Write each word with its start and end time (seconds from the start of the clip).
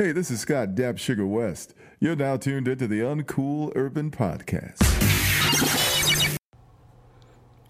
Hey, 0.00 0.12
this 0.12 0.30
is 0.30 0.40
Scott 0.40 0.74
Dap 0.74 0.96
Sugar 0.96 1.26
West. 1.26 1.74
You're 2.00 2.16
now 2.16 2.38
tuned 2.38 2.66
into 2.66 2.88
the 2.88 3.00
Uncool 3.00 3.70
Urban 3.76 4.10
Podcast. 4.10 4.80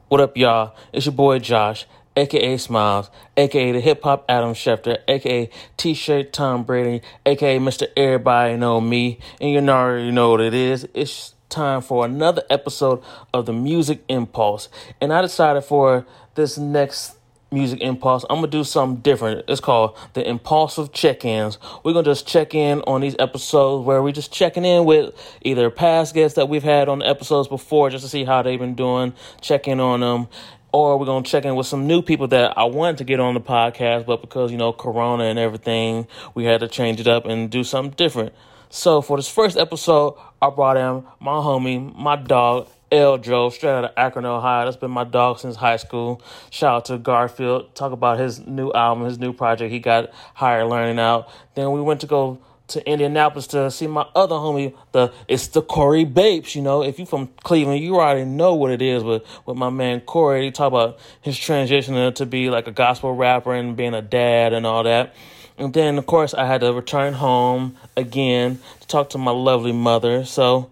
What 0.06 0.20
up, 0.20 0.36
y'all? 0.36 0.76
It's 0.92 1.06
your 1.06 1.12
boy 1.12 1.40
Josh, 1.40 1.86
aka 2.14 2.56
Smiles, 2.56 3.10
aka 3.36 3.72
the 3.72 3.80
hip 3.80 4.04
hop 4.04 4.26
Adam 4.28 4.54
Schefter, 4.54 4.98
aka 5.08 5.50
T 5.76 5.92
shirt 5.92 6.32
Tom 6.32 6.62
Brady, 6.62 7.02
aka 7.26 7.58
Mr. 7.58 7.88
Everybody 7.96 8.56
Know 8.56 8.80
Me, 8.80 9.18
and 9.40 9.50
you 9.50 9.58
already 9.68 10.12
know 10.12 10.30
what 10.30 10.40
it 10.40 10.54
is. 10.54 10.86
It's 10.94 11.34
time 11.48 11.82
for 11.82 12.04
another 12.04 12.44
episode 12.48 13.02
of 13.34 13.46
the 13.46 13.52
Music 13.52 14.04
Impulse. 14.08 14.68
And 15.00 15.12
I 15.12 15.20
decided 15.20 15.64
for 15.64 16.06
this 16.36 16.56
next 16.56 17.16
Music 17.52 17.80
Impulse, 17.80 18.24
I'm 18.30 18.36
gonna 18.36 18.46
do 18.46 18.62
something 18.62 19.02
different. 19.02 19.44
It's 19.48 19.60
called 19.60 19.96
the 20.12 20.28
Impulsive 20.28 20.92
Check-ins. 20.92 21.58
We're 21.82 21.92
gonna 21.92 22.04
just 22.04 22.26
check 22.26 22.54
in 22.54 22.80
on 22.82 23.00
these 23.00 23.16
episodes 23.18 23.84
where 23.84 24.00
we're 24.02 24.12
just 24.12 24.32
checking 24.32 24.64
in 24.64 24.84
with 24.84 25.14
either 25.42 25.68
past 25.68 26.14
guests 26.14 26.36
that 26.36 26.48
we've 26.48 26.62
had 26.62 26.88
on 26.88 27.00
the 27.00 27.08
episodes 27.08 27.48
before, 27.48 27.90
just 27.90 28.04
to 28.04 28.08
see 28.08 28.24
how 28.24 28.42
they've 28.42 28.58
been 28.58 28.76
doing, 28.76 29.14
check 29.40 29.66
in 29.66 29.80
on 29.80 30.00
them, 30.00 30.28
or 30.72 30.96
we're 30.96 31.06
gonna 31.06 31.24
check 31.24 31.44
in 31.44 31.56
with 31.56 31.66
some 31.66 31.88
new 31.88 32.02
people 32.02 32.28
that 32.28 32.56
I 32.56 32.64
wanted 32.64 32.98
to 32.98 33.04
get 33.04 33.18
on 33.18 33.34
the 33.34 33.40
podcast, 33.40 34.06
but 34.06 34.20
because 34.20 34.52
you 34.52 34.56
know 34.56 34.72
Corona 34.72 35.24
and 35.24 35.38
everything, 35.38 36.06
we 36.34 36.44
had 36.44 36.60
to 36.60 36.68
change 36.68 37.00
it 37.00 37.08
up 37.08 37.26
and 37.26 37.50
do 37.50 37.64
something 37.64 37.94
different. 37.96 38.32
So 38.68 39.02
for 39.02 39.16
this 39.16 39.28
first 39.28 39.56
episode, 39.56 40.16
I 40.40 40.50
brought 40.50 40.76
in 40.76 41.04
my 41.18 41.32
homie, 41.32 41.92
my 41.96 42.14
dog, 42.14 42.68
L 42.92 43.18
Joe, 43.18 43.50
straight 43.50 43.70
out 43.70 43.84
of 43.84 43.92
Akron, 43.96 44.24
Ohio. 44.24 44.64
That's 44.64 44.76
been 44.76 44.90
my 44.90 45.04
dog 45.04 45.38
since 45.38 45.56
high 45.56 45.76
school. 45.76 46.20
Shout 46.50 46.74
out 46.74 46.84
to 46.86 46.98
Garfield. 46.98 47.74
Talk 47.74 47.92
about 47.92 48.18
his 48.18 48.44
new 48.46 48.72
album, 48.72 49.04
his 49.04 49.18
new 49.18 49.32
project. 49.32 49.72
He 49.72 49.78
got 49.78 50.10
higher 50.34 50.66
learning 50.66 50.98
out. 50.98 51.28
Then 51.54 51.70
we 51.72 51.80
went 51.80 52.00
to 52.00 52.06
go 52.06 52.38
to 52.68 52.88
Indianapolis 52.88 53.48
to 53.48 53.70
see 53.70 53.86
my 53.86 54.06
other 54.14 54.36
homie. 54.36 54.74
The 54.92 55.12
it's 55.28 55.48
the 55.48 55.62
Corey 55.62 56.04
Bapes. 56.04 56.54
You 56.54 56.62
know, 56.62 56.82
if 56.82 56.98
you 56.98 57.06
from 57.06 57.28
Cleveland, 57.42 57.82
you 57.82 57.96
already 57.96 58.24
know 58.24 58.54
what 58.54 58.70
it 58.70 58.82
is. 58.82 59.02
But 59.02 59.24
with 59.46 59.56
my 59.56 59.70
man 59.70 60.00
Corey, 60.00 60.44
he 60.44 60.50
talk 60.50 60.68
about 60.68 60.98
his 61.20 61.38
transition 61.38 62.12
to 62.14 62.26
be 62.26 62.50
like 62.50 62.66
a 62.66 62.72
gospel 62.72 63.14
rapper 63.14 63.54
and 63.54 63.76
being 63.76 63.94
a 63.94 64.02
dad 64.02 64.52
and 64.52 64.66
all 64.66 64.84
that. 64.84 65.14
And 65.58 65.74
then 65.74 65.98
of 65.98 66.06
course 66.06 66.32
I 66.32 66.46
had 66.46 66.62
to 66.62 66.72
return 66.72 67.12
home 67.12 67.76
again 67.96 68.60
to 68.80 68.86
talk 68.86 69.10
to 69.10 69.18
my 69.18 69.30
lovely 69.30 69.72
mother. 69.72 70.24
So 70.24 70.70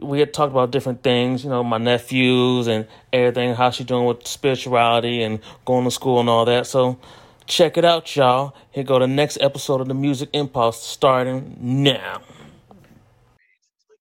we 0.00 0.20
had 0.20 0.34
talked 0.34 0.52
about 0.52 0.70
different 0.70 1.02
things, 1.02 1.42
you 1.44 1.50
know, 1.50 1.64
my 1.64 1.78
nephews 1.78 2.66
and 2.66 2.86
everything, 3.12 3.54
how 3.54 3.70
she 3.70 3.84
doing 3.84 4.04
with 4.04 4.26
spirituality 4.26 5.22
and 5.22 5.40
going 5.64 5.84
to 5.84 5.90
school 5.90 6.20
and 6.20 6.28
all 6.28 6.44
that. 6.44 6.66
So 6.66 6.98
check 7.46 7.76
it 7.76 7.84
out, 7.84 8.14
y'all. 8.14 8.54
Here 8.70 8.84
go 8.84 8.98
the 8.98 9.06
next 9.06 9.38
episode 9.40 9.80
of 9.80 9.88
the 9.88 9.94
Music 9.94 10.28
Impulse 10.32 10.82
starting 10.82 11.56
now. 11.60 12.20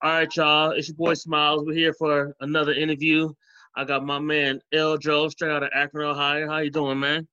All 0.02 0.12
right, 0.12 0.36
y'all. 0.36 0.72
It's 0.72 0.90
your 0.90 0.98
boy 0.98 1.14
Smiles. 1.14 1.64
We're 1.66 1.74
here 1.74 1.94
for 1.94 2.36
another 2.42 2.74
interview. 2.74 3.32
I 3.76 3.86
got 3.86 4.06
my 4.06 4.20
man 4.20 4.62
L 4.74 4.98
Joe 4.98 5.30
straight 5.30 5.52
out 5.52 5.64
of 5.64 5.70
Akron, 5.74 6.08
Ohio. 6.08 6.48
How 6.48 6.60
you 6.60 6.72
doing, 6.72 7.00
man? 7.00 7.28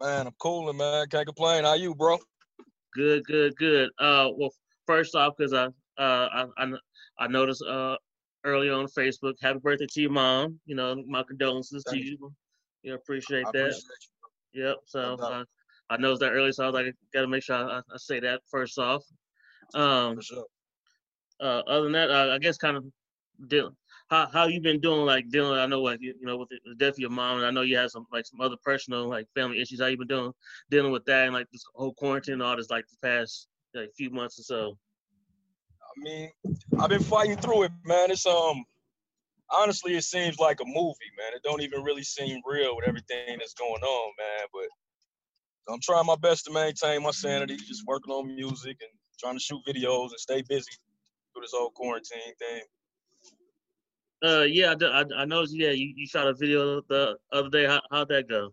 Man, 0.00 0.26
I'm 0.26 0.34
cooling, 0.38 0.76
man. 0.76 1.06
Can't 1.08 1.26
complain. 1.26 1.64
How 1.64 1.74
you, 1.74 1.94
bro? 1.94 2.18
Good, 2.94 3.24
good, 3.24 3.56
good. 3.56 3.90
Uh, 3.98 4.28
well, 4.36 4.50
first 4.86 5.14
off, 5.14 5.34
because 5.36 5.52
I, 5.52 5.66
uh, 6.00 6.46
I, 6.46 6.46
I, 6.56 6.72
I 7.18 7.26
noticed 7.28 7.62
uh 7.62 7.96
early 8.44 8.70
on 8.70 8.86
Facebook, 8.86 9.34
happy 9.40 9.58
birthday 9.58 9.86
to 9.90 10.00
your 10.02 10.10
mom. 10.10 10.60
You 10.66 10.76
know, 10.76 11.02
my 11.06 11.22
condolences 11.22 11.84
Thank 11.84 11.98
to 11.98 12.04
you. 12.04 12.18
you. 12.20 12.32
You 12.82 12.94
appreciate 12.94 13.46
I 13.46 13.52
that. 13.52 13.60
appreciate. 13.60 13.82
Yep. 14.52 14.76
So 14.84 15.16
No 15.18 15.24
uh, 15.24 15.44
I 15.90 15.96
noticed 15.96 16.20
that 16.20 16.32
early, 16.32 16.52
so 16.52 16.64
I 16.64 16.66
was 16.66 16.74
like, 16.74 16.94
got 17.12 17.22
to 17.22 17.28
make 17.28 17.42
sure 17.42 17.56
I, 17.56 17.78
I 17.78 17.96
say 17.96 18.20
that 18.20 18.40
first 18.50 18.78
off. 18.78 19.02
Um, 19.74 20.20
sure. 20.20 20.44
uh, 21.40 21.62
other 21.66 21.84
than 21.84 21.92
that, 21.92 22.10
uh, 22.10 22.32
I 22.34 22.38
guess 22.38 22.56
kind 22.56 22.76
of 22.76 22.84
dealing. 23.48 23.76
How 24.08 24.28
how 24.32 24.46
you 24.46 24.60
been 24.60 24.80
doing? 24.80 25.06
Like 25.06 25.28
dealing, 25.30 25.58
I 25.58 25.66
know 25.66 25.80
like 25.80 26.00
you, 26.00 26.14
you 26.20 26.26
know 26.26 26.36
with 26.36 26.50
the 26.50 26.74
death 26.76 26.94
of 26.94 26.98
your 26.98 27.10
mom, 27.10 27.38
and 27.38 27.46
I 27.46 27.50
know 27.50 27.62
you 27.62 27.76
had 27.76 27.90
some 27.90 28.06
like 28.12 28.26
some 28.26 28.40
other 28.40 28.56
personal 28.62 29.08
like 29.08 29.26
family 29.34 29.60
issues. 29.60 29.80
How 29.80 29.86
you 29.86 29.98
been 29.98 30.06
doing 30.06 30.32
dealing 30.70 30.92
with 30.92 31.04
that 31.06 31.24
and 31.24 31.34
like 31.34 31.50
this 31.50 31.64
whole 31.74 31.94
quarantine 31.94 32.34
and 32.34 32.42
all 32.42 32.56
this 32.56 32.70
like 32.70 32.84
the 32.86 32.96
past 33.06 33.48
like 33.74 33.90
few 33.96 34.10
months 34.10 34.38
or 34.38 34.42
so? 34.42 34.78
I 35.96 36.00
mean, 36.00 36.30
I've 36.78 36.90
been 36.90 37.02
fighting 37.02 37.36
through 37.36 37.64
it, 37.64 37.72
man. 37.84 38.10
It's 38.10 38.26
um 38.26 38.64
honestly 39.50 39.96
it 39.96 40.04
seems 40.04 40.38
like 40.38 40.60
a 40.60 40.64
movie, 40.64 41.12
man. 41.16 41.34
It 41.34 41.42
don't 41.42 41.62
even 41.62 41.82
really 41.82 42.02
seem 42.02 42.40
real 42.44 42.76
with 42.76 42.86
everything 42.86 43.38
that's 43.38 43.54
going 43.54 43.82
on, 43.82 44.12
man. 44.18 44.46
But 44.52 45.72
I'm 45.72 45.80
trying 45.80 46.06
my 46.06 46.16
best 46.16 46.44
to 46.46 46.52
maintain 46.52 47.02
my 47.02 47.10
sanity, 47.10 47.56
just 47.56 47.86
working 47.86 48.12
on 48.12 48.34
music 48.34 48.76
and 48.80 48.90
trying 49.18 49.34
to 49.34 49.40
shoot 49.40 49.60
videos 49.66 50.10
and 50.10 50.18
stay 50.18 50.42
busy 50.48 50.72
through 51.32 51.42
this 51.42 51.52
whole 51.54 51.70
quarantine 51.70 52.34
thing. 52.38 52.62
Uh, 54.24 54.42
yeah, 54.42 54.74
I 54.80 55.04
I 55.16 55.24
noticed. 55.26 55.54
Yeah, 55.54 55.70
you, 55.70 55.92
you 55.96 56.06
shot 56.06 56.26
a 56.26 56.34
video 56.34 56.80
the 56.88 57.16
other 57.32 57.50
day. 57.50 57.66
How 57.66 57.80
how'd 57.90 58.08
that 58.08 58.28
go? 58.28 58.50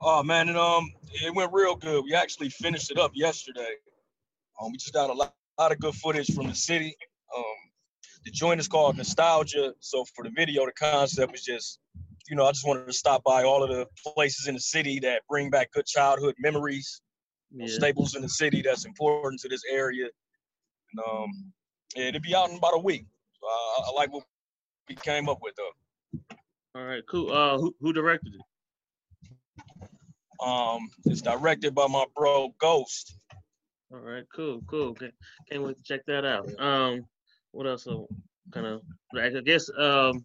Oh 0.00 0.22
man, 0.22 0.48
and 0.48 0.58
um, 0.58 0.90
it 1.12 1.34
went 1.34 1.52
real 1.52 1.76
good. 1.76 2.04
We 2.04 2.14
actually 2.14 2.50
finished 2.50 2.90
it 2.90 2.98
up 2.98 3.12
yesterday. 3.14 3.74
Um, 4.60 4.72
we 4.72 4.78
just 4.78 4.92
got 4.92 5.10
a 5.10 5.12
lot, 5.12 5.34
lot 5.58 5.72
of 5.72 5.78
good 5.78 5.94
footage 5.94 6.34
from 6.34 6.48
the 6.48 6.54
city. 6.54 6.96
Um, 7.36 7.44
the 8.24 8.30
joint 8.30 8.60
is 8.60 8.68
called 8.68 8.96
Nostalgia. 8.96 9.74
So 9.80 10.04
for 10.14 10.24
the 10.24 10.30
video, 10.30 10.66
the 10.66 10.72
concept 10.72 11.32
was 11.32 11.42
just, 11.42 11.78
you 12.28 12.36
know, 12.36 12.46
I 12.46 12.52
just 12.52 12.66
wanted 12.66 12.86
to 12.86 12.92
stop 12.92 13.22
by 13.24 13.44
all 13.44 13.62
of 13.62 13.70
the 13.70 13.86
places 14.14 14.46
in 14.48 14.54
the 14.54 14.60
city 14.60 14.98
that 15.00 15.22
bring 15.28 15.50
back 15.50 15.72
good 15.72 15.86
childhood 15.86 16.34
memories, 16.38 17.00
Yeah. 17.50 17.66
staples 17.68 18.14
in 18.16 18.22
the 18.22 18.28
city 18.28 18.62
that's 18.62 18.84
important 18.84 19.40
to 19.42 19.48
this 19.48 19.62
area. 19.70 20.06
And 20.92 21.00
um, 21.06 21.52
yeah, 21.94 22.04
it'll 22.04 22.20
be 22.20 22.34
out 22.34 22.50
in 22.50 22.56
about 22.56 22.74
a 22.74 22.78
week. 22.78 23.06
So 23.40 23.46
I, 23.46 23.82
I 23.88 23.92
like 23.94 24.12
what 24.12 24.24
we 24.88 24.94
came 24.96 25.28
up 25.28 25.38
with 25.42 25.54
though. 25.56 26.20
All 26.76 26.84
right, 26.84 27.04
cool. 27.08 27.30
Uh, 27.30 27.58
who 27.58 27.74
who 27.80 27.92
directed 27.92 28.34
it? 28.34 28.40
Um, 30.44 30.90
it's 31.04 31.22
directed 31.22 31.74
by 31.74 31.86
my 31.86 32.04
bro 32.16 32.52
Ghost. 32.58 33.16
All 33.94 34.00
right, 34.00 34.24
cool, 34.34 34.60
cool. 34.66 34.92
Can't, 34.94 35.14
can't 35.48 35.62
wait 35.62 35.76
to 35.76 35.82
check 35.84 36.00
that 36.06 36.24
out. 36.24 36.48
Um, 36.58 37.06
what 37.52 37.68
else? 37.68 37.86
Kind 38.52 38.66
of, 38.66 38.82
I 39.16 39.28
guess, 39.44 39.70
um, 39.78 40.24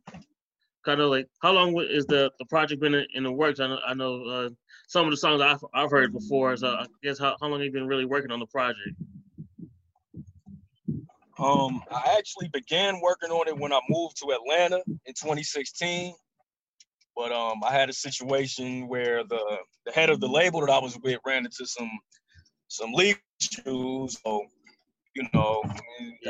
kind 0.83 0.99
of 0.99 1.11
like, 1.11 1.27
how 1.43 1.51
long 1.51 1.79
is 1.87 2.07
the 2.07 2.31
the 2.39 2.45
project 2.45 2.81
been 2.81 2.95
in, 2.95 3.05
in 3.13 3.23
the 3.23 3.31
works? 3.31 3.59
I 3.59 3.67
know, 3.67 3.79
I 3.85 3.93
know, 3.93 4.23
uh, 4.23 4.49
some 4.87 5.05
of 5.05 5.11
the 5.11 5.17
songs 5.17 5.41
I've 5.41 5.63
I've 5.75 5.91
heard 5.91 6.13
before. 6.13 6.57
So 6.57 6.69
I 6.69 6.87
guess 7.03 7.19
how 7.19 7.37
how 7.39 7.47
long 7.47 7.59
have 7.59 7.65
you 7.67 7.71
been 7.71 7.87
really 7.87 8.05
working 8.05 8.31
on 8.31 8.39
the 8.39 8.47
project? 8.47 8.95
Um, 11.37 11.83
I 11.91 12.15
actually 12.17 12.49
began 12.51 12.99
working 13.01 13.29
on 13.29 13.47
it 13.47 13.57
when 13.57 13.71
I 13.71 13.79
moved 13.87 14.17
to 14.17 14.31
Atlanta 14.31 14.81
in 14.87 15.13
2016. 15.13 16.15
But 17.15 17.31
um, 17.31 17.61
I 17.63 17.71
had 17.71 17.89
a 17.89 17.93
situation 17.93 18.87
where 18.87 19.23
the 19.23 19.57
the 19.85 19.91
head 19.91 20.09
of 20.09 20.19
the 20.19 20.27
label 20.27 20.61
that 20.61 20.71
I 20.71 20.79
was 20.79 20.97
with 21.03 21.19
ran 21.23 21.45
into 21.45 21.67
some 21.67 21.89
some 22.69 22.93
legal 22.93 23.19
issues. 23.41 24.17
So, 24.23 24.45
you 25.15 25.27
know, 25.33 25.63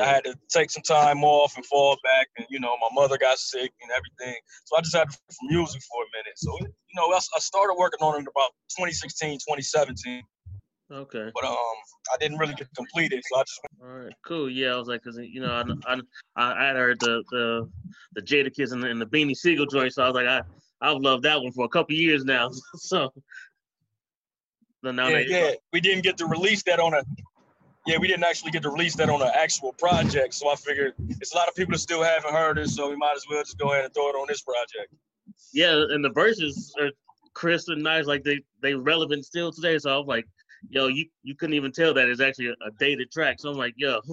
I 0.01 0.05
had 0.05 0.23
to 0.23 0.35
take 0.49 0.71
some 0.71 0.83
time 0.83 1.23
off 1.23 1.55
and 1.55 1.65
fall 1.65 1.97
back. 2.03 2.27
And 2.37 2.47
you 2.49 2.59
know, 2.59 2.75
my 2.81 2.89
mother 2.93 3.17
got 3.17 3.37
sick 3.37 3.71
and 3.81 3.91
everything. 3.91 4.39
So 4.65 4.77
I 4.77 4.81
just 4.81 4.95
had 4.95 5.09
to 5.09 5.15
do 5.15 5.35
some 5.35 5.47
music 5.49 5.81
for 5.83 6.03
a 6.03 6.07
minute. 6.17 6.37
So 6.37 6.57
you 6.59 6.95
know, 6.95 7.07
I, 7.07 7.17
I 7.17 7.39
started 7.39 7.75
working 7.77 7.99
on 8.01 8.15
it 8.15 8.21
about 8.21 8.51
2016, 8.71 9.39
2017. 9.39 10.23
Okay. 10.91 11.29
But 11.35 11.43
um, 11.43 11.55
I 12.11 12.17
didn't 12.19 12.39
really 12.39 12.55
get 12.55 12.67
completed. 12.75 13.21
So 13.31 13.39
I 13.39 13.43
just 13.43 13.59
All 13.83 13.89
right, 13.89 14.13
cool. 14.25 14.49
Yeah, 14.49 14.73
I 14.73 14.77
was 14.77 14.87
like, 14.87 15.03
cause 15.03 15.19
you 15.21 15.41
know, 15.41 15.51
I 15.85 16.01
I 16.35 16.51
I 16.53 16.65
had 16.65 16.75
heard 16.77 16.99
the 16.99 17.23
the 17.29 17.69
the 18.15 18.21
Jadakiss 18.21 18.71
and 18.71 18.81
the, 18.81 18.87
and 18.87 18.99
the 18.99 19.05
Beanie 19.05 19.35
Sigel 19.35 19.67
joint, 19.67 19.93
so 19.93 20.03
I 20.03 20.07
was 20.07 20.15
like, 20.15 20.25
I 20.25 20.41
I've 20.81 21.01
loved 21.01 21.23
that 21.23 21.41
one 21.41 21.51
for 21.51 21.65
a 21.65 21.69
couple 21.69 21.95
years 21.95 22.23
now. 22.23 22.49
so, 22.75 23.13
now 24.83 25.07
yeah, 25.07 25.23
yeah, 25.27 25.51
we 25.73 25.81
didn't 25.81 26.03
get 26.03 26.17
to 26.17 26.25
release 26.25 26.63
that 26.63 26.79
on 26.79 26.93
a. 26.93 27.03
Yeah, 27.85 27.97
we 27.97 28.07
didn't 28.07 28.25
actually 28.25 28.51
get 28.51 28.61
to 28.63 28.69
release 28.69 28.95
that 28.97 29.09
on 29.09 29.21
an 29.21 29.31
actual 29.33 29.73
project. 29.73 30.33
So 30.33 30.49
I 30.49 30.55
figured 30.55 30.93
it's 31.09 31.33
a 31.33 31.37
lot 31.37 31.47
of 31.47 31.55
people 31.55 31.71
that 31.71 31.79
still 31.79 32.03
haven't 32.03 32.33
heard 32.33 32.57
it, 32.57 32.69
so 32.69 32.89
we 32.89 32.95
might 32.95 33.13
as 33.15 33.25
well 33.29 33.41
just 33.41 33.57
go 33.57 33.71
ahead 33.71 33.85
and 33.85 33.93
throw 33.93 34.09
it 34.09 34.13
on 34.13 34.27
this 34.27 34.41
project. 34.41 34.93
yeah, 35.53 35.73
and 35.89 36.03
the 36.03 36.09
verses 36.09 36.73
are 36.79 36.91
crisp 37.33 37.69
and 37.69 37.81
nice, 37.81 38.05
like 38.05 38.23
they 38.23 38.41
they 38.61 38.73
relevant 38.73 39.25
still 39.25 39.51
today. 39.51 39.77
So 39.79 39.93
I 39.93 39.97
was 39.97 40.07
like, 40.07 40.25
yo, 40.69 40.87
you 40.87 41.05
you 41.23 41.35
couldn't 41.35 41.55
even 41.55 41.71
tell 41.71 41.93
that 41.93 42.07
it's 42.07 42.21
actually 42.21 42.47
a, 42.47 42.51
a 42.51 42.71
dated 42.79 43.11
track. 43.11 43.39
So 43.39 43.49
I'm 43.49 43.57
like, 43.57 43.73
yo. 43.77 44.01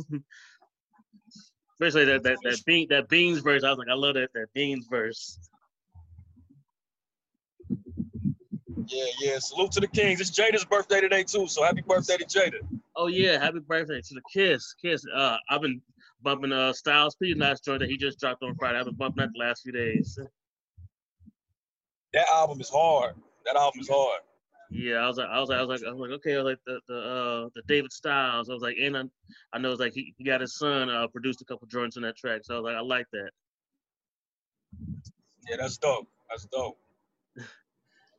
Especially 1.78 2.06
that 2.06 2.22
that 2.22 2.38
that 2.42 2.64
bean 2.64 2.86
that 2.88 3.06
beans 3.10 3.40
verse, 3.40 3.62
I 3.62 3.68
was 3.68 3.76
like, 3.76 3.88
I 3.90 3.94
love 3.94 4.14
that 4.14 4.30
that 4.32 4.46
beans 4.54 4.86
verse. 4.90 5.38
Yeah, 8.86 9.04
yeah. 9.20 9.38
Salute 9.38 9.72
to 9.72 9.80
the 9.80 9.88
Kings. 9.88 10.20
It's 10.20 10.30
Jada's 10.30 10.64
birthday 10.64 11.00
today 11.00 11.24
too, 11.24 11.48
so 11.48 11.62
happy 11.64 11.82
birthday 11.82 12.16
to 12.16 12.24
Jada. 12.24 12.58
Oh 12.94 13.08
yeah, 13.08 13.38
happy 13.38 13.58
birthday 13.58 14.00
to 14.00 14.14
the 14.14 14.20
Kiss. 14.32 14.74
Kiss. 14.80 15.04
Uh, 15.12 15.36
I've 15.50 15.60
been 15.60 15.80
bumping 16.22 16.52
uh 16.52 16.72
Styles 16.72 17.16
P 17.16 17.34
last 17.34 17.64
joint 17.64 17.80
that 17.80 17.90
he 17.90 17.96
just 17.96 18.20
dropped 18.20 18.42
on 18.42 18.54
Friday. 18.54 18.78
I've 18.78 18.84
been 18.84 18.94
bumping 18.94 19.24
that 19.24 19.32
the 19.32 19.40
last 19.40 19.62
few 19.62 19.72
days. 19.72 20.18
That 22.12 22.26
album 22.32 22.60
is 22.60 22.70
hard. 22.70 23.14
That 23.44 23.56
album 23.56 23.80
is 23.80 23.88
hard. 23.88 24.20
Yeah, 24.70 24.96
I 24.96 25.08
was 25.08 25.16
like, 25.16 25.28
I 25.28 25.40
was 25.40 25.48
like, 25.48 25.58
I 25.58 25.62
was 25.62 25.80
like, 25.80 25.88
I 25.88 25.92
was 25.92 26.00
like, 26.00 26.10
okay, 26.18 26.34
I 26.34 26.42
was 26.42 26.44
like 26.44 26.58
the 26.66 26.80
the 26.88 26.98
uh 26.98 27.48
the 27.54 27.62
David 27.66 27.92
Styles. 27.92 28.48
I 28.48 28.52
was 28.52 28.62
like, 28.62 28.76
and 28.80 28.96
I, 28.96 29.02
I 29.52 29.58
know 29.58 29.72
it's 29.72 29.80
like 29.80 29.94
he, 29.94 30.14
he 30.16 30.24
got 30.24 30.40
his 30.40 30.56
son 30.56 30.90
uh 30.90 31.08
produced 31.08 31.40
a 31.40 31.44
couple 31.44 31.66
joints 31.66 31.96
on 31.96 32.04
that 32.04 32.16
track, 32.16 32.42
so 32.44 32.54
I 32.54 32.58
was 32.58 32.64
like, 32.64 32.76
I 32.76 32.80
like 32.80 33.06
that. 33.12 33.30
Yeah, 35.48 35.56
that's 35.58 35.76
dope. 35.76 36.08
That's 36.30 36.46
dope. 36.46 36.78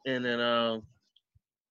And 0.08 0.24
then 0.24 0.40
um, 0.40 0.84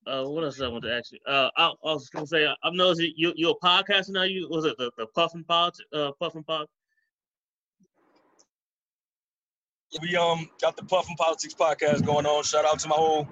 uh, 0.07 0.25
what 0.25 0.45
else 0.45 0.61
I 0.61 0.69
want 0.69 0.85
to 0.85 0.93
ask 0.93 1.11
you? 1.11 1.19
Uh, 1.27 1.49
I, 1.57 1.69
I 1.69 1.93
was 1.95 2.11
gonna 2.11 2.27
say, 2.27 2.47
I'm 2.63 2.77
noticed 2.77 3.01
you 3.17 3.33
you're 3.35 3.57
a 3.61 3.67
podcaster 3.67 4.11
now. 4.11 4.25
You 4.25 4.47
was 4.51 4.67
it 4.67 4.77
the 4.77 4.91
the 4.99 5.07
Puffin 5.07 5.43
Pod 5.43 5.73
uh 5.95 6.13
Puffin 6.21 6.45
Pod? 6.45 6.67
We 10.03 10.15
um 10.17 10.51
got 10.61 10.77
the 10.77 10.85
Puffin 10.85 11.17
Politics 11.17 11.55
podcast 11.55 12.05
going 12.05 12.27
on. 12.27 12.45
Shout 12.45 12.67
out 12.67 12.79
to 12.81 12.89
my 12.89 12.97
whole 12.97 13.27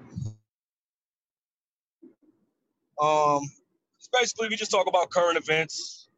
um 2.98 3.42
basically 4.18 4.48
we 4.48 4.56
just 4.56 4.70
talk 4.70 4.86
about 4.86 5.10
current 5.10 5.36
events 5.36 6.08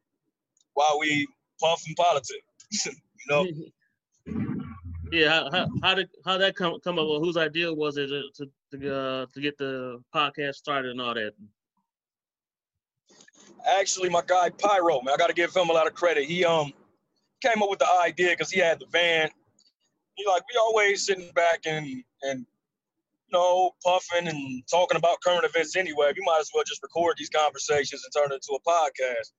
while 0.75 0.97
we 0.97 1.27
puff 1.59 1.83
in 1.85 1.93
politics. 1.95 2.41
you 2.85 2.93
know? 3.29 3.47
Yeah, 5.09 5.29
how, 5.29 5.49
how, 5.51 5.67
how 5.83 5.93
did 5.95 6.09
how 6.25 6.37
that 6.37 6.55
come 6.57 6.79
come 6.83 6.99
up? 6.99 7.07
Well, 7.07 7.21
Whose 7.21 7.37
idea 7.37 7.73
was 7.73 7.95
it 7.95 8.07
to 8.07 8.23
to 8.35 8.51
uh, 8.75 9.25
to 9.33 9.41
get 9.41 9.57
the 9.57 10.01
podcast 10.13 10.55
started 10.55 10.91
and 10.91 11.01
all 11.01 11.13
that? 11.13 11.33
Actually, 13.79 14.09
my 14.09 14.21
guy 14.25 14.49
Pyro, 14.49 15.01
man, 15.01 15.13
I 15.13 15.17
got 15.17 15.27
to 15.27 15.33
give 15.33 15.55
him 15.55 15.69
a 15.69 15.73
lot 15.73 15.87
of 15.87 15.93
credit. 15.93 16.25
He 16.25 16.45
um 16.45 16.73
came 17.41 17.61
up 17.61 17.69
with 17.69 17.79
the 17.79 17.87
idea 18.03 18.31
because 18.31 18.51
he 18.51 18.59
had 18.59 18.79
the 18.79 18.85
van. 18.91 19.29
He 20.15 20.25
like 20.27 20.43
we 20.51 20.59
always 20.59 21.05
sitting 21.05 21.31
back 21.33 21.61
and 21.65 21.85
and 22.23 22.39
you 22.39 23.31
know 23.33 23.71
puffing 23.83 24.27
and 24.27 24.63
talking 24.69 24.97
about 24.97 25.21
current 25.21 25.45
events 25.45 25.75
anyway. 25.75 26.11
We 26.15 26.23
might 26.25 26.39
as 26.39 26.49
well 26.53 26.63
just 26.65 26.81
record 26.83 27.15
these 27.17 27.29
conversations 27.29 28.03
and 28.03 28.13
turn 28.13 28.31
it 28.31 28.35
into 28.35 28.57
a 28.57 28.69
podcast. 28.69 29.31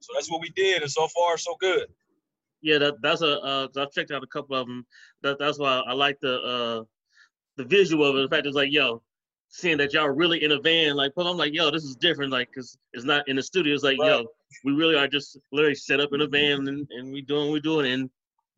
So 0.00 0.12
that's 0.14 0.30
what 0.30 0.40
we 0.40 0.50
did, 0.50 0.82
and 0.82 0.90
so 0.90 1.08
far 1.08 1.36
so 1.38 1.56
good. 1.60 1.86
Yeah, 2.62 2.78
that 2.78 2.94
that's 3.02 3.22
a 3.22 3.40
uh, 3.40 3.68
I've 3.76 3.92
checked 3.92 4.10
out 4.10 4.22
a 4.22 4.28
couple 4.28 4.56
of 4.56 4.66
them. 4.66 4.86
That 5.22 5.38
that's 5.38 5.58
why 5.58 5.82
I 5.86 5.92
like 5.92 6.18
the 6.20 6.40
uh 6.40 6.84
the 7.58 7.64
visual 7.64 8.06
of 8.06 8.16
it. 8.16 8.22
The 8.22 8.34
fact 8.34 8.46
it's 8.46 8.56
like, 8.56 8.72
yo, 8.72 9.02
seeing 9.48 9.76
that 9.78 9.92
y'all 9.92 10.08
really 10.08 10.42
in 10.42 10.52
a 10.52 10.60
van, 10.60 10.96
like, 10.96 11.12
well, 11.16 11.26
I'm 11.26 11.36
like, 11.36 11.52
yo, 11.52 11.70
this 11.70 11.84
is 11.84 11.96
different, 11.96 12.32
like, 12.32 12.48
cause 12.54 12.78
it's 12.94 13.04
not 13.04 13.28
in 13.28 13.36
the 13.36 13.42
studio. 13.42 13.74
It's 13.74 13.82
like, 13.84 13.98
Right. 14.00 14.10
yo, 14.10 14.24
we 14.64 14.72
really 14.72 14.94
are 14.96 15.08
just 15.08 15.38
literally 15.52 15.74
set 15.74 16.00
up 16.00 16.10
in 16.12 16.22
a 16.22 16.26
van 16.26 16.66
and, 16.68 16.86
and 16.90 17.12
we 17.12 17.20
doing 17.20 17.46
what 17.48 17.54
we 17.54 17.60
doing 17.60 17.92
and 17.92 18.10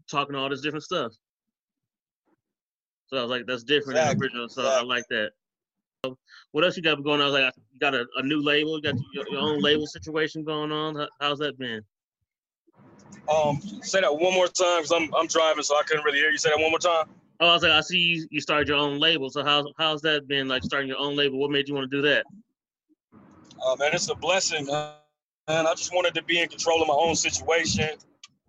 talking 0.09 0.37
all 0.37 0.49
this 0.49 0.61
different 0.61 0.85
stuff. 0.85 1.13
So 3.09 3.17
I 3.17 3.23
was 3.23 3.31
like, 3.31 3.47
that's 3.47 3.65
different 3.65 3.99
than 3.99 4.07
Exactly, 4.07 4.29
the 4.29 4.35
original. 4.37 4.49
So 4.49 4.69
I 4.69 4.83
like 4.83 5.05
that. 5.11 5.31
So 6.05 6.17
what 6.53 6.65
else 6.65 6.77
you 6.77 6.83
got 6.83 7.03
going 7.03 7.21
on? 7.21 7.23
I 7.23 7.31
was 7.31 7.35
like, 7.41 7.55
you 7.73 7.81
got 7.81 7.95
a, 7.95 8.07
a 8.17 8.23
new 8.23 8.43
label, 8.43 8.77
you 8.77 8.83
got 8.83 8.95
your, 9.13 9.25
your 9.31 9.41
own 9.41 9.61
label 9.63 9.87
situation 9.87 10.45
going 10.45 10.71
on. 10.71 10.95
How, 10.95 11.09
how's 11.21 11.39
that 11.41 11.59
been? 11.59 11.83
Um, 13.29 13.61
say 13.83 14.01
that 14.01 14.13
one 14.13 14.35
more 14.35 14.49
time, 14.49 14.81
cause 14.83 14.93
I'm 14.93 15.13
I'm 15.15 15.27
driving, 15.27 15.63
so 15.63 15.77
I 15.77 15.83
couldn't 15.83 16.05
really 16.05 16.19
hear 16.19 16.31
you. 16.31 16.39
Say 16.39 16.51
that 16.51 16.59
one 16.59 16.71
more 16.71 16.79
time. 16.81 17.07
Oh, 17.43 17.49
I 17.49 17.53
was 17.55 17.63
like, 17.63 17.73
I 17.73 17.81
see 17.81 17.99
you, 17.99 18.29
you 18.31 18.41
started 18.43 18.69
your 18.69 18.77
own 18.77 18.99
label. 18.99 19.31
So 19.31 19.43
how's 19.43 19.67
how's 19.79 20.03
that 20.03 20.29
been 20.29 20.47
like 20.47 20.63
starting 20.63 20.89
your 20.89 20.99
own 20.99 21.17
label? 21.17 21.39
What 21.39 21.51
made 21.51 21.69
you 21.69 21.75
want 21.75 21.91
to 21.91 21.97
do 21.97 22.03
that? 22.03 22.27
Uh, 23.65 23.77
man, 23.79 23.91
it's 23.95 24.11
a 24.11 24.15
blessing, 24.15 24.67
man. 24.67 24.95
I 25.49 25.75
just 25.75 25.95
wanted 25.95 26.15
to 26.15 26.23
be 26.23 26.41
in 26.41 26.49
control 26.49 26.83
of 26.83 26.89
my 26.89 26.95
own 26.95 27.15
situation 27.17 27.91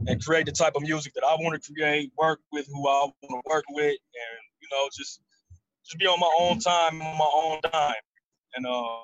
and 0.07 0.23
create 0.23 0.45
the 0.45 0.51
type 0.51 0.75
of 0.75 0.81
music 0.81 1.13
that 1.13 1.23
I 1.23 1.35
want 1.35 1.61
to 1.61 1.73
create, 1.73 2.11
work 2.17 2.41
with 2.51 2.67
who 2.67 2.87
I 2.89 3.03
want 3.03 3.13
to 3.29 3.41
work 3.49 3.63
with, 3.69 3.85
and 3.85 4.39
you 4.61 4.67
know, 4.71 4.89
just 4.93 5.21
just 5.85 5.97
be 5.97 6.05
on 6.05 6.19
my 6.19 6.31
own 6.39 6.59
time, 6.59 7.01
on 7.01 7.17
my 7.17 7.29
own 7.33 7.59
dime. 7.71 7.93
And 8.55 8.67
uh, 8.67 8.97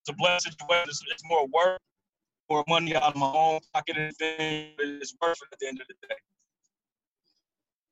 it's 0.00 0.10
a 0.10 0.14
blessed 0.14 0.44
situation. 0.44 0.88
It's, 0.88 1.04
it's 1.12 1.22
more 1.28 1.46
work, 1.46 1.78
more 2.50 2.64
money 2.68 2.96
out 2.96 3.04
of 3.04 3.16
my 3.16 3.26
own 3.26 3.60
pocket, 3.72 3.96
and 3.96 4.12
it's 4.20 5.14
worth 5.22 5.38
it 5.42 5.48
at 5.52 5.58
the 5.60 5.68
end 5.68 5.80
of 5.80 5.86
the 5.86 6.08
day. 6.08 6.14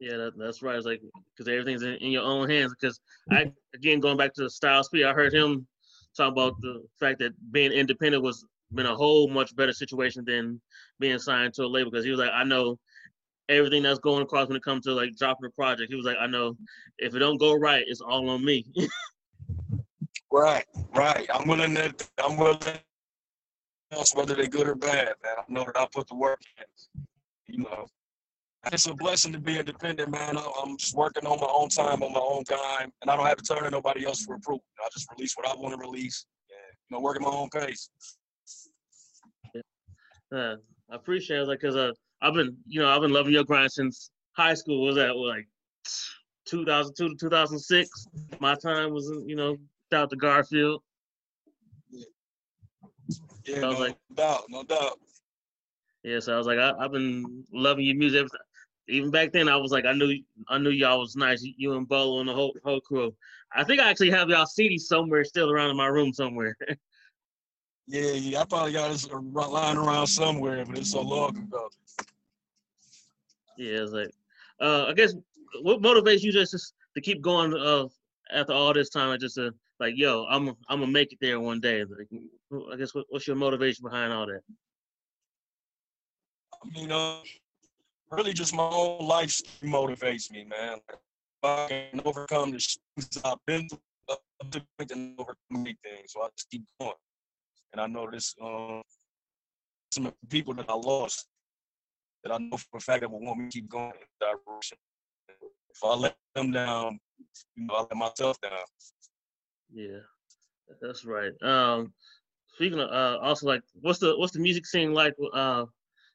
Yeah, 0.00 0.16
that, 0.16 0.38
that's 0.38 0.62
right. 0.62 0.76
It's 0.76 0.86
like 0.86 1.02
because 1.36 1.50
everything's 1.50 1.82
in, 1.82 1.94
in 1.96 2.10
your 2.10 2.24
own 2.24 2.48
hands. 2.48 2.74
Because 2.78 3.00
I 3.30 3.52
again 3.74 4.00
going 4.00 4.16
back 4.16 4.32
to 4.34 4.42
the 4.42 4.50
Styles 4.50 4.88
P, 4.88 5.04
I 5.04 5.12
heard 5.12 5.32
him 5.32 5.66
talk 6.16 6.32
about 6.32 6.60
the 6.60 6.82
fact 6.98 7.18
that 7.20 7.32
being 7.52 7.72
independent 7.72 8.22
was 8.22 8.44
been 8.72 8.86
a 8.86 8.94
whole 8.94 9.28
much 9.28 9.54
better 9.56 9.72
situation 9.72 10.24
than 10.24 10.60
being 11.00 11.18
signed 11.18 11.52
to 11.54 11.64
a 11.64 11.66
label. 11.66 11.90
Because 11.90 12.04
he 12.04 12.10
was 12.10 12.20
like, 12.20 12.30
I 12.32 12.44
know 12.44 12.78
everything 13.48 13.82
that's 13.82 13.98
going 13.98 14.22
across 14.22 14.48
when 14.48 14.56
it 14.56 14.62
comes 14.62 14.84
to 14.84 14.94
like 14.94 15.16
dropping 15.16 15.46
a 15.46 15.50
project. 15.50 15.90
He 15.90 15.96
was 15.96 16.06
like, 16.06 16.16
I 16.18 16.26
know 16.26 16.56
if 16.98 17.14
it 17.14 17.18
don't 17.18 17.38
go 17.38 17.54
right, 17.54 17.84
it's 17.86 18.00
all 18.00 18.30
on 18.30 18.44
me. 18.44 18.64
Right, 20.32 20.64
right. 20.94 21.28
I'm 21.34 21.48
willing 21.48 21.74
to. 21.74 21.92
I'm 22.22 22.36
willing. 22.36 22.60
Else 23.90 24.14
whether 24.14 24.36
they're 24.36 24.46
good 24.46 24.68
or 24.68 24.76
bad, 24.76 25.14
man. 25.24 25.34
I 25.38 25.42
know 25.48 25.64
that 25.64 25.76
I 25.76 25.86
put 25.92 26.06
the 26.06 26.14
work 26.14 26.40
in. 26.58 27.04
You 27.48 27.64
know, 27.64 27.86
it's 28.66 28.86
a 28.86 28.94
blessing 28.94 29.32
to 29.32 29.38
be 29.40 29.58
independent, 29.58 30.10
man. 30.10 30.36
I'm 30.62 30.76
just 30.76 30.94
working 30.94 31.26
on 31.26 31.40
my 31.40 31.46
own 31.50 31.68
time, 31.68 32.02
on 32.02 32.12
my 32.12 32.20
own 32.20 32.44
time, 32.44 32.92
and 33.02 33.10
I 33.10 33.16
don't 33.16 33.26
have 33.26 33.38
to 33.38 33.42
turn 33.54 33.64
to 33.64 33.70
nobody 33.70 34.04
else 34.04 34.24
for 34.24 34.34
approval. 34.34 34.62
I 34.84 34.88
just 34.92 35.08
release 35.16 35.34
what 35.36 35.48
I 35.48 35.54
want 35.54 35.74
to 35.74 35.80
release, 35.80 36.26
and 36.50 36.76
you 36.90 36.96
know, 36.96 37.00
work 37.02 37.16
at 37.16 37.22
my 37.22 37.28
own 37.28 37.48
pace. 37.50 37.90
Uh, 40.34 40.56
I 40.90 40.94
appreciate 40.94 41.40
it, 41.40 41.48
like, 41.48 41.60
cause 41.60 41.74
uh, 41.74 41.92
I've 42.22 42.34
been, 42.34 42.56
you 42.66 42.80
know, 42.80 42.88
I've 42.88 43.00
been 43.00 43.12
loving 43.12 43.32
your 43.32 43.44
grind 43.44 43.72
since 43.72 44.10
high 44.36 44.54
school. 44.54 44.86
Was 44.86 44.96
that 44.96 45.16
like 45.16 45.48
2002 46.46 47.08
to 47.08 47.14
2006? 47.16 48.06
My 48.38 48.54
time 48.54 48.92
was, 48.92 49.10
you 49.26 49.34
know, 49.36 49.56
out 49.92 50.10
to 50.10 50.16
Garfield. 50.16 50.82
Yeah, 53.44 53.56
I 53.56 53.60
no 53.60 53.68
was 53.70 53.78
like- 53.80 53.96
doubt, 54.14 54.44
no 54.48 54.62
doubt. 54.62 54.98
Yeah, 56.04 56.20
so 56.20 56.32
I 56.34 56.38
was 56.38 56.46
like, 56.46 56.58
I, 56.58 56.72
I've 56.78 56.92
been 56.92 57.44
loving 57.52 57.84
your 57.84 57.96
music. 57.96 58.26
Even 58.90 59.10
back 59.10 59.32
then, 59.32 59.48
I 59.48 59.56
was 59.56 59.70
like, 59.70 59.84
I 59.84 59.92
knew, 59.92 60.22
I 60.48 60.58
knew 60.58 60.70
y'all 60.70 61.00
was 61.00 61.16
nice. 61.16 61.42
You 61.42 61.74
and 61.74 61.88
Bolo 61.88 62.20
and 62.20 62.28
the 62.28 62.34
whole 62.34 62.54
whole 62.64 62.80
crew. 62.80 63.14
I 63.54 63.64
think 63.64 63.80
I 63.80 63.90
actually 63.90 64.10
have 64.10 64.28
y'all 64.28 64.46
CD 64.46 64.78
somewhere 64.78 65.24
still 65.24 65.50
around 65.50 65.70
in 65.70 65.76
my 65.76 65.86
room 65.86 66.12
somewhere. 66.12 66.56
Yeah, 67.86 68.12
yeah. 68.12 68.40
I 68.42 68.44
probably 68.44 68.70
got 68.70 68.92
this 68.92 69.08
lying 69.10 69.76
around 69.76 70.06
somewhere, 70.06 70.64
but 70.64 70.78
it's 70.78 70.92
so 70.92 71.00
long 71.00 71.36
ago. 71.36 71.68
yeah, 73.58 73.82
it's 73.82 73.90
like, 73.90 74.12
uh, 74.60 74.86
I 74.86 74.92
guess 74.92 75.14
what 75.62 75.82
motivates 75.82 76.22
you 76.22 76.30
just, 76.30 76.54
to 76.94 77.00
keep 77.00 77.20
going 77.20 77.52
uh, 77.52 77.88
after 78.32 78.52
all 78.52 78.72
this 78.72 78.90
time? 78.90 79.10
I 79.10 79.16
just 79.16 79.34
to 79.34 79.52
like, 79.80 79.94
yo, 79.96 80.24
I'm 80.30 80.50
I'm 80.68 80.80
gonna 80.80 80.86
make 80.86 81.12
it 81.12 81.18
there 81.20 81.40
one 81.40 81.58
day. 81.58 81.84
Like, 81.84 82.06
I 82.72 82.76
guess 82.76 82.94
what, 82.94 83.06
what's 83.08 83.26
your 83.26 83.34
motivation 83.34 83.82
behind 83.82 84.12
all 84.12 84.26
that? 84.26 84.42
I 86.62 86.68
mean, 86.68 86.92
uh, 86.92 87.16
really 88.10 88.32
just 88.32 88.54
my 88.54 88.62
own 88.62 89.06
life 89.06 89.40
motivates 89.62 90.30
me, 90.30 90.44
man. 90.44 90.78
I 91.42 91.66
can 91.68 92.00
overcome 92.04 92.50
the 92.50 92.58
things 92.96 93.22
I've 93.24 93.38
been 93.46 93.68
through, 93.68 93.80
and 94.90 95.14
overcome 95.18 95.36
anything. 95.52 96.04
So 96.06 96.22
I 96.22 96.28
just 96.36 96.50
keep 96.50 96.64
going. 96.80 96.92
And 97.72 97.80
I 97.80 97.86
know 97.86 98.08
this, 98.10 98.34
um, 98.42 98.82
some 99.92 100.12
people 100.28 100.54
that 100.54 100.68
I 100.68 100.74
lost 100.74 101.26
that 102.24 102.32
I 102.32 102.38
know 102.38 102.56
for 102.56 102.76
a 102.76 102.80
fact 102.80 103.00
that 103.00 103.10
will 103.10 103.20
want 103.20 103.38
me 103.38 103.44
to 103.46 103.50
keep 103.50 103.68
going 103.68 103.92
in 103.92 104.06
that 104.20 104.36
direction. 104.46 104.76
If 105.28 105.84
I 105.84 105.94
let 105.94 106.16
them 106.34 106.52
down, 106.52 106.98
you 107.56 107.66
know, 107.66 107.74
I 107.74 107.80
let 107.82 107.96
myself 107.96 108.40
down. 108.40 108.52
Yeah, 109.72 110.00
that's 110.82 111.04
right. 111.04 111.32
Um, 111.42 111.92
speaking 112.54 112.80
of, 112.80 112.90
uh, 112.90 113.18
also 113.22 113.46
like, 113.46 113.62
what's 113.80 114.00
the 114.00 114.18
what's 114.18 114.32
the 114.32 114.40
music 114.40 114.66
scene 114.66 114.92
like 114.92 115.14
uh, 115.32 115.64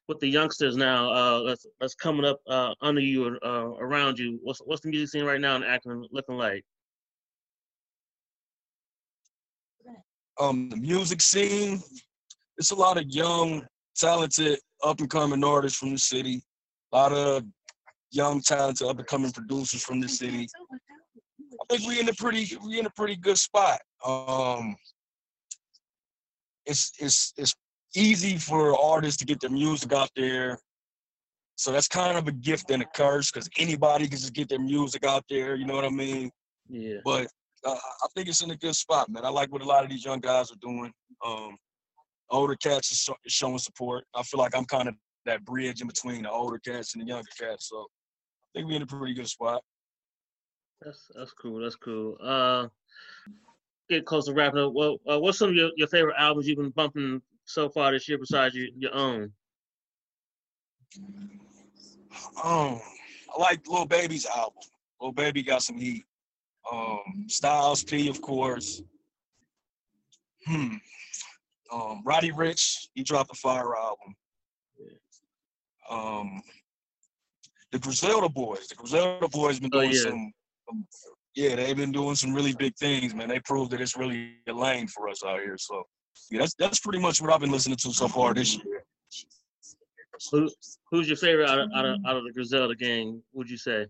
with 0.08 0.20
the 0.20 0.28
youngsters 0.28 0.76
now? 0.76 1.10
Uh, 1.10 1.42
that's 1.42 1.66
that's 1.80 1.94
coming 1.94 2.24
up 2.24 2.40
uh, 2.48 2.74
under 2.80 3.00
you 3.00 3.26
or 3.26 3.44
uh, 3.44 3.76
around 3.78 4.18
you. 4.18 4.38
What's 4.42 4.60
what's 4.60 4.82
the 4.82 4.88
music 4.88 5.08
scene 5.10 5.24
right 5.24 5.40
now 5.40 5.56
in 5.56 5.62
Akron 5.62 6.06
looking 6.10 6.36
like? 6.36 6.64
um 10.38 10.68
the 10.70 10.76
music 10.76 11.20
scene. 11.20 11.82
It's 12.58 12.70
a 12.70 12.74
lot 12.74 12.96
of 12.96 13.04
young, 13.08 13.66
talented, 13.96 14.58
up 14.82 15.00
and 15.00 15.10
coming 15.10 15.44
artists 15.44 15.78
from 15.78 15.92
the 15.92 15.98
city. 15.98 16.42
A 16.92 16.96
lot 16.96 17.12
of 17.12 17.44
young, 18.10 18.40
talented, 18.40 18.86
up 18.86 18.98
and 18.98 19.06
coming 19.06 19.32
producers 19.32 19.82
from 19.82 20.00
the 20.00 20.08
city. 20.08 20.48
I 21.70 21.76
think 21.76 21.88
we 21.88 22.00
in 22.00 22.08
a 22.08 22.14
pretty 22.14 22.56
we 22.64 22.78
in 22.78 22.86
a 22.86 22.90
pretty 22.90 23.16
good 23.16 23.38
spot. 23.38 23.80
Um 24.04 24.76
it's 26.64 26.92
it's 26.98 27.32
it's 27.36 27.54
easy 27.96 28.36
for 28.36 28.78
artists 28.78 29.18
to 29.18 29.26
get 29.26 29.40
their 29.40 29.50
music 29.50 29.92
out 29.92 30.10
there. 30.16 30.58
So 31.56 31.72
that's 31.72 31.88
kind 31.88 32.18
of 32.18 32.28
a 32.28 32.32
gift 32.32 32.70
and 32.70 32.82
a 32.82 32.86
curse 32.94 33.30
because 33.30 33.48
anybody 33.58 34.06
can 34.06 34.18
just 34.18 34.34
get 34.34 34.48
their 34.48 34.58
music 34.58 35.04
out 35.06 35.24
there, 35.30 35.54
you 35.54 35.64
know 35.64 35.74
what 35.74 35.86
I 35.86 35.90
mean? 35.90 36.30
Yeah, 36.68 36.98
But 37.04 37.28
uh, 37.64 37.74
I 37.74 38.06
think 38.14 38.28
it's 38.28 38.42
in 38.42 38.50
a 38.50 38.56
good 38.56 38.76
spot, 38.76 39.08
man. 39.08 39.24
I 39.24 39.30
like 39.30 39.50
what 39.52 39.62
a 39.62 39.64
lot 39.64 39.82
of 39.84 39.90
these 39.90 40.04
young 40.04 40.20
guys 40.20 40.52
are 40.52 40.56
doing. 40.60 40.92
Um, 41.24 41.56
older 42.30 42.56
cats 42.56 42.92
is, 42.92 42.98
sho- 42.98 43.16
is 43.24 43.32
showing 43.32 43.58
support. 43.58 44.04
I 44.14 44.22
feel 44.22 44.38
like 44.40 44.54
I'm 44.54 44.66
kind 44.66 44.88
of 44.88 44.94
that 45.24 45.44
bridge 45.44 45.80
in 45.80 45.86
between 45.86 46.22
the 46.22 46.30
older 46.30 46.58
cats 46.58 46.94
and 46.94 47.02
the 47.02 47.08
younger 47.08 47.30
cats. 47.38 47.68
So 47.70 47.78
I 47.80 48.58
think 48.58 48.68
we're 48.68 48.76
in 48.76 48.82
a 48.82 48.86
pretty 48.86 49.14
good 49.14 49.28
spot. 49.28 49.62
That's 50.82 51.10
that's 51.14 51.32
cool. 51.32 51.60
That's 51.60 51.76
cool. 51.76 52.18
Uh, 52.22 52.68
get 53.88 54.04
close 54.04 54.26
to 54.26 54.34
wrapping 54.34 54.60
up. 54.60 54.72
Well, 54.74 54.98
uh, 55.10 55.18
what's 55.18 55.38
some 55.38 55.50
of 55.50 55.54
your, 55.54 55.70
your 55.76 55.88
favorite 55.88 56.16
albums 56.18 56.46
you've 56.46 56.58
been 56.58 56.70
bumping 56.70 57.22
so 57.46 57.68
far 57.68 57.92
this 57.92 58.08
year 58.08 58.18
besides 58.18 58.54
your, 58.54 58.68
your 58.76 58.94
own? 58.94 59.32
Um, 62.42 62.80
I 63.34 63.38
like 63.40 63.66
Lil 63.68 63.86
Baby's 63.86 64.26
album. 64.26 64.62
Lil 65.00 65.12
Baby 65.12 65.42
got 65.42 65.62
some 65.62 65.76
heat. 65.78 66.04
Um, 66.70 67.24
Styles 67.28 67.84
P, 67.84 68.08
of 68.08 68.20
course. 68.20 68.82
Hmm. 70.46 70.74
Um, 71.72 72.02
Roddy 72.04 72.30
Ricch, 72.30 72.88
he 72.94 73.02
dropped 73.02 73.30
a 73.32 73.34
fire 73.34 73.76
album. 73.76 74.14
Um, 75.90 76.42
the 77.72 77.78
Griselda 77.78 78.28
Boys. 78.28 78.66
The 78.68 78.74
Griselda 78.74 79.28
Boys 79.28 79.60
been 79.60 79.70
Oh, 79.72 79.80
doing 79.80 79.92
yeah. 79.92 80.00
some, 80.02 80.32
some- 80.68 80.86
yeah, 81.34 81.54
they've 81.56 81.76
been 81.76 81.92
doing 81.92 82.14
some 82.16 82.32
really 82.32 82.54
big 82.54 82.74
things, 82.76 83.14
man. 83.14 83.28
They 83.28 83.40
proved 83.40 83.70
that 83.72 83.80
it's 83.80 83.96
really 83.96 84.36
a 84.48 84.52
lane 84.52 84.88
for 84.88 85.08
us 85.08 85.22
out 85.24 85.40
here. 85.40 85.56
So 85.58 85.84
yeah, 86.30 86.40
that's 86.40 86.54
that's 86.54 86.80
pretty 86.80 86.98
much 86.98 87.20
what 87.20 87.32
I've 87.32 87.40
been 87.40 87.50
listening 87.50 87.76
to 87.76 87.92
so 87.92 88.08
far 88.08 88.34
this 88.34 88.56
year. 88.56 88.84
Who 90.32 90.50
who's 90.90 91.08
your 91.08 91.16
favorite 91.16 91.48
out 91.48 91.58
of 91.58 91.70
out 91.74 91.84
of, 91.84 91.98
out 92.06 92.16
of 92.16 92.24
the 92.24 92.32
Griselda 92.32 92.74
gang? 92.74 93.22
Would 93.34 93.50
you 93.50 93.58
say? 93.58 93.86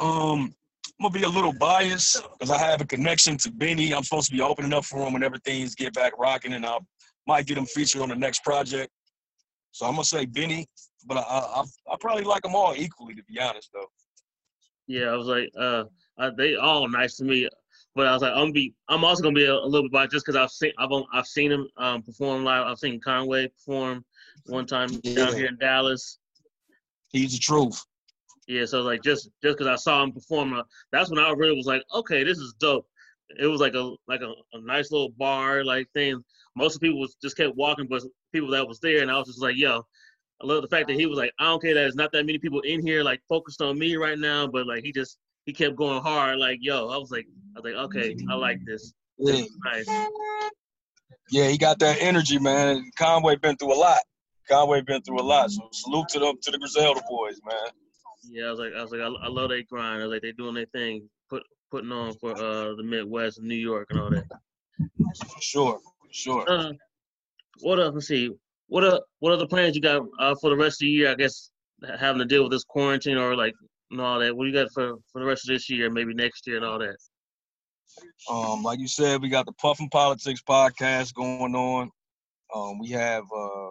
Um, 0.00 0.54
I'm 1.00 1.10
gonna 1.10 1.14
be 1.14 1.22
a 1.22 1.28
little 1.28 1.52
biased 1.52 2.22
because 2.32 2.50
I 2.50 2.58
have 2.58 2.80
a 2.80 2.84
connection 2.84 3.36
to 3.38 3.50
Benny. 3.50 3.94
I'm 3.94 4.02
supposed 4.02 4.30
to 4.30 4.36
be 4.36 4.42
opening 4.42 4.72
up 4.72 4.84
for 4.84 5.06
him 5.06 5.12
whenever 5.12 5.38
things 5.38 5.74
get 5.74 5.94
back 5.94 6.12
rocking, 6.18 6.52
and 6.52 6.66
I 6.66 6.78
might 7.26 7.46
get 7.46 7.58
him 7.58 7.66
featured 7.66 8.02
on 8.02 8.08
the 8.08 8.16
next 8.16 8.44
project. 8.44 8.90
So 9.72 9.86
I'm 9.86 9.92
gonna 9.92 10.04
say 10.04 10.26
Benny, 10.26 10.66
but 11.06 11.18
I 11.18 11.20
I, 11.20 11.64
I 11.92 11.96
probably 12.00 12.24
like 12.24 12.42
them 12.42 12.54
all 12.54 12.74
equally, 12.76 13.14
to 13.14 13.22
be 13.24 13.40
honest, 13.40 13.70
though. 13.72 13.86
Yeah, 14.88 15.06
I 15.06 15.16
was 15.16 15.26
like, 15.26 15.50
uh, 15.58 15.84
uh, 16.18 16.30
they 16.36 16.56
all 16.56 16.88
nice 16.88 17.16
to 17.16 17.24
me, 17.24 17.48
but 17.94 18.06
I 18.06 18.12
was 18.12 18.22
like, 18.22 18.32
I'm 18.32 18.38
gonna 18.38 18.52
be, 18.52 18.74
I'm 18.88 19.04
also 19.04 19.22
gonna 19.22 19.34
be 19.34 19.44
a, 19.44 19.54
a 19.54 19.64
little 19.66 19.82
bit 19.88 19.92
biased 19.92 20.12
just 20.12 20.26
because 20.26 20.36
I've 20.36 20.50
seen, 20.50 20.72
I've, 20.78 20.90
I've 21.12 21.26
seen 21.26 21.50
him 21.52 21.68
um, 21.76 22.02
perform 22.02 22.44
live. 22.44 22.66
I've 22.66 22.78
seen 22.78 23.00
Conway 23.00 23.48
perform 23.48 24.04
one 24.46 24.66
time 24.66 24.88
down 24.88 25.00
Yeah. 25.32 25.34
here 25.34 25.46
in 25.46 25.58
Dallas. 25.58 26.18
He's 27.10 27.32
the 27.32 27.38
truth. 27.38 27.84
Yeah, 28.46 28.64
so 28.64 28.80
like 28.80 29.02
just 29.02 29.30
just 29.42 29.58
because 29.58 29.66
I 29.66 29.76
saw 29.76 30.02
him 30.02 30.12
perform, 30.12 30.54
uh, 30.54 30.62
that's 30.90 31.10
when 31.10 31.18
I 31.18 31.30
really 31.32 31.56
was 31.56 31.66
like, 31.66 31.82
okay, 31.94 32.24
this 32.24 32.38
is 32.38 32.54
dope. 32.58 32.86
It 33.38 33.46
was 33.46 33.60
like 33.60 33.74
a 33.74 33.94
like 34.06 34.22
a, 34.22 34.32
a 34.54 34.60
nice 34.60 34.90
little 34.90 35.10
bar 35.10 35.64
like 35.64 35.86
thing. 35.92 36.22
Most 36.56 36.74
of 36.74 36.80
the 36.80 36.86
people 36.88 37.00
was 37.00 37.16
just 37.20 37.36
kept 37.36 37.56
walking, 37.56 37.86
but 37.86 38.02
people 38.32 38.48
that 38.50 38.66
was 38.66 38.80
there, 38.80 39.02
and 39.02 39.10
I 39.10 39.18
was 39.18 39.26
just 39.28 39.42
like, 39.42 39.56
yo, 39.56 39.86
I 40.42 40.46
love 40.46 40.62
the 40.62 40.68
fact 40.68 40.88
that 40.88 40.96
he 40.98 41.04
was 41.06 41.18
like, 41.18 41.32
I 41.38 41.44
don't 41.44 41.60
care 41.60 41.74
that 41.74 41.80
there's 41.80 41.94
not 41.94 42.10
that 42.12 42.24
many 42.24 42.38
people 42.38 42.60
in 42.60 42.80
here 42.80 43.02
like 43.02 43.20
focused 43.28 43.60
on 43.60 43.78
me 43.78 43.96
right 43.96 44.18
now, 44.18 44.46
but 44.46 44.66
like 44.66 44.82
he 44.82 44.92
just 44.92 45.18
he 45.48 45.54
kept 45.54 45.76
going 45.76 46.02
hard. 46.02 46.38
Like 46.38 46.58
yo, 46.60 46.90
I 46.90 46.98
was 46.98 47.10
like, 47.10 47.26
I 47.56 47.60
was 47.60 47.64
like, 47.64 47.82
okay, 47.86 48.14
I 48.28 48.34
like 48.34 48.58
this. 48.66 48.92
This 49.16 49.40
Yeah, 49.40 49.46
nice. 49.64 50.08
yeah, 51.30 51.48
he 51.48 51.56
got 51.56 51.78
that 51.78 51.96
energy, 52.02 52.38
man. 52.38 52.84
Conway 52.98 53.36
been 53.36 53.56
through 53.56 53.72
a 53.72 53.80
lot. 53.80 54.00
Conway 54.46 54.82
been 54.82 55.00
through 55.00 55.20
a 55.20 55.24
lot. 55.24 55.50
So 55.50 55.66
salute 55.72 56.08
to 56.10 56.18
them 56.18 56.36
to 56.42 56.50
the 56.50 56.58
Griselda 56.58 57.00
boys, 57.08 57.40
man. 57.46 57.70
Yeah, 58.24 58.44
I 58.44 58.50
was 58.50 58.58
like, 58.58 58.72
I 58.76 58.82
was 58.82 58.90
like, 58.92 59.00
I, 59.00 59.06
I 59.06 59.28
love 59.28 59.48
they 59.48 59.62
grind. 59.62 60.02
I 60.02 60.06
was 60.06 60.12
like, 60.12 60.20
they 60.20 60.32
doing 60.32 60.54
their 60.54 60.66
thing, 60.66 61.08
put 61.30 61.42
putting 61.70 61.92
on 61.92 62.12
for 62.20 62.32
uh 62.32 62.74
the 62.74 62.84
Midwest 62.84 63.38
and 63.38 63.48
New 63.48 63.54
York 63.54 63.86
and 63.88 64.00
all 64.00 64.10
that. 64.10 64.26
For 65.32 65.40
sure, 65.40 65.78
for 65.78 66.12
sure. 66.12 66.44
Uh, 66.46 66.72
what 67.60 67.80
else? 67.80 67.94
Let's 67.94 68.08
see. 68.08 68.30
What 68.66 68.84
are 68.84 69.00
what 69.20 69.32
other 69.32 69.46
plans 69.46 69.76
you 69.76 69.80
got 69.80 70.02
uh, 70.20 70.34
for 70.42 70.50
the 70.50 70.56
rest 70.56 70.74
of 70.74 70.80
the 70.80 70.90
year? 70.90 71.10
I 71.10 71.14
guess 71.14 71.50
having 71.98 72.18
to 72.18 72.26
deal 72.26 72.42
with 72.42 72.52
this 72.52 72.64
quarantine 72.64 73.16
or 73.16 73.34
like 73.34 73.54
and 73.90 74.00
all 74.00 74.18
that. 74.20 74.36
What 74.36 74.44
do 74.44 74.50
you 74.50 74.54
got 74.54 74.72
for 74.72 74.96
for 75.12 75.20
the 75.20 75.26
rest 75.26 75.48
of 75.48 75.54
this 75.54 75.68
year? 75.70 75.90
Maybe 75.90 76.14
next 76.14 76.46
year 76.46 76.56
and 76.56 76.64
all 76.64 76.78
that. 76.78 76.96
Um, 78.30 78.62
like 78.62 78.78
you 78.78 78.88
said, 78.88 79.22
we 79.22 79.28
got 79.28 79.46
the 79.46 79.52
Puffin 79.52 79.88
Politics 79.88 80.42
podcast 80.46 81.14
going 81.14 81.54
on. 81.54 81.90
Um, 82.54 82.78
we 82.78 82.90
have 82.90 83.24
uh, 83.34 83.70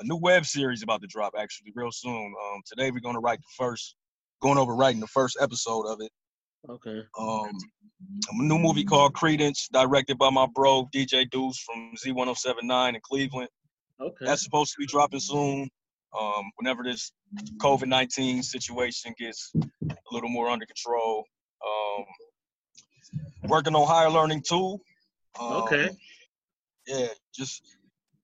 a 0.00 0.04
new 0.04 0.16
web 0.16 0.44
series 0.44 0.82
about 0.82 1.00
to 1.02 1.06
drop 1.06 1.34
actually 1.38 1.72
real 1.74 1.92
soon. 1.92 2.34
Um, 2.44 2.62
today 2.66 2.90
we're 2.90 3.00
gonna 3.00 3.20
write 3.20 3.38
the 3.38 3.54
first, 3.56 3.96
going 4.42 4.58
over 4.58 4.74
writing 4.74 5.00
the 5.00 5.06
first 5.06 5.36
episode 5.40 5.86
of 5.86 6.00
it. 6.00 6.10
Okay. 6.68 7.02
Um, 7.18 7.50
a 8.30 8.42
new 8.42 8.58
movie 8.58 8.84
called 8.84 9.14
Credence, 9.14 9.68
directed 9.72 10.18
by 10.18 10.30
my 10.30 10.46
bro 10.54 10.88
DJ 10.94 11.30
Deuce 11.30 11.58
from 11.60 11.92
Z1079 12.04 12.94
in 12.94 13.00
Cleveland. 13.02 13.48
Okay. 14.00 14.24
That's 14.26 14.42
supposed 14.42 14.72
to 14.72 14.78
be 14.78 14.86
dropping 14.86 15.20
soon. 15.20 15.68
Um, 16.18 16.44
whenever 16.56 16.82
this 16.82 17.12
COVID 17.58 17.88
19 17.88 18.42
situation 18.42 19.14
gets 19.18 19.52
a 19.56 19.96
little 20.12 20.28
more 20.30 20.48
under 20.48 20.64
control. 20.66 21.24
Um, 21.66 22.04
working 23.48 23.74
on 23.74 23.86
higher 23.86 24.10
learning 24.10 24.42
too. 24.48 24.78
Um, 25.38 25.52
Okay. 25.62 25.90
Yeah, 26.86 27.08
just 27.34 27.62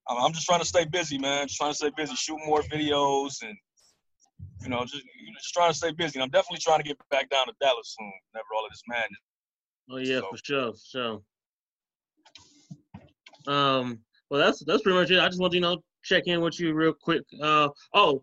I'm 0.09 0.33
just 0.33 0.47
trying 0.47 0.61
to 0.61 0.67
stay 0.67 0.85
busy, 0.85 1.19
man. 1.19 1.47
Just 1.49 1.59
trying 1.59 1.73
to 1.73 1.77
stay 1.77 1.91
busy, 1.97 2.15
shoot 2.15 2.39
more 2.47 2.63
videos, 2.63 3.43
and 3.43 3.57
you 4.63 4.69
know, 4.69 4.83
just 4.85 4.95
you 5.03 5.33
know, 5.33 5.39
just 5.41 5.53
trying 5.53 5.71
to 5.71 5.77
stay 5.77 5.91
busy. 5.93 6.19
And 6.19 6.23
I'm 6.25 6.31
definitely 6.31 6.61
trying 6.61 6.79
to 6.79 6.85
get 6.85 6.97
back 7.11 7.29
down 7.29 7.47
to 7.47 7.53
Dallas 7.61 7.95
soon. 7.99 8.13
Whenever 8.33 8.47
all 8.57 8.65
of 8.65 8.71
this 8.73 8.83
madness. 8.89 9.21
Oh 9.91 9.97
yeah, 9.97 10.21
so- 10.21 10.29
for 10.31 10.39
sure, 10.45 10.73
for 10.73 10.79
sure. 13.47 13.53
Um. 13.53 14.01
Well, 14.31 14.41
that's 14.41 14.65
that's 14.65 14.83
pretty 14.83 14.99
much 14.99 15.11
it. 15.11 15.19
I 15.21 15.27
just 15.29 15.41
want 15.41 15.53
to 15.53 15.57
you 15.57 15.61
know 15.63 15.83
check 16.03 16.25
in 16.27 16.41
with 16.41 16.59
you 16.61 16.75
real 16.75 16.93
quick. 16.93 17.23
Uh. 17.41 17.69
Oh. 17.95 18.23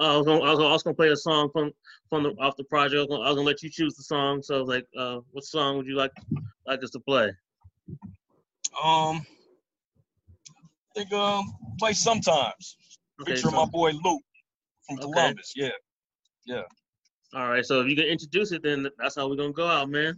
Uh, 0.00 0.14
I 0.14 0.16
was 0.16 0.26
gonna, 0.26 0.42
I 0.42 0.50
was 0.50 0.58
gonna, 0.58 0.68
I 0.70 0.72
was 0.72 0.82
gonna 0.82 0.96
play 0.96 1.10
a 1.10 1.16
song 1.16 1.50
from 1.52 1.70
from 2.10 2.24
the 2.24 2.30
off 2.40 2.56
the 2.56 2.64
project. 2.64 2.96
I 2.96 3.00
was, 3.02 3.08
gonna, 3.08 3.22
I 3.22 3.28
was 3.28 3.36
gonna 3.36 3.46
let 3.46 3.62
you 3.62 3.70
choose 3.70 3.94
the 3.94 4.02
song. 4.02 4.42
So 4.42 4.64
like, 4.64 4.84
uh, 4.98 5.20
what 5.30 5.44
song 5.44 5.76
would 5.76 5.86
you 5.86 5.94
like 5.94 6.10
like 6.66 6.82
us 6.82 6.90
to 6.90 6.98
play? 7.00 7.28
Um, 8.84 9.24
I 10.96 10.96
think 10.96 11.12
um 11.12 11.44
play 11.78 11.92
sometimes. 11.92 12.76
Okay, 13.22 13.36
Featuring 13.36 13.52
so- 13.54 13.64
my 13.64 13.66
boy 13.66 13.92
Luke 14.02 14.22
from 14.88 14.98
Okay. 14.98 15.12
Columbus. 15.12 15.52
Yeah. 15.54 15.68
Yeah. 16.44 16.62
All 17.32 17.48
right, 17.48 17.64
so 17.64 17.80
if 17.80 17.88
you 17.88 17.94
can 17.94 18.06
introduce 18.06 18.50
it, 18.50 18.62
then 18.64 18.88
that's 18.98 19.14
how 19.14 19.28
we're 19.28 19.36
gonna 19.36 19.52
go 19.52 19.66
out, 19.68 19.88
man. 19.88 20.16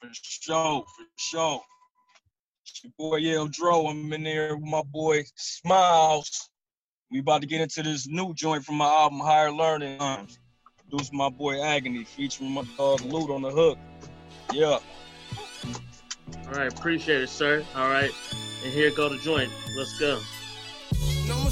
For 0.00 0.08
sure, 0.12 0.84
for 0.96 1.04
sure. 1.18 1.60
It's 2.64 2.84
your 2.84 2.92
boy 2.98 3.16
Yale 3.16 3.48
Dro. 3.48 3.86
I'm 3.86 4.12
in 4.12 4.22
there 4.22 4.56
with 4.56 4.68
my 4.68 4.82
boy 4.82 5.24
Smiles. 5.34 6.48
We 7.10 7.18
about 7.18 7.40
to 7.40 7.46
get 7.46 7.60
into 7.60 7.82
this 7.82 8.06
new 8.06 8.32
joint 8.34 8.64
from 8.64 8.76
my 8.76 8.86
album 8.86 9.20
Higher 9.20 9.50
Learning. 9.50 10.00
Um, 10.00 10.28
Produced 10.88 11.12
my 11.12 11.28
boy 11.30 11.62
Agony, 11.62 12.04
featuring 12.04 12.50
my 12.50 12.64
dog 12.76 13.00
Loot 13.00 13.30
on 13.30 13.42
the 13.42 13.50
hook. 13.50 13.78
Yeah. 14.52 14.78
All 16.46 16.52
right, 16.52 16.72
appreciate 16.72 17.22
it, 17.22 17.30
sir. 17.30 17.64
All 17.74 17.88
right, 17.88 18.10
and 18.62 18.72
here 18.72 18.90
go 18.90 19.08
the 19.08 19.18
joint. 19.18 19.50
Let's 19.76 19.98
go. 19.98 20.20
No 21.26 21.48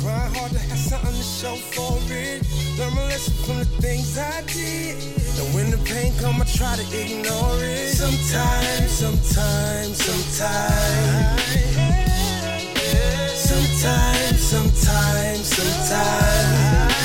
grind 0.00 0.36
hard 0.36 0.52
to 0.52 0.58
have 0.58 0.78
something 0.78 1.12
to 1.12 1.22
show 1.22 1.56
for 1.72 1.98
it. 2.08 2.42
Learn 2.78 2.94
my 2.94 3.04
lesson 3.08 3.34
from 3.44 3.58
the 3.58 3.64
things 3.84 4.16
I 4.16 4.42
did. 4.46 4.96
And 5.38 5.54
when 5.54 5.70
the 5.70 5.78
pain 5.84 6.12
come, 6.18 6.40
I 6.40 6.44
try 6.44 6.76
to 6.76 6.82
ignore 6.82 7.58
it. 7.60 7.92
Sometimes, 7.92 8.90
sometimes, 8.90 9.96
sometimes. 10.00 11.40
Sometimes, 13.48 14.40
sometimes, 14.40 15.46
sometimes. 15.58 16.96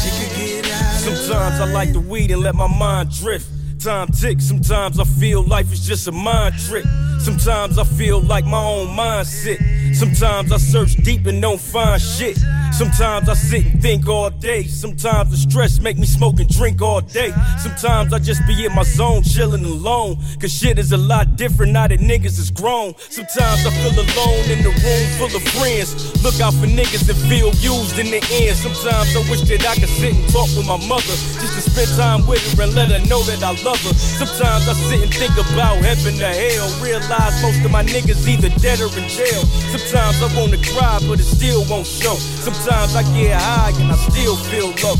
She 0.00 0.10
could 0.18 0.32
get 0.36 0.64
out 0.72 1.08
of 1.08 1.18
Sometimes 1.18 1.60
I 1.60 1.72
like 1.72 1.92
the 1.92 2.00
weed 2.00 2.30
and 2.30 2.42
let 2.42 2.54
my 2.54 2.68
mind 2.68 3.10
drift. 3.10 3.46
Time 3.80 4.08
ticks, 4.08 4.44
sometimes 4.44 4.98
I 4.98 5.04
feel 5.04 5.42
life 5.42 5.72
is 5.72 5.86
just 5.86 6.08
a 6.08 6.12
mind 6.12 6.54
trick. 6.66 6.84
Sometimes 7.20 7.78
I 7.78 7.84
feel 7.84 8.20
like 8.20 8.44
my 8.44 8.62
own 8.62 8.94
mind 8.96 9.26
sick. 9.26 9.60
Sometimes 9.96 10.52
I 10.52 10.58
search 10.58 10.94
deep 10.96 11.24
and 11.24 11.40
don't 11.40 11.58
find 11.58 11.98
shit. 11.98 12.36
Sometimes 12.72 13.30
I 13.30 13.32
sit 13.32 13.64
and 13.64 13.80
think 13.80 14.06
all 14.06 14.28
day. 14.28 14.64
Sometimes 14.64 15.30
the 15.30 15.38
stress 15.38 15.80
make 15.80 15.96
me 15.96 16.04
smoke 16.04 16.38
and 16.38 16.48
drink 16.54 16.82
all 16.82 17.00
day. 17.00 17.32
Sometimes 17.56 18.12
I 18.12 18.18
just 18.18 18.46
be 18.46 18.66
in 18.66 18.74
my 18.74 18.82
zone, 18.82 19.22
chilling 19.22 19.64
alone. 19.64 20.18
Cause 20.38 20.52
shit 20.52 20.78
is 20.78 20.92
a 20.92 20.98
lot 20.98 21.36
different 21.36 21.72
now 21.72 21.88
that 21.88 22.00
niggas 22.00 22.38
is 22.38 22.50
grown. 22.50 22.92
Sometimes 23.08 23.64
I 23.64 23.70
feel 23.80 23.96
alone 23.96 24.44
in 24.52 24.60
the 24.60 24.68
room 24.68 25.06
full 25.16 25.32
of 25.32 25.42
friends. 25.56 25.96
Look 26.22 26.36
out 26.44 26.52
for 26.52 26.68
niggas 26.68 27.08
that 27.08 27.16
feel 27.32 27.48
used 27.64 27.96
in 27.98 28.12
the 28.12 28.20
end. 28.44 28.54
Sometimes 28.54 29.16
I 29.16 29.24
wish 29.32 29.48
that 29.48 29.64
I 29.64 29.80
could 29.80 29.88
sit 29.88 30.12
and 30.12 30.28
talk 30.28 30.52
with 30.52 30.68
my 30.68 30.76
mother. 30.84 31.16
Just 31.40 31.56
to 31.56 31.62
spend 31.64 31.88
time 31.96 32.26
with 32.28 32.44
her 32.52 32.64
and 32.68 32.74
let 32.74 32.92
her 32.92 33.00
know 33.08 33.24
that 33.32 33.40
I 33.40 33.56
love 33.64 33.80
her. 33.80 33.94
Sometimes 33.96 34.68
I 34.68 34.76
sit 34.92 35.00
and 35.00 35.14
think 35.16 35.32
about 35.40 35.80
heaven 35.80 36.20
or 36.20 36.36
hell. 36.36 36.68
Realize 36.84 37.40
most 37.40 37.64
of 37.64 37.70
my 37.72 37.80
niggas 37.80 38.28
either 38.28 38.52
dead 38.60 38.84
or 38.84 38.92
in 38.92 39.08
jail. 39.08 39.40
Sometimes 39.72 39.85
I 39.94 40.34
wanna 40.34 40.58
cry, 40.58 40.98
but 41.06 41.20
it 41.20 41.24
still 41.24 41.64
won't 41.70 41.86
show. 41.86 42.14
Sometimes 42.16 42.96
I 42.96 43.02
get 43.14 43.40
high 43.40 43.70
and 43.80 43.92
I 43.92 43.96
still 43.96 44.34
feel 44.34 44.72
low. 44.82 44.96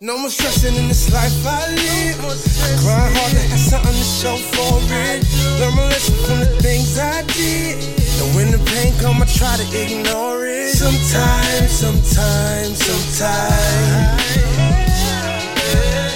No 0.00 0.18
more 0.18 0.30
stressing 0.30 0.74
in 0.74 0.88
this 0.88 1.12
life 1.12 1.46
I 1.46 1.68
live. 1.74 2.18
I 2.18 2.70
grind 2.82 3.16
hard 3.16 3.32
to 3.32 3.38
have 3.38 3.60
something 3.60 3.92
to 3.92 4.06
show 4.20 4.36
for 4.36 4.80
it. 4.90 5.22
Learn 5.60 5.76
my 5.76 5.84
lesson 5.88 6.14
from 6.26 6.40
the 6.40 6.50
things 6.60 6.98
I 6.98 7.22
did. 7.22 7.78
And 8.20 8.34
when 8.34 8.50
the 8.50 8.58
pain 8.70 8.90
pain 8.90 8.92
come, 9.00 9.22
I 9.22 9.26
try 9.26 9.56
to 9.56 9.66
ignore 9.78 10.44
it. 10.44 10.74
Sometimes, 10.74 11.70
sometimes, 11.70 12.78
sometimes. 12.82 14.20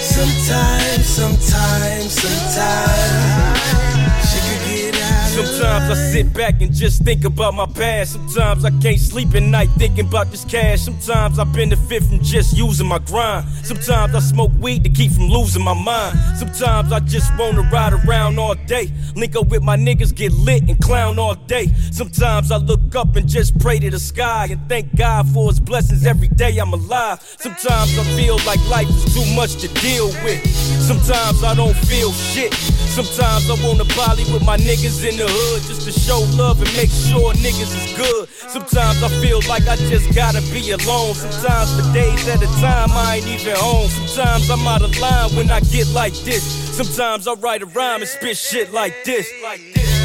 Sometimes, 0.01 1.05
sometimes, 1.07 2.11
sometimes. 2.11 2.13
Sometimes 2.13 3.54
I 5.37 5.93
sit 5.93 6.33
back 6.33 6.61
and 6.61 6.73
just 6.73 7.03
think 7.03 7.25
about 7.25 7.53
my 7.53 7.65
past. 7.65 8.13
Sometimes 8.13 8.63
I 8.63 8.69
can't 8.81 8.99
sleep 8.99 9.35
at 9.35 9.43
night 9.43 9.69
thinking 9.77 10.07
about 10.07 10.31
this 10.31 10.45
cash. 10.45 10.81
Sometimes 10.81 11.39
I 11.39 11.43
benefit 11.43 12.03
from 12.03 12.23
just 12.23 12.55
using 12.55 12.87
my 12.87 12.99
grind. 12.99 13.45
Sometimes 13.63 14.15
I 14.15 14.19
smoke 14.19 14.51
weed 14.59 14.85
to 14.85 14.89
keep 14.89 15.11
from 15.11 15.27
losing 15.27 15.63
my 15.63 15.73
mind. 15.73 16.17
Sometimes 16.37 16.93
I 16.93 16.99
just 17.01 17.37
wanna 17.37 17.63
ride 17.63 17.93
around 17.93 18.39
all 18.39 18.55
day. 18.55 18.91
Link 19.15 19.35
up 19.35 19.47
with 19.47 19.61
my 19.61 19.75
niggas, 19.75 20.15
get 20.15 20.31
lit 20.31 20.63
and 20.69 20.79
clown 20.79 21.19
all 21.19 21.35
day. 21.35 21.67
Sometimes 21.91 22.49
I 22.51 22.57
look 22.57 22.95
up 22.95 23.15
and 23.17 23.27
just 23.27 23.59
pray 23.59 23.77
to 23.79 23.89
the 23.89 23.99
sky 23.99 24.47
and 24.49 24.69
thank 24.69 24.95
God 24.95 25.27
for 25.29 25.49
his 25.49 25.59
blessings 25.59 26.05
every 26.05 26.29
day 26.29 26.57
I'm 26.59 26.71
alive. 26.71 27.21
Sometimes 27.39 27.97
I 27.99 28.03
feel 28.15 28.37
like 28.45 28.65
life 28.69 28.87
is 28.89 29.13
too 29.13 29.35
much 29.35 29.55
to 29.57 29.67
deal 29.81 30.07
with. 30.23 30.45
Sometimes 30.81 31.43
I 31.43 31.55
don't 31.55 31.75
feel 31.75 32.11
shit. 32.13 32.53
Sometimes 32.53 33.49
I 33.49 33.55
wanna 33.65 33.83
poly 33.85 34.23
with 34.31 34.45
my 34.45 34.55
niggas 34.57 35.03
in 35.03 35.17
the 35.17 35.24
hood 35.27 35.61
just 35.63 35.81
to 35.83 35.91
show 35.91 36.19
love 36.35 36.61
and 36.61 36.71
make 36.75 36.89
sure 36.89 37.33
niggas 37.33 37.73
is 37.73 37.97
good. 37.97 38.29
Sometimes 38.29 39.03
I 39.03 39.09
feel 39.21 39.41
like 39.47 39.67
I 39.67 39.75
just 39.75 40.13
gotta 40.15 40.41
be 40.53 40.71
alone. 40.71 41.13
Sometimes 41.13 41.69
for 41.75 41.93
days 41.93 42.27
at 42.27 42.41
a 42.41 42.47
time 42.61 42.89
I 42.91 43.17
ain't 43.17 43.27
even 43.27 43.55
home. 43.57 43.89
Sometimes 43.89 44.49
I'm 44.49 44.67
out 44.67 44.81
of 44.81 44.97
line 44.99 45.35
when 45.35 45.49
I 45.51 45.59
get 45.61 45.87
like 45.89 46.13
this. 46.23 46.43
Sometimes 46.75 47.27
I 47.27 47.33
write 47.33 47.61
a 47.61 47.65
rhyme 47.67 48.01
and 48.01 48.09
spit 48.09 48.37
shit 48.37 48.71
like 48.71 48.93
this. 49.03 49.31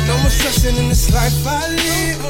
No 0.06 0.18
more 0.18 0.30
stressing 0.30 0.76
in 0.76 0.88
this 0.88 1.12
life 1.14 1.46
I 1.46 1.68
live. 1.68 2.24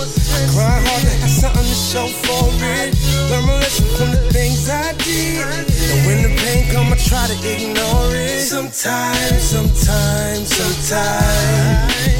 I 0.58 0.80
hard 0.84 1.02
to 1.02 1.14
have 1.24 1.30
something 1.30 1.64
to 1.64 1.78
show 1.90 2.06
for 2.08 2.48
it. 2.60 2.92
Learn 3.30 3.46
my 3.46 3.54
lesson 3.54 3.86
from 3.96 4.10
the 4.10 4.30
things 4.32 4.68
I 4.68 4.92
did. 4.98 5.40
And 5.40 6.06
when 6.06 6.22
the 6.22 6.36
pain 6.42 6.70
come, 6.72 6.92
I 6.92 6.96
try 6.96 7.26
to 7.26 7.36
ignore 7.48 8.14
it. 8.14 8.40
Sometimes, 8.40 9.42
sometimes, 9.42 10.48
sometimes. 10.54 12.19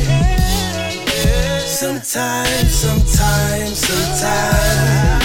Sometimes, 1.81 2.75
sometimes, 2.75 3.79
sometimes. 3.79 5.20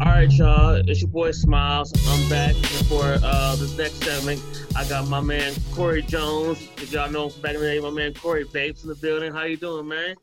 All 0.00 0.06
right, 0.06 0.32
y'all. 0.32 0.76
It's 0.88 1.02
your 1.02 1.10
boy 1.10 1.30
Smiles. 1.32 1.92
I'm 2.08 2.30
back 2.30 2.54
for 2.88 3.18
uh, 3.22 3.54
this 3.56 3.76
next 3.76 4.02
segment. 4.02 4.42
I 4.74 4.88
got 4.88 5.06
my 5.08 5.20
man 5.20 5.52
Corey 5.74 6.00
Jones. 6.00 6.58
If 6.78 6.90
y'all 6.90 7.10
know 7.10 7.24
him 7.24 7.30
from 7.32 7.42
back 7.42 7.54
in 7.54 7.60
the 7.60 7.66
day, 7.66 7.80
my 7.80 7.90
man 7.90 8.14
Corey 8.14 8.44
Bates 8.50 8.82
in 8.82 8.88
the 8.88 8.94
building. 8.94 9.30
How 9.30 9.42
you 9.42 9.58
doing, 9.58 9.86
man? 9.86 10.14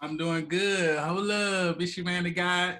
I'm 0.00 0.16
doing 0.16 0.46
good. 0.46 1.00
Hold 1.00 1.32
up. 1.32 1.82
It's 1.82 1.96
your 1.96 2.06
man, 2.06 2.22
the 2.22 2.30
guy, 2.30 2.78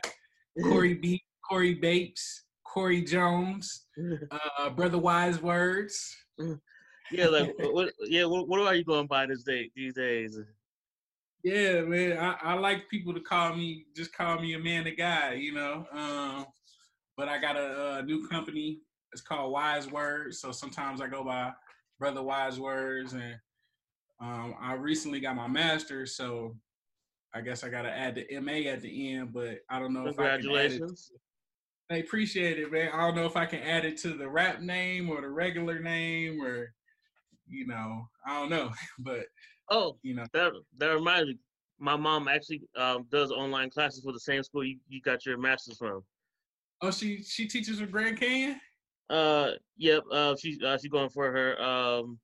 Corey 0.62 0.94
B, 1.02 1.20
Corey 1.48 1.74
Bates, 1.74 2.44
Corey 2.64 3.02
Jones, 3.02 3.86
uh, 4.60 4.70
Brother 4.70 4.98
Wise 4.98 5.42
Words. 5.42 6.16
Yeah, 7.10 7.26
like 7.26 7.52
what? 7.58 7.92
Yeah, 8.02 8.26
what, 8.26 8.46
what 8.48 8.60
are 8.60 8.74
you 8.76 8.84
going 8.84 9.08
by 9.08 9.26
this 9.26 9.42
day 9.42 9.72
these 9.74 9.94
days? 9.94 10.38
Yeah, 11.42 11.80
man. 11.82 12.18
I, 12.18 12.36
I 12.42 12.54
like 12.54 12.88
people 12.88 13.12
to 13.14 13.20
call 13.20 13.54
me, 13.56 13.86
just 13.96 14.12
call 14.12 14.40
me 14.40 14.54
a 14.54 14.58
man, 14.58 14.84
the 14.84 14.94
guy, 14.94 15.34
you 15.34 15.52
know. 15.52 15.86
Um, 15.92 16.46
but 17.16 17.28
I 17.28 17.40
got 17.40 17.56
a, 17.56 17.98
a 17.98 18.02
new 18.02 18.26
company. 18.28 18.80
It's 19.12 19.22
called 19.22 19.52
Wise 19.52 19.90
Words. 19.90 20.40
So 20.40 20.52
sometimes 20.52 21.00
I 21.00 21.08
go 21.08 21.24
by 21.24 21.52
Brother 21.98 22.22
Wise 22.22 22.60
Words, 22.60 23.12
and 23.12 23.34
um, 24.20 24.54
I 24.60 24.74
recently 24.74 25.20
got 25.20 25.36
my 25.36 25.48
master's, 25.48 26.16
so 26.16 26.56
I 27.34 27.40
guess 27.40 27.64
I 27.64 27.68
got 27.70 27.82
to 27.82 27.90
add 27.90 28.14
the 28.14 28.40
MA 28.40 28.70
at 28.70 28.80
the 28.80 29.12
end. 29.12 29.32
But 29.32 29.58
I 29.68 29.80
don't 29.80 29.92
know 29.92 30.06
if 30.06 30.18
I 30.18 30.22
can 30.22 30.26
add 30.26 30.34
it. 30.34 30.42
Congratulations. 30.42 31.10
I 31.90 31.96
appreciate 31.96 32.58
it, 32.58 32.72
man. 32.72 32.90
I 32.94 33.02
don't 33.02 33.16
know 33.16 33.26
if 33.26 33.36
I 33.36 33.46
can 33.46 33.60
add 33.60 33.84
it 33.84 33.98
to 33.98 34.14
the 34.14 34.28
rap 34.28 34.60
name 34.60 35.10
or 35.10 35.20
the 35.20 35.28
regular 35.28 35.78
name 35.78 36.40
or, 36.40 36.72
you 37.46 37.66
know, 37.66 38.06
I 38.26 38.38
don't 38.40 38.48
know. 38.48 38.72
But 38.98 39.26
Oh, 39.70 39.96
you 40.02 40.14
know, 40.14 40.24
that 40.32 40.52
that 40.78 40.88
reminds 40.88 41.28
me. 41.28 41.38
My 41.78 41.96
mom 41.96 42.28
actually 42.28 42.62
um, 42.76 43.06
does 43.10 43.32
online 43.32 43.70
classes 43.70 44.04
for 44.04 44.12
the 44.12 44.20
same 44.20 44.42
school 44.42 44.64
you, 44.64 44.78
you 44.88 45.00
got 45.00 45.26
your 45.26 45.36
master's 45.38 45.78
from. 45.78 46.02
oh, 46.82 46.90
she 46.90 47.22
she 47.22 47.48
teaches 47.48 47.80
with 47.80 47.90
Grand 47.90 48.20
Canyon. 48.20 48.60
Uh, 49.10 49.52
yep. 49.76 50.02
Uh, 50.12 50.34
she's 50.36 50.62
uh, 50.62 50.78
she's 50.78 50.90
going 50.90 51.10
for 51.10 51.30
her. 51.30 51.60
Um, 51.60 52.18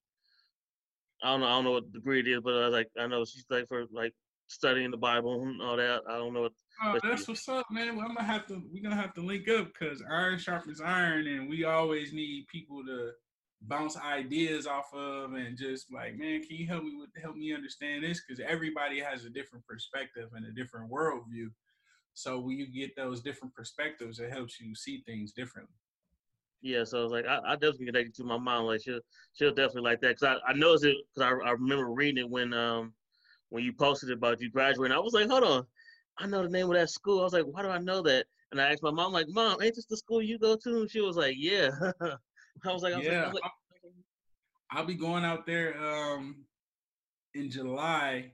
I 1.22 1.30
don't 1.32 1.40
know. 1.40 1.46
I 1.46 1.50
don't 1.50 1.64
know 1.64 1.72
what 1.72 1.92
degree 1.92 2.20
it 2.20 2.28
is, 2.28 2.40
but 2.42 2.54
uh, 2.54 2.70
like 2.70 2.88
I 2.98 3.06
know 3.06 3.24
she's 3.24 3.44
like 3.50 3.66
for 3.68 3.84
like 3.92 4.14
studying 4.46 4.90
the 4.90 4.96
Bible 4.96 5.42
and 5.42 5.60
all 5.60 5.76
that. 5.76 6.02
I 6.08 6.16
don't 6.16 6.32
know 6.32 6.42
what. 6.42 6.52
Oh, 6.84 6.92
what 6.92 7.02
that's 7.02 7.26
what's 7.26 7.48
up, 7.48 7.66
man. 7.70 7.96
Well, 7.96 8.06
I'm 8.06 8.14
gonna 8.14 8.26
have 8.26 8.46
to. 8.46 8.62
We're 8.72 8.82
gonna 8.82 9.00
have 9.00 9.14
to 9.14 9.20
link 9.20 9.48
up 9.48 9.68
because 9.72 10.02
iron 10.08 10.38
sharpens 10.38 10.80
iron, 10.80 11.26
and 11.26 11.48
we 11.48 11.64
always 11.64 12.12
need 12.12 12.46
people 12.46 12.84
to 12.84 13.10
bounce 13.62 13.96
ideas 13.96 14.66
off 14.66 14.92
of, 14.94 15.34
and 15.34 15.56
just 15.56 15.92
like, 15.92 16.16
man, 16.16 16.42
can 16.42 16.56
you 16.56 16.66
help 16.66 16.84
me 16.84 16.96
with 16.96 17.10
help 17.20 17.36
me 17.36 17.54
understand 17.54 18.04
this? 18.04 18.20
Because 18.20 18.42
everybody 18.46 19.00
has 19.00 19.24
a 19.24 19.30
different 19.30 19.66
perspective 19.66 20.30
and 20.34 20.46
a 20.46 20.52
different 20.52 20.90
worldview. 20.90 21.48
So 22.14 22.40
when 22.40 22.58
you 22.58 22.66
get 22.66 22.96
those 22.96 23.20
different 23.20 23.54
perspectives, 23.54 24.18
it 24.18 24.32
helps 24.32 24.60
you 24.60 24.74
see 24.74 25.02
things 25.06 25.32
differently. 25.32 25.74
Yeah, 26.60 26.82
so 26.84 27.04
it's 27.04 27.12
like 27.12 27.26
I, 27.26 27.38
I 27.46 27.54
definitely 27.54 27.86
connected 27.86 28.14
to 28.16 28.24
my 28.24 28.38
mom. 28.38 28.64
Like 28.64 28.82
she'll 28.82 29.00
she'll 29.34 29.54
definitely 29.54 29.82
like 29.82 30.00
that 30.00 30.18
because 30.18 30.38
I, 30.46 30.50
I 30.50 30.54
noticed 30.54 30.84
it 30.84 30.96
because 31.14 31.30
I, 31.30 31.48
I 31.48 31.52
remember 31.52 31.90
reading 31.90 32.24
it 32.24 32.30
when 32.30 32.52
um 32.52 32.92
when 33.50 33.62
you 33.64 33.72
posted 33.72 34.10
about 34.10 34.40
you 34.40 34.50
graduating. 34.50 34.96
I 34.96 35.00
was 35.00 35.12
like, 35.14 35.28
hold 35.28 35.44
on, 35.44 35.66
I 36.18 36.26
know 36.26 36.42
the 36.42 36.48
name 36.48 36.66
of 36.66 36.74
that 36.74 36.90
school. 36.90 37.20
I 37.20 37.24
was 37.24 37.32
like, 37.32 37.46
why 37.46 37.62
do 37.62 37.68
I 37.68 37.78
know 37.78 38.02
that? 38.02 38.26
And 38.50 38.60
I 38.60 38.72
asked 38.72 38.82
my 38.82 38.90
mom, 38.90 39.12
like, 39.12 39.26
mom, 39.28 39.62
ain't 39.62 39.74
this 39.74 39.86
the 39.86 39.96
school 39.96 40.22
you 40.22 40.38
go 40.38 40.56
to? 40.56 40.80
And 40.80 40.90
she 40.90 41.00
was 41.00 41.16
like, 41.16 41.34
yeah. 41.38 41.70
I 42.64 42.72
was 42.72 42.82
like, 42.82 42.94
I 42.94 42.98
was 42.98 43.06
Yeah, 43.06 43.14
like, 43.14 43.24
I 43.24 43.26
was 43.26 43.34
like 43.34 43.92
I'll 44.70 44.84
be 44.84 44.94
going 44.94 45.24
out 45.24 45.46
there 45.46 45.76
um 45.82 46.44
in 47.34 47.50
July 47.50 48.32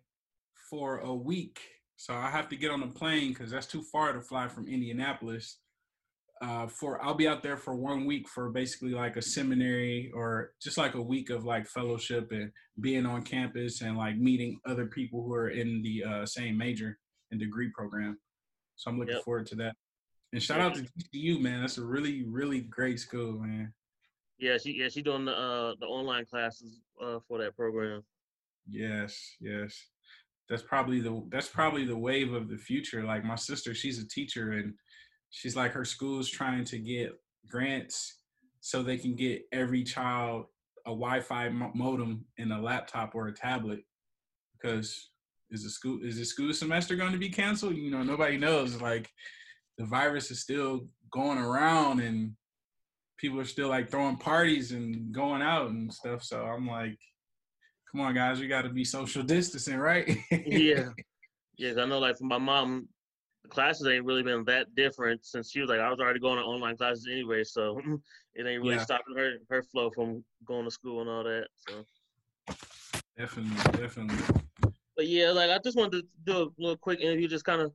for 0.70 0.98
a 0.98 1.14
week. 1.14 1.60
So 1.96 2.14
I 2.14 2.28
have 2.30 2.48
to 2.48 2.56
get 2.56 2.70
on 2.70 2.82
a 2.82 2.88
plane 2.88 3.28
because 3.32 3.50
that's 3.50 3.66
too 3.66 3.82
far 3.92 4.12
to 4.12 4.20
fly 4.20 4.48
from 4.48 4.66
Indianapolis. 4.68 5.58
Uh, 6.42 6.66
for 6.66 7.02
I'll 7.02 7.14
be 7.14 7.28
out 7.28 7.42
there 7.42 7.56
for 7.56 7.74
one 7.76 8.04
week 8.04 8.28
for 8.28 8.50
basically 8.50 8.90
like 8.90 9.16
a 9.16 9.22
seminary 9.22 10.10
or 10.14 10.52
just 10.60 10.76
like 10.76 10.94
a 10.94 11.00
week 11.00 11.30
of 11.30 11.44
like 11.44 11.66
fellowship 11.66 12.32
and 12.32 12.50
being 12.80 13.06
on 13.06 13.22
campus 13.22 13.80
and 13.82 13.96
like 13.96 14.16
meeting 14.18 14.58
other 14.66 14.86
people 14.86 15.22
who 15.22 15.32
are 15.32 15.50
in 15.50 15.80
the 15.82 16.02
uh, 16.04 16.26
same 16.26 16.58
major 16.58 16.98
and 17.30 17.38
degree 17.40 17.70
program. 17.74 18.18
So 18.76 18.90
I'm 18.90 18.98
looking 18.98 19.14
Yep. 19.14 19.24
forward 19.24 19.46
to 19.46 19.54
that. 19.56 19.76
And 20.32 20.42
shout 20.42 20.60
out 20.60 20.74
to 20.74 20.82
GCU, 20.82 21.40
man. 21.40 21.60
That's 21.60 21.78
a 21.78 21.84
really, 21.84 22.24
really 22.24 22.60
great 22.62 22.98
school, 22.98 23.38
man. 23.38 23.72
Yeah, 24.38 24.58
she 24.58 24.72
yeah 24.72 24.88
she 24.88 25.02
doing 25.02 25.24
the 25.24 25.32
uh 25.32 25.74
the 25.80 25.86
online 25.86 26.26
classes 26.26 26.80
uh 27.02 27.18
for 27.26 27.38
that 27.38 27.56
program. 27.56 28.02
Yes, 28.68 29.36
yes. 29.40 29.76
That's 30.48 30.62
probably 30.62 31.00
the 31.00 31.22
that's 31.30 31.48
probably 31.48 31.84
the 31.84 31.96
wave 31.96 32.32
of 32.32 32.48
the 32.48 32.56
future. 32.56 33.04
Like 33.04 33.24
my 33.24 33.36
sister, 33.36 33.74
she's 33.74 33.98
a 33.98 34.08
teacher 34.08 34.52
and 34.52 34.74
she's 35.30 35.56
like 35.56 35.72
her 35.72 35.84
school's 35.84 36.28
trying 36.28 36.64
to 36.64 36.78
get 36.78 37.12
grants 37.48 38.18
so 38.60 38.82
they 38.82 38.96
can 38.96 39.14
get 39.14 39.42
every 39.52 39.84
child 39.84 40.46
a 40.86 40.90
Wi-Fi 40.90 41.48
modem 41.48 42.24
and 42.38 42.52
a 42.52 42.60
laptop 42.60 43.14
or 43.14 43.28
a 43.28 43.32
tablet 43.32 43.80
because 44.52 45.10
is 45.50 45.62
the 45.62 45.70
school 45.70 46.00
is 46.02 46.18
the 46.18 46.24
school 46.24 46.52
semester 46.52 46.96
going 46.96 47.12
to 47.12 47.18
be 47.18 47.30
canceled? 47.30 47.76
You 47.76 47.90
know, 47.90 48.02
nobody 48.02 48.36
knows. 48.36 48.80
Like 48.80 49.10
the 49.78 49.84
virus 49.84 50.30
is 50.30 50.40
still 50.40 50.88
going 51.10 51.38
around 51.38 52.00
and 52.00 52.32
people 53.24 53.40
are 53.40 53.46
still 53.46 53.68
like 53.70 53.90
throwing 53.90 54.18
parties 54.18 54.72
and 54.72 55.10
going 55.10 55.40
out 55.40 55.70
and 55.70 55.90
stuff. 55.90 56.22
So 56.22 56.42
I'm 56.44 56.66
like, 56.66 56.98
come 57.90 58.02
on, 58.02 58.14
guys, 58.14 58.38
we 58.38 58.48
got 58.48 58.62
to 58.62 58.68
be 58.68 58.84
social 58.84 59.22
distancing, 59.22 59.78
right? 59.78 60.14
yeah, 60.44 60.90
yeah. 61.56 61.72
I 61.78 61.86
know, 61.86 62.00
like 62.00 62.18
for 62.18 62.24
my 62.24 62.36
mom, 62.36 62.86
the 63.42 63.48
classes 63.48 63.86
ain't 63.86 64.04
really 64.04 64.22
been 64.22 64.44
that 64.44 64.74
different 64.74 65.24
since 65.24 65.50
she 65.50 65.60
was 65.62 65.70
like 65.70 65.80
I 65.80 65.88
was 65.88 66.00
already 66.00 66.20
going 66.20 66.36
to 66.36 66.44
online 66.44 66.76
classes 66.76 67.08
anyway, 67.10 67.44
so 67.44 67.80
it 68.34 68.46
ain't 68.46 68.62
really 68.62 68.76
Yeah. 68.76 68.84
stopping 68.84 69.16
her 69.16 69.38
her 69.48 69.62
flow 69.62 69.90
from 69.90 70.22
going 70.46 70.66
to 70.66 70.70
school 70.70 71.00
and 71.00 71.08
all 71.08 71.24
that. 71.24 71.46
So, 71.56 71.86
definitely, 73.16 73.56
definitely. 73.80 74.22
but 74.96 75.06
yeah, 75.06 75.30
like 75.30 75.48
I 75.48 75.58
just 75.64 75.78
wanted 75.78 76.02
to 76.02 76.06
do 76.24 76.32
a 76.42 76.48
little 76.58 76.76
quick 76.76 77.00
interview, 77.00 77.26
just 77.26 77.46
kind 77.46 77.62
of 77.62 77.72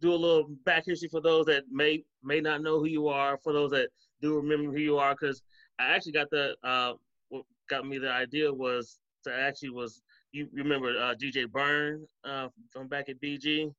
do 0.00 0.12
a 0.12 0.14
little 0.14 0.46
back 0.64 0.84
history 0.86 1.08
for 1.08 1.20
those 1.20 1.46
that 1.46 1.64
may 1.68 2.04
may 2.22 2.40
not 2.40 2.62
know 2.62 2.78
who 2.78 2.86
you 2.86 3.08
are, 3.08 3.40
for 3.42 3.52
those 3.52 3.72
that 3.72 3.88
do 4.24 4.36
remember 4.36 4.72
who 4.72 4.78
you 4.90 4.96
are, 4.98 5.14
because 5.18 5.42
I 5.78 5.84
actually 5.94 6.12
got 6.12 6.30
the 6.30 6.56
uh, 6.64 6.92
w- 7.30 7.44
got 7.68 7.86
me 7.86 7.98
the 7.98 8.10
idea 8.10 8.52
was 8.52 8.98
to 9.24 9.34
actually 9.34 9.70
was 9.70 10.02
you 10.32 10.48
remember 10.52 10.88
uh, 10.98 11.14
DJ 11.14 11.50
Burn 11.50 12.06
uh, 12.24 12.48
from 12.72 12.88
back 12.88 13.08
at 13.08 13.20
BG. 13.20 13.70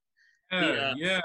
Yeah, 0.51 0.59
He, 0.61 0.77
uh, 0.79 0.93
yeah. 0.97 1.21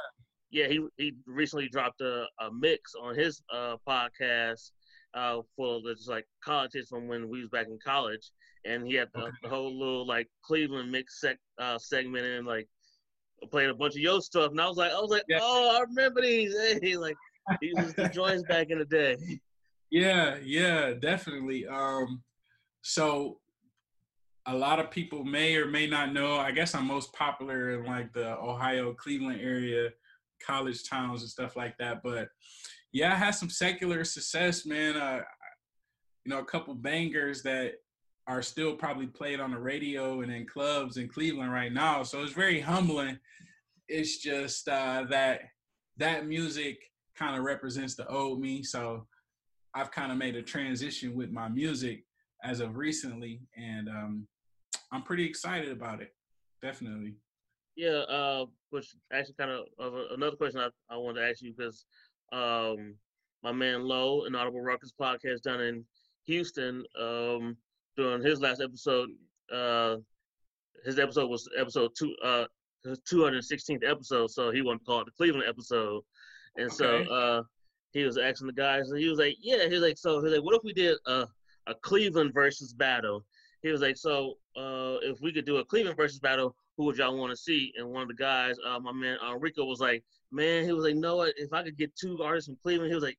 Yeah, 0.53 0.67
he 0.67 0.79
he 0.97 1.13
recently 1.27 1.69
dropped 1.69 2.01
a, 2.01 2.27
a 2.41 2.51
mix 2.53 2.95
on 3.01 3.15
his 3.15 3.41
uh, 3.53 3.77
podcast 3.87 4.73
uh, 5.15 5.43
for 5.57 5.81
the 5.83 5.95
just 5.95 6.09
like 6.09 6.27
college 6.43 6.73
hits 6.75 6.89
from 6.89 7.07
when 7.07 7.29
we 7.29 7.41
was 7.41 7.51
back 7.51 7.67
in 7.69 7.79
college, 7.85 8.33
and 8.65 8.85
he 8.87 8.95
had 8.95 9.09
the, 9.15 9.21
Okay. 9.23 9.37
the 9.43 9.49
whole 9.49 9.73
little 9.79 10.07
like 10.07 10.27
Cleveland 10.43 10.91
mix 10.91 11.21
sec, 11.21 11.37
uh, 11.61 11.79
segment 11.79 12.27
and 12.27 12.47
like 12.47 12.67
played 13.53 13.71
a 13.71 13.75
bunch 13.75 13.95
of 13.95 14.01
yo 14.01 14.19
stuff, 14.21 14.51
and 14.51 14.61
I 14.61 14.67
was 14.67 14.77
like, 14.77 14.91
I 14.93 15.01
was 15.01 15.11
like, 15.11 15.23
Yeah. 15.29 15.39
oh, 15.41 15.77
I 15.77 15.81
remember 15.83 16.21
these. 16.23 16.55
Hey, 16.83 16.97
like 16.97 17.17
these 17.61 17.75
was 17.77 17.95
the 17.95 18.09
joints 18.09 18.43
back 18.45 18.71
in 18.71 18.79
the 18.79 18.85
day. 18.85 19.17
Yeah, 19.93 20.37
yeah, 20.45 20.93
definitely. 20.93 21.67
Um, 21.67 22.23
so 22.83 23.41
a 24.47 24.55
lot 24.55 24.79
of 24.79 24.91
people 24.91 25.25
may 25.25 25.57
or 25.57 25.67
may 25.67 25.89
not 25.89 26.13
know. 26.13 26.37
I 26.37 26.53
guess 26.53 26.77
I'm 26.77 26.87
most 26.87 27.13
popular 27.13 27.73
in 27.73 27.85
like 27.87 28.13
the 28.13 28.39
Ohio, 28.39 28.95
Cleveland 28.95 29.41
area, 29.41 29.91
college 30.47 30.89
towns 30.89 31.23
and 31.23 31.31
stuff 31.31 31.57
like 31.57 31.77
that. 31.79 32.03
But 32.05 32.29
yeah, 32.93 33.13
I 33.13 33.17
had 33.17 33.33
some 33.33 33.51
secular 33.51 34.05
success, 34.05 34.65
man. 34.65 34.97
Uh, 34.97 35.23
you 36.25 36.31
know, 36.31 36.39
a 36.39 36.45
couple 36.45 36.75
bangers 36.75 37.43
that 37.43 37.75
are 38.27 38.43
still 38.43 38.77
probably 38.77 39.07
played 39.07 39.41
on 39.41 39.51
the 39.51 39.59
radio 39.59 40.21
and 40.21 40.33
in 40.33 40.47
clubs 40.47 40.97
in 40.97 41.09
Cleveland 41.09 41.53
right 41.53 41.73
now. 41.73 42.03
So 42.03 42.23
it's 42.23 42.33
very 42.33 42.61
humbling. 42.61 43.19
It's 43.89 44.19
just 44.19 44.69
uh, 44.69 45.05
that 45.11 45.43
that 45.97 46.27
music 46.27 46.79
kind 47.21 47.37
of 47.37 47.45
represents 47.45 47.95
the 47.95 48.07
old 48.09 48.41
me. 48.41 48.63
So 48.63 49.07
I've 49.75 49.91
kind 49.91 50.11
of 50.11 50.19
made 50.19 50.37
a 50.37 50.43
transition 50.43 51.15
with 51.15 51.31
my 51.31 51.49
music 51.49 52.05
as 52.43 52.61
of 52.61 52.77
recently, 52.77 53.43
and 53.57 53.89
um, 53.89 54.27
I'm 54.93 55.03
pretty 55.03 55.25
excited 55.27 55.71
about 55.71 56.01
it. 56.01 56.15
Definitely. 56.63 57.15
Yeah, 57.77 58.01
uh, 58.09 58.47
which 58.71 58.95
actually 59.13 59.35
kind 59.39 59.51
of 59.51 59.67
a- 59.79 60.15
another 60.15 60.37
question 60.37 60.61
I, 60.61 60.69
I 60.93 60.97
wanted 60.97 61.21
to 61.21 61.29
ask 61.29 61.43
you 61.43 61.53
because 61.57 61.85
um, 62.33 62.95
my 63.43 63.53
man 63.53 63.85
Lowe, 63.85 64.25
an 64.25 64.35
Audible 64.35 64.61
Ruckus 64.61 64.93
podcast 64.99 65.43
down 65.43 65.61
in 65.61 65.85
Houston, 66.27 66.85
um, 67.01 67.57
during 67.97 68.23
his 68.23 68.41
last 68.41 68.61
episode, 68.61 69.11
uh, 69.55 69.97
his 70.85 70.99
episode 70.99 71.29
was 71.29 71.49
episode 71.59 71.91
two, 71.99 72.15
uh, 72.25 72.45
his 72.85 73.01
216th 73.13 73.89
episode, 73.89 74.31
so 74.31 74.51
he 74.51 74.63
wanted 74.63 74.79
to 74.81 74.85
call 74.87 75.01
it 75.01 75.07
the 75.07 75.13
Cleveland 75.13 75.45
episode, 75.49 76.03
and 76.57 76.73
so 76.73 77.03
uh, 77.05 77.43
he 77.93 78.05
was 78.05 78.19
asking 78.19 78.49
the 78.49 78.53
guys, 78.53 78.91
and 78.91 78.99
he 78.99 79.09
was 79.09 79.19
like, 79.19 79.37
"Yeah," 79.41 79.67
he 79.67 79.75
was 79.75 79.83
like, 79.83 79.99
"So 79.99 80.19
he 80.19 80.25
was 80.25 80.33
like, 80.35 80.45
what 80.45 80.55
if 80.55 80.63
we 80.65 80.73
did 80.73 80.97
a 81.07 81.27
a 81.67 81.75
Cleveland 81.83 82.33
versus 82.35 82.73
battle?" 82.73 83.25
He 83.63 83.71
was 83.71 83.81
like, 83.81 83.97
"So 83.97 84.35
uh, 84.57 84.99
if 85.03 85.21
we 85.21 85.33
could 85.33 85.45
do 85.45 85.59
a 85.59 85.65
Cleveland 85.65 85.97
versus 85.97 86.19
battle." 86.19 86.55
who 86.81 86.87
would 86.87 86.97
y'all 86.97 87.15
want 87.15 87.31
to 87.31 87.37
see? 87.37 87.75
And 87.77 87.91
one 87.91 88.01
of 88.01 88.09
the 88.09 88.15
guys, 88.15 88.57
uh, 88.67 88.79
my 88.81 88.91
man 88.91 89.19
Enrico, 89.23 89.67
was 89.67 89.81
like, 89.81 90.03
man, 90.33 90.65
he 90.65 90.73
was 90.73 90.83
like, 90.83 90.97
no. 90.97 91.21
If 91.21 91.53
I 91.53 91.63
could 91.63 91.77
get 91.77 91.95
two 91.95 92.23
artists 92.23 92.49
from 92.49 92.57
Cleveland, 92.63 92.91
he 92.91 92.95
was 92.95 93.05
like, 93.05 93.19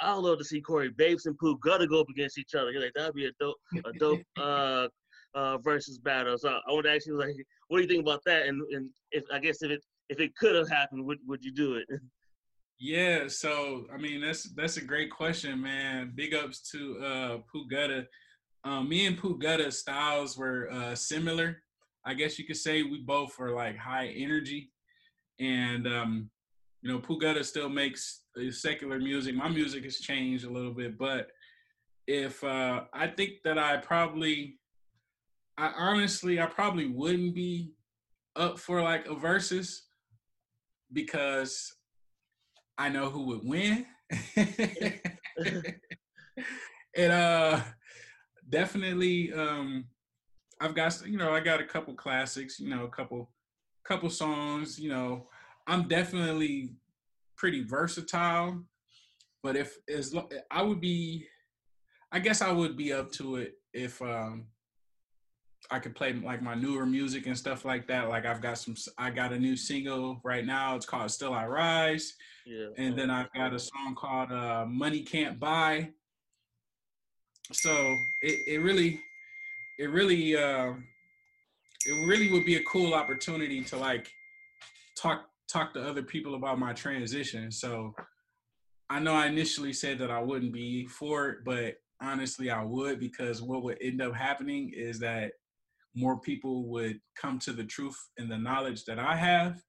I'd 0.00 0.14
love 0.14 0.38
to 0.38 0.44
see 0.44 0.62
Corey 0.62 0.88
Babes 0.88 1.26
and 1.26 1.36
Pooh 1.36 1.58
Gutta 1.58 1.86
go 1.86 2.00
up 2.00 2.08
against 2.08 2.38
each 2.38 2.54
other. 2.54 2.72
He's 2.72 2.80
like, 2.80 2.94
that'd 2.94 3.14
be 3.14 3.26
a 3.26 3.32
dope, 3.38 3.56
a 3.84 3.92
dope 3.98 4.22
uh, 4.40 4.88
uh, 5.34 5.58
versus 5.58 5.98
battle. 5.98 6.38
So 6.38 6.48
I 6.48 6.72
want 6.72 6.86
to 6.86 6.94
ask 6.94 7.06
you, 7.06 7.18
like, 7.18 7.36
what 7.68 7.76
do 7.76 7.82
you 7.82 7.88
think 7.88 8.00
about 8.00 8.22
that? 8.24 8.46
And 8.46 8.62
and 8.72 8.88
if 9.10 9.24
I 9.30 9.38
guess 9.38 9.62
if 9.62 9.70
it 9.70 9.84
if 10.08 10.18
it 10.18 10.34
could 10.34 10.54
have 10.54 10.70
happened, 10.70 11.04
would 11.04 11.18
would 11.26 11.44
you 11.44 11.52
do 11.52 11.74
it? 11.74 11.86
Yeah, 12.84 13.28
so 13.28 13.86
I 13.94 13.96
mean 13.96 14.20
that's 14.20 14.42
that's 14.56 14.76
a 14.76 14.84
great 14.84 15.08
question, 15.08 15.62
man. 15.62 16.14
Big 16.16 16.34
ups 16.34 16.68
to 16.72 16.98
uh 16.98 17.38
Pooh 17.50 17.68
Gutta. 17.68 18.08
Um, 18.64 18.88
me 18.88 19.06
and 19.06 19.16
Pooh 19.16 19.38
Gutta 19.38 19.70
styles 19.70 20.36
were 20.36 20.68
uh, 20.68 20.96
similar. 20.96 21.62
I 22.04 22.14
guess 22.14 22.40
you 22.40 22.44
could 22.44 22.56
say 22.56 22.82
we 22.82 22.98
both 22.98 23.38
are 23.38 23.54
like 23.54 23.76
high 23.78 24.08
energy, 24.08 24.72
and 25.38 25.86
um, 25.86 26.30
you 26.82 26.90
know 26.90 26.98
Pooh 26.98 27.20
Gutta 27.20 27.44
still 27.44 27.68
makes 27.68 28.24
uh, 28.36 28.50
secular 28.50 28.98
music. 28.98 29.36
My 29.36 29.48
music 29.48 29.84
has 29.84 29.98
changed 29.98 30.44
a 30.44 30.50
little 30.50 30.74
bit, 30.74 30.98
but 30.98 31.28
if 32.08 32.42
uh, 32.42 32.82
I 32.92 33.06
think 33.06 33.44
that 33.44 33.58
I 33.58 33.76
probably, 33.76 34.58
I 35.56 35.72
honestly 35.78 36.40
I 36.40 36.46
probably 36.46 36.88
wouldn't 36.88 37.36
be 37.36 37.74
up 38.34 38.58
for 38.58 38.82
like 38.82 39.06
a 39.06 39.14
versus 39.14 39.84
because 40.92 41.72
I 42.82 42.88
know 42.88 43.10
who 43.10 43.26
would 43.26 43.44
win. 43.44 43.86
and 46.96 47.12
uh 47.12 47.60
definitely 48.48 49.32
um 49.32 49.84
I've 50.60 50.74
got 50.74 51.00
you 51.06 51.16
know, 51.16 51.32
I 51.32 51.38
got 51.38 51.60
a 51.60 51.64
couple 51.64 51.94
classics, 51.94 52.58
you 52.58 52.68
know, 52.68 52.82
a 52.82 52.88
couple 52.88 53.30
couple 53.84 54.10
songs, 54.10 54.80
you 54.80 54.88
know. 54.90 55.28
I'm 55.68 55.86
definitely 55.86 56.74
pretty 57.36 57.62
versatile, 57.62 58.64
but 59.44 59.54
if 59.54 59.78
as 59.88 60.12
lo- 60.12 60.28
I 60.50 60.62
would 60.62 60.80
be 60.80 61.28
I 62.10 62.18
guess 62.18 62.42
I 62.42 62.50
would 62.50 62.76
be 62.76 62.92
up 62.92 63.12
to 63.12 63.36
it 63.36 63.58
if 63.72 64.02
um 64.02 64.46
I 65.72 65.78
could 65.78 65.94
play 65.94 66.12
like 66.12 66.42
my 66.42 66.54
newer 66.54 66.86
music 66.86 67.26
and 67.26 67.36
stuff 67.36 67.64
like 67.64 67.86
that. 67.88 68.08
Like 68.08 68.26
I've 68.26 68.40
got 68.40 68.58
some 68.58 68.76
I 68.98 69.10
got 69.10 69.32
a 69.32 69.38
new 69.38 69.56
single 69.56 70.20
right 70.22 70.44
now. 70.44 70.76
It's 70.76 70.86
called 70.86 71.10
Still 71.10 71.34
I 71.34 71.46
Rise 71.46 72.14
yeah. 72.46 72.66
and 72.76 72.96
then 72.96 73.10
I've 73.10 73.32
got 73.32 73.52
a 73.52 73.58
song 73.58 73.94
called 73.96 74.32
uh, 74.32 74.64
"Money 74.66 75.02
Can't 75.02 75.38
Buy." 75.38 75.90
So 77.52 77.96
it, 78.22 78.40
it 78.46 78.58
really, 78.58 79.00
it 79.78 79.90
really, 79.90 80.36
uh, 80.36 80.72
it 81.86 82.06
really 82.06 82.30
would 82.32 82.44
be 82.44 82.56
a 82.56 82.62
cool 82.64 82.94
opportunity 82.94 83.62
to 83.64 83.76
like 83.76 84.10
talk 84.96 85.26
talk 85.48 85.74
to 85.74 85.86
other 85.86 86.02
people 86.02 86.34
about 86.34 86.58
my 86.58 86.72
transition. 86.72 87.50
So 87.50 87.94
I 88.88 88.98
know 88.98 89.14
I 89.14 89.26
initially 89.26 89.72
said 89.72 89.98
that 89.98 90.10
I 90.10 90.20
wouldn't 90.20 90.52
be 90.52 90.86
for 90.86 91.28
it, 91.28 91.38
but 91.44 91.76
honestly, 92.00 92.50
I 92.50 92.62
would 92.62 92.98
because 92.98 93.42
what 93.42 93.62
would 93.62 93.78
end 93.80 94.00
up 94.02 94.14
happening 94.14 94.72
is 94.74 94.98
that 95.00 95.32
more 95.94 96.18
people 96.18 96.64
would 96.68 97.00
come 97.20 97.38
to 97.40 97.52
the 97.52 97.64
truth 97.64 97.96
and 98.18 98.30
the 98.30 98.38
knowledge 98.38 98.84
that 98.84 98.98
I 98.98 99.16
have 99.16 99.62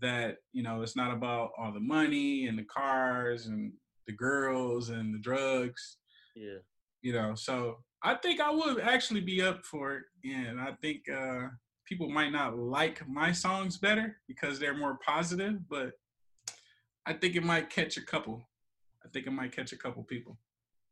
that 0.00 0.38
you 0.52 0.62
know 0.62 0.82
it's 0.82 0.96
not 0.96 1.12
about 1.12 1.50
all 1.58 1.72
the 1.72 1.80
money 1.80 2.46
and 2.46 2.58
the 2.58 2.64
cars 2.64 3.46
and 3.46 3.72
the 4.06 4.12
girls 4.12 4.90
and 4.90 5.14
the 5.14 5.18
drugs 5.18 5.98
yeah. 6.34 6.58
you 7.02 7.12
know 7.12 7.34
so 7.34 7.78
i 8.02 8.14
think 8.14 8.40
i 8.40 8.50
would 8.50 8.80
actually 8.80 9.20
be 9.20 9.40
up 9.42 9.64
for 9.64 9.96
it 9.96 10.02
and 10.24 10.60
i 10.60 10.72
think 10.82 11.08
uh 11.08 11.46
people 11.86 12.10
might 12.10 12.32
not 12.32 12.58
like 12.58 13.06
my 13.08 13.32
songs 13.32 13.78
better 13.78 14.16
because 14.28 14.58
they're 14.58 14.76
more 14.76 14.98
positive 15.04 15.56
but 15.68 15.92
i 17.06 17.12
think 17.12 17.34
it 17.34 17.44
might 17.44 17.70
catch 17.70 17.96
a 17.96 18.04
couple 18.04 18.48
i 19.04 19.08
think 19.08 19.26
it 19.26 19.32
might 19.32 19.54
catch 19.54 19.72
a 19.72 19.76
couple 19.76 20.02
people 20.02 20.36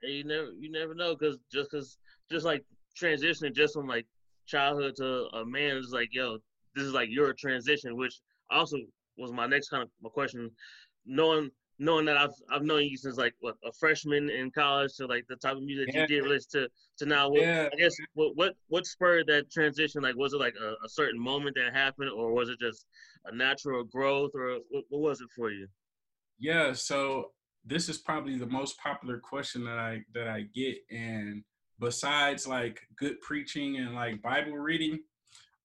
And 0.03 0.12
you 0.12 0.24
never 0.24 0.53
you 0.59 0.70
never 0.70 0.94
know 0.94 1.14
because 1.14 1.37
just 1.53 1.70
because 1.70 1.98
just 2.31 2.46
like 2.46 2.64
transitioning 2.98 3.55
just 3.55 3.74
from 3.74 3.87
like 3.87 4.07
childhood 4.47 4.95
to 4.97 5.27
a 5.35 5.45
man 5.45 5.77
is 5.77 5.91
like 5.93 6.09
yo 6.13 6.39
this 6.75 6.85
is 6.85 6.93
like 6.93 7.09
your 7.11 7.33
transition 7.33 7.97
which 7.97 8.15
also 8.51 8.77
was 9.17 9.33
my 9.33 9.47
next 9.47 9.69
kind 9.69 9.83
of 9.83 9.89
my 10.03 10.11
question 10.11 10.51
knowing 11.07 11.51
knowing 11.79 12.05
that 12.05 12.17
I've 12.17 12.31
I've 12.53 12.63
known 12.63 12.85
you 12.85 12.97
since 12.97 13.17
like 13.17 13.35
what 13.41 13.57
a 13.65 13.73
freshman 13.81 14.31
in 14.31 14.51
college 14.53 14.95
to 14.97 15.07
like 15.07 15.25
the 15.29 15.37
type 15.37 15.57
of 15.57 15.63
music 15.63 15.89
Yeah. 15.93 16.03
you 16.03 16.07
did 16.07 16.23
release 16.23 16.47
to 16.47 16.69
to 16.99 17.07
now 17.07 17.29
what, 17.31 17.43
Yeah. 17.43 17.69
I 17.73 17.77
guess 17.77 17.95
what 18.15 18.37
what 18.37 18.55
what 18.69 18.87
spurred 18.87 19.27
that 19.29 19.51
transition 19.51 20.03
like 20.03 20.17
was 20.17 20.35
it 20.35 20.39
like 20.41 20.55
a, 20.61 20.75
a 20.85 20.89
certain 20.89 21.21
moment 21.21 21.57
that 21.57 21.75
happened 21.75 22.11
or 22.11 22.33
was 22.33 22.49
it 22.49 22.59
just 22.61 22.87
a 23.27 23.35
natural 23.35 23.83
growth 23.85 24.31
or 24.35 24.59
what, 24.71 24.85
what 24.89 25.01
was 25.01 25.21
it 25.21 25.29
for 25.37 25.51
you 25.51 25.67
Yeah, 26.39 26.73
so 26.73 27.33
this 27.65 27.89
is 27.89 27.99
probably 27.99 28.37
the 28.37 28.47
most 28.47 28.79
popular 28.79 29.19
question 29.19 29.65
that 29.65 29.79
I 29.79 30.03
that 30.13 30.29
I 30.29 30.43
get 30.55 30.77
and 30.91 31.43
besides 31.81 32.47
like 32.47 32.81
good 32.97 33.21
preaching 33.21 33.77
and 33.77 33.95
like 33.95 34.23
Bible 34.23 34.57
reading, 34.57 35.01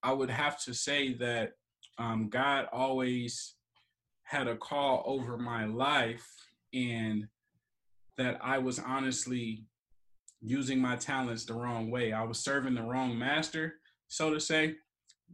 I 0.04 0.14
would 0.14 0.30
have 0.30 0.62
to 0.64 0.74
say 0.74 1.14
that 1.16 1.54
um, 1.98 2.30
God 2.30 2.68
always 2.72 3.56
had 4.24 4.48
a 4.48 4.56
call 4.56 5.04
over 5.06 5.38
my 5.38 5.66
life 5.66 6.26
and 6.74 7.28
that 8.18 8.38
I 8.42 8.58
was 8.58 8.80
honestly 8.80 9.64
using 10.42 10.80
my 10.80 10.96
talents 10.96 11.46
the 11.46 11.54
wrong 11.54 11.90
way. 11.90 12.14
I 12.14 12.24
was 12.24 12.40
serving 12.40 12.76
the 12.76 12.84
wrong 12.84 13.18
master, 13.18 13.76
so 14.08 14.34
to 14.34 14.40
say. 14.40 14.76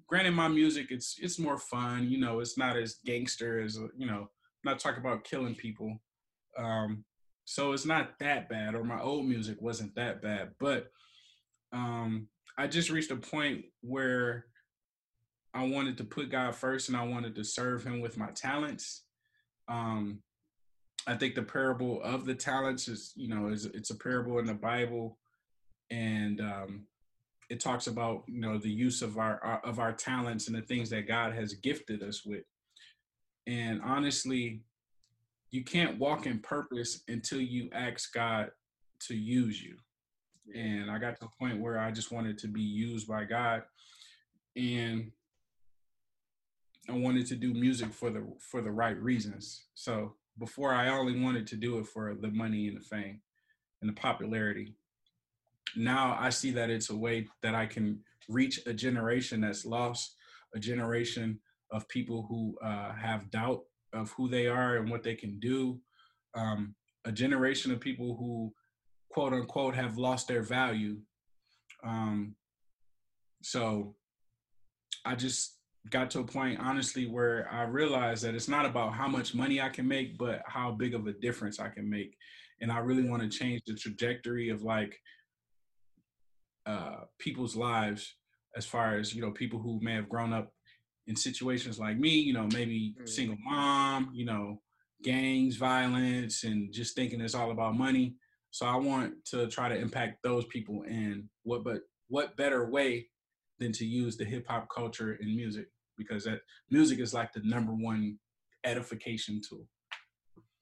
Granted, 0.08 0.32
my 0.32 0.48
music 0.48 0.88
it's 0.90 1.18
it's 1.22 1.40
more 1.40 1.58
fun, 1.58 2.10
you 2.10 2.20
know. 2.20 2.40
It's 2.40 2.58
not 2.58 2.76
as 2.76 3.00
gangster 3.06 3.62
as 3.62 3.80
you 3.98 4.08
know. 4.08 4.22
I'm 4.22 4.72
not 4.72 4.80
talking 4.80 5.00
about 5.00 5.24
killing 5.24 5.56
people, 5.56 5.98
um, 6.58 7.06
so 7.46 7.72
it's 7.72 7.86
not 7.86 8.20
that 8.20 8.50
bad. 8.50 8.76
Or 8.76 8.84
my 8.84 9.02
old 9.02 9.26
music 9.26 9.62
wasn't 9.62 9.96
that 9.96 10.22
bad, 10.22 10.52
but 10.60 10.88
um, 11.72 12.28
I 12.58 12.68
just 12.68 12.90
reached 12.90 13.12
a 13.12 13.16
point 13.16 13.66
where 13.82 14.46
I 15.54 15.66
wanted 15.66 15.98
to 15.98 16.04
put 16.04 16.30
God 16.30 16.56
first, 16.56 16.90
and 16.90 16.98
I 16.98 17.04
wanted 17.04 17.36
to 17.36 17.44
serve 17.44 17.84
Him 17.84 18.02
with 18.02 18.18
my 18.18 18.32
talents. 18.32 19.04
Um, 19.68 20.20
I 21.08 21.16
think 21.16 21.36
the 21.36 21.44
parable 21.44 22.02
of 22.04 22.26
the 22.26 22.36
talents 22.36 22.88
is, 22.88 23.14
you 23.16 23.28
know, 23.28 23.48
is 23.48 23.66
it's 23.66 23.92
a 23.92 23.96
parable 23.96 24.40
in 24.40 24.46
the 24.46 24.54
Bible 24.54 25.18
and 25.92 26.42
um, 26.42 26.86
it 27.50 27.60
talks 27.60 27.88
about 27.88 28.24
you 28.28 28.42
know 28.42 28.58
the 28.58 28.70
use 28.70 29.02
of 29.02 29.18
our, 29.18 29.40
our 29.44 29.60
of 29.66 29.80
our 29.80 29.94
talents 29.94 30.48
and 30.48 30.56
the 30.56 30.62
things 30.62 30.90
that 30.90 31.08
God 31.08 31.34
has 31.34 31.54
gifted 31.54 32.04
us 32.04 32.26
with. 32.26 32.44
And 33.48 33.82
honestly, 33.84 34.62
you 35.52 35.64
can't 35.64 35.98
walk 35.98 36.26
in 36.26 36.40
purpose 36.40 37.02
until 37.08 37.40
you 37.40 37.70
ask 37.74 38.14
God 38.14 38.52
to 39.08 39.16
use 39.16 39.62
you. 39.62 39.76
And 40.54 40.92
I 40.92 41.00
got 41.00 41.20
to 41.20 41.26
a 41.26 41.40
point 41.40 41.62
where 41.62 41.80
I 41.80 41.92
just 41.92 42.12
wanted 42.12 42.38
to 42.40 42.48
be 42.48 42.62
used 42.62 43.08
by 43.08 43.24
God. 43.24 43.64
And 44.56 45.12
I 46.88 46.94
wanted 46.94 47.26
to 47.28 47.36
do 47.36 47.54
music 47.54 47.92
for 47.92 48.10
the 48.10 48.26
for 48.40 48.62
the 48.62 48.72
right 48.72 48.98
reasons. 49.02 49.66
So 49.74 50.14
before 50.38 50.74
I 50.74 50.90
only 50.90 51.20
wanted 51.20 51.48
to 51.48 51.56
do 51.56 51.80
it 51.80 51.88
for 51.88 52.14
the 52.14 52.30
money 52.30 52.68
and 52.68 52.78
the 52.78 52.82
fame 52.82 53.22
and 53.82 53.90
the 53.90 54.00
popularity. 54.00 54.76
Now 55.76 56.18
I 56.20 56.30
see 56.30 56.52
that 56.52 56.70
it's 56.70 56.90
a 56.90 56.96
way 56.96 57.28
that 57.42 57.56
I 57.56 57.66
can 57.66 58.00
reach 58.30 58.60
a 58.66 58.74
generation 58.74 59.42
that's 59.42 59.66
lost, 59.66 60.16
a 60.54 60.60
generation 60.60 61.40
of 61.72 61.88
people 61.88 62.26
who 62.30 62.58
uh, 62.66 62.94
have 62.94 63.32
doubt 63.32 63.64
of 63.96 64.12
who 64.12 64.28
they 64.28 64.48
are 64.48 64.78
and 64.78 64.90
what 64.90 65.04
they 65.04 65.16
can 65.16 65.40
do, 65.40 65.80
um, 66.36 66.76
a 67.06 67.12
generation 67.12 67.72
of 67.72 67.80
people 67.80 68.16
who, 68.18 68.54
quote 69.10 69.34
unquote, 69.34 69.76
have 69.76 69.98
lost 69.98 70.28
their 70.28 70.44
value. 70.44 70.98
Um, 71.84 72.36
so 73.42 73.96
I 75.06 75.16
just 75.16 75.60
got 75.90 76.10
to 76.12 76.20
a 76.20 76.24
point, 76.24 76.60
honestly, 76.60 77.06
where 77.06 77.48
I 77.52 77.64
realized 77.64 78.24
that 78.24 78.36
it's 78.36 78.48
not 78.48 78.66
about 78.66 78.94
how 78.94 79.08
much 79.08 79.36
money 79.36 79.62
I 79.62 79.70
can 79.70 79.88
make, 79.88 80.18
but 80.18 80.42
how 80.48 80.72
big 80.72 80.96
of 80.96 81.08
a 81.08 81.14
difference 81.14 81.60
I 81.60 81.70
can 81.70 81.90
make. 81.90 82.18
And 82.62 82.72
I 82.72 82.80
really 82.80 83.08
want 83.08 83.22
to 83.22 83.30
change 83.30 83.62
the 83.68 83.76
trajectory 83.76 84.50
of 84.50 84.64
like 84.64 84.98
uh, 86.66 87.02
people's 87.20 87.56
lives 87.56 88.16
as 88.56 88.66
far 88.66 88.98
as, 88.98 89.14
you 89.14 89.22
know, 89.22 89.32
people 89.32 89.60
who 89.60 89.80
may 89.82 89.94
have 89.94 90.10
grown 90.10 90.34
up 90.34 90.55
in 91.08 91.16
situations 91.16 91.80
like 91.80 91.98
me, 91.98 92.10
you 92.10 92.34
know, 92.34 92.48
maybe 92.54 92.96
mm. 93.00 93.08
single 93.08 93.38
mom, 93.44 94.12
you 94.14 94.26
know, 94.26 94.62
gangs, 95.04 95.56
violence, 95.56 96.44
and 96.44 96.74
just 96.74 96.96
thinking 96.96 97.22
it's 97.22 97.36
all 97.36 97.52
about 97.52 97.78
money. 97.78 98.16
So 98.52 98.66
I 98.66 98.76
want 98.76 99.14
to 99.26 99.48
try 99.48 99.70
to 99.70 99.76
impact 99.76 100.24
those 100.24 100.46
people 100.46 100.84
and 100.88 101.26
what 101.44 101.64
but 101.64 101.82
what 102.08 102.38
better 102.38 102.70
way 102.70 103.08
than 103.60 103.72
to 103.74 103.86
use 103.86 104.18
the 104.18 104.26
hip 104.26 104.46
hop 104.48 104.68
culture 104.74 105.16
in 105.16 105.36
music 105.36 105.68
because 105.98 106.24
that 106.26 106.42
music 106.70 107.00
is 107.00 107.14
like 107.14 107.34
the 107.34 107.42
number 107.44 107.74
one 107.74 108.18
edification 108.64 109.42
tool. 109.48 109.68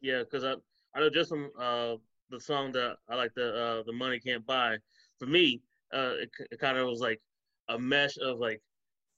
Yeah, 0.01 0.19
because 0.19 0.43
I 0.43 0.55
I 0.95 0.99
know 0.99 1.09
just 1.09 1.29
from 1.29 1.51
uh, 1.59 1.95
the 2.29 2.39
song 2.39 2.71
that 2.73 2.97
I 3.09 3.15
like 3.15 3.33
the 3.35 3.55
uh, 3.55 3.83
the 3.85 3.93
money 3.93 4.19
can't 4.19 4.45
buy. 4.45 4.77
For 5.19 5.25
me, 5.25 5.61
uh, 5.93 6.13
it, 6.21 6.29
it 6.51 6.59
kind 6.59 6.77
of 6.77 6.87
was 6.87 6.99
like 6.99 7.21
a 7.69 7.79
mesh 7.79 8.17
of 8.17 8.39
like 8.39 8.61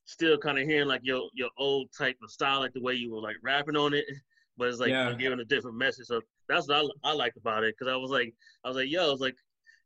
still 0.05 0.37
kind 0.37 0.57
of 0.57 0.67
hearing 0.67 0.87
like 0.87 1.01
your 1.03 1.29
your 1.33 1.49
old 1.57 1.89
type 1.97 2.17
of 2.23 2.31
style, 2.31 2.59
like 2.59 2.73
the 2.73 2.81
way 2.81 2.93
you 2.93 3.11
were 3.11 3.21
like 3.21 3.35
rapping 3.43 3.75
on 3.75 3.93
it, 3.93 4.05
but 4.57 4.69
it's 4.69 4.79
like 4.79 4.89
yeah. 4.89 5.13
giving 5.13 5.39
a 5.39 5.45
different 5.45 5.77
message. 5.77 6.07
So 6.07 6.21
that's 6.47 6.67
what 6.67 6.91
I, 7.03 7.09
I 7.09 7.13
liked 7.13 7.37
about 7.37 7.63
it 7.63 7.75
because 7.77 7.91
I 7.91 7.97
was 7.97 8.11
like 8.11 8.33
I 8.63 8.69
was 8.69 8.77
like 8.77 8.89
yo, 8.89 9.11
it's 9.11 9.21
like 9.21 9.35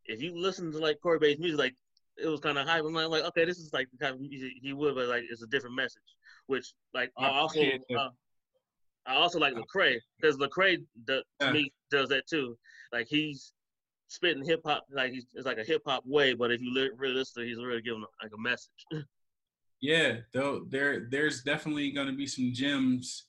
if 0.06 0.22
you 0.22 0.36
listen 0.36 0.70
to 0.72 0.78
like 0.78 1.00
Corey 1.02 1.18
Bates 1.18 1.40
music, 1.40 1.58
like 1.58 1.74
it 2.16 2.26
was 2.26 2.40
kind 2.40 2.58
of 2.58 2.66
hype. 2.66 2.84
I'm 2.84 2.92
like, 2.92 3.24
okay, 3.24 3.44
this 3.44 3.58
is 3.58 3.72
like 3.72 3.88
the 3.90 3.98
kind 3.98 4.14
of 4.14 4.20
music 4.20 4.52
he 4.60 4.72
would, 4.72 4.94
but 4.94 5.08
like 5.08 5.24
it's 5.30 5.42
a 5.42 5.46
different 5.46 5.76
message. 5.76 6.02
Which 6.46 6.72
like 6.94 7.10
I 7.16 7.28
also 7.28 7.60
uh, 7.96 8.08
I 9.06 9.14
also 9.14 9.38
like 9.38 9.54
Lecrae 9.54 9.96
because 10.20 10.36
Lecrae 10.36 10.84
the, 11.06 11.22
yeah. 11.40 11.52
me 11.52 11.72
does 11.90 12.08
that 12.10 12.26
too. 12.26 12.56
Like 12.92 13.06
he's 13.08 13.52
spitting 14.08 14.44
hip 14.44 14.60
hop 14.64 14.84
like 14.90 15.12
he's 15.12 15.26
it's 15.34 15.46
like 15.46 15.58
a 15.58 15.64
hip 15.64 15.82
hop 15.86 16.02
way, 16.04 16.34
but 16.34 16.50
if 16.50 16.60
you 16.60 16.74
li- 16.74 16.90
really 16.96 17.14
listen, 17.14 17.44
he's 17.44 17.58
really 17.58 17.82
giving 17.82 18.04
like 18.22 18.32
a 18.34 18.40
message. 18.40 18.70
yeah, 19.80 20.16
though 20.32 20.66
there 20.68 21.06
there's 21.10 21.42
definitely 21.42 21.90
gonna 21.90 22.12
be 22.12 22.26
some 22.26 22.52
gems 22.52 23.26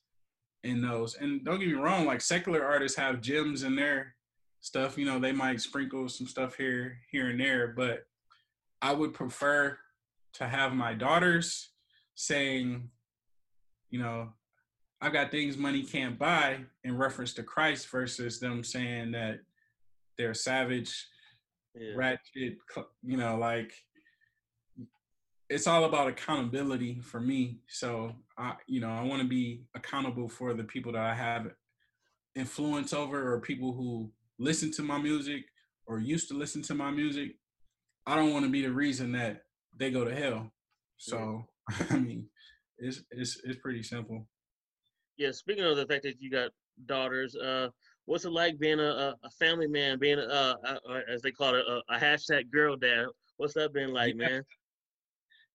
in 0.63 0.81
those. 0.81 1.15
And 1.15 1.43
don't 1.43 1.59
get 1.59 1.69
me 1.69 1.75
wrong, 1.75 2.05
like 2.05 2.21
secular 2.21 2.63
artists 2.63 2.97
have 2.97 3.21
gems 3.21 3.63
in 3.63 3.75
their 3.75 4.15
stuff. 4.59 4.97
You 4.97 5.05
know, 5.05 5.19
they 5.19 5.31
might 5.31 5.61
sprinkle 5.61 6.07
some 6.09 6.27
stuff 6.27 6.55
here 6.55 6.97
here 7.09 7.29
and 7.29 7.39
there, 7.39 7.69
but 7.69 8.05
I 8.81 8.93
would 8.93 9.13
prefer 9.13 9.77
to 10.33 10.47
have 10.47 10.73
my 10.73 10.93
daughters 10.93 11.71
saying, 12.15 12.89
you 13.89 13.99
know, 13.99 14.29
I've 15.01 15.13
got 15.13 15.31
things 15.31 15.57
money 15.57 15.83
can't 15.83 16.19
buy 16.19 16.59
in 16.83 16.97
reference 16.97 17.33
to 17.33 17.43
Christ 17.43 17.89
versus 17.89 18.39
them 18.39 18.63
saying 18.63 19.11
that 19.11 19.39
they're 20.17 20.33
savage, 20.33 21.07
yeah. 21.73 21.93
ratchet, 21.95 22.57
you 23.03 23.17
know, 23.17 23.37
like 23.37 23.73
it's 25.51 25.67
all 25.67 25.83
about 25.85 26.07
accountability 26.07 27.01
for 27.01 27.19
me. 27.19 27.59
So 27.67 28.13
I, 28.37 28.53
you 28.67 28.79
know, 28.79 28.89
I 28.89 29.03
want 29.03 29.21
to 29.21 29.27
be 29.27 29.63
accountable 29.75 30.29
for 30.29 30.53
the 30.53 30.63
people 30.63 30.91
that 30.93 31.01
I 31.01 31.13
have 31.13 31.47
influence 32.35 32.93
over 32.93 33.33
or 33.33 33.41
people 33.41 33.73
who 33.73 34.09
listen 34.39 34.71
to 34.71 34.83
my 34.83 34.97
music 34.97 35.43
or 35.85 35.99
used 35.99 36.27
to 36.29 36.33
listen 36.35 36.61
to 36.63 36.73
my 36.73 36.91
music. 36.91 37.35
I 38.07 38.15
don't 38.15 38.31
want 38.33 38.45
to 38.45 38.51
be 38.51 38.61
the 38.61 38.71
reason 38.71 39.11
that 39.13 39.43
they 39.77 39.91
go 39.91 40.05
to 40.05 40.15
hell. 40.15 40.51
So 40.97 41.45
yeah. 41.69 41.85
I 41.91 41.97
mean, 41.97 42.27
it's 42.77 43.03
it's 43.11 43.39
it's 43.43 43.59
pretty 43.59 43.83
simple 43.83 44.27
yeah, 45.21 45.31
speaking 45.31 45.63
of 45.63 45.77
the 45.77 45.85
fact 45.85 46.03
that 46.03 46.19
you 46.19 46.31
got 46.31 46.49
daughters, 46.87 47.35
uh, 47.35 47.69
what's 48.05 48.25
it 48.25 48.31
like 48.31 48.59
being 48.59 48.79
a, 48.79 49.15
a 49.23 49.29
family 49.39 49.67
man, 49.67 49.99
being 49.99 50.17
a, 50.17 50.21
a, 50.21 50.79
a 50.89 51.01
as 51.07 51.21
they 51.21 51.31
call 51.31 51.53
it, 51.53 51.63
a, 51.67 51.95
a, 51.95 51.99
hashtag 51.99 52.49
girl 52.51 52.75
dad? 52.75 53.05
What's 53.37 53.53
that 53.53 53.71
been 53.71 53.93
like, 53.93 54.15
yeah. 54.17 54.27
man? 54.27 54.43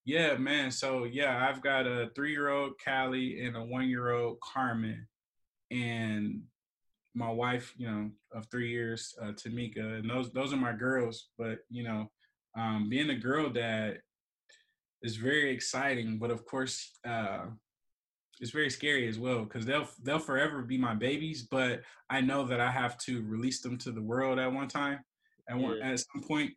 Yeah, 0.07 0.37
man. 0.37 0.71
So 0.71 1.03
yeah, 1.03 1.49
I've 1.49 1.61
got 1.61 1.87
a 1.87 2.11
three-year-old 2.15 2.75
Callie 2.83 3.45
and 3.45 3.57
a 3.57 3.65
one-year-old 3.65 4.39
Carmen, 4.41 5.09
and 5.73 6.43
my 7.13 7.29
wife, 7.29 7.75
you 7.77 7.91
know, 7.91 8.11
of 8.33 8.47
three 8.47 8.71
years, 8.71 9.17
uh, 9.21 9.33
Tamika, 9.33 9.99
and 9.99 10.09
those 10.09 10.31
those 10.31 10.53
are 10.53 10.59
my 10.59 10.73
girls. 10.73 11.31
But 11.37 11.59
you 11.71 11.83
know, 11.83 12.09
um, 12.57 12.89
being 12.89 13.11
a 13.11 13.17
girl 13.17 13.51
dad 13.51 14.01
is 15.03 15.17
very 15.17 15.51
exciting. 15.51 16.19
But 16.19 16.31
of 16.31 16.47
course, 16.47 16.93
uh, 17.05 17.47
it's 18.41 18.53
very 18.53 18.71
scary 18.71 19.09
as 19.09 19.19
well 19.19 19.41
because 19.41 19.67
they'll 19.67 19.89
they'll 20.05 20.21
forever 20.21 20.63
be 20.63 20.79
my 20.79 20.95
babies, 20.95 21.43
but 21.43 21.83
I 22.09 22.21
know 22.21 22.45
that 22.47 22.61
I 22.61 22.71
have 22.71 22.97
to 22.99 23.23
release 23.23 23.61
them 23.61 23.77
to 23.79 23.91
the 23.91 24.03
world 24.03 24.39
at 24.39 24.53
one 24.53 24.69
time, 24.69 25.01
at 25.51 25.57
one 25.57 25.79
yeah. 25.79 25.91
at 25.91 25.99
some 25.99 26.23
point. 26.23 26.53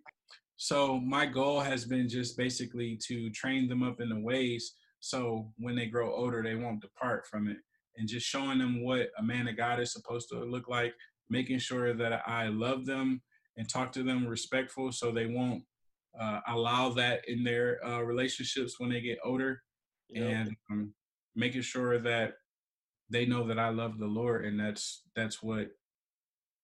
So 0.62 1.00
my 1.00 1.26
goal 1.26 1.62
has 1.62 1.86
been 1.86 2.10
just 2.10 2.36
basically 2.36 3.00
to 3.08 3.30
train 3.30 3.70
them 3.70 3.82
up 3.82 4.02
in 4.02 4.10
the 4.10 4.20
ways 4.20 4.74
so 5.00 5.54
when 5.58 5.74
they 5.74 5.86
grow 5.86 6.14
older 6.14 6.44
they 6.44 6.56
won't 6.56 6.82
depart 6.82 7.26
from 7.26 7.48
it, 7.48 7.56
and 7.96 8.10
just 8.10 8.28
showing 8.28 8.58
them 8.60 8.84
what 8.84 9.08
a 9.18 9.24
man 9.24 9.48
of 9.48 9.56
God 9.56 9.80
is 9.80 9.94
supposed 9.94 10.28
to 10.30 10.44
look 10.44 10.68
like, 10.68 10.94
making 11.30 11.60
sure 11.60 11.94
that 11.94 12.28
I 12.28 12.50
love 12.50 12.86
them 12.86 13.22
and 13.56 13.70
talk 13.70 13.94
to 13.94 14.04
them 14.04 14.28
respectful 14.28 14.92
so 14.92 15.12
they 15.12 15.28
won't 15.28 15.64
uh, 16.20 16.42
allow 16.50 16.90
that 16.90 17.22
in 17.30 17.42
their 17.46 17.80
uh, 17.86 18.02
relationships 18.02 18.76
when 18.80 18.90
they 18.90 19.00
get 19.00 19.20
older. 19.24 19.62
Yep. 20.10 20.30
And 20.30 20.56
um, 20.70 20.94
making 21.38 21.62
sure 21.62 22.00
that 22.00 22.34
they 23.10 23.26
know 23.26 23.48
that 23.48 23.60
I 23.60 23.70
love 23.70 23.98
the 23.98 24.08
Lord, 24.08 24.44
and 24.44 24.60
that's 24.60 25.04
that's 25.16 25.42
what 25.42 25.70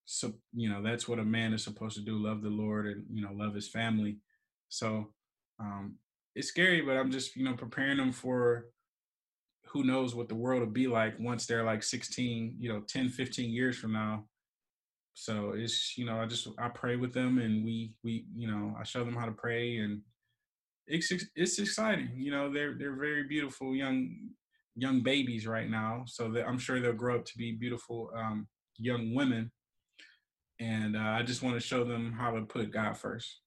so 0.06 0.34
you 0.54 0.70
know 0.70 0.82
that's 0.82 1.08
what 1.08 1.20
a 1.20 1.26
man 1.26 1.54
is 1.54 1.64
supposed 1.64 1.98
to 1.98 2.04
do: 2.04 2.18
love 2.18 2.42
the 2.42 2.50
Lord 2.50 2.86
and 2.86 3.04
you 3.12 3.24
know 3.24 3.32
love 3.34 3.54
his 3.54 3.68
family. 3.68 4.18
So 4.70 5.12
um, 5.60 5.96
it's 6.36 6.48
scary, 6.48 6.82
but 6.82 6.98
I'm 6.98 7.12
just 7.12 7.36
you 7.36 7.46
know 7.46 7.54
preparing 7.54 7.98
them 7.98 8.12
for 8.12 8.68
who 9.68 9.84
knows 9.84 10.16
what 10.16 10.30
the 10.30 10.36
world 10.36 10.62
will 10.62 10.70
be 10.70 10.88
like 10.88 11.20
once 11.20 11.46
they're 11.46 11.64
like 11.64 11.84
16, 11.84 12.56
you 12.60 12.70
know, 12.70 12.82
10, 12.88 13.10
15 13.10 13.52
years 13.52 13.78
from 13.78 13.92
now. 13.92 14.26
So 15.16 15.54
it's 15.56 15.98
you 15.98 16.06
know 16.06 16.20
I 16.20 16.26
just 16.26 16.48
I 16.60 16.70
pray 16.70 16.98
with 16.98 17.14
them 17.14 17.40
and 17.40 17.64
we 17.64 17.94
we 18.04 18.26
you 18.36 18.48
know 18.48 18.76
I 18.80 18.84
show 18.84 19.04
them 19.04 19.16
how 19.16 19.26
to 19.26 19.32
pray 19.32 19.78
and 19.78 20.02
it's 20.88 21.12
it's 21.36 21.58
exciting. 21.58 22.12
You 22.16 22.32
know 22.32 22.52
they're 22.52 22.76
they're 22.78 22.96
very 22.96 23.24
beautiful 23.24 23.74
young 23.74 24.14
young 24.76 25.02
babies 25.02 25.48
right 25.48 25.70
now, 25.70 26.04
so 26.06 26.30
that 26.32 26.46
I'm 26.46 26.58
sure 26.58 26.82
they'll 26.82 26.94
grow 26.94 27.16
up 27.16 27.26
to 27.26 27.38
be 27.38 27.54
beautiful 27.54 28.12
um, 28.16 28.48
young 28.78 29.14
women. 29.16 29.52
And 30.60 30.96
uh, 30.96 31.00
I 31.00 31.24
just 31.24 31.44
want 31.44 31.56
to 31.56 31.62
show 31.62 31.84
them 31.84 32.14
how 32.14 32.32
to 32.32 32.42
put 32.42 32.72
God 32.72 32.98
first. 32.98 33.42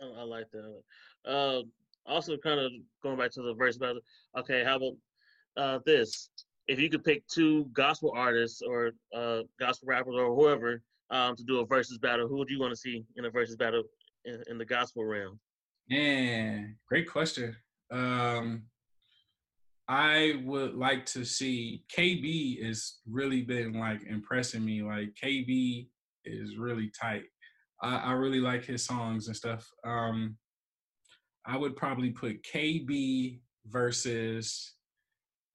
Oh, 0.00 0.14
I 0.18 0.22
like 0.22 0.46
that. 0.52 0.82
Uh, 1.30 1.62
also, 2.06 2.36
kind 2.36 2.58
of 2.58 2.72
going 3.02 3.18
back 3.18 3.30
to 3.32 3.42
the 3.42 3.54
verse 3.54 3.76
about, 3.76 3.96
okay, 4.36 4.64
how 4.64 4.76
about 4.76 4.94
uh, 5.56 5.78
this? 5.86 6.30
If 6.66 6.80
you 6.80 6.88
could 6.88 7.04
pick 7.04 7.26
two 7.28 7.66
gospel 7.72 8.12
artists 8.14 8.62
or 8.62 8.92
uh, 9.14 9.42
gospel 9.60 9.88
rappers 9.88 10.14
or 10.16 10.34
whoever 10.34 10.82
um, 11.10 11.36
to 11.36 11.44
do 11.44 11.60
a 11.60 11.66
versus 11.66 11.98
battle, 11.98 12.26
who 12.26 12.38
would 12.38 12.50
you 12.50 12.58
want 12.58 12.72
to 12.72 12.76
see 12.76 13.04
in 13.16 13.24
a 13.24 13.30
versus 13.30 13.56
battle 13.56 13.82
in, 14.24 14.42
in 14.48 14.58
the 14.58 14.64
gospel 14.64 15.04
realm? 15.04 15.38
Yeah, 15.88 16.62
great 16.88 17.08
question. 17.08 17.56
Um, 17.90 18.64
I 19.88 20.40
would 20.44 20.74
like 20.74 21.04
to 21.06 21.24
see 21.24 21.84
KB 21.94 22.58
is 22.58 23.00
really 23.08 23.42
been 23.42 23.74
like 23.74 24.02
impressing 24.04 24.64
me. 24.64 24.82
Like 24.82 25.14
KB 25.22 25.88
is 26.24 26.56
really 26.56 26.90
tight. 26.98 27.24
I, 27.82 27.96
I 27.96 28.12
really 28.12 28.40
like 28.40 28.64
his 28.64 28.84
songs 28.84 29.26
and 29.26 29.36
stuff. 29.36 29.68
Um, 29.84 30.36
I 31.46 31.56
would 31.56 31.76
probably 31.76 32.10
put 32.10 32.42
KB 32.44 33.40
versus 33.66 34.74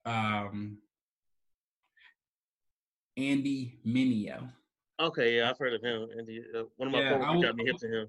um, 0.06 0.78
Andy 3.16 3.80
Mineo. 3.86 4.50
Okay, 5.00 5.38
yeah, 5.38 5.50
I've 5.50 5.58
heard 5.58 5.74
of 5.74 5.82
him. 5.82 6.08
Andy, 6.18 6.42
uh, 6.56 6.64
one 6.78 6.88
of 6.88 6.94
my 6.94 7.00
Yeah, 7.02 7.08
I 7.08 7.12
coworkers 7.14 7.36
will- 7.36 7.42
got 7.44 7.56
me 7.56 7.66
hip 7.66 7.78
to 7.78 7.88
him. 7.88 8.08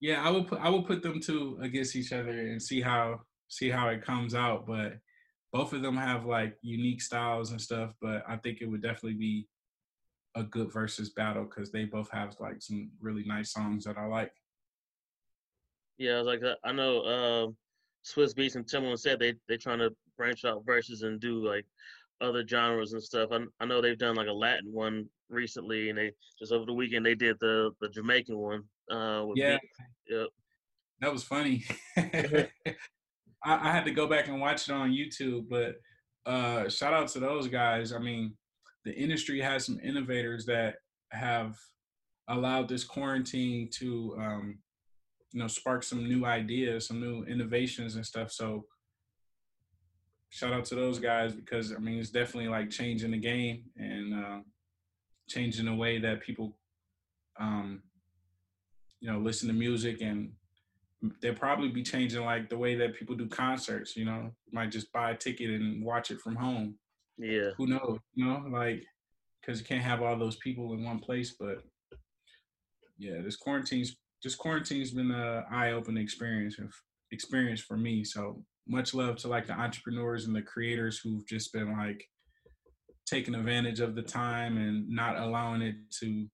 Yeah, 0.00 0.24
I 0.24 0.30
will 0.30 0.44
put 0.44 0.60
I 0.60 0.68
will 0.68 0.84
put 0.84 1.02
them 1.02 1.20
two 1.20 1.58
against 1.60 1.96
each 1.96 2.12
other 2.12 2.30
and 2.30 2.62
see 2.62 2.80
how 2.80 3.20
see 3.48 3.68
how 3.68 3.88
it 3.88 4.00
comes 4.04 4.32
out. 4.32 4.64
But 4.64 4.98
both 5.52 5.72
of 5.72 5.82
them 5.82 5.96
have 5.96 6.24
like 6.24 6.56
unique 6.62 7.02
styles 7.02 7.50
and 7.50 7.60
stuff. 7.60 7.94
But 8.00 8.22
I 8.28 8.36
think 8.36 8.58
it 8.60 8.66
would 8.66 8.80
definitely 8.80 9.18
be 9.18 9.48
a 10.34 10.42
good 10.42 10.72
versus 10.72 11.10
battle 11.10 11.44
because 11.44 11.70
they 11.70 11.84
both 11.84 12.10
have 12.10 12.36
like 12.40 12.60
some 12.60 12.90
really 13.00 13.24
nice 13.24 13.52
songs 13.52 13.84
that 13.84 13.98
I 13.98 14.06
like. 14.06 14.32
Yeah, 15.98 16.14
I 16.14 16.18
was 16.18 16.26
like, 16.26 16.42
uh, 16.42 16.54
I 16.64 16.72
know 16.72 17.02
um, 17.04 17.56
Swizz 18.06 18.34
Beatz 18.34 18.54
and 18.54 18.66
Timbaland 18.66 19.00
said 19.00 19.18
they 19.18 19.34
they 19.48 19.56
trying 19.56 19.78
to 19.80 19.90
branch 20.16 20.44
out 20.44 20.64
Verzuz 20.64 21.02
and 21.02 21.20
do 21.20 21.44
like 21.46 21.66
other 22.20 22.46
genres 22.46 22.92
and 22.92 23.02
stuff. 23.02 23.30
I, 23.32 23.40
I 23.60 23.66
know 23.66 23.80
they've 23.80 23.98
done 23.98 24.16
like 24.16 24.28
a 24.28 24.32
Latin 24.32 24.72
one 24.72 25.08
recently, 25.28 25.90
and 25.90 25.98
they 25.98 26.12
just 26.38 26.52
over 26.52 26.66
the 26.66 26.72
weekend 26.72 27.04
they 27.04 27.14
did 27.14 27.36
the 27.40 27.70
the 27.80 27.88
Jamaican 27.88 28.38
one. 28.38 28.64
Uh, 28.90 29.24
with 29.26 29.38
Yeah. 29.38 29.58
Yep. 30.08 30.28
That 31.00 31.12
was 31.12 31.22
funny. 31.22 31.64
I, 31.96 32.50
I 33.44 33.72
had 33.72 33.84
to 33.84 33.90
go 33.90 34.06
back 34.06 34.28
and 34.28 34.40
watch 34.40 34.68
it 34.68 34.72
on 34.72 34.90
YouTube, 34.90 35.48
but 35.48 35.76
uh, 36.26 36.68
shout 36.68 36.92
out 36.92 37.08
to 37.08 37.20
those 37.20 37.48
guys. 37.48 37.92
I 37.92 37.98
mean, 37.98 38.34
the 38.88 38.94
industry 38.94 39.38
has 39.38 39.66
some 39.66 39.78
innovators 39.84 40.46
that 40.46 40.76
have 41.12 41.58
allowed 42.28 42.70
this 42.70 42.84
quarantine 42.84 43.68
to, 43.70 44.16
um, 44.18 44.58
you 45.30 45.40
know, 45.40 45.46
spark 45.46 45.82
some 45.82 46.08
new 46.08 46.24
ideas, 46.24 46.86
some 46.88 46.98
new 46.98 47.22
innovations 47.24 47.96
and 47.96 48.06
stuff. 48.06 48.32
So, 48.32 48.64
shout 50.30 50.54
out 50.54 50.64
to 50.66 50.74
those 50.74 50.98
guys 50.98 51.34
because 51.34 51.74
I 51.74 51.76
mean, 51.76 51.98
it's 51.98 52.08
definitely 52.08 52.48
like 52.48 52.70
changing 52.70 53.10
the 53.10 53.18
game 53.18 53.64
and 53.76 54.14
um, 54.14 54.44
changing 55.28 55.66
the 55.66 55.74
way 55.74 55.98
that 55.98 56.22
people, 56.22 56.56
um, 57.38 57.82
you 59.00 59.12
know, 59.12 59.18
listen 59.18 59.48
to 59.48 59.54
music 59.54 60.00
and 60.00 60.30
they'll 61.20 61.34
probably 61.34 61.68
be 61.68 61.82
changing 61.82 62.24
like 62.24 62.48
the 62.48 62.56
way 62.56 62.74
that 62.74 62.96
people 62.98 63.16
do 63.16 63.28
concerts. 63.28 63.98
You 63.98 64.06
know, 64.06 64.30
might 64.50 64.70
just 64.70 64.90
buy 64.92 65.10
a 65.10 65.16
ticket 65.16 65.50
and 65.50 65.84
watch 65.84 66.10
it 66.10 66.22
from 66.22 66.36
home. 66.36 66.76
Yeah. 67.18 67.50
Who 67.56 67.66
knows? 67.66 67.98
You 68.14 68.24
know, 68.24 68.44
like 68.50 68.84
because 69.40 69.60
you 69.60 69.66
can't 69.66 69.82
have 69.82 70.02
all 70.02 70.18
those 70.18 70.36
people 70.36 70.72
in 70.74 70.84
one 70.84 70.98
place. 70.98 71.34
But 71.38 71.62
yeah, 72.98 73.20
this 73.22 73.36
quarantine's 73.36 73.96
this 74.22 74.34
quarantine's 74.34 74.92
been 74.92 75.10
a 75.10 75.44
eye 75.50 75.72
opening 75.72 76.02
experience 76.02 76.56
experience 77.10 77.60
for 77.60 77.76
me. 77.76 78.04
So 78.04 78.42
much 78.66 78.94
love 78.94 79.16
to 79.16 79.28
like 79.28 79.46
the 79.46 79.54
entrepreneurs 79.54 80.26
and 80.26 80.36
the 80.36 80.42
creators 80.42 80.98
who've 80.98 81.26
just 81.26 81.52
been 81.52 81.72
like 81.72 82.04
taking 83.06 83.34
advantage 83.34 83.80
of 83.80 83.94
the 83.94 84.02
time 84.02 84.58
and 84.58 84.88
not 84.88 85.16
allowing 85.16 85.62
it 85.62 85.76
to 86.00 86.26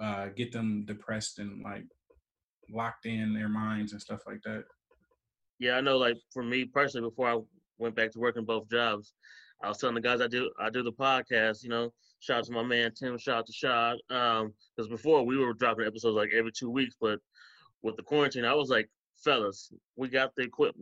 uh, 0.00 0.28
get 0.36 0.52
them 0.52 0.84
depressed 0.86 1.40
and 1.40 1.62
like 1.62 1.84
locked 2.70 3.06
in 3.06 3.34
their 3.34 3.48
minds 3.48 3.92
and 3.92 4.00
stuff 4.00 4.20
like 4.26 4.40
that. 4.44 4.64
Yeah, 5.58 5.72
I 5.72 5.80
know. 5.80 5.98
Like 5.98 6.16
for 6.32 6.42
me 6.42 6.64
personally, 6.64 7.08
before 7.08 7.28
I 7.28 7.38
went 7.78 7.96
back 7.96 8.12
to 8.12 8.20
working 8.20 8.44
both 8.44 8.70
jobs, 8.70 9.12
I 9.62 9.68
was 9.68 9.78
telling 9.78 9.94
the 9.94 10.00
guys 10.00 10.20
I 10.20 10.26
do 10.26 10.50
I 10.58 10.70
do 10.70 10.82
the 10.82 10.92
podcast. 10.92 11.62
You 11.62 11.70
know, 11.70 11.92
shout 12.20 12.38
out 12.38 12.44
to 12.44 12.52
my 12.52 12.62
man 12.62 12.92
Tim, 12.92 13.18
shout 13.18 13.38
out 13.38 13.46
to 13.46 13.52
Shad. 13.52 13.98
Um, 14.10 14.52
because 14.76 14.88
before 14.88 15.24
we 15.24 15.36
were 15.36 15.52
dropping 15.52 15.86
episodes 15.86 16.16
like 16.16 16.30
every 16.34 16.52
two 16.52 16.70
weeks, 16.70 16.96
but 17.00 17.18
with 17.82 17.96
the 17.96 18.02
quarantine, 18.02 18.44
I 18.44 18.54
was 18.54 18.68
like, 18.68 18.88
fellas, 19.16 19.72
we 19.96 20.08
got 20.08 20.34
the 20.36 20.42
equip, 20.42 20.74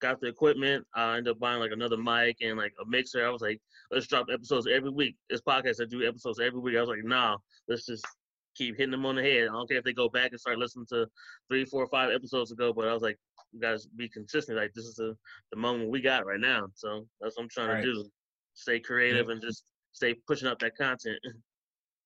got 0.00 0.20
the 0.20 0.28
equipment. 0.28 0.86
I 0.94 1.16
ended 1.16 1.32
up 1.32 1.38
buying 1.38 1.60
like 1.60 1.72
another 1.72 1.96
mic 1.96 2.36
and 2.40 2.58
like 2.58 2.74
a 2.80 2.88
mixer. 2.88 3.26
I 3.26 3.30
was 3.30 3.42
like, 3.42 3.60
let's 3.90 4.06
drop 4.06 4.26
episodes 4.32 4.66
every 4.70 4.90
week. 4.90 5.16
This 5.30 5.42
podcast 5.42 5.82
I 5.82 5.86
do 5.86 6.06
episodes 6.06 6.40
every 6.40 6.60
week. 6.60 6.76
I 6.76 6.80
was 6.80 6.88
like, 6.88 7.04
nah, 7.04 7.36
let's 7.68 7.86
just 7.86 8.06
keep 8.54 8.76
hitting 8.76 8.90
them 8.90 9.06
on 9.06 9.16
the 9.16 9.22
head. 9.22 9.48
I 9.48 9.52
don't 9.52 9.68
care 9.68 9.78
if 9.78 9.84
they 9.84 9.92
go 9.92 10.08
back 10.08 10.30
and 10.30 10.40
start 10.40 10.58
listening 10.58 10.86
to 10.90 11.06
three, 11.48 11.64
four, 11.64 11.86
five 11.88 12.10
episodes 12.12 12.52
ago, 12.52 12.72
but 12.72 12.88
I 12.88 12.92
was 12.92 13.02
like, 13.02 13.18
you 13.52 13.60
guys 13.60 13.86
be 13.86 14.08
consistent. 14.08 14.58
Like 14.58 14.72
this 14.74 14.84
is 14.84 14.94
the, 14.96 15.16
the 15.52 15.58
moment 15.58 15.90
we 15.90 16.00
got 16.00 16.26
right 16.26 16.40
now. 16.40 16.66
So 16.74 17.06
that's 17.20 17.36
what 17.36 17.44
I'm 17.44 17.48
trying 17.48 17.68
Right. 17.68 17.84
to 17.84 17.92
do. 17.94 18.10
Stay 18.54 18.80
creative 18.80 19.28
and 19.28 19.40
just 19.40 19.64
stay 19.92 20.14
pushing 20.26 20.48
up 20.48 20.58
that 20.60 20.76
content. 20.76 21.18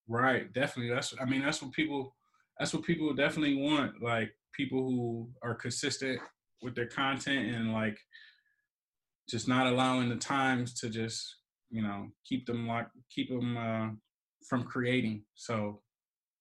Right, 0.09 0.53
definitely. 0.53 0.92
That's 0.92 1.14
I 1.20 1.24
mean 1.24 1.40
that's 1.40 1.62
what 1.62 1.70
people 1.70 2.16
that's 2.59 2.74
what 2.74 2.83
people 2.83 3.14
definitely 3.14 3.55
want. 3.55 4.03
Like 4.03 4.33
people 4.53 4.81
who 4.81 5.31
are 5.40 5.55
consistent 5.55 6.20
with 6.62 6.74
their 6.74 6.88
content 6.88 7.55
and 7.55 7.72
like 7.72 7.96
just 9.29 9.46
not 9.46 9.68
allowing 9.68 10.09
the 10.09 10.16
times 10.16 10.74
to 10.81 10.88
just 10.90 11.37
you 11.70 11.81
know 11.81 12.09
keep 12.26 12.44
them 12.44 12.66
like 12.66 12.88
keep 13.09 13.29
them 13.29 13.57
uh, 13.57 13.90
from 14.48 14.64
creating. 14.64 15.22
So 15.37 15.81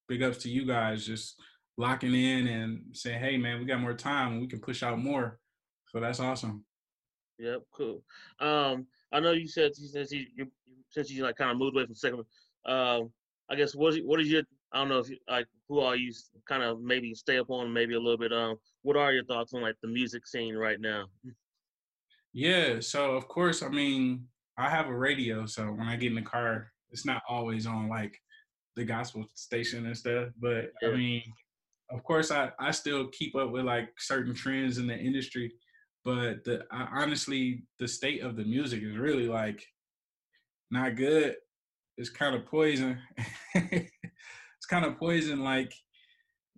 big 0.08 0.24
ups 0.24 0.40
to 0.40 0.50
you 0.50 0.66
guys 0.66 1.06
just 1.06 1.36
locking 1.80 2.14
in 2.14 2.48
and 2.48 2.82
saying, 2.92 3.20
hey 3.20 3.38
man, 3.38 3.58
we 3.58 3.66
got 3.66 3.80
more 3.80 3.94
time. 3.94 4.34
And 4.34 4.42
we 4.42 4.48
can 4.48 4.60
push 4.60 4.84
out 4.84 5.00
more. 5.00 5.40
So 5.88 6.02
that's 6.02 6.20
awesome. 6.20 6.66
Yep, 7.40 7.62
cool. 7.74 8.04
Um, 8.42 8.86
I 9.14 9.22
know 9.22 9.32
you 9.32 9.48
said 9.48 9.74
since 9.74 10.12
you, 10.12 10.26
you 10.36 10.52
since 10.90 11.10
you 11.10 11.24
like 11.24 11.38
kind 11.38 11.52
of 11.52 11.58
moved 11.58 11.78
away 11.78 11.86
from 11.86 11.96
second. 11.96 12.26
Um, 12.66 13.12
I 13.50 13.56
guess 13.56 13.74
what 13.74 13.94
is, 13.94 14.02
what 14.04 14.20
is 14.20 14.28
your 14.28 14.44
I 14.74 14.80
don't 14.80 14.90
know 14.90 15.00
if 15.00 15.10
you, 15.10 15.18
like 15.30 15.48
who 15.70 15.80
are 15.80 15.96
you 15.96 16.14
kind 16.48 16.64
of 16.64 16.82
maybe 16.82 17.16
stay 17.16 17.40
up 17.40 17.50
on 17.50 17.72
maybe 17.72 17.94
a 17.96 18.00
little 18.00 18.18
bit. 18.18 18.34
Um, 18.34 18.58
what 18.82 18.98
are 18.98 19.14
your 19.14 19.24
thoughts 19.24 19.54
on 19.54 19.62
like 19.62 19.76
the 19.82 19.88
music 19.88 20.28
scene 20.28 20.56
right 20.56 20.82
now? 20.82 21.06
Yeah, 22.34 22.82
so 22.82 23.14
of 23.14 23.28
course, 23.30 23.64
I 23.64 23.70
mean, 23.70 24.28
I 24.58 24.70
have 24.70 24.88
a 24.88 24.96
radio, 24.96 25.46
so 25.46 25.64
when 25.72 25.88
I 25.88 25.96
get 25.96 26.10
in 26.10 26.16
the 26.16 26.22
car, 26.22 26.72
it's 26.92 27.06
not 27.06 27.24
always 27.28 27.66
on 27.66 27.88
like 27.88 28.22
the 28.76 28.84
gospel 28.84 29.26
station 29.34 29.86
and 29.86 29.98
stuff, 29.98 30.28
but 30.40 30.72
Yeah. 30.82 30.90
I 30.90 30.96
mean, 30.96 31.24
of 31.92 32.04
course, 32.04 32.32
I 32.32 32.52
I 32.60 32.72
still 32.72 33.08
keep 33.08 33.36
up 33.36 33.52
with 33.52 33.66
like 33.66 33.90
certain 33.98 34.34
trends 34.34 34.78
in 34.78 34.88
the 34.88 34.98
industry, 34.98 35.52
but 36.06 36.44
the 36.44 36.64
I, 36.72 36.88
honestly, 37.02 37.64
the 37.80 37.88
state 37.88 38.22
of 38.22 38.36
the 38.36 38.46
music 38.46 38.82
is 38.84 38.98
really 38.98 39.28
like 39.28 39.64
not 40.72 40.96
good. 40.96 41.36
It's 41.98 42.10
kind 42.10 42.36
of 42.36 42.46
poison. 42.46 43.00
it's 43.56 44.66
kind 44.70 44.86
of 44.86 44.98
poison, 44.98 45.44
like 45.44 45.74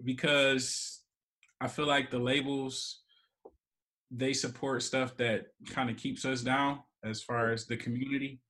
because 0.04 1.02
I 1.62 1.68
feel 1.68 1.88
like 1.88 2.12
the 2.12 2.20
labels 2.20 3.02
they 4.10 4.34
support 4.34 4.84
stuff 4.84 5.16
that 5.18 5.46
kind 5.70 5.90
of 5.90 5.96
keeps 5.96 6.26
us 6.26 6.42
down 6.42 6.80
as 7.06 7.24
far 7.24 7.52
as 7.52 7.66
the 7.66 7.78
community 7.78 8.42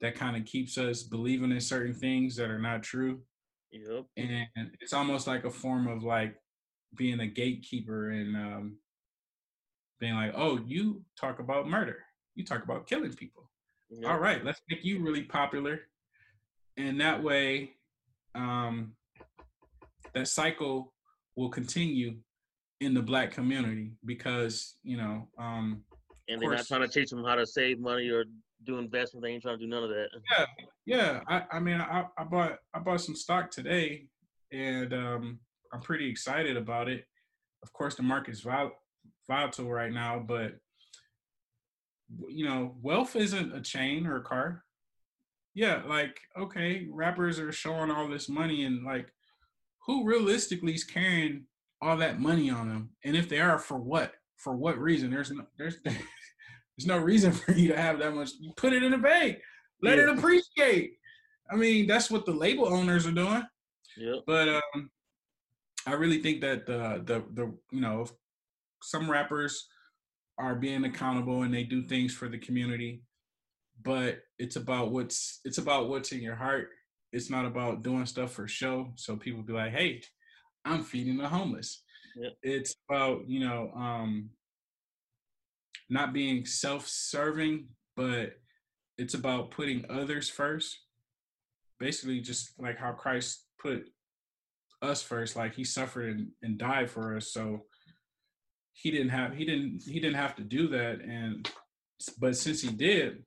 that 0.00 0.14
kind 0.14 0.36
of 0.36 0.44
keeps 0.44 0.78
us 0.78 1.02
believing 1.02 1.50
in 1.50 1.60
certain 1.60 1.94
things 1.94 2.36
that 2.36 2.48
are 2.48 2.60
not 2.60 2.82
true 2.82 3.20
Yep. 3.72 4.06
and 4.16 4.70
it's 4.80 4.92
almost 4.92 5.26
like 5.26 5.44
a 5.44 5.50
form 5.50 5.86
of 5.86 6.02
like 6.02 6.34
being 6.96 7.20
a 7.20 7.26
gatekeeper 7.26 8.10
and 8.10 8.36
um 8.36 8.78
being 10.00 10.14
like 10.14 10.32
oh 10.34 10.58
you 10.66 11.02
talk 11.18 11.38
about 11.38 11.68
murder 11.68 11.98
you 12.34 12.44
talk 12.44 12.64
about 12.64 12.86
killing 12.86 13.12
people 13.12 13.48
yep. 13.90 14.10
all 14.10 14.18
right 14.18 14.44
let's 14.44 14.60
make 14.68 14.84
you 14.84 15.00
really 15.00 15.22
popular 15.22 15.80
and 16.76 17.00
that 17.00 17.22
way 17.22 17.72
um 18.34 18.92
that 20.14 20.26
cycle 20.26 20.92
will 21.36 21.48
continue 21.48 22.16
in 22.80 22.94
the 22.94 23.02
black 23.02 23.30
community 23.30 23.92
because 24.04 24.76
you 24.82 24.96
know 24.96 25.28
um 25.38 25.84
And 26.28 26.40
they're 26.40 26.50
not 26.50 26.66
trying 26.66 26.80
to 26.82 26.88
teach 26.88 27.10
them 27.10 27.24
how 27.24 27.36
to 27.36 27.46
save 27.46 27.78
money 27.78 28.08
or 28.08 28.24
do 28.64 28.78
investment. 28.78 29.22
They 29.24 29.30
ain't 29.30 29.42
trying 29.42 29.58
to 29.58 29.64
do 29.64 29.70
none 29.70 29.84
of 29.84 29.90
that. 29.90 30.08
yeah 30.30 30.46
yeah 30.86 31.20
i 31.28 31.42
i 31.52 31.60
mean 31.60 31.80
i 31.80 32.04
i 32.18 32.24
bought 32.24 32.56
i 32.74 32.78
bought 32.78 33.00
some 33.00 33.14
stock 33.14 33.50
today 33.50 34.06
and 34.52 34.92
um 34.92 35.38
i'm 35.72 35.80
pretty 35.80 36.08
excited 36.08 36.56
about 36.56 36.88
it 36.88 37.04
of 37.62 37.72
course 37.72 37.94
the 37.94 38.02
market's 38.02 38.40
vol- 38.40 38.72
volatile 39.28 39.70
right 39.70 39.92
now 39.92 40.18
but 40.18 40.52
you 42.28 42.44
know 42.44 42.74
wealth 42.82 43.14
isn't 43.14 43.54
a 43.54 43.60
chain 43.60 44.06
or 44.06 44.16
a 44.16 44.22
car 44.22 44.64
yeah 45.54 45.82
like 45.86 46.18
okay 46.38 46.86
rappers 46.90 47.38
are 47.38 47.52
showing 47.52 47.90
all 47.90 48.08
this 48.08 48.28
money 48.28 48.64
and 48.64 48.84
like 48.84 49.12
who 49.86 50.04
realistically 50.04 50.74
is 50.74 50.84
carrying 50.84 51.44
all 51.82 51.96
that 51.96 52.18
money 52.20 52.50
on 52.50 52.68
them 52.68 52.90
and 53.04 53.16
if 53.16 53.28
they 53.28 53.38
are 53.40 53.58
for 53.58 53.78
what 53.78 54.14
for 54.36 54.56
what 54.56 54.78
reason 54.78 55.10
there's 55.10 55.30
no 55.30 55.44
there's 55.58 55.76
there's 56.80 56.86
no 56.86 56.98
reason 56.98 57.32
for 57.32 57.52
you 57.52 57.68
to 57.68 57.76
have 57.76 57.98
that 57.98 58.14
much. 58.14 58.30
You 58.40 58.52
put 58.56 58.72
it 58.72 58.82
in 58.82 58.94
a 58.94 58.98
bank. 58.98 59.38
Let 59.82 59.98
it 59.98 60.08
appreciate. 60.08 60.94
I 61.50 61.56
mean 61.56 61.86
that's 61.86 62.10
what 62.10 62.26
the 62.26 62.32
label 62.32 62.66
owners 62.66 63.06
are 63.06 63.12
doing. 63.12 63.42
Yep. 63.96 64.20
but 64.24 64.48
um 64.48 64.88
i 65.84 65.92
really 65.92 66.22
think 66.22 66.40
that 66.42 66.64
the 66.64 67.02
the 67.04 67.24
the 67.34 67.52
you 67.72 67.80
know 67.80 68.06
some 68.82 69.10
rappers 69.10 69.66
are 70.38 70.54
being 70.54 70.84
accountable 70.84 71.42
and 71.42 71.52
they 71.52 71.64
do 71.64 71.82
things 71.82 72.14
for 72.14 72.28
the 72.28 72.38
community 72.38 73.02
but 73.82 74.20
it's 74.38 74.54
about 74.54 74.92
what's 74.92 75.40
it's 75.44 75.58
about 75.58 75.88
what's 75.88 76.12
in 76.12 76.20
your 76.20 76.36
heart. 76.36 76.68
It's 77.12 77.30
not 77.30 77.44
about 77.44 77.82
doing 77.82 78.06
stuff 78.06 78.30
for 78.32 78.46
show. 78.46 78.92
So 78.94 79.16
people 79.16 79.42
be 79.42 79.52
like 79.52 79.72
hey 79.72 80.02
I'm 80.64 80.84
feeding 80.84 81.16
the 81.16 81.28
homeless. 81.28 81.82
Yep. 82.16 82.32
It's 82.42 82.76
about, 82.88 83.28
you 83.28 83.40
know, 83.40 83.70
um, 83.74 84.30
not 85.90 86.12
being 86.12 86.46
self-serving, 86.46 87.66
but 87.96 88.34
it's 88.96 89.14
about 89.14 89.50
putting 89.50 89.84
others 89.90 90.28
first. 90.28 90.78
Basically, 91.78 92.20
just 92.20 92.52
like 92.58 92.78
how 92.78 92.92
Christ 92.92 93.46
put 93.60 93.84
us 94.82 95.02
first, 95.02 95.36
like 95.36 95.54
he 95.54 95.64
suffered 95.64 96.16
and, 96.16 96.28
and 96.42 96.58
died 96.58 96.90
for 96.90 97.16
us. 97.16 97.32
So 97.32 97.64
he 98.72 98.90
didn't 98.90 99.10
have 99.10 99.34
he 99.34 99.44
didn't 99.44 99.82
he 99.86 100.00
didn't 100.00 100.16
have 100.16 100.36
to 100.36 100.42
do 100.42 100.68
that. 100.68 101.00
And 101.00 101.48
but 102.18 102.36
since 102.36 102.62
he 102.62 102.70
did, 102.70 103.24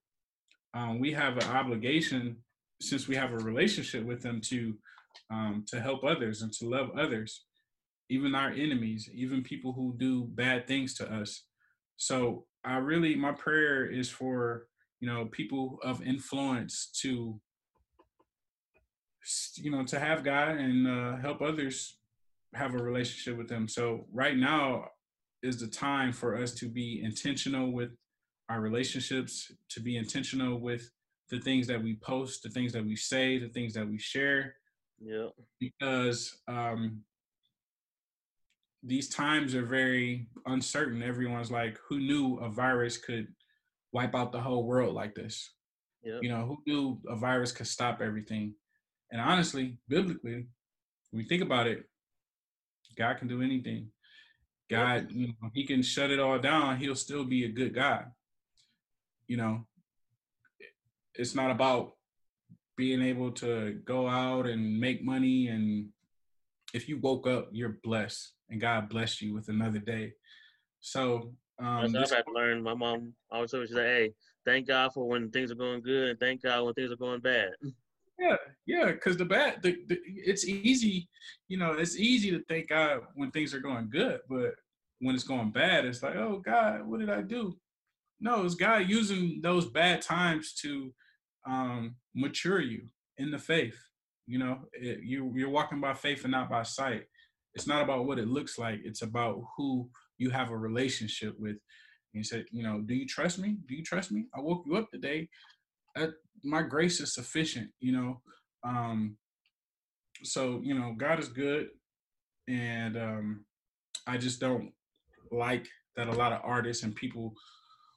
um, 0.73 0.99
we 0.99 1.11
have 1.11 1.37
an 1.37 1.49
obligation 1.49 2.37
since 2.81 3.07
we 3.07 3.15
have 3.15 3.31
a 3.31 3.37
relationship 3.37 4.03
with 4.03 4.23
him 4.23 4.41
to 4.41 4.75
um, 5.31 5.65
to 5.67 5.79
help 5.79 6.03
others 6.03 6.41
and 6.41 6.51
to 6.53 6.67
love 6.67 6.89
others, 6.97 7.45
even 8.09 8.35
our 8.35 8.49
enemies, 8.51 9.09
even 9.13 9.43
people 9.43 9.73
who 9.73 9.95
do 9.97 10.25
bad 10.25 10.67
things 10.67 10.93
to 10.95 11.11
us. 11.11 11.45
So 11.97 12.45
I 12.65 12.77
really, 12.77 13.15
my 13.15 13.31
prayer 13.31 13.85
is 13.85 14.09
for 14.09 14.67
you 14.99 15.07
know 15.07 15.25
people 15.25 15.79
of 15.83 16.01
influence 16.01 16.89
to 17.01 17.39
you 19.55 19.71
know 19.71 19.83
to 19.83 19.99
have 19.99 20.23
God 20.23 20.57
and 20.57 20.87
uh, 20.87 21.17
help 21.17 21.41
others 21.41 21.97
have 22.53 22.73
a 22.73 22.77
relationship 22.77 23.37
with 23.37 23.49
Him. 23.49 23.67
So 23.67 24.05
right 24.11 24.37
now 24.37 24.87
is 25.41 25.59
the 25.59 25.67
time 25.67 26.13
for 26.13 26.37
us 26.37 26.53
to 26.55 26.67
be 26.69 27.01
intentional 27.03 27.71
with 27.71 27.91
our 28.49 28.61
relationships, 28.61 29.51
to 29.69 29.79
be 29.79 29.97
intentional 29.97 30.59
with 30.59 30.89
the 31.29 31.39
things 31.39 31.67
that 31.67 31.81
we 31.81 31.95
post, 31.97 32.43
the 32.43 32.49
things 32.49 32.71
that 32.73 32.85
we 32.85 32.95
say, 32.95 33.39
the 33.39 33.49
things 33.49 33.73
that 33.73 33.87
we 33.87 33.97
share. 33.97 34.55
Yeah. 35.01 35.27
Because 35.59 36.37
um, 36.47 37.01
these 38.83 39.09
times 39.09 39.55
are 39.55 39.65
very 39.65 40.27
uncertain. 40.45 41.01
Everyone's 41.01 41.51
like, 41.51 41.77
who 41.87 41.99
knew 41.99 42.37
a 42.37 42.49
virus 42.49 42.97
could 42.97 43.27
wipe 43.91 44.15
out 44.15 44.31
the 44.31 44.41
whole 44.41 44.65
world 44.65 44.93
like 44.93 45.15
this? 45.15 45.51
Yeah. 46.03 46.19
You 46.21 46.29
know, 46.29 46.45
who 46.45 46.57
knew 46.67 46.99
a 47.07 47.15
virus 47.15 47.51
could 47.51 47.67
stop 47.67 48.01
everything? 48.01 48.55
And 49.11 49.21
honestly, 49.21 49.77
biblically, 49.87 50.47
when 51.11 51.23
we 51.23 51.27
think 51.27 51.41
about 51.41 51.67
it, 51.67 51.83
God 52.97 53.17
can 53.17 53.27
do 53.27 53.41
anything. 53.41 53.87
God, 54.69 55.07
you 55.11 55.27
know, 55.27 55.49
he 55.53 55.65
can 55.65 55.81
shut 55.81 56.11
it 56.11 56.19
all 56.19 56.39
down. 56.39 56.77
He'll 56.77 56.95
still 56.95 57.23
be 57.23 57.45
a 57.45 57.49
good 57.49 57.73
God. 57.73 58.05
You 59.27 59.37
know, 59.37 59.65
it's 61.15 61.35
not 61.35 61.51
about 61.51 61.93
being 62.75 63.01
able 63.01 63.31
to 63.31 63.79
go 63.85 64.07
out 64.07 64.47
and 64.47 64.79
make 64.79 65.03
money 65.03 65.47
and 65.47 65.89
if 66.73 66.89
you 66.89 66.97
woke 66.99 67.27
up 67.27 67.49
you're 67.51 67.77
blessed 67.83 68.33
and 68.49 68.59
god 68.59 68.89
blessed 68.89 69.21
you 69.21 69.33
with 69.33 69.47
another 69.49 69.79
day 69.79 70.11
so 70.79 71.33
um 71.59 71.91
That's 71.91 71.93
what 71.93 72.03
I've 72.03 72.17
had 72.17 72.25
to 72.25 72.31
learn. 72.33 72.63
My 72.63 72.73
mom 72.73 73.13
always 73.31 73.51
told 73.51 73.69
me, 73.69 73.75
hey, 73.75 74.11
thank 74.45 74.67
God 74.67 74.91
for 74.93 75.07
when 75.07 75.29
things 75.29 75.51
are 75.51 75.55
going 75.55 75.81
good 75.81 76.09
and 76.09 76.19
thank 76.19 76.41
God 76.41 76.63
when 76.63 76.73
things 76.73 76.91
are 76.91 76.97
going 76.97 77.21
bad. 77.21 77.49
yeah 78.19 78.35
yeah 78.65 78.91
because 78.91 79.17
the 79.17 79.25
bad 79.25 79.61
the, 79.63 79.75
the, 79.87 79.97
it's 80.05 80.45
easy 80.47 81.07
you 81.47 81.57
know 81.57 81.73
it's 81.73 81.97
easy 81.97 82.31
to 82.31 82.43
thank 82.47 82.69
god 82.69 83.01
when 83.15 83.31
things 83.31 83.53
are 83.53 83.59
going 83.59 83.89
good 83.89 84.19
but 84.29 84.51
when 84.99 85.15
it's 85.15 85.23
going 85.23 85.49
bad 85.51 85.85
it's 85.85 86.03
like 86.03 86.15
oh 86.15 86.41
god 86.45 86.85
what 86.85 86.99
did 86.99 87.09
i 87.09 87.21
do 87.21 87.57
no 88.19 88.45
it's 88.45 88.55
god 88.55 88.87
using 88.87 89.39
those 89.41 89.65
bad 89.69 90.01
times 90.01 90.53
to 90.53 90.93
um 91.47 91.95
mature 92.13 92.61
you 92.61 92.83
in 93.17 93.31
the 93.31 93.39
faith 93.39 93.79
you 94.25 94.39
know 94.39 94.59
it, 94.73 94.99
you 95.03 95.31
you're 95.35 95.49
walking 95.49 95.81
by 95.81 95.93
faith 95.93 96.23
and 96.23 96.31
not 96.31 96.49
by 96.49 96.63
sight. 96.63 97.03
It's 97.55 97.67
not 97.67 97.83
about 97.83 98.05
what 98.05 98.19
it 98.19 98.27
looks 98.27 98.57
like 98.57 98.79
it's 98.83 99.01
about 99.01 99.41
who 99.57 99.89
you 100.17 100.29
have 100.29 100.49
a 100.49 100.57
relationship 100.57 101.35
with. 101.37 101.51
And 101.51 101.59
you 102.13 102.23
said 102.23 102.45
you 102.51 102.63
know 102.63 102.81
do 102.81 102.93
you 102.93 103.07
trust 103.07 103.39
me? 103.39 103.57
Do 103.67 103.75
you 103.75 103.83
trust 103.83 104.11
me? 104.11 104.25
I 104.35 104.39
woke 104.39 104.63
you 104.65 104.75
up 104.75 104.89
today. 104.91 105.29
I, 105.95 106.07
my 106.43 106.63
grace 106.63 106.99
is 106.99 107.13
sufficient 107.13 107.69
you 107.79 107.91
know? 107.91 108.21
Um 108.63 109.17
so 110.23 110.61
you 110.63 110.77
know 110.77 110.93
god 110.97 111.19
is 111.19 111.27
good 111.27 111.67
and 112.47 112.97
um 112.97 113.45
i 114.07 114.17
just 114.17 114.39
don't 114.39 114.71
like 115.31 115.67
that 115.95 116.07
a 116.07 116.11
lot 116.11 116.31
of 116.31 116.41
artists 116.43 116.83
and 116.83 116.95
people 116.95 117.33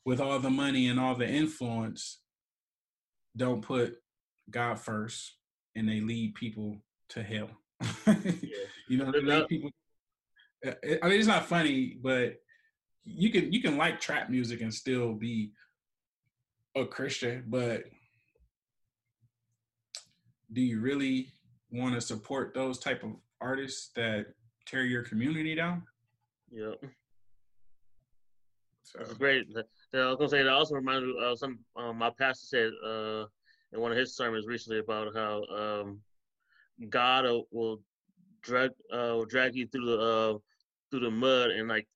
with 0.04 0.20
all 0.20 0.38
the 0.38 0.50
money 0.50 0.88
and 0.88 0.98
all 0.98 1.14
the 1.14 1.28
influence 1.28 2.20
don't 3.36 3.62
put 3.62 3.96
god 4.50 4.78
first 4.78 5.35
and 5.76 5.88
they 5.88 6.00
lead 6.00 6.34
people 6.34 6.76
to 7.08 7.22
hell 7.22 7.50
you 8.88 8.96
know 8.96 9.12
they 9.12 9.20
lead 9.20 9.46
people 9.46 9.70
uh, 10.66 10.72
i 11.02 11.08
mean 11.08 11.18
it's 11.18 11.28
not 11.28 11.46
funny 11.46 11.98
but 12.02 12.36
you 13.04 13.30
can 13.30 13.52
you 13.52 13.60
can 13.60 13.76
like 13.76 14.00
trap 14.00 14.28
music 14.28 14.60
and 14.62 14.72
still 14.74 15.12
be 15.12 15.52
a 16.74 16.84
christian 16.84 17.44
but 17.46 17.84
do 20.52 20.60
you 20.60 20.80
really 20.80 21.28
want 21.70 21.94
to 21.94 22.00
support 22.00 22.54
those 22.54 22.78
type 22.78 23.02
of 23.02 23.10
artists 23.40 23.90
that 23.94 24.26
tear 24.64 24.84
your 24.84 25.02
community 25.02 25.54
down 25.54 25.82
Yeah. 26.50 26.72
so 28.82 28.98
That's 28.98 29.14
great. 29.14 29.46
Uh, 29.54 29.62
I 29.94 30.06
was 30.06 30.16
gonna 30.16 30.28
say 30.28 30.42
that 30.42 30.52
also 30.52 30.74
reminded 30.74 31.08
me 31.08 31.22
of 31.22 31.38
some 31.38 31.58
um, 31.76 31.98
my 31.98 32.10
pastor 32.18 32.46
said 32.46 32.70
uh, 32.84 33.26
in 33.76 33.82
one 33.82 33.92
of 33.92 33.98
his 33.98 34.16
sermons 34.16 34.46
recently 34.46 34.80
about 34.80 35.14
how 35.14 35.44
um, 35.44 36.00
God 36.88 37.24
will- 37.24 37.48
will 37.52 37.82
drag 38.42 38.70
uh, 38.92 39.14
will 39.14 39.24
drag 39.24 39.54
you 39.54 39.66
through 39.66 39.86
the 39.86 39.98
uh, 39.98 40.38
through 40.90 41.00
the 41.00 41.10
mud 41.10 41.50
and 41.50 41.68
like 41.68 41.86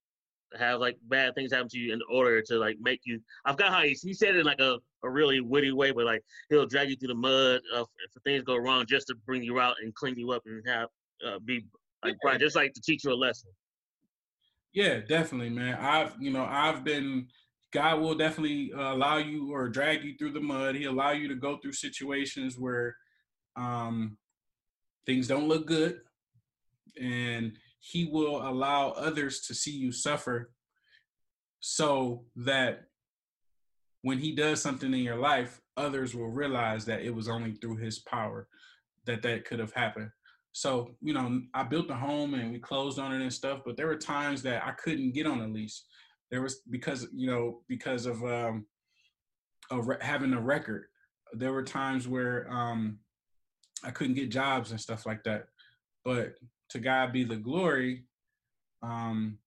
have 0.58 0.80
like 0.80 0.96
bad 1.02 1.34
things 1.34 1.52
happen 1.52 1.68
to 1.68 1.78
you 1.78 1.92
in 1.92 2.00
order 2.10 2.42
to 2.42 2.58
like 2.58 2.76
make 2.80 3.00
you. 3.04 3.20
I've 3.44 3.56
got 3.56 3.72
how 3.72 3.82
he, 3.82 3.96
he 4.02 4.12
said 4.12 4.34
it 4.34 4.40
in 4.40 4.46
like 4.46 4.60
a, 4.60 4.78
a 5.04 5.10
really 5.10 5.40
witty 5.40 5.72
way, 5.72 5.92
but 5.92 6.04
like 6.04 6.22
he'll 6.48 6.66
drag 6.66 6.90
you 6.90 6.96
through 6.96 7.08
the 7.08 7.14
mud 7.14 7.60
uh, 7.74 7.84
if 8.04 8.22
things 8.24 8.42
go 8.42 8.56
wrong 8.56 8.84
just 8.86 9.06
to 9.08 9.14
bring 9.26 9.42
you 9.42 9.60
out 9.60 9.76
and 9.82 9.94
clean 9.94 10.18
you 10.18 10.30
up 10.32 10.42
and 10.46 10.66
have 10.68 10.88
uh, 11.26 11.38
be 11.44 11.64
like 12.04 12.16
bright, 12.22 12.40
just 12.40 12.56
like 12.56 12.72
to 12.72 12.80
teach 12.80 13.04
you 13.04 13.12
a 13.12 13.14
lesson. 13.14 13.50
Yeah, 14.72 15.00
definitely, 15.00 15.50
man. 15.50 15.74
I've, 15.80 16.14
you 16.20 16.30
know, 16.30 16.44
I've 16.44 16.84
been. 16.84 17.28
God 17.72 18.00
will 18.00 18.14
definitely 18.14 18.72
uh, 18.72 18.94
allow 18.94 19.18
you 19.18 19.52
or 19.52 19.68
drag 19.68 20.02
you 20.02 20.16
through 20.16 20.32
the 20.32 20.40
mud. 20.40 20.74
He'll 20.74 20.92
allow 20.92 21.12
you 21.12 21.28
to 21.28 21.36
go 21.36 21.56
through 21.56 21.72
situations 21.72 22.58
where 22.58 22.96
um, 23.56 24.16
things 25.06 25.28
don't 25.28 25.48
look 25.48 25.66
good, 25.66 26.00
and 27.00 27.52
He 27.78 28.06
will 28.06 28.48
allow 28.48 28.90
others 28.90 29.40
to 29.42 29.54
see 29.54 29.72
you 29.72 29.92
suffer, 29.92 30.52
so 31.60 32.24
that 32.36 32.84
when 34.02 34.18
He 34.18 34.34
does 34.34 34.60
something 34.60 34.92
in 34.92 35.00
your 35.00 35.18
life, 35.18 35.60
others 35.76 36.14
will 36.14 36.28
realize 36.28 36.84
that 36.86 37.02
it 37.02 37.14
was 37.14 37.28
only 37.28 37.52
through 37.52 37.76
His 37.76 38.00
power 38.00 38.48
that 39.06 39.22
that 39.22 39.44
could 39.44 39.58
have 39.58 39.72
happened. 39.72 40.10
So, 40.52 40.96
you 41.00 41.14
know, 41.14 41.42
I 41.54 41.62
built 41.62 41.90
a 41.90 41.94
home 41.94 42.34
and 42.34 42.50
we 42.50 42.58
closed 42.58 42.98
on 42.98 43.12
it 43.12 43.22
and 43.22 43.32
stuff, 43.32 43.60
but 43.64 43.76
there 43.76 43.86
were 43.86 43.96
times 43.96 44.42
that 44.42 44.64
I 44.66 44.72
couldn't 44.72 45.14
get 45.14 45.26
on 45.26 45.40
a 45.40 45.46
lease. 45.46 45.84
There 46.30 46.42
was 46.42 46.60
because, 46.70 47.08
you 47.12 47.26
know, 47.30 47.62
because 47.68 48.06
of 48.06 48.22
um 48.24 48.66
a 49.70 49.80
re- 49.80 49.96
having 50.00 50.32
a 50.32 50.40
record. 50.40 50.86
There 51.32 51.52
were 51.52 51.62
times 51.62 52.06
where 52.08 52.50
um 52.50 52.98
I 53.84 53.90
couldn't 53.90 54.14
get 54.14 54.30
jobs 54.30 54.70
and 54.70 54.80
stuff 54.80 55.06
like 55.06 55.24
that. 55.24 55.46
But 56.04 56.34
to 56.70 56.78
God 56.78 57.12
be 57.12 57.24
the 57.24 57.36
glory. 57.36 58.04
Um 58.82 59.38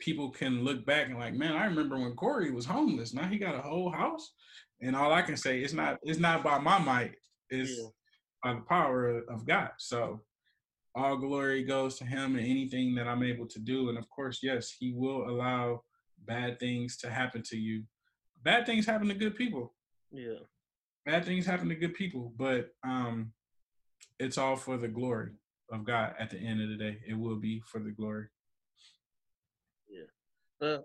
people 0.00 0.30
can 0.30 0.62
look 0.62 0.86
back 0.86 1.08
and 1.08 1.18
like, 1.18 1.34
man, 1.34 1.56
I 1.56 1.64
remember 1.64 1.98
when 1.98 2.14
Corey 2.14 2.52
was 2.52 2.64
homeless. 2.66 3.12
Now 3.12 3.26
he 3.26 3.36
got 3.38 3.56
a 3.56 3.62
whole 3.62 3.90
house. 3.90 4.32
And 4.80 4.94
all 4.94 5.12
I 5.12 5.22
can 5.22 5.36
say 5.36 5.60
it's 5.60 5.72
not 5.72 5.98
it's 6.02 6.20
not 6.20 6.44
by 6.44 6.58
my 6.58 6.78
might, 6.78 7.14
it's 7.50 7.70
Yeah. 7.78 7.88
by 8.44 8.54
the 8.54 8.60
power 8.60 9.18
of 9.28 9.44
God. 9.44 9.70
So 9.78 10.22
all 10.94 11.16
glory 11.16 11.64
goes 11.64 11.96
to 11.98 12.04
him 12.04 12.36
and 12.36 12.46
anything 12.46 12.94
that 12.94 13.06
I'm 13.08 13.22
able 13.22 13.46
to 13.48 13.58
do. 13.58 13.88
And 13.88 13.98
of 13.98 14.08
course, 14.08 14.40
yes, 14.42 14.70
he 14.70 14.92
will 14.92 15.28
allow 15.28 15.82
bad 16.26 16.58
things 16.58 16.96
to 16.98 17.10
happen 17.10 17.42
to 17.42 17.56
you. 17.56 17.84
Bad 18.42 18.66
things 18.66 18.86
happen 18.86 19.08
to 19.08 19.14
good 19.14 19.36
people. 19.36 19.74
Yeah. 20.10 20.40
Bad 21.06 21.24
things 21.24 21.46
happen 21.46 21.68
to 21.68 21.74
good 21.74 21.94
people, 21.94 22.32
but 22.36 22.70
um 22.84 23.32
it's 24.18 24.38
all 24.38 24.56
for 24.56 24.76
the 24.76 24.88
glory 24.88 25.32
of 25.70 25.84
God 25.84 26.14
at 26.18 26.30
the 26.30 26.38
end 26.38 26.60
of 26.60 26.68
the 26.68 26.76
day. 26.76 26.98
It 27.06 27.14
will 27.14 27.36
be 27.36 27.60
for 27.60 27.78
the 27.80 27.90
glory. 27.90 28.26
Yeah. 29.88 30.66
Uh, 30.66 30.78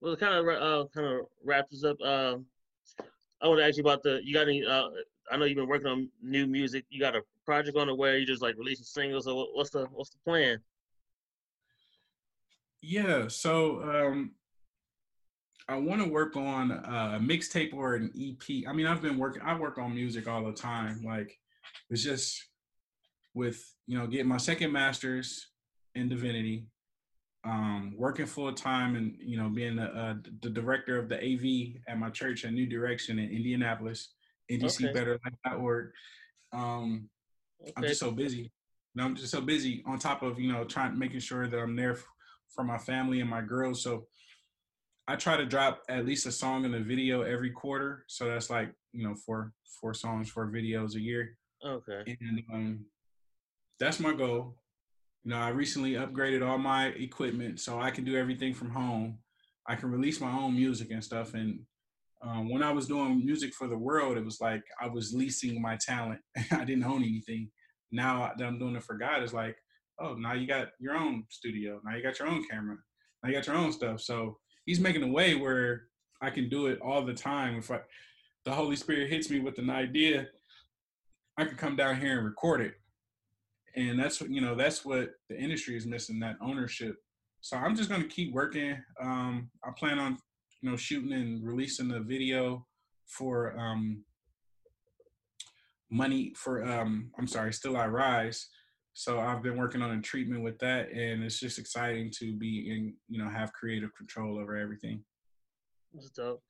well, 0.00 0.16
kind 0.16 0.34
of 0.34 0.48
uh, 0.48 0.86
kind 0.94 1.06
of 1.06 1.26
wrap 1.44 1.68
this 1.68 1.84
up. 1.84 1.98
Uh, 2.02 2.36
I 3.42 3.48
want 3.48 3.60
to 3.60 3.66
ask 3.66 3.76
you 3.76 3.82
about 3.82 4.02
the. 4.02 4.20
You 4.22 4.32
got 4.32 4.48
any? 4.48 4.64
Uh, 4.64 4.88
I 5.30 5.36
know 5.36 5.44
you've 5.44 5.56
been 5.56 5.68
working 5.68 5.88
on 5.88 6.08
new 6.22 6.46
music. 6.46 6.84
You 6.88 7.00
got 7.00 7.16
a 7.16 7.22
project 7.44 7.76
on 7.76 7.86
the 7.86 7.94
way. 7.94 8.18
You 8.18 8.26
just 8.26 8.42
like 8.42 8.56
releasing 8.56 8.84
singles. 8.84 9.24
So 9.24 9.48
what's 9.52 9.70
the 9.70 9.86
what's 9.92 10.10
the 10.10 10.18
plan? 10.24 10.58
Yeah, 12.82 13.28
so 13.28 13.82
um 13.82 14.32
I 15.70 15.76
want 15.76 16.02
to 16.02 16.08
work 16.08 16.36
on 16.36 16.72
a 16.72 17.20
mixtape 17.22 17.72
or 17.72 17.94
an 17.94 18.10
EP. 18.18 18.68
I 18.68 18.72
mean, 18.72 18.86
I've 18.86 19.00
been 19.00 19.18
working 19.18 19.42
I 19.42 19.56
work 19.56 19.78
on 19.78 19.94
music 19.94 20.28
all 20.28 20.44
the 20.44 20.52
time. 20.52 21.02
Like 21.04 21.38
it's 21.88 22.02
just 22.02 22.44
with, 23.34 23.62
you 23.86 23.96
know, 23.96 24.08
getting 24.08 24.26
my 24.26 24.36
second 24.36 24.72
masters 24.72 25.46
in 25.94 26.08
divinity, 26.08 26.66
um, 27.44 27.94
working 27.96 28.26
full 28.26 28.52
time, 28.52 28.96
and 28.96 29.14
you 29.20 29.36
know, 29.36 29.48
being 29.48 29.76
the, 29.76 29.84
uh, 29.84 30.14
the 30.42 30.50
director 30.50 30.98
of 30.98 31.08
the 31.08 31.16
AV 31.16 31.80
at 31.88 31.98
my 31.98 32.10
church 32.10 32.44
at 32.44 32.52
New 32.52 32.66
Direction 32.66 33.20
in 33.20 33.30
Indianapolis, 33.30 34.12
NDCBetterLife.org. 34.50 35.92
Um, 36.52 37.08
okay. 37.62 37.72
I'm 37.76 37.82
just 37.84 38.00
so 38.00 38.10
busy. 38.10 38.50
Know, 38.96 39.04
I'm 39.04 39.14
just 39.14 39.30
so 39.30 39.40
busy 39.40 39.84
on 39.86 40.00
top 40.00 40.22
of 40.22 40.40
you 40.40 40.52
know 40.52 40.64
trying 40.64 40.98
making 40.98 41.20
sure 41.20 41.46
that 41.46 41.58
I'm 41.58 41.76
there 41.76 41.96
for 42.48 42.64
my 42.64 42.78
family 42.78 43.20
and 43.20 43.30
my 43.30 43.40
girls. 43.40 43.84
So 43.84 44.06
I 45.10 45.16
try 45.16 45.36
to 45.36 45.44
drop 45.44 45.82
at 45.88 46.06
least 46.06 46.26
a 46.26 46.30
song 46.30 46.64
in 46.64 46.72
a 46.74 46.78
video 46.78 47.22
every 47.22 47.50
quarter. 47.50 48.04
So 48.06 48.26
that's 48.26 48.48
like 48.48 48.72
you 48.92 49.02
know 49.02 49.16
four 49.16 49.52
four 49.80 49.92
songs, 49.92 50.30
four 50.30 50.46
videos 50.46 50.94
a 50.94 51.00
year. 51.00 51.36
Okay. 51.66 52.16
And 52.20 52.42
um, 52.54 52.84
that's 53.80 53.98
my 53.98 54.14
goal. 54.14 54.54
You 55.24 55.32
know, 55.32 55.38
I 55.38 55.48
recently 55.48 55.94
upgraded 55.94 56.48
all 56.48 56.58
my 56.58 56.86
equipment 56.88 57.58
so 57.58 57.80
I 57.80 57.90
can 57.90 58.04
do 58.04 58.16
everything 58.16 58.54
from 58.54 58.70
home. 58.70 59.18
I 59.66 59.74
can 59.74 59.90
release 59.90 60.20
my 60.20 60.30
own 60.30 60.54
music 60.54 60.92
and 60.92 61.02
stuff. 61.02 61.34
And 61.34 61.58
um, 62.22 62.48
when 62.48 62.62
I 62.62 62.70
was 62.70 62.86
doing 62.86 63.24
music 63.26 63.52
for 63.52 63.66
the 63.66 63.76
world, 63.76 64.16
it 64.16 64.24
was 64.24 64.40
like 64.40 64.62
I 64.80 64.86
was 64.86 65.12
leasing 65.12 65.60
my 65.60 65.76
talent. 65.76 66.20
I 66.52 66.64
didn't 66.64 66.84
own 66.84 67.02
anything. 67.02 67.50
Now 67.90 68.30
that 68.38 68.46
I'm 68.46 68.60
doing 68.60 68.76
it 68.76 68.84
for 68.84 68.96
God, 68.96 69.24
it's 69.24 69.34
like, 69.34 69.56
oh, 70.00 70.14
now 70.14 70.34
you 70.34 70.46
got 70.46 70.68
your 70.78 70.94
own 70.94 71.24
studio. 71.30 71.80
Now 71.84 71.96
you 71.96 72.02
got 72.04 72.20
your 72.20 72.28
own 72.28 72.44
camera. 72.48 72.76
Now 73.24 73.30
you 73.30 73.34
got 73.34 73.48
your 73.48 73.56
own 73.56 73.72
stuff. 73.72 74.00
So 74.00 74.38
He's 74.66 74.80
making 74.80 75.02
a 75.02 75.08
way 75.08 75.34
where 75.34 75.84
I 76.20 76.30
can 76.30 76.48
do 76.48 76.66
it 76.66 76.80
all 76.80 77.04
the 77.04 77.14
time. 77.14 77.56
If 77.56 77.70
I, 77.70 77.80
the 78.44 78.52
Holy 78.52 78.76
Spirit 78.76 79.10
hits 79.10 79.30
me 79.30 79.40
with 79.40 79.58
an 79.58 79.70
idea, 79.70 80.28
I 81.36 81.44
can 81.44 81.56
come 81.56 81.76
down 81.76 82.00
here 82.00 82.16
and 82.18 82.26
record 82.26 82.60
it. 82.60 82.74
And 83.76 83.98
that's 83.98 84.20
what 84.20 84.30
you 84.30 84.40
know. 84.40 84.54
That's 84.54 84.84
what 84.84 85.10
the 85.28 85.38
industry 85.38 85.76
is 85.76 85.86
missing 85.86 86.18
that 86.20 86.36
ownership. 86.42 86.96
So 87.40 87.56
I'm 87.56 87.76
just 87.76 87.88
gonna 87.88 88.04
keep 88.04 88.34
working. 88.34 88.76
Um, 89.00 89.50
I 89.64 89.70
plan 89.70 89.98
on 89.98 90.18
you 90.60 90.70
know 90.70 90.76
shooting 90.76 91.12
and 91.12 91.46
releasing 91.46 91.92
a 91.92 92.00
video 92.00 92.66
for 93.06 93.58
um, 93.58 94.04
money 95.90 96.32
for 96.36 96.64
um, 96.64 97.10
I'm 97.18 97.26
sorry, 97.26 97.52
Still 97.52 97.76
I 97.76 97.86
Rise. 97.86 98.48
So 99.00 99.18
I've 99.18 99.42
been 99.42 99.56
working 99.56 99.80
on 99.80 99.92
a 99.92 100.02
treatment 100.02 100.42
with 100.42 100.58
that, 100.58 100.90
and 100.90 101.24
it's 101.24 101.40
just 101.40 101.58
exciting 101.58 102.10
to 102.18 102.34
be 102.34 102.70
in 102.70 102.92
you 103.08 103.16
know 103.18 103.30
have 103.30 103.50
creative 103.54 103.94
control 103.94 104.38
over 104.38 104.54
everything. 104.54 105.02
That's 105.94 106.10
dope. 106.10 106.42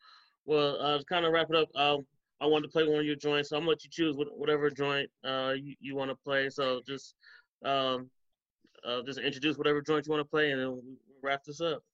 Well, 0.47 0.77
uh, 0.83 0.99
to 0.99 1.05
kind 1.05 1.25
of 1.25 1.33
wrap 1.33 1.47
it 1.51 1.55
up, 1.55 1.69
um, 1.77 2.05
I 2.41 2.47
wanted 2.47 2.67
to 2.67 2.73
play 2.73 2.89
one 2.89 2.99
of 2.99 3.07
your 3.07 3.15
joints, 3.15 3.51
so 3.51 3.57
I'm 3.57 3.63
gonna 3.63 3.71
let 3.71 3.85
you 3.85 3.91
choose 3.93 4.17
whatever 4.17 4.69
joint 4.69 5.09
uh, 5.25 5.53
you, 5.57 5.77
you 5.79 5.95
want 5.95 6.11
to 6.11 6.17
play. 6.17 6.51
So 6.51 6.81
just 6.85 7.15
um, 7.65 8.11
uh, 8.85 9.03
just 9.07 9.21
introduce 9.21 9.57
whatever 9.57 9.81
joint 9.81 10.09
you 10.09 10.11
want 10.11 10.27
to 10.27 10.29
play, 10.29 10.51
and 10.51 10.61
then 10.61 10.71
we'll 10.73 10.83
wrap 11.23 11.45
this 11.45 11.61
up. 11.61 11.85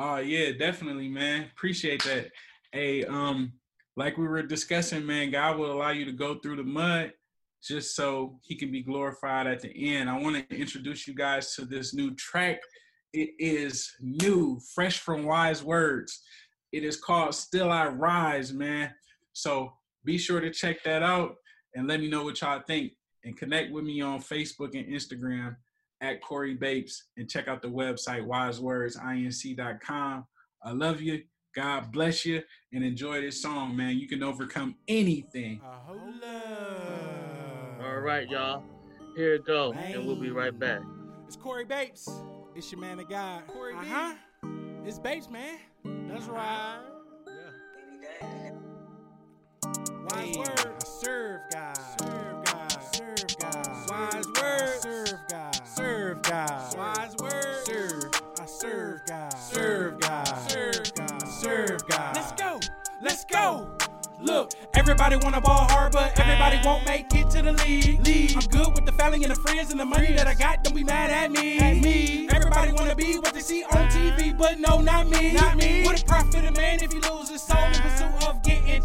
Oh 0.00 0.14
uh, 0.14 0.18
yeah, 0.18 0.58
definitely, 0.58 1.06
man. 1.06 1.46
Appreciate 1.52 2.02
that. 2.02 2.32
Hey, 2.72 3.04
um, 3.04 3.52
like 3.96 4.18
we 4.18 4.26
were 4.26 4.42
discussing, 4.42 5.06
man, 5.06 5.30
God 5.30 5.56
will 5.56 5.70
allow 5.70 5.90
you 5.90 6.04
to 6.04 6.12
go 6.12 6.40
through 6.40 6.56
the 6.56 6.64
mud 6.64 7.12
just 7.62 7.96
so 7.96 8.38
He 8.42 8.56
can 8.56 8.70
be 8.70 8.82
glorified 8.82 9.46
at 9.46 9.60
the 9.60 9.94
end. 9.94 10.08
I 10.08 10.18
want 10.18 10.48
to 10.48 10.56
introduce 10.56 11.06
you 11.06 11.14
guys 11.14 11.54
to 11.54 11.64
this 11.64 11.94
new 11.94 12.14
track. 12.14 12.60
It 13.12 13.30
is 13.38 13.90
new, 14.00 14.60
fresh 14.74 15.00
from 15.00 15.24
Wise 15.24 15.64
Words. 15.64 16.22
It 16.72 16.84
is 16.84 17.00
called 17.00 17.34
Still 17.34 17.70
I 17.70 17.88
Rise, 17.88 18.52
man. 18.52 18.92
So 19.32 19.72
be 20.04 20.18
sure 20.18 20.40
to 20.40 20.50
check 20.50 20.82
that 20.84 21.02
out 21.02 21.36
and 21.74 21.88
let 21.88 22.00
me 22.00 22.08
know 22.08 22.24
what 22.24 22.40
y'all 22.40 22.62
think. 22.66 22.92
And 23.24 23.36
connect 23.36 23.72
with 23.72 23.84
me 23.84 24.00
on 24.00 24.20
Facebook 24.20 24.78
and 24.78 24.86
Instagram 24.86 25.56
at 26.00 26.22
Corey 26.22 26.54
Bates 26.54 27.08
and 27.16 27.28
check 27.28 27.48
out 27.48 27.62
the 27.62 27.68
website 27.68 28.26
wisewordsinc.com. 28.26 30.26
I 30.62 30.70
love 30.70 31.00
you. 31.00 31.22
God 31.54 31.90
bless 31.90 32.24
you 32.24 32.42
and 32.72 32.84
enjoy 32.84 33.20
this 33.20 33.42
song, 33.42 33.76
man. 33.76 33.98
You 33.98 34.06
can 34.06 34.22
overcome 34.22 34.76
anything. 34.86 35.60
All 37.98 38.04
right, 38.04 38.30
y'all. 38.30 38.62
Here 39.16 39.34
it 39.34 39.44
go, 39.44 39.72
and 39.72 40.06
we'll 40.06 40.14
be 40.14 40.30
right 40.30 40.56
back. 40.56 40.82
It's 41.26 41.34
Corey 41.34 41.64
Bates. 41.64 42.08
It's 42.54 42.70
your 42.70 42.80
man 42.80 43.00
of 43.00 43.08
God. 43.08 43.44
Corey 43.48 43.74
uh-huh. 43.74 44.14
It's 44.86 45.00
Bates, 45.00 45.28
man. 45.28 45.58
That's 45.84 46.26
right. 46.26 46.78
Yeah. 48.22 48.52
Wise 50.04 50.12
hey, 50.14 50.38
word. 50.38 50.74
I 50.80 50.84
serve 50.84 51.40
God. 51.50 51.76
Serve 51.76 52.44
God. 52.44 52.70
Serve 52.94 53.38
God. 53.40 53.90
Wise 53.90 54.26
word. 54.40 54.80
Serve 54.80 55.18
God. 55.28 55.66
Serve 55.66 56.22
God. 56.22 56.76
Wise 56.76 57.16
word. 57.16 57.66
Serve. 57.66 58.10
I 58.38 58.46
serve 58.46 59.00
God. 59.06 59.32
Serve 59.32 59.98
God. 59.98 60.24
Serve 60.48 60.94
God. 60.94 61.26
Serve 61.26 61.88
God. 61.88 62.14
Let's 62.14 62.32
go. 62.40 62.60
Let's 63.02 63.24
go. 63.24 63.77
Look, 64.20 64.52
everybody 64.74 65.16
wanna 65.16 65.40
ball 65.40 65.68
hard, 65.68 65.92
but 65.92 66.18
everybody 66.18 66.58
won't 66.64 66.84
make 66.86 67.14
it 67.14 67.30
to 67.30 67.42
the 67.42 67.52
league. 67.52 68.04
league. 68.04 68.32
I'm 68.36 68.48
good 68.48 68.74
with 68.74 68.84
the 68.84 68.92
family 68.92 69.22
and 69.22 69.30
the 69.30 69.40
friends 69.40 69.70
and 69.70 69.78
the 69.78 69.84
money 69.84 70.12
that 70.12 70.26
I 70.26 70.34
got. 70.34 70.64
Don't 70.64 70.74
be 70.74 70.82
mad 70.82 71.10
at 71.10 71.30
me. 71.30 71.58
At 71.60 71.76
me. 71.76 72.28
Everybody 72.30 72.72
wanna 72.72 72.96
be 72.96 73.16
what 73.18 73.32
they 73.32 73.40
see 73.40 73.62
on 73.62 73.88
TV, 73.90 74.36
but 74.36 74.58
no, 74.58 74.80
not 74.80 75.08
me. 75.08 75.32
Not 75.32 75.56
me. 75.56 75.84
What 75.84 76.00
a 76.00 76.04
profit 76.04 76.44
a 76.44 76.52
man 76.52 76.82
if 76.82 76.92
he 76.92 76.98
loses 76.98 77.42
soul 77.42 77.62
in 77.62 77.74
pursuit 77.74 78.28
of 78.28 78.37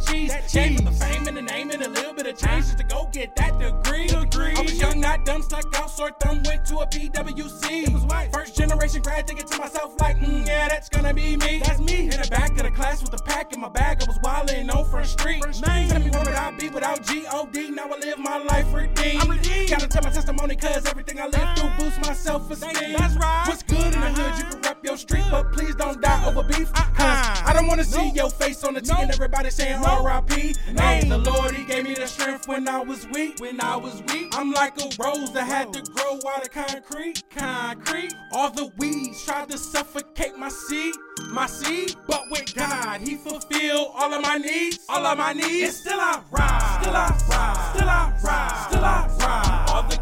cheese. 0.06 0.32
That 0.32 0.48
cheese. 0.48 0.82
the 0.82 0.92
fame 0.92 1.28
and 1.28 1.38
the 1.38 1.42
name 1.42 1.72
and 1.72 1.82
a 1.84 1.90
little 1.90 2.14
bit 2.14 2.28
of 2.28 2.38
change 2.38 2.66
just 2.66 2.78
to 2.78 2.84
go 2.84 3.10
get 3.12 3.36
that 3.36 3.60
degree. 3.60 4.08
degree. 4.08 4.54
I 4.56 4.62
was 4.62 4.80
young, 4.80 5.00
not 5.00 5.26
dumb, 5.26 5.42
stuck 5.42 5.76
out, 5.80 5.90
short 5.90 6.20
thumb, 6.20 6.44
went 6.44 6.66
to 6.68 6.80
a 6.80 6.88
PWI. 6.88 7.88
It 7.88 7.94
was 7.94 8.04
white. 8.04 8.32
First 8.32 8.56
generation 8.56 9.02
grad, 9.02 9.28
thinking 9.28 9.48
to 9.48 9.58
myself 9.58 10.00
like, 10.00 10.18
mm, 10.18 10.46
yeah, 10.48 10.68
that's 10.70 10.90
gonna 10.90 11.14
be 11.14 11.36
me. 11.38 11.62
That's 11.64 11.80
me. 11.80 12.04
In 12.04 12.10
the 12.10 12.28
back 12.30 12.52
of 12.52 12.64
the 12.64 12.72
class 12.72 13.02
with 13.02 13.20
a 13.20 13.24
pack 13.24 13.54
in 13.54 13.60
my 13.60 13.70
bag, 13.70 14.02
I 14.02 14.06
was 14.06 14.20
wildin' 14.20 14.74
on 14.74 14.86
front 14.90 15.08
street 15.08 15.34
street. 15.34 15.90
Tell 15.90 16.00
me 16.00 16.10
where 16.10 16.24
would 16.24 16.34
I 16.34 16.52
be 16.52 16.70
without 16.70 17.06
G-O-D? 17.06 17.72
Now 17.72 17.86
I 17.86 17.98
live 18.00 18.20
my 18.20 18.38
life 18.38 18.74
redeemed. 18.74 19.22
I'm 19.22 19.30
redeemed. 19.30 19.70
Gotta 19.70 19.88
tell 19.88 20.04
my 20.04 20.10
testimony, 20.10 20.56
cause 20.56 20.86
everything 20.86 21.20
I 21.20 21.28
live 21.28 21.58
through 21.58 21.72
boosts 21.78 22.00
my 22.08 22.14
self-esteem. 22.14 22.94
That's 22.98 23.16
right. 23.16 23.44
What's 23.48 23.64
good 23.64 23.94
in 23.94 24.00
the 24.00 24.12
hood? 24.12 24.38
You 24.40 24.46
can 24.52 24.62
rep 24.62 24.84
your 24.84 24.98
street, 24.98 25.24
but 25.32 25.52
please 25.52 25.76
don't 25.76 26.02
die 26.02 26.28
over 26.28 26.44
beef. 26.44 26.72
Cause 26.74 26.84
uh-uh. 27.00 27.50
I 27.50 27.54
don't 27.54 27.68
wanna 27.68 27.84
see 27.84 28.10
your 28.10 28.30
face 28.30 28.64
on 28.64 28.74
the 28.74 28.82
T 28.82 28.92
and 28.98 29.12
everybody 29.12 29.50
saying 29.50 29.82
R.I.P. 29.94 30.56
Hey, 30.78 31.08
the 31.08 31.18
Lord, 31.18 31.56
He 31.56 31.64
gave 31.66 31.84
me 31.84 31.94
the 31.94 32.08
strength 32.08 32.48
when 32.48 32.68
I 32.68 32.82
was 32.82 33.08
weak. 33.10 33.40
When 33.40 33.62
I 33.62 33.76
was 33.76 34.02
weak, 34.12 34.28
I'm 34.34 34.52
like 34.52 34.78
a 34.80 34.90
rose 35.02 35.32
that 35.34 35.46
had 35.46 35.72
to 35.74 35.82
grow 35.92 36.20
out 36.32 36.44
of 36.44 36.52
concrete. 36.52 37.24
Concrete. 37.30 38.14
All 38.32 38.50
the 38.50 38.72
weeds 38.78 39.24
tried 39.24 39.50
to 39.50 39.58
suffocate 39.58 40.38
my 40.38 40.50
seed, 40.50 40.96
my 41.30 41.46
seed. 41.46 41.96
But 42.08 42.24
with 42.32 42.54
God, 42.56 43.02
He 43.02 43.16
fulfilled 43.16 43.92
all 43.94 44.14
of 44.14 44.22
my 44.22 44.38
needs. 44.38 44.80
All 44.90 45.06
of 45.06 45.18
my 45.18 45.34
needs. 45.34 45.64
And 45.64 45.74
still 45.74 46.00
I 46.00 46.22
rise. 46.32 46.82
Still 46.82 46.96
I 46.96 47.10
rise. 47.30 47.76
Still 47.76 47.90
I 47.90 48.14
rise. 48.24 48.68
Still 48.68 48.86
I 48.86 49.08
rise. 49.20 49.70
All 49.72 49.84
the 49.84 49.98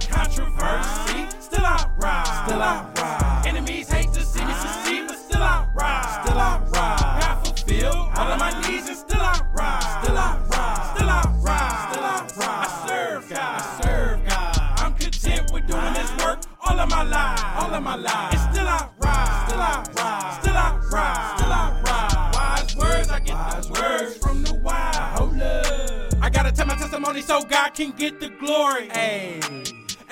glory. 28.52 28.90
Hey, 28.90 29.40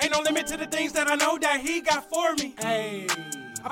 ain't 0.00 0.12
no 0.12 0.20
limit 0.20 0.46
to 0.46 0.56
the 0.56 0.66
things 0.66 0.92
that 0.92 1.10
I 1.10 1.14
know 1.16 1.36
that 1.38 1.60
He 1.60 1.82
got 1.82 2.08
for 2.08 2.32
me. 2.34 2.54
Hey. 2.58 3.29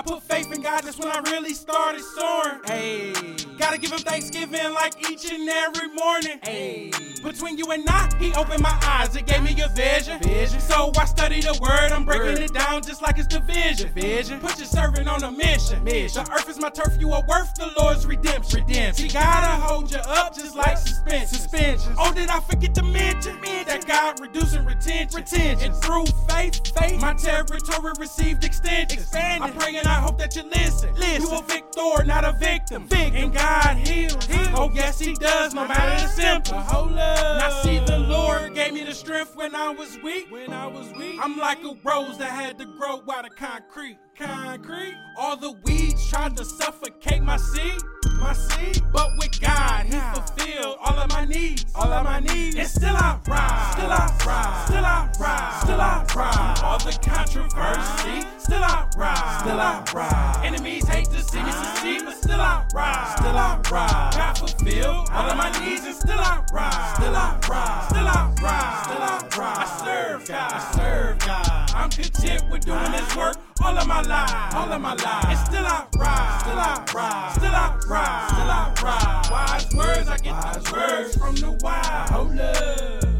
I 0.08 0.10
put 0.10 0.22
faith 0.22 0.52
in 0.52 0.62
God 0.62 0.84
that's 0.84 0.98
when 0.98 1.10
I 1.10 1.18
really 1.30 1.52
started 1.52 2.00
soaring. 2.00 2.60
Hey, 2.64 3.12
gotta 3.58 3.78
give 3.78 3.92
him 3.92 3.98
thanksgiving 3.98 4.72
like 4.72 5.10
each 5.10 5.30
and 5.30 5.46
every 5.48 5.88
morning. 5.88 6.38
Hey, 6.42 6.90
between 7.22 7.58
you 7.58 7.70
and 7.72 7.84
I, 7.86 8.08
he 8.18 8.32
opened 8.32 8.62
my 8.62 8.78
eyes. 8.84 9.14
It 9.16 9.26
gave 9.26 9.42
me 9.42 9.60
a 9.60 9.68
vision. 9.68 10.18
Vision. 10.20 10.60
So 10.60 10.92
I 10.98 11.04
study 11.04 11.40
the 11.40 11.58
word. 11.60 11.92
I'm 11.92 12.04
breaking 12.04 12.26
word. 12.26 12.38
it 12.38 12.54
down 12.54 12.82
just 12.82 13.02
like 13.02 13.18
it's 13.18 13.26
division. 13.26 13.92
Vision. 13.92 14.40
Put 14.40 14.56
your 14.58 14.66
servant 14.66 15.08
on 15.08 15.22
a 15.24 15.30
mission. 15.30 15.84
Mission. 15.84 16.24
The 16.24 16.32
earth 16.32 16.48
is 16.48 16.58
my 16.58 16.70
turf. 16.70 16.96
You 16.98 17.12
are 17.12 17.24
worth 17.28 17.54
the 17.54 17.70
Lord's 17.78 18.06
redemption. 18.06 18.60
Redemption. 18.60 19.06
He 19.06 19.12
gotta 19.12 19.60
hold 19.60 19.90
you 19.90 19.98
up 19.98 20.34
just 20.34 20.56
like 20.56 20.78
suspension. 20.78 21.38
Suspension. 21.38 21.94
Oh, 21.98 22.14
did 22.14 22.30
I 22.30 22.40
forget 22.40 22.74
to 22.76 22.82
mention, 22.82 23.40
mention 23.40 23.66
that 23.66 23.86
God 23.86 24.20
reducing 24.20 24.64
retention? 24.64 25.20
Retention. 25.20 25.72
And 25.72 25.82
through 25.82 26.06
faith, 26.28 26.74
faith, 26.78 27.00
my 27.00 27.12
territory 27.14 27.92
received 27.98 28.44
extension. 28.44 28.98
Expanding. 28.98 29.42
I 29.42 29.50
pray 29.50 29.76
and 29.76 29.86
I 29.98 30.00
hope 30.00 30.16
that 30.18 30.36
you 30.36 30.44
listen. 30.44 30.94
listen. 30.94 31.22
You 31.22 31.38
a 31.38 31.42
victor, 31.42 32.04
not 32.04 32.24
a 32.24 32.30
victim. 32.38 32.86
victim. 32.86 33.16
And 33.16 33.34
God 33.34 33.76
heals. 33.78 34.24
heals. 34.26 34.48
Oh, 34.54 34.70
yes, 34.72 35.00
He 35.00 35.12
does, 35.12 35.54
no 35.54 35.66
matter 35.66 36.00
the 36.00 36.08
symptoms. 36.08 36.70
Hold 36.70 36.92
up. 36.92 37.38
Now, 37.40 37.62
see, 37.62 37.80
the 37.80 37.98
Lord 37.98 38.54
gave 38.54 38.72
me 38.72 38.84
the 38.84 38.94
strength 38.94 39.34
when 39.34 39.56
I 39.56 39.70
was 39.70 39.98
weak. 40.00 40.30
When 40.30 40.52
I 40.52 40.68
was 40.68 40.92
weak. 40.92 41.18
I'm 41.20 41.36
like 41.36 41.64
a 41.64 41.76
rose 41.82 42.16
that 42.18 42.30
had 42.30 42.58
to 42.60 42.64
grow 42.64 43.02
out 43.10 43.26
of 43.26 43.34
concrete. 43.34 43.98
Concrete. 44.18 44.96
All 45.16 45.36
the 45.36 45.52
weeds 45.64 46.08
tried 46.10 46.36
to 46.36 46.44
suffocate 46.44 47.22
my 47.22 47.36
seed 47.36 47.80
my 48.18 48.32
seed. 48.32 48.82
But 48.92 49.10
with 49.18 49.40
God, 49.40 49.86
He 49.86 49.98
fulfilled 50.14 50.76
all 50.84 50.98
of 50.98 51.08
my 51.10 51.24
needs. 51.24 51.64
All 51.74 51.92
of 51.92 52.04
my 52.04 52.20
needs. 52.20 52.56
And 52.56 52.68
still 52.68 52.96
I 52.96 53.18
rise. 53.26 53.72
Still 53.72 53.92
I 53.92 54.18
rise. 54.26 54.66
Still 54.66 54.84
I 54.84 55.10
rise. 55.20 55.62
Still 55.62 55.80
I 55.80 56.06
rise. 56.14 56.62
All 56.62 56.78
the 56.78 56.98
controversy. 57.02 58.26
Still 58.38 58.62
I 58.62 58.88
rise. 58.96 59.40
Still 59.40 59.60
I 59.60 59.84
rise. 59.94 60.44
Enemies 60.44 60.86
hate 60.88 61.10
to 61.10 61.22
see 61.22 61.42
me 61.42 61.52
succeed, 61.52 62.02
but 62.04 62.16
still 62.16 62.40
I 62.40 62.66
rise. 62.74 63.18
Still 63.18 63.36
I 63.36 63.60
rise. 63.70 64.16
God 64.16 64.38
fulfilled 64.38 65.08
all 65.10 65.30
of 65.30 65.36
my 65.36 65.50
needs, 65.60 65.84
and 65.84 65.94
still 65.94 66.18
I 66.18 66.44
rise. 66.52 66.96
Still 66.96 67.16
I 67.16 67.38
rise. 67.48 67.88
Still 67.88 68.08
I 68.08 68.34
rise. 68.42 68.84
Still 68.84 69.02
I 69.02 69.28
rise. 69.36 69.58
I 69.58 69.84
serve 69.84 70.28
God. 70.28 70.52
I 70.52 70.72
serve 70.72 71.18
God. 71.20 71.70
I'm 71.74 71.90
content 71.90 72.50
with 72.50 72.64
doing 72.64 72.92
this 72.92 73.16
work 73.16 73.36
all 73.62 73.76
of 73.76 73.86
my 73.86 74.02
life, 74.02 74.54
all 74.54 74.72
of 74.72 74.80
my 74.80 74.94
life. 74.94 75.24
And 75.26 75.38
still 75.38 75.66
I 75.66 75.86
rise, 75.96 76.40
still 76.40 76.58
I 76.58 76.84
rise, 76.94 77.34
still 77.34 77.54
I 77.54 77.78
rise, 77.88 78.28
still 78.28 78.50
I 78.50 78.74
rise. 78.82 79.30
Wise 79.30 79.74
words, 79.74 80.08
I 80.08 80.16
get 80.18 80.32
Wise 80.32 80.72
words 80.72 81.16
from 81.16 81.34
the 81.36 81.50
wild. 81.62 82.10
Hold 82.10 82.38
up. 82.38 83.17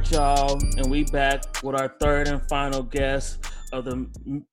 Right, 0.00 0.12
y'all, 0.12 0.58
and 0.78 0.90
we 0.90 1.04
back 1.04 1.62
with 1.62 1.78
our 1.78 1.88
third 2.00 2.26
and 2.26 2.40
final 2.48 2.82
guest 2.82 3.44
of 3.72 3.84
the 3.84 4.06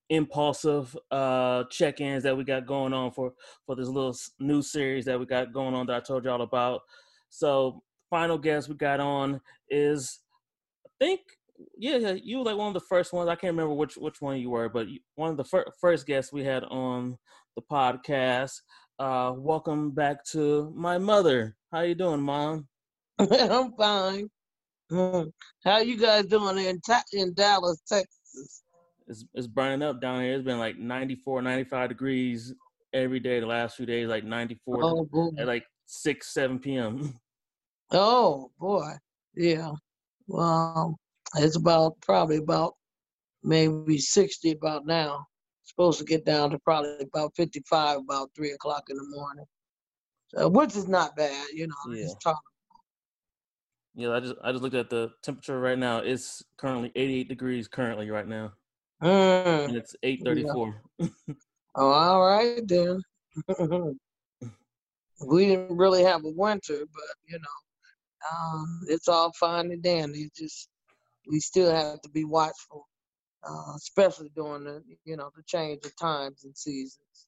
impulsive 0.09 0.97
uh, 1.09 1.63
check-ins 1.69 2.23
that 2.23 2.35
we 2.35 2.43
got 2.43 2.65
going 2.65 2.93
on 2.93 3.11
for 3.11 3.31
for 3.65 3.75
this 3.75 3.87
little 3.87 4.15
new 4.39 4.61
series 4.61 5.05
that 5.05 5.17
we 5.17 5.25
got 5.25 5.53
going 5.53 5.73
on 5.73 5.85
that 5.85 5.95
I 5.95 5.99
told 6.01 6.25
y'all 6.25 6.41
about. 6.41 6.81
So, 7.29 7.81
final 8.09 8.37
guest 8.37 8.67
we 8.67 8.75
got 8.75 8.99
on 8.99 9.39
is, 9.69 10.19
I 10.85 10.89
think, 10.99 11.21
yeah, 11.77 12.15
you 12.21 12.39
were 12.39 12.43
like 12.43 12.57
one 12.57 12.67
of 12.67 12.73
the 12.73 12.81
first 12.81 13.13
ones. 13.13 13.29
I 13.29 13.35
can't 13.35 13.53
remember 13.53 13.73
which 13.73 13.95
which 13.95 14.19
one 14.19 14.39
you 14.39 14.49
were, 14.49 14.67
but 14.67 14.87
one 15.15 15.31
of 15.31 15.37
the 15.37 15.45
fir- 15.45 15.71
first 15.79 16.05
guests 16.05 16.33
we 16.33 16.43
had 16.43 16.65
on 16.65 17.17
the 17.55 17.61
podcast. 17.61 18.59
Uh, 18.99 19.31
welcome 19.37 19.91
back 19.91 20.25
to 20.25 20.73
my 20.75 20.97
mother. 20.97 21.55
How 21.71 21.81
you 21.81 21.95
doing, 21.95 22.21
mom? 22.21 22.67
I'm 23.19 23.71
fine. 23.77 24.29
Mm. 24.91 25.31
How 25.65 25.79
you 25.79 25.97
guys 25.97 26.25
doing 26.25 26.57
in 26.57 26.79
in 27.13 27.33
Dallas, 27.33 27.81
Texas? 27.87 28.63
It's 29.07 29.25
it's 29.33 29.47
burning 29.47 29.83
up 29.83 30.01
down 30.01 30.21
here. 30.21 30.35
It's 30.35 30.45
been 30.45 30.59
like 30.59 30.77
94, 30.77 31.41
95 31.41 31.89
degrees 31.89 32.53
every 32.93 33.19
day 33.19 33.39
the 33.39 33.45
last 33.45 33.77
few 33.77 33.85
days, 33.85 34.07
like 34.07 34.23
94 34.23 34.83
oh, 34.83 35.33
at 35.37 35.47
like 35.47 35.65
6, 35.85 36.33
7 36.33 36.59
p.m. 36.59 37.13
Oh 37.89 38.51
boy. 38.59 38.91
Yeah. 39.33 39.71
Well, 40.27 40.97
it's 41.37 41.55
about 41.55 41.93
probably 42.01 42.35
about 42.35 42.73
maybe 43.43 43.97
60 43.97 44.51
about 44.51 44.85
now. 44.85 45.25
supposed 45.63 45.97
to 45.99 46.03
get 46.03 46.25
down 46.25 46.49
to 46.49 46.59
probably 46.59 46.97
about 47.01 47.31
55 47.37 47.99
about 47.99 48.31
3 48.35 48.51
o'clock 48.51 48.83
in 48.89 48.97
the 48.97 49.05
morning. 49.07 49.45
So, 50.35 50.49
which 50.49 50.75
is 50.75 50.89
not 50.89 51.15
bad, 51.15 51.47
you 51.53 51.67
know. 51.67 51.93
Yeah. 51.93 52.03
It's 52.03 52.15
yeah, 53.97 54.11
I 54.11 54.19
just 54.19 54.35
I 54.43 54.51
just 54.51 54.61
looked 54.61 54.75
at 54.75 54.91
the 54.91 55.09
temperature 55.23 55.59
right 55.59 55.77
now. 55.77 55.97
It's 55.97 56.43
currently 56.57 56.91
88 56.95 57.27
degrees 57.29 57.67
currently 57.67 58.11
right 58.11 58.27
now. 58.27 58.53
Mm. 59.01 59.69
And 59.69 59.75
it's 59.75 59.95
8:34. 60.03 60.75
Yeah. 60.99 61.07
oh, 61.75 61.89
all 61.89 62.21
right 62.21 62.61
then. 62.67 63.01
we 65.27 65.47
didn't 65.47 65.75
really 65.75 66.03
have 66.03 66.23
a 66.25 66.29
winter, 66.29 66.77
but 66.93 67.15
you 67.25 67.39
know, 67.39 68.31
um, 68.31 68.81
it's 68.87 69.07
all 69.07 69.33
fine 69.33 69.71
and 69.71 69.81
dandy. 69.81 70.29
Just 70.37 70.69
we 71.27 71.39
still 71.39 71.73
have 71.73 71.99
to 72.01 72.09
be 72.09 72.23
watchful, 72.23 72.87
uh, 73.49 73.73
especially 73.77 74.29
during 74.35 74.65
the 74.65 74.83
you 75.05 75.17
know 75.17 75.31
the 75.35 75.41
change 75.47 75.83
of 75.85 75.95
times 75.95 76.43
and 76.43 76.55
seasons. 76.55 77.27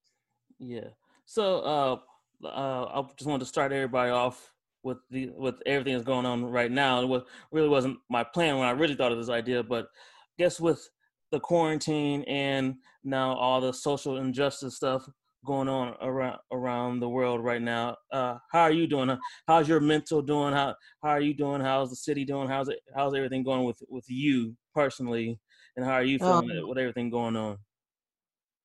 Yeah. 0.60 0.90
So 1.26 1.62
uh, 1.62 2.46
uh, 2.48 2.86
I 2.94 3.02
just 3.18 3.28
wanted 3.28 3.40
to 3.40 3.50
start 3.50 3.72
everybody 3.72 4.12
off 4.12 4.54
with 4.84 4.98
the 5.10 5.30
with 5.36 5.56
everything 5.66 5.94
that's 5.94 6.06
going 6.06 6.26
on 6.26 6.46
right 6.46 6.72
now. 6.72 7.02
It 7.02 7.08
was, 7.08 7.24
really 7.52 7.70
wasn't 7.70 8.00
my 8.10 8.24
plan 8.24 8.58
when 8.58 8.68
I 8.68 8.72
really 8.72 8.96
thought 8.96 9.12
of 9.12 9.18
this 9.18 9.30
idea, 9.30 9.64
but 9.64 9.86
I 9.86 10.44
guess 10.44 10.60
with 10.60 10.88
the 11.32 11.40
quarantine 11.40 12.24
and 12.24 12.76
now 13.04 13.34
all 13.34 13.62
the 13.62 13.72
social 13.74 14.18
injustice 14.18 14.76
stuff 14.76 15.08
going 15.46 15.70
on 15.70 15.96
around 16.02 16.38
around 16.52 17.00
the 17.00 17.10
world 17.10 17.44
right 17.44 17.62
now. 17.62 17.96
Uh, 18.12 18.38
how 18.52 18.62
are 18.62 18.72
you 18.72 18.88
doing? 18.88 19.18
How's 19.48 19.68
your 19.68 19.80
mental 19.80 20.22
doing? 20.22 20.54
How 20.54 20.76
how 21.02 21.10
are 21.10 21.22
you 21.22 21.34
doing? 21.34 21.62
How's 21.62 21.90
the 21.90 21.96
city 21.96 22.26
doing? 22.26 22.50
How's 22.50 22.70
it 22.70 22.80
how's 22.96 23.16
everything 23.16 23.44
going 23.44 23.64
with 23.64 23.82
with 23.90 24.06
you 24.08 24.56
personally? 24.74 25.40
And 25.76 25.86
how 25.86 25.94
are 25.94 26.04
you 26.04 26.20
feeling 26.20 26.52
um, 26.52 26.68
with 26.68 26.78
everything 26.78 27.10
going 27.10 27.38
on? 27.38 27.58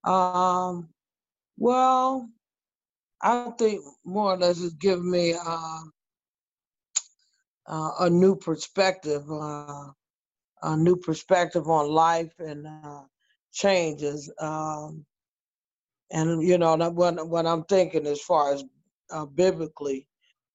Um, 0.05 0.89
well, 1.57 2.29
I 3.23 3.51
think 3.59 3.83
more 4.05 4.33
or 4.33 4.37
less 4.37 4.61
it's 4.61 4.75
given 4.75 5.11
me 5.11 5.35
um, 5.35 5.93
uh, 7.67 7.91
a 8.01 8.11
new 8.11 8.37
perspective, 8.37 9.23
uh, 9.31 9.91
a 10.63 10.77
new 10.77 10.97
perspective 10.97 11.69
on 11.69 11.89
life 11.89 12.33
and 12.39 12.67
uh, 12.67 13.03
changes. 13.53 14.33
Um, 14.41 15.05
and 16.11 16.43
you 16.43 16.59
know 16.59 16.77
what 16.91 17.29
what 17.29 17.47
I'm 17.47 17.65
thinking 17.65 18.07
as 18.07 18.21
far 18.21 18.55
as 18.55 18.65
uh, 19.11 19.27
biblically, 19.27 20.07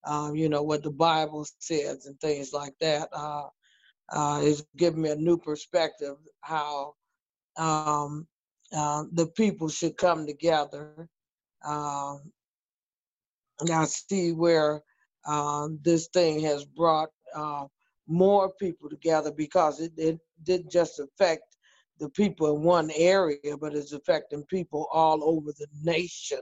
um, 0.05 0.35
you 0.35 0.49
know 0.49 0.63
what 0.63 0.83
the 0.83 0.91
Bible 0.91 1.45
says 1.59 2.05
and 2.05 2.19
things 2.19 2.53
like 2.53 2.73
that 2.81 3.09
uh, 3.13 3.47
uh, 4.13 4.41
is 4.43 4.65
giving 4.77 5.01
me 5.01 5.09
a 5.09 5.15
new 5.15 5.37
perspective 5.37 6.15
how 6.41 6.95
um, 7.57 8.27
the 8.71 9.27
people 9.35 9.69
should 9.69 9.97
come 9.97 10.25
together. 10.25 11.07
Um, 11.65 12.31
and 13.59 13.71
I 13.71 13.85
see 13.85 14.31
where 14.31 14.83
um, 15.29 15.79
this 15.83 16.07
thing 16.07 16.39
has 16.39 16.65
brought 16.65 17.09
uh, 17.35 17.65
more 18.07 18.51
people 18.59 18.89
together 18.89 19.31
because 19.31 19.79
it, 19.79 19.91
it 19.95 20.19
didn't 20.43 20.71
just 20.71 20.99
affect 20.99 21.43
the 21.99 22.09
people 22.09 22.55
in 22.55 22.63
one 22.63 22.89
area, 22.95 23.55
but 23.61 23.75
it's 23.75 23.93
affecting 23.93 24.43
people 24.45 24.87
all 24.91 25.23
over 25.23 25.51
the 25.51 25.67
nation. 25.83 26.39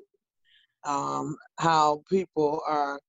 Um, 0.85 1.35
how 1.59 2.01
people 2.09 2.61
are 2.65 2.99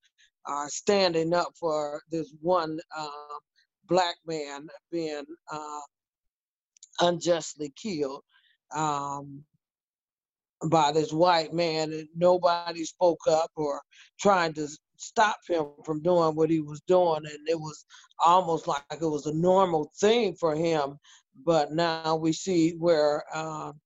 are 0.46 0.68
standing 0.68 1.32
up 1.32 1.52
for 1.60 2.02
this 2.10 2.34
one 2.40 2.80
uh, 2.96 3.36
black 3.86 4.16
man 4.26 4.66
being 4.90 5.24
uh, 5.52 5.80
unjustly 7.00 7.72
killed 7.76 8.22
um, 8.74 9.44
by 10.70 10.90
this 10.90 11.12
white 11.12 11.52
man, 11.52 11.92
and 11.92 12.08
nobody 12.16 12.84
spoke 12.84 13.20
up 13.28 13.50
or 13.54 13.80
trying 14.18 14.54
to 14.54 14.66
stop 14.98 15.38
him 15.48 15.66
from 15.84 16.02
doing 16.02 16.34
what 16.34 16.50
he 16.50 16.60
was 16.60 16.80
doing 16.82 17.22
and 17.24 17.48
it 17.48 17.58
was 17.58 17.86
almost 18.24 18.66
like 18.66 18.82
it 18.90 19.00
was 19.00 19.26
a 19.26 19.34
normal 19.34 19.90
thing 19.98 20.34
for 20.34 20.54
him. 20.54 20.98
But 21.46 21.72
now 21.72 22.16
we 22.16 22.32
see 22.32 22.74
where 22.78 23.24
um, 23.34 23.80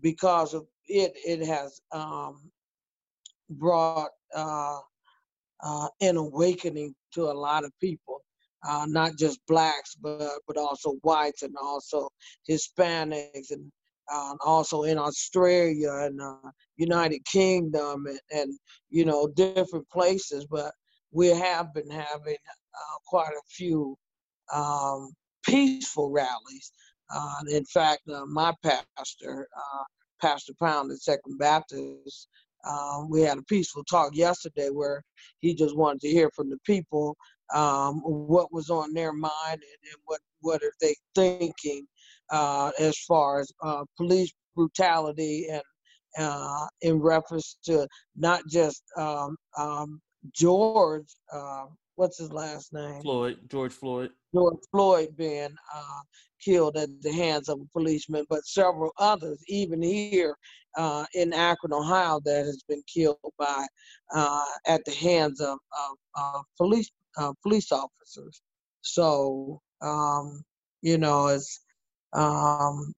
because 0.00 0.54
of 0.54 0.66
it 0.86 1.12
it 1.26 1.44
has 1.46 1.80
um, 1.90 2.50
brought 3.50 4.10
uh, 4.34 4.78
uh, 5.62 5.88
an 6.00 6.16
awakening 6.16 6.94
to 7.12 7.24
a 7.24 7.32
lot 7.32 7.64
of 7.64 7.72
people, 7.80 8.20
uh, 8.68 8.86
not 8.86 9.16
just 9.16 9.40
blacks, 9.46 9.94
but 9.94 10.30
but 10.46 10.56
also 10.56 10.94
whites 11.02 11.42
and 11.42 11.54
also 11.60 12.10
Hispanics 12.48 13.50
and 13.50 13.72
uh, 14.12 14.34
also 14.44 14.82
in 14.84 14.98
Australia 14.98 15.92
and 15.92 16.20
uh, 16.20 16.50
United 16.76 17.24
Kingdom 17.24 18.06
and, 18.06 18.20
and, 18.30 18.58
you 18.90 19.04
know 19.04 19.28
different 19.28 19.88
places. 19.90 20.46
But 20.50 20.72
we 21.12 21.28
have 21.28 21.72
been 21.74 21.90
having 21.90 22.36
uh, 22.36 22.98
quite 23.06 23.32
a 23.32 23.42
few 23.48 23.96
um, 24.52 25.12
peaceful 25.44 26.10
rallies. 26.10 26.72
Uh, 27.14 27.40
in 27.50 27.64
fact, 27.64 28.02
uh, 28.12 28.26
my 28.26 28.52
pastor, 28.62 29.46
Pastor 30.20 30.52
Pound 30.60 30.90
at 30.92 30.98
Second 30.98 31.38
Baptist, 31.38 32.28
um, 32.68 33.08
we 33.10 33.22
had 33.22 33.38
a 33.38 33.42
peaceful 33.42 33.84
talk 33.84 34.14
yesterday 34.14 34.68
where 34.70 35.02
he 35.40 35.54
just 35.54 35.76
wanted 35.76 36.00
to 36.00 36.08
hear 36.08 36.30
from 36.34 36.50
the 36.50 36.58
people 36.66 37.16
um, 37.54 38.00
what 38.00 38.52
was 38.52 38.68
on 38.68 38.92
their 38.92 39.12
mind 39.12 39.32
and, 39.52 39.60
and, 39.62 40.02
what 40.04 40.20
what 40.40 40.62
are 40.62 40.72
they 40.80 40.94
thinking 41.14 41.86
uh, 42.30 42.70
as 42.78 42.98
far 43.06 43.40
as 43.40 43.50
uh, 43.62 43.84
police 43.96 44.32
brutality 44.54 45.46
and 45.50 45.62
uh, 46.18 46.66
in 46.82 47.00
reference 47.00 47.58
to 47.64 47.86
not 48.16 48.42
just 48.48 48.82
um, 48.96 49.36
um 49.56 50.00
George, 50.34 51.06
uh, 51.32 51.66
what's 51.94 52.18
his 52.18 52.32
last 52.32 52.72
name? 52.72 53.00
Floyd, 53.02 53.38
George 53.48 53.72
Floyd. 53.72 54.10
George 54.34 54.58
Floyd 54.70 55.16
being 55.16 55.54
uh, 55.74 56.00
killed 56.44 56.76
at 56.76 56.88
the 57.02 57.12
hands 57.12 57.48
of 57.48 57.60
a 57.60 57.72
policeman, 57.72 58.24
but 58.28 58.44
several 58.44 58.90
others, 58.98 59.42
even 59.48 59.80
here 59.80 60.36
uh, 60.76 61.04
in 61.14 61.32
Akron, 61.32 61.72
Ohio, 61.72 62.20
that 62.24 62.44
has 62.44 62.62
been 62.68 62.82
killed 62.92 63.18
by 63.38 63.66
uh, 64.14 64.44
at 64.66 64.84
the 64.84 64.92
hands 64.92 65.40
of, 65.40 65.58
of 66.16 66.44
police 66.56 66.90
uh, 67.16 67.32
police 67.42 67.72
officers. 67.72 68.42
So 68.82 69.60
um, 69.80 70.42
you 70.82 70.98
know, 70.98 71.28
it's 71.28 71.60
um, 72.12 72.94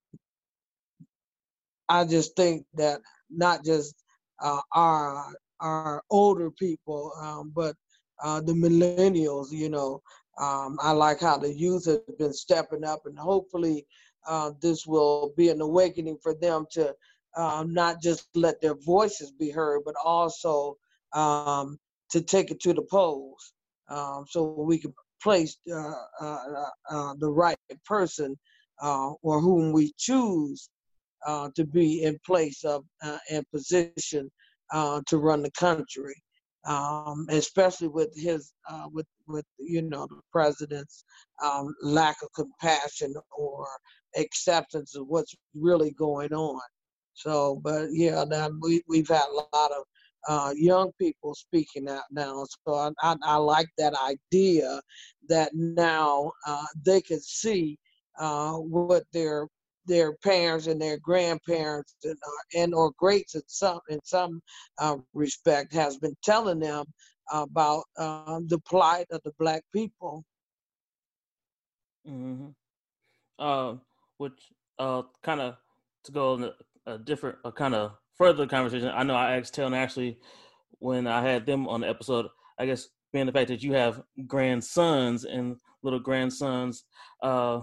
I 1.89 2.05
just 2.05 2.37
think 2.37 2.65
that 2.75 3.01
not 3.31 3.65
just 3.65 3.95
uh, 4.41 4.61
our 4.73 5.35
our 5.61 6.03
older 6.11 6.51
people, 6.51 7.13
um, 7.21 7.53
but 7.55 7.75
uh, 8.23 8.41
the 8.41 8.53
millennials, 8.53 9.51
you 9.51 9.69
know, 9.69 10.01
um, 10.39 10.79
I 10.83 10.93
like 10.93 11.21
how 11.21 11.37
the 11.37 11.53
youth 11.53 11.87
have 11.87 12.19
been 12.19 12.33
stepping 12.33 12.85
up, 12.85 13.01
and 13.07 13.19
hopefully, 13.19 13.87
uh, 14.27 14.53
this 14.63 14.87
will 14.87 15.33
be 15.37 15.49
an 15.51 15.61
awakening 15.61 16.19
for 16.23 16.35
them 16.35 16.67
to 16.73 16.95
uh, 17.37 17.65
not 17.67 18.01
just 18.01 18.29
let 18.35 18.61
their 18.61 18.77
voices 18.77 19.33
be 19.33 19.51
heard, 19.51 19.83
but 19.85 19.95
also 20.05 20.77
um, 21.13 21.79
to 22.11 22.21
take 22.21 22.51
it 22.51 22.61
to 22.61 22.73
the 22.73 22.83
polls, 22.83 23.53
um, 23.89 24.25
so 24.29 24.55
we 24.59 24.79
can 24.79 24.95
place 25.23 25.59
uh, 25.73 25.93
uh, 26.21 27.15
the 27.19 27.31
right 27.31 27.59
person 27.85 28.39
or 28.83 29.41
whom 29.41 29.73
we 29.73 29.93
choose 29.99 30.69
to 31.27 31.65
be 31.73 32.03
in 32.03 32.19
place 32.25 32.65
of 32.65 32.85
and 33.31 33.45
position 33.51 34.31
to 34.73 35.19
run 35.19 35.43
the 35.43 35.51
country 35.53 36.15
um, 36.67 37.27
especially 37.31 37.89
with 37.89 38.15
his 38.17 38.53
uh, 38.69 38.87
with 38.93 39.07
with 39.27 39.47
you 39.59 39.83
know 39.83 40.07
the 40.07 40.21
president's 40.33 41.05
um, 41.43 41.75
lack 41.83 42.17
of 42.23 42.29
compassion 42.35 43.15
or 43.37 43.67
acceptance 44.17 44.95
of 44.95 45.07
what's 45.07 45.35
really 45.55 45.93
going 45.93 46.33
on. 46.33 46.61
So, 47.15 47.61
but 47.63 47.89
yeah, 47.93 48.25
now 48.25 48.51
we 48.61 48.83
we've 48.89 49.09
had 49.09 49.27
a 49.31 49.57
lot 49.57 49.71
of 49.73 49.85
uh, 50.29 50.53
young 50.55 50.93
people 51.01 51.35
speaking 51.35 51.89
out 51.89 52.05
now. 52.11 52.45
So 52.67 52.75
I, 52.75 52.91
I, 53.03 53.17
I 53.23 53.37
like 53.37 53.69
that 53.79 53.95
idea 53.95 54.81
that 55.29 55.51
now 55.55 56.31
uh, 56.47 56.67
they 56.85 57.01
can 57.01 57.21
see 57.21 57.79
uh, 58.21 58.53
what 58.53 59.05
their 59.13 59.49
their 59.87 60.13
parents 60.23 60.67
and 60.67 60.81
their 60.81 60.99
grandparents 60.99 61.97
and, 62.05 62.13
uh, 62.15 62.59
and 62.61 62.75
or 62.75 62.93
greats 62.99 63.35
in 63.35 63.43
some 63.47 63.81
in 63.89 63.99
some 64.05 64.41
uh, 64.79 64.97
respect 65.15 65.73
has 65.73 65.97
been 65.99 66.15
telling 66.23 66.61
them 66.61 66.85
about 67.33 67.85
uh, 67.97 68.41
the 68.47 68.59
plight 68.61 69.07
of 69.11 69.21
the 69.25 69.33
black 69.39 69.63
people. 69.73 70.25
Mm-hmm. 72.09 72.49
Uh, 73.39 73.75
which 74.19 74.53
uh, 74.79 75.03
kind 75.23 75.41
of 75.41 75.57
to 76.05 76.13
go 76.13 76.35
in 76.35 76.51
a, 76.87 76.99
different, 76.99 77.39
a 77.45 77.53
kind 77.53 77.75
of 77.75 77.93
further 78.17 78.47
conversation. 78.47 78.91
I 78.95 79.03
know 79.03 79.15
I 79.15 79.37
asked 79.37 79.55
Taylor 79.55 79.77
actually 79.77 80.19
when 80.79 81.07
I 81.07 81.23
had 81.23 81.47
them 81.47 81.69
on 81.69 81.81
the 81.81 81.89
episode. 81.89 82.27
I 82.59 82.67
guess 82.67 82.89
being 83.13 83.27
the 83.27 83.33
fact 83.33 83.49
that 83.49 83.63
you 83.63 83.73
have 83.73 84.03
grandsons 84.27 85.25
and 85.25 85.57
little 85.83 86.01
grandsons, 86.01 86.85
uh, 87.23 87.61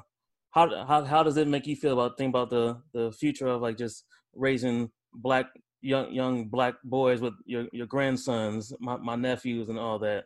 how 0.51 0.85
how 0.85 1.03
how 1.03 1.23
does 1.23 1.37
it 1.37 1.47
make 1.47 1.67
you 1.67 1.75
feel 1.75 1.93
about 1.93 2.17
think 2.17 2.29
about 2.29 2.49
the 2.49 2.81
the 2.93 3.11
future 3.11 3.47
of 3.47 3.61
like 3.61 3.77
just 3.77 4.05
raising 4.33 4.89
black 5.13 5.47
young 5.81 6.11
young 6.11 6.45
black 6.47 6.75
boys 6.83 7.21
with 7.21 7.33
your 7.45 7.67
your 7.71 7.87
grandsons, 7.87 8.73
my 8.79 8.97
my 8.97 9.15
nephews, 9.15 9.69
and 9.69 9.79
all 9.79 9.99
that? 9.99 10.25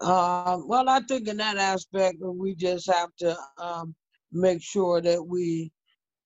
Uh, 0.00 0.58
well, 0.64 0.88
I 0.88 1.00
think 1.00 1.28
in 1.28 1.36
that 1.36 1.58
aspect, 1.58 2.16
we 2.20 2.54
just 2.54 2.90
have 2.90 3.10
to 3.18 3.36
um, 3.58 3.94
make 4.32 4.62
sure 4.62 5.02
that 5.02 5.22
we, 5.22 5.70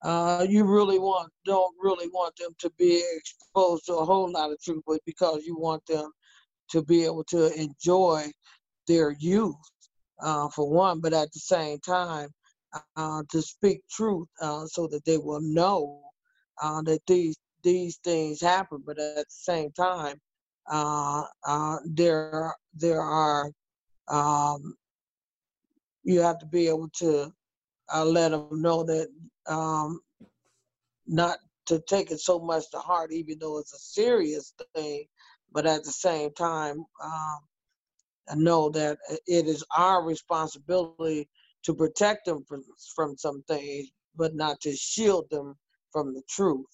uh, 0.05 0.47
you 0.49 0.65
really 0.65 1.01
want, 1.01 1.33
don't 1.45 1.75
really 1.83 2.07
want 2.09 2.37
them 2.37 2.53
to 2.61 2.71
be 2.79 3.03
exposed 3.17 3.87
to 3.87 3.95
a 3.95 4.05
whole 4.05 4.31
lot 4.31 4.53
of 4.53 4.61
truth, 4.63 4.85
but 4.87 5.01
because 5.05 5.43
you 5.45 5.57
want 5.59 5.85
them 5.87 6.09
to 6.71 6.83
be 6.83 7.05
able 7.05 7.25
to 7.25 7.53
enjoy 7.61 8.31
their 8.87 9.17
youth, 9.19 9.57
uh, 10.23 10.49
for 10.51 10.71
one, 10.71 11.01
but 11.01 11.13
at 11.13 11.33
the 11.33 11.41
same 11.41 11.81
time, 11.81 12.29
uh, 12.97 13.23
to 13.31 13.43
speak 13.43 13.81
truth 13.91 14.29
uh, 14.41 14.67
so 14.67 14.87
that 14.89 15.05
they 15.05 15.19
will 15.19 15.41
know 15.41 16.01
uh, 16.63 16.83
that 16.83 17.01
these 17.07 17.37
these 17.63 17.97
things 18.05 18.41
happen. 18.41 18.83
But 18.85 18.99
at 18.99 19.17
the 19.17 19.25
same 19.29 19.71
time, 19.73 20.21
uh, 20.71 21.25
uh, 21.47 21.79
there 21.87 22.55
there 22.75 23.01
are 23.01 23.51
um, 24.09 24.77
you 26.03 26.21
have 26.21 26.39
to 26.39 26.47
be 26.47 26.69
able 26.69 26.91
to 26.99 27.33
uh, 27.95 28.05
let 28.05 28.31
them 28.31 28.49
know 28.53 28.85
that 28.85 29.09
um, 29.47 30.01
not 31.07 31.39
to 31.67 31.81
take 31.89 32.11
it 32.11 32.21
so 32.21 32.39
much 32.39 32.71
to 32.71 32.79
heart, 32.79 33.13
even 33.13 33.39
though 33.41 33.59
it's 33.59 33.73
a 33.73 33.79
serious 33.79 34.55
thing. 34.75 35.05
But 35.53 35.67
at 35.67 35.85
the 35.85 35.93
same 35.93 36.33
time, 36.33 36.85
um, 37.03 37.39
know 38.37 38.71
that 38.71 38.99
it 39.27 39.47
is 39.47 39.65
our 39.77 40.03
responsibility 40.05 41.29
to 41.65 41.75
protect 41.75 42.27
them 42.27 42.45
from, 42.47 42.63
from 42.95 43.17
some 43.17 43.43
things, 43.49 43.91
but 44.17 44.35
not 44.35 44.61
to 44.61 44.75
shield 44.77 45.29
them 45.31 45.55
from 45.93 46.13
the 46.15 46.23
truth. 46.29 46.67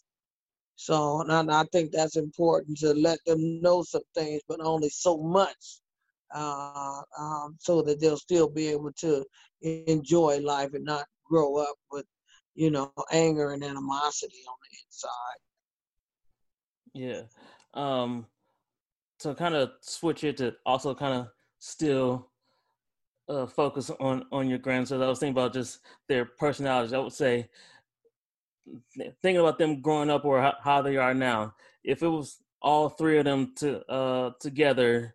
So, 0.76 1.20
and 1.20 1.50
I 1.50 1.64
think 1.72 1.92
that's 1.92 2.16
important 2.16 2.78
to 2.78 2.94
let 2.94 3.18
them 3.26 3.60
know 3.60 3.82
some 3.82 4.02
things, 4.14 4.40
but 4.48 4.60
only 4.60 4.88
so 4.88 5.18
much, 5.18 5.80
uh, 6.34 7.02
um, 7.18 7.56
so 7.58 7.82
that 7.82 8.00
they'll 8.00 8.16
still 8.16 8.48
be 8.48 8.68
able 8.68 8.92
to 9.00 9.24
enjoy 9.60 10.40
life 10.40 10.72
and 10.72 10.84
not 10.84 11.04
grow 11.24 11.56
up 11.58 11.76
with, 11.92 12.06
you 12.54 12.70
know, 12.70 12.90
anger 13.12 13.52
and 13.52 13.62
animosity 13.62 14.42
on 14.48 14.54
the 14.62 14.78
inside. 14.86 15.38
Yeah. 16.94 17.22
Um, 17.74 18.26
to 19.18 19.34
kind 19.34 19.54
of 19.54 19.72
switch 19.82 20.24
it 20.24 20.38
to 20.38 20.56
also 20.64 20.94
kind 20.94 21.20
of 21.20 21.28
still 21.58 22.29
uh, 23.30 23.46
focus 23.46 23.90
on 24.00 24.24
on 24.32 24.48
your 24.48 24.58
grandsons. 24.58 25.02
I 25.02 25.08
was 25.08 25.20
thinking 25.20 25.38
about 25.38 25.52
just 25.52 25.78
their 26.08 26.24
personalities. 26.24 26.92
I 26.92 26.98
would 26.98 27.12
say 27.12 27.48
thinking 29.22 29.38
about 29.38 29.58
them 29.58 29.80
growing 29.80 30.10
up 30.10 30.24
or 30.24 30.40
how, 30.40 30.54
how 30.62 30.82
they 30.82 30.96
are 30.96 31.14
now. 31.14 31.54
If 31.84 32.02
it 32.02 32.08
was 32.08 32.38
all 32.60 32.88
three 32.88 33.18
of 33.18 33.24
them 33.24 33.52
to 33.56 33.84
uh, 33.90 34.32
together 34.40 35.14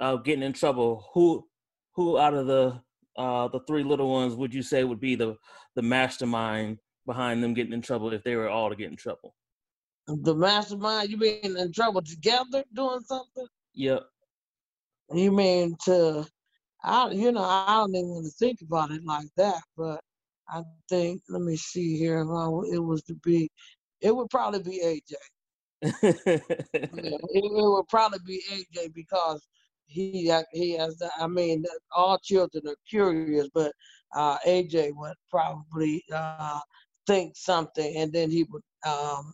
uh, 0.00 0.16
getting 0.16 0.42
in 0.42 0.52
trouble, 0.52 1.08
who 1.12 1.46
who 1.94 2.18
out 2.18 2.34
of 2.34 2.46
the 2.46 2.80
uh, 3.16 3.48
the 3.48 3.60
three 3.68 3.84
little 3.84 4.10
ones 4.10 4.34
would 4.34 4.54
you 4.54 4.62
say 4.62 4.82
would 4.82 5.00
be 5.00 5.14
the 5.14 5.36
the 5.76 5.82
mastermind 5.82 6.78
behind 7.06 7.42
them 7.42 7.54
getting 7.54 7.74
in 7.74 7.82
trouble 7.82 8.12
if 8.12 8.24
they 8.24 8.36
were 8.36 8.48
all 8.48 8.70
to 8.70 8.76
get 8.76 8.90
in 8.90 8.96
trouble? 8.96 9.34
The 10.06 10.34
mastermind, 10.34 11.10
you 11.10 11.16
mean 11.16 11.56
in 11.56 11.72
trouble 11.72 12.02
together 12.02 12.64
doing 12.74 13.00
something? 13.00 13.46
Yep. 13.74 14.02
You 15.12 15.32
mean 15.32 15.76
to 15.84 16.26
I, 16.84 17.10
you 17.10 17.32
know, 17.32 17.42
I 17.42 17.76
don't 17.78 17.94
even 17.94 18.10
want 18.10 18.26
to 18.26 18.30
think 18.32 18.60
about 18.60 18.90
it 18.90 19.04
like 19.04 19.28
that. 19.36 19.60
But 19.76 20.00
I 20.48 20.62
think, 20.88 21.22
let 21.28 21.42
me 21.42 21.56
see 21.56 21.96
here. 21.96 22.20
If 22.20 22.28
I, 22.28 22.46
it 22.74 22.84
was 22.84 23.02
to 23.04 23.14
be, 23.14 23.50
it 24.00 24.14
would 24.14 24.28
probably 24.30 24.62
be 24.62 24.80
AJ. 24.84 25.14
yeah, 26.02 26.10
it, 26.12 27.18
it, 27.32 27.52
would 27.52 27.88
probably 27.88 28.18
be 28.26 28.42
AJ 28.50 28.94
because 28.94 29.46
he 29.86 30.32
he 30.52 30.72
has. 30.72 31.02
I 31.18 31.26
mean, 31.26 31.64
all 31.94 32.18
children 32.18 32.68
are 32.68 32.76
curious, 32.88 33.48
but 33.54 33.72
uh, 34.14 34.38
AJ 34.46 34.92
would 34.94 35.14
probably 35.30 36.04
uh, 36.12 36.60
think 37.06 37.34
something, 37.36 37.96
and 37.96 38.12
then 38.12 38.30
he 38.30 38.44
would 38.44 38.62
um, 38.86 39.32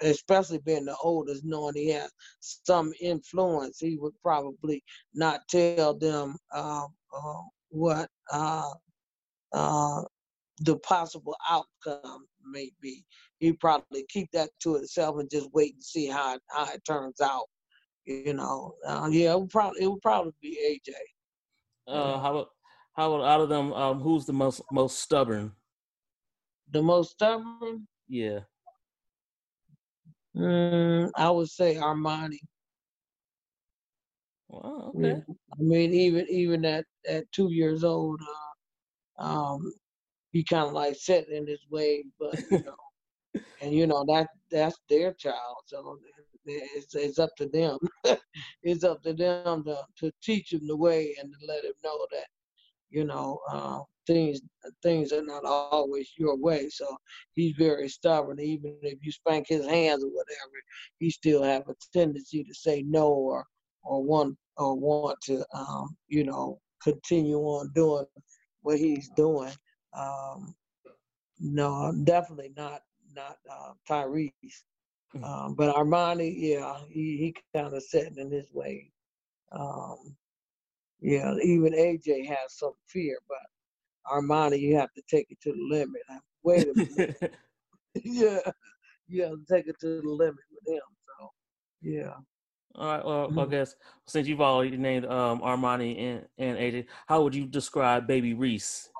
especially 0.00 0.58
being 0.58 0.84
the 0.84 0.96
oldest, 1.02 1.44
knowing 1.44 1.74
he 1.74 1.90
has 1.90 2.10
some 2.40 2.92
influence, 3.00 3.78
he 3.78 3.96
would 3.96 4.14
probably 4.22 4.82
not 5.14 5.40
tell 5.48 5.94
them 5.94 6.36
uh, 6.54 6.86
uh, 7.16 7.42
what 7.68 8.08
uh, 8.32 8.70
uh, 9.52 10.02
the 10.60 10.76
possible 10.78 11.36
outcome 11.48 12.26
may 12.44 12.70
be. 12.80 13.04
He 13.38 13.52
probably 13.52 14.04
keep 14.08 14.30
that 14.32 14.50
to 14.62 14.74
himself 14.74 15.18
and 15.18 15.30
just 15.30 15.48
wait 15.52 15.74
and 15.74 15.84
see 15.84 16.06
how 16.06 16.36
it, 16.36 16.42
how 16.48 16.72
it 16.72 16.84
turns 16.84 17.20
out. 17.20 17.46
You 18.06 18.34
know, 18.34 18.74
uh, 18.86 19.08
yeah, 19.10 19.32
it 19.32 19.40
would 19.40 19.50
probably 19.50 19.82
it 19.82 19.88
would 19.88 20.00
probably 20.00 20.32
be 20.40 20.80
AJ. 20.88 20.92
Uh, 21.88 22.18
how 22.18 22.30
about 22.30 22.48
how 22.94 23.12
about 23.12 23.26
out 23.26 23.40
of 23.40 23.48
them? 23.48 23.72
Um, 23.72 24.00
who's 24.00 24.26
the 24.26 24.32
most 24.32 24.62
most 24.70 25.00
stubborn? 25.00 25.52
The 26.70 26.82
most 26.82 27.12
stubborn? 27.12 27.86
Yeah. 28.08 28.40
Mm, 30.36 31.10
I 31.16 31.30
would 31.30 31.48
say 31.50 31.76
Armani. 31.76 32.38
Wow. 34.48 34.94
Okay. 34.96 35.16
Yeah. 35.18 35.34
I 35.58 35.62
mean, 35.62 35.92
even 35.94 36.26
even 36.30 36.64
at 36.64 36.86
at 37.08 37.30
two 37.32 37.50
years 37.52 37.84
old, 37.84 38.20
uh, 39.18 39.24
um, 39.24 39.72
he 40.32 40.44
kind 40.44 40.66
of 40.66 40.72
like 40.72 40.96
set 40.96 41.28
in 41.28 41.46
his 41.46 41.64
way, 41.70 42.04
but 42.18 42.38
you 42.50 42.62
know, 42.64 42.76
and 43.62 43.72
you 43.72 43.86
know 43.86 44.04
that 44.08 44.28
that's 44.50 44.78
their 44.88 45.14
child, 45.14 45.58
so 45.66 45.98
it's 46.46 46.94
it's 46.94 47.18
up 47.18 47.30
to 47.38 47.48
them. 47.48 47.78
it's 48.62 48.84
up 48.84 49.02
to 49.04 49.12
them 49.14 49.64
to 49.64 49.78
to 49.98 50.12
teach 50.22 50.52
him 50.52 50.66
the 50.66 50.76
way 50.76 51.14
and 51.20 51.32
to 51.32 51.46
let 51.46 51.64
him 51.64 51.74
know 51.84 52.06
that 52.12 52.26
you 52.90 53.04
know 53.04 53.38
uh, 53.50 53.80
things 54.06 54.40
things 54.82 55.12
are 55.12 55.24
not 55.24 55.44
always 55.44 56.10
your 56.16 56.36
way. 56.36 56.68
So 56.68 56.86
he's 57.34 57.54
very 57.56 57.88
stubborn. 57.88 58.40
Even 58.40 58.76
if 58.82 58.98
you 59.02 59.12
spank 59.12 59.46
his 59.48 59.66
hands 59.66 60.04
or 60.04 60.08
whatever, 60.08 60.52
he 60.98 61.10
still 61.10 61.42
have 61.42 61.68
a 61.68 61.74
tendency 61.92 62.44
to 62.44 62.54
say 62.54 62.82
no 62.86 63.08
or 63.08 63.44
or 63.82 64.02
want 64.02 64.36
or 64.56 64.74
want 64.74 65.18
to 65.24 65.44
um, 65.54 65.96
you 66.08 66.24
know 66.24 66.60
continue 66.82 67.38
on 67.38 67.70
doing 67.74 68.06
what 68.62 68.78
he's 68.78 69.10
doing. 69.16 69.52
Um, 69.96 70.54
no, 71.40 71.92
definitely 72.04 72.52
not 72.56 72.82
not 73.14 73.36
uh, 73.50 73.72
Tyrese. 73.88 74.32
Hmm. 75.12 75.24
Um, 75.24 75.54
but 75.54 75.74
Armani, 75.74 76.34
yeah, 76.36 76.78
he, 76.88 77.16
he 77.16 77.34
kind 77.54 77.72
of 77.72 77.82
setting 77.82 78.18
in 78.18 78.30
his 78.30 78.52
way. 78.52 78.90
Um, 79.52 80.16
yeah, 81.00 81.34
even 81.42 81.72
AJ 81.72 82.26
has 82.26 82.56
some 82.58 82.72
fear, 82.86 83.18
but 83.28 83.38
Armani, 84.12 84.60
you 84.60 84.76
have 84.76 84.92
to 84.94 85.02
take 85.08 85.26
it 85.30 85.40
to 85.42 85.52
the 85.52 85.76
limit. 85.76 86.02
Wait 86.42 86.68
a 86.68 86.74
minute. 86.74 87.34
yeah, 88.04 88.38
you 89.08 89.22
have 89.22 89.32
to 89.32 89.44
take 89.50 89.66
it 89.66 89.80
to 89.80 90.00
the 90.02 90.08
limit 90.08 90.36
with 90.50 90.74
him. 90.74 90.82
So, 91.18 91.30
yeah. 91.82 92.14
All 92.74 92.86
right. 92.86 93.04
Well, 93.04 93.28
mm-hmm. 93.28 93.38
I 93.38 93.46
guess 93.46 93.74
since 94.06 94.28
you've 94.28 94.40
already 94.40 94.76
named 94.76 95.06
um, 95.06 95.40
Armani 95.40 95.98
and, 95.98 96.26
and 96.38 96.58
AJ, 96.58 96.86
how 97.06 97.22
would 97.22 97.34
you 97.34 97.46
describe 97.46 98.06
Baby 98.06 98.34
Reese? 98.34 98.90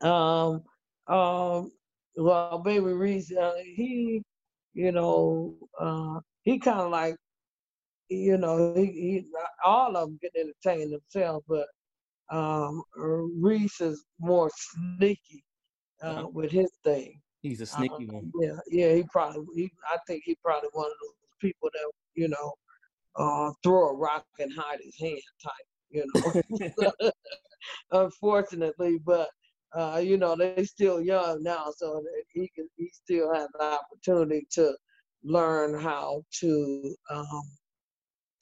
Um, 0.00 0.62
um, 1.08 1.72
well, 2.16 2.58
Baby 2.64 2.92
Reese, 2.92 3.32
uh, 3.32 3.54
he, 3.64 4.22
you 4.74 4.92
know, 4.92 5.54
uh, 5.80 6.20
he 6.42 6.58
kind 6.58 6.80
of 6.80 6.90
like, 6.90 7.16
you 8.08 8.38
know, 8.38 8.74
he, 8.74 8.86
he 8.86 9.24
all 9.64 9.96
of 9.96 10.08
them 10.08 10.18
can 10.20 10.30
entertain 10.36 10.90
themselves, 10.90 11.44
but 11.48 11.66
um, 12.30 12.82
Reese 12.96 13.80
is 13.80 14.04
more 14.20 14.50
sneaky 14.54 15.44
uh, 16.02 16.26
with 16.30 16.50
his 16.50 16.70
thing. 16.84 17.20
He's 17.42 17.60
a 17.60 17.66
sneaky 17.66 18.08
uh, 18.10 18.14
one. 18.14 18.32
Yeah, 18.40 18.58
yeah. 18.70 18.94
He 18.94 19.04
probably, 19.10 19.44
he, 19.54 19.70
I 19.88 19.96
think 20.06 20.22
he 20.24 20.36
probably 20.44 20.70
one 20.72 20.86
of 20.86 20.92
those 21.00 21.14
people 21.40 21.70
that 21.72 21.90
you 22.14 22.28
know, 22.28 22.52
uh, 23.16 23.52
throw 23.62 23.90
a 23.90 23.94
rock 23.94 24.26
and 24.38 24.52
hide 24.52 24.80
his 24.82 24.98
hand 24.98 25.20
type. 25.42 25.52
You 25.90 26.04
know, 26.14 27.10
unfortunately, 27.92 28.98
but 29.04 29.28
uh, 29.72 30.00
you 30.02 30.16
know 30.16 30.36
they're 30.36 30.64
still 30.64 31.00
young 31.00 31.42
now, 31.42 31.72
so 31.76 32.02
he 32.32 32.50
can 32.54 32.68
he 32.76 32.90
still 32.92 33.32
has 33.32 33.48
the 33.58 33.78
opportunity 33.78 34.46
to 34.52 34.74
learn 35.24 35.78
how 35.78 36.22
to 36.40 36.94
um, 37.10 37.42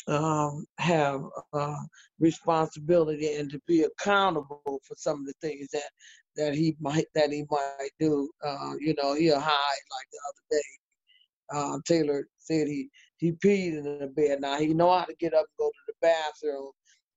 um, 0.09 0.65
have 0.79 1.23
uh, 1.53 1.77
responsibility 2.21 3.35
and 3.35 3.51
to 3.51 3.61
be 3.67 3.83
accountable 3.83 4.61
for 4.65 4.95
some 4.97 5.21
of 5.21 5.27
the 5.27 5.35
things 5.41 5.69
that 5.73 5.91
that 6.37 6.55
he 6.55 6.77
might 6.81 7.07
that 7.15 7.33
he 7.33 7.45
might 7.51 7.91
do. 7.99 8.31
Uh, 8.45 8.75
you 8.79 8.95
know, 9.03 9.15
he'll 9.15 9.41
hide 9.41 9.51
like 9.51 10.09
the 10.13 10.21
other 10.29 10.45
day. 10.51 10.63
Uh, 11.55 11.79
Taylor 11.87 12.27
said 12.39 12.69
he 12.69 12.89
he 13.19 13.33
peed 13.33 13.77
in 13.77 13.85
the 13.85 14.07
bed. 14.09 14.41
Now 14.41 14.59
he 14.59 14.75
know 14.75 14.97
how 14.97 15.05
to 15.05 15.15
get 15.19 15.35
up 15.35 15.47
and 15.47 15.59
go 15.59 15.69
to 15.69 15.81
the 15.89 15.95
bathroom, 16.03 16.71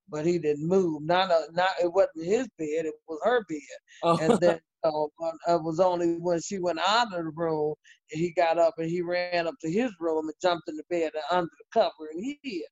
but 0.08 0.26
he 0.26 0.40
didn't 0.40 0.68
move. 0.68 1.04
Not 1.04 1.30
a, 1.32 1.48
not 1.52 1.70
it 1.82 1.92
wasn't 1.92 2.26
his 2.26 2.48
bed. 2.58 2.86
It 2.86 2.94
was 3.08 3.20
her 3.24 3.46
bed. 3.48 3.60
Oh. 4.04 4.18
And 4.18 4.40
then 4.40 4.60
uh, 4.84 5.54
it 5.54 5.62
was 5.62 5.80
only 5.80 6.16
when 6.20 6.42
she 6.42 6.58
went 6.58 6.80
out 6.80 7.08
of 7.08 7.26
the 7.26 7.32
room 7.36 7.76
and 8.12 8.22
he 8.22 8.32
got 8.32 8.58
up 8.58 8.76
and 8.78 8.90
he 8.90 9.02
ran 9.02 9.48
up 9.48 9.56
to 9.62 9.70
his 9.70 9.92
room 10.00 10.28
and 10.28 10.36
jumped 10.42 10.70
in 10.70 10.78
the 10.78 10.84
bed 10.90 11.12
and 11.14 11.24
under 11.32 11.52
the 11.58 11.66
cover 11.74 12.10
and 12.12 12.24
he 12.24 12.40
hid 12.44 12.66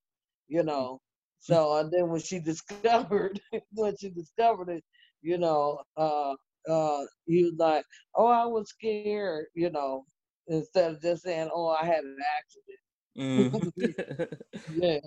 you 0.48 0.64
know. 0.64 1.00
So 1.40 1.78
and 1.78 1.92
then 1.92 2.10
when 2.10 2.22
she 2.22 2.40
discovered 2.52 3.40
when 3.74 3.96
she 3.98 4.10
discovered 4.10 4.70
it, 4.70 4.84
you 5.22 5.38
know, 5.38 5.82
uh 5.98 6.34
uh 6.70 7.04
he 7.26 7.44
was 7.46 7.56
like, 7.58 7.86
Oh, 8.16 8.28
I 8.28 8.46
was 8.46 8.70
scared, 8.70 9.34
you 9.56 9.70
know, 9.70 10.06
instead 10.48 10.80
of 10.94 11.02
just 11.02 11.24
saying, 11.24 11.50
Oh, 11.54 11.68
I 11.70 11.86
had 11.86 12.04
an 12.04 12.18
accident. 12.38 12.80
Mm-hmm. 13.18 13.58
yeah. 14.68 15.00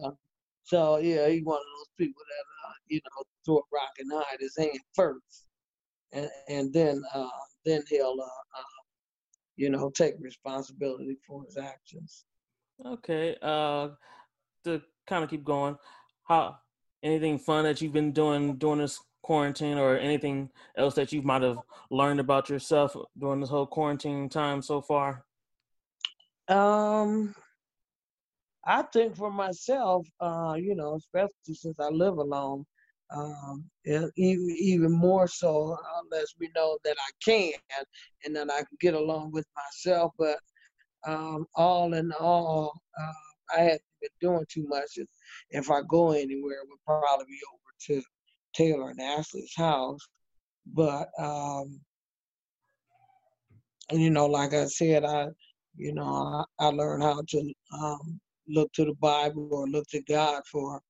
So 0.64 0.98
yeah, 0.98 1.28
he's 1.28 1.44
one 1.44 1.58
of 1.58 1.64
those 1.78 1.90
people 1.98 2.22
that 2.28 2.68
uh, 2.68 2.72
you 2.88 3.00
know, 3.04 3.24
throw 3.44 3.58
a 3.58 3.62
rock 3.72 3.92
and 3.98 4.12
hide 4.12 4.40
his 4.40 4.56
hand 4.56 4.80
first. 4.94 5.46
And 6.12 6.28
and 6.48 6.72
then 6.72 7.02
uh 7.14 7.28
then 7.64 7.82
he'll 7.88 8.16
uh, 8.20 8.60
uh 8.60 8.80
you 9.56 9.70
know, 9.70 9.90
take 9.90 10.14
responsibility 10.20 11.16
for 11.26 11.44
his 11.44 11.56
actions. 11.56 12.24
Okay. 12.84 13.36
Uh 13.42 13.90
to 14.64 14.82
kind 15.10 15.22
of 15.22 15.28
keep 15.28 15.44
going, 15.44 15.76
how 16.24 16.56
anything 17.02 17.38
fun 17.38 17.64
that 17.64 17.82
you've 17.82 17.92
been 17.92 18.12
doing 18.12 18.56
during 18.56 18.78
this 18.78 18.98
quarantine, 19.22 19.76
or 19.76 19.98
anything 19.98 20.48
else 20.76 20.94
that 20.94 21.12
you 21.12 21.20
might 21.22 21.42
have 21.42 21.58
learned 21.90 22.20
about 22.20 22.48
yourself 22.48 22.96
during 23.18 23.40
this 23.40 23.50
whole 23.50 23.66
quarantine 23.66 24.28
time 24.28 24.62
so 24.62 24.80
far? 24.80 25.24
Um, 26.48 27.34
I 28.64 28.82
think 28.82 29.16
for 29.16 29.30
myself, 29.30 30.06
uh, 30.20 30.54
you 30.58 30.74
know, 30.74 30.94
especially 30.96 31.54
since 31.54 31.78
I 31.78 31.88
live 31.88 32.16
alone, 32.16 32.64
um, 33.14 33.64
even, 33.84 34.56
even 34.58 34.92
more 34.92 35.28
so, 35.28 35.76
unless 36.02 36.34
we 36.38 36.48
know 36.54 36.78
that 36.84 36.96
I 36.96 37.10
can 37.24 37.52
and 38.24 38.34
that 38.36 38.50
I 38.50 38.58
can 38.58 38.76
get 38.80 38.94
along 38.94 39.32
with 39.32 39.46
myself. 39.56 40.12
But 40.18 40.38
um, 41.06 41.46
all 41.54 41.94
in 41.94 42.12
all, 42.20 42.80
uh, 43.00 43.58
I 43.58 43.62
had 43.62 43.80
been 44.00 44.10
doing 44.20 44.44
too 44.48 44.66
much. 44.68 44.98
If 45.50 45.70
I 45.70 45.80
go 45.88 46.12
anywhere, 46.12 46.62
it 46.62 46.68
would 46.68 46.84
probably 46.86 47.26
be 47.26 47.38
over 47.52 48.00
to 48.00 48.02
Taylor 48.54 48.90
and 48.90 49.00
Ashley's 49.00 49.54
house. 49.56 50.00
But 50.66 51.08
um, 51.18 51.80
and 53.90 54.00
you 54.00 54.10
know, 54.10 54.26
like 54.26 54.54
I 54.54 54.66
said, 54.66 55.04
I 55.04 55.28
you 55.76 55.94
know 55.94 56.44
I, 56.58 56.66
I 56.66 56.68
learned 56.68 57.02
how 57.02 57.22
to 57.26 57.52
um, 57.80 58.20
look 58.48 58.72
to 58.74 58.84
the 58.84 58.94
Bible 58.94 59.48
or 59.52 59.68
look 59.68 59.86
to 59.88 60.02
God 60.02 60.42
for 60.50 60.80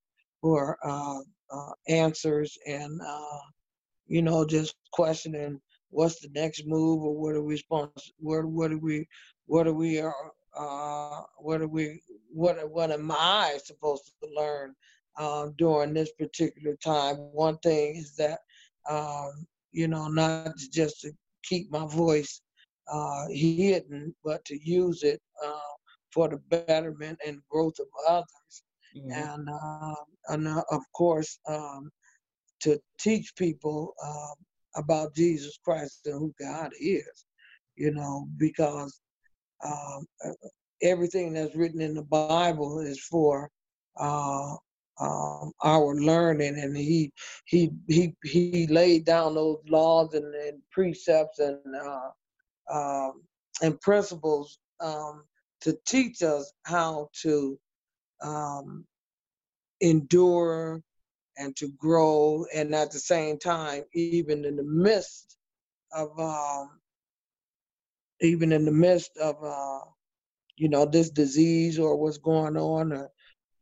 for 0.40 0.78
uh, 0.84 1.20
uh, 1.50 1.72
answers 1.88 2.56
and 2.66 3.00
uh, 3.06 3.40
you 4.06 4.22
know 4.22 4.44
just 4.44 4.74
questioning 4.92 5.60
what's 5.90 6.20
the 6.20 6.28
next 6.34 6.66
move 6.66 7.02
or 7.02 7.14
what 7.14 7.34
are 7.34 7.42
we 7.42 7.56
supposed 7.56 8.12
what 8.18 8.44
what 8.44 8.72
are 8.72 8.78
we 8.78 9.06
what 9.46 9.66
are 9.66 9.74
we 9.74 10.00
uh, 10.00 11.20
what 11.38 11.60
are 11.60 11.68
we 11.68 12.00
what 12.32 12.70
what 12.70 12.90
am 12.90 13.10
I 13.10 13.58
supposed 13.62 14.12
to 14.22 14.30
learn 14.34 14.74
um, 15.18 15.54
during 15.58 15.94
this 15.94 16.12
particular 16.12 16.76
time? 16.76 17.16
One 17.16 17.58
thing 17.58 17.96
is 17.96 18.14
that 18.16 18.40
um, 18.88 19.46
you 19.72 19.88
know 19.88 20.08
not 20.08 20.56
just 20.72 21.00
to 21.02 21.12
keep 21.44 21.70
my 21.70 21.86
voice 21.86 22.40
uh, 22.92 23.26
hidden, 23.30 24.14
but 24.24 24.44
to 24.46 24.58
use 24.58 25.02
it 25.02 25.20
uh, 25.44 25.74
for 26.12 26.28
the 26.28 26.38
betterment 26.48 27.18
and 27.26 27.40
growth 27.50 27.78
of 27.78 27.86
others, 28.08 28.62
mm-hmm. 28.96 29.10
and 29.12 29.48
um, 29.48 30.04
and 30.28 30.48
uh, 30.48 30.62
of 30.70 30.82
course 30.92 31.38
um, 31.48 31.90
to 32.60 32.80
teach 32.98 33.34
people 33.36 33.94
um, 34.04 34.34
about 34.76 35.14
Jesus 35.14 35.58
Christ 35.64 36.00
and 36.06 36.14
who 36.18 36.34
God 36.40 36.70
is. 36.80 37.26
You 37.76 37.92
know, 37.92 38.28
because 38.36 39.00
um, 39.64 40.06
everything 40.82 41.32
that's 41.32 41.54
written 41.56 41.80
in 41.80 41.94
the 41.94 42.02
Bible 42.02 42.80
is 42.80 43.00
for 43.00 43.50
uh, 43.98 44.54
um, 45.00 45.52
our 45.62 45.94
learning, 45.94 46.58
and 46.58 46.76
he 46.76 47.12
he 47.46 47.70
he 47.88 48.14
he 48.22 48.66
laid 48.66 49.04
down 49.04 49.34
those 49.34 49.58
laws 49.68 50.14
and, 50.14 50.34
and 50.34 50.60
precepts 50.70 51.38
and 51.38 51.58
uh, 51.74 52.10
um, 52.72 53.22
and 53.62 53.80
principles 53.80 54.58
um, 54.80 55.24
to 55.62 55.76
teach 55.86 56.22
us 56.22 56.52
how 56.64 57.08
to 57.22 57.58
um, 58.22 58.84
endure 59.80 60.82
and 61.38 61.56
to 61.56 61.68
grow, 61.78 62.44
and 62.54 62.74
at 62.74 62.90
the 62.90 62.98
same 62.98 63.38
time, 63.38 63.84
even 63.94 64.44
in 64.44 64.56
the 64.56 64.64
midst 64.64 65.38
of 65.92 66.10
um, 66.18 66.80
even 68.20 68.52
in 68.52 68.66
the 68.66 68.72
midst 68.72 69.16
of 69.16 69.42
uh, 69.42 69.80
you 70.60 70.68
know 70.68 70.84
this 70.84 71.08
disease 71.08 71.78
or 71.78 71.96
what's 71.96 72.18
going 72.18 72.54
on, 72.58 72.92
or 72.92 73.10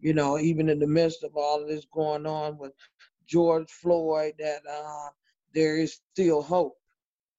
you 0.00 0.12
know 0.12 0.36
even 0.36 0.68
in 0.68 0.80
the 0.80 0.86
midst 0.86 1.22
of 1.22 1.36
all 1.36 1.62
of 1.62 1.68
this 1.68 1.86
going 1.92 2.26
on 2.26 2.58
with 2.58 2.72
George 3.24 3.70
Floyd, 3.70 4.34
that 4.40 4.62
uh, 4.68 5.10
there 5.54 5.76
is 5.76 6.00
still 6.12 6.42
hope. 6.42 6.74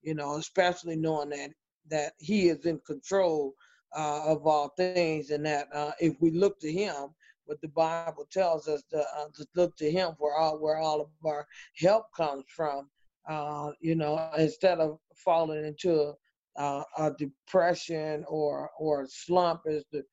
You 0.01 0.15
know, 0.15 0.37
especially 0.37 0.95
knowing 0.95 1.31
that 1.31 1.51
that 1.89 2.13
He 2.19 2.47
is 2.47 2.65
in 2.65 2.79
control 2.87 3.53
uh, 3.93 4.23
of 4.27 4.47
all 4.47 4.69
things, 4.77 5.31
and 5.31 5.45
that 5.45 5.67
uh, 5.73 5.91
if 5.99 6.15
we 6.21 6.31
look 6.31 6.57
to 6.61 6.71
Him, 6.71 7.13
what 7.43 7.59
the 7.59 7.67
Bible 7.67 8.27
tells 8.31 8.69
us 8.69 8.81
to, 8.91 8.99
uh, 8.99 9.25
to 9.35 9.45
look 9.55 9.75
to 9.75 9.91
Him 9.91 10.11
for 10.17 10.37
all 10.37 10.57
where 10.57 10.77
all 10.77 11.01
of 11.01 11.09
our 11.25 11.45
help 11.75 12.05
comes 12.15 12.45
from. 12.55 12.89
Uh, 13.27 13.71
you 13.81 13.95
know, 13.95 14.29
instead 14.37 14.79
of 14.79 14.99
falling 15.17 15.65
into 15.65 16.13
uh, 16.57 16.83
a 16.97 17.11
depression 17.11 18.23
or 18.27 18.69
or 18.79 19.07
slump, 19.09 19.61
is 19.65 19.83
the 19.91 20.03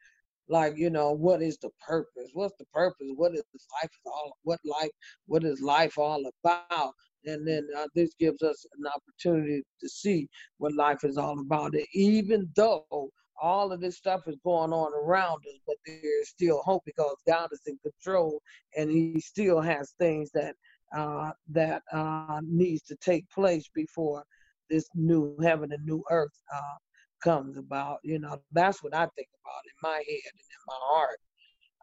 like 0.48 0.76
you 0.76 0.90
know 0.90 1.12
what 1.12 1.42
is 1.42 1.58
the 1.58 1.70
purpose? 1.86 2.30
What's 2.34 2.56
the 2.58 2.66
purpose? 2.72 3.08
What 3.16 3.34
is 3.34 3.42
life 3.82 3.90
all? 4.06 4.36
What 4.42 4.60
life? 4.64 4.90
What 5.26 5.44
is 5.44 5.60
life 5.60 5.98
all 5.98 6.22
about? 6.44 6.92
And 7.24 7.46
then 7.46 7.66
uh, 7.76 7.86
this 7.94 8.14
gives 8.20 8.42
us 8.42 8.64
an 8.78 8.84
opportunity 8.86 9.62
to 9.80 9.88
see 9.88 10.28
what 10.58 10.72
life 10.74 11.02
is 11.02 11.16
all 11.16 11.40
about. 11.40 11.74
Even 11.92 12.48
though 12.54 13.10
all 13.42 13.72
of 13.72 13.80
this 13.80 13.96
stuff 13.96 14.22
is 14.28 14.38
going 14.44 14.72
on 14.72 14.92
around 14.94 15.38
us, 15.48 15.58
but 15.66 15.76
there 15.84 16.20
is 16.22 16.28
still 16.28 16.62
hope 16.62 16.82
because 16.86 17.16
God 17.26 17.48
is 17.52 17.62
in 17.66 17.78
control, 17.78 18.40
and 18.76 18.90
He 18.90 19.20
still 19.20 19.60
has 19.60 19.94
things 19.98 20.30
that 20.32 20.54
uh, 20.96 21.32
that 21.48 21.82
uh, 21.92 22.40
needs 22.44 22.82
to 22.82 22.96
take 22.96 23.28
place 23.30 23.68
before 23.74 24.24
this 24.70 24.88
new 24.94 25.36
heaven 25.42 25.72
and 25.72 25.84
new 25.84 26.02
earth 26.10 26.32
uh, 26.54 26.76
comes 27.22 27.56
about. 27.56 27.98
You 28.02 28.18
know, 28.18 28.36
that's 28.52 28.82
what 28.82 28.94
I 28.94 29.06
think 29.16 29.28
about 29.42 29.62
in 29.64 29.74
my 29.82 29.96
head 29.96 30.32
and 30.32 30.40
in 30.40 30.62
my 30.66 30.78
heart. 30.80 31.18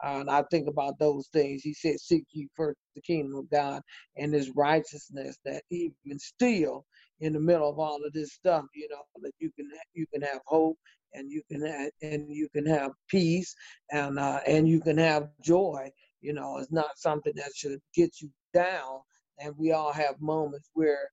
Uh, 0.04 0.20
and 0.20 0.30
I 0.30 0.44
think 0.52 0.68
about 0.68 1.00
those 1.00 1.28
things. 1.32 1.62
He 1.64 1.74
said, 1.74 2.00
"Seek 2.00 2.26
ye 2.32 2.50
first 2.56 2.78
the 2.96 3.02
kingdom 3.02 3.36
of 3.38 3.50
God 3.50 3.82
and 4.18 4.34
His 4.34 4.52
righteousness." 4.56 5.38
That 5.46 5.64
even 5.70 6.20
still, 6.20 6.86
in 7.22 7.34
the 7.34 7.40
middle 7.40 7.70
of 7.70 7.80
all 7.80 8.04
of 8.06 8.12
this 8.14 8.34
stuff, 8.34 8.66
you 8.76 8.88
know, 8.90 9.02
that 9.22 9.32
you 9.40 9.52
can 9.52 9.70
you 9.94 10.06
can 10.14 10.22
have 10.22 10.42
hope 10.46 10.78
and 11.14 11.32
you 11.32 11.42
can 11.50 11.66
have, 11.66 11.92
and 12.02 12.30
you 12.30 12.50
can 12.50 12.66
have 12.66 12.92
peace 13.08 13.56
and 13.92 14.20
uh, 14.20 14.40
and 14.48 14.68
you 14.68 14.82
can 14.82 14.98
have 14.98 15.30
joy. 15.44 15.90
You 16.22 16.34
know, 16.34 16.58
it's 16.58 16.72
not 16.72 16.98
something 16.98 17.34
that 17.36 17.52
should 17.56 17.80
get 17.96 18.22
you 18.22 18.30
down. 18.54 19.00
And 19.40 19.54
we 19.58 19.72
all 19.72 19.94
have 19.94 20.20
moments 20.20 20.70
where 20.74 21.10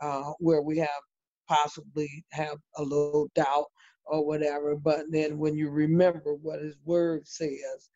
uh, 0.00 0.32
where 0.38 0.62
we 0.62 0.78
have 0.78 0.88
possibly 1.50 2.24
have 2.32 2.58
a 2.78 2.82
little 2.82 3.28
doubt 3.34 3.66
or 4.06 4.24
whatever. 4.26 4.76
But 4.76 5.06
then 5.10 5.38
when 5.38 5.56
you 5.56 5.70
remember 5.70 6.34
what 6.34 6.60
His 6.62 6.76
Word 6.84 7.26
says, 7.26 7.90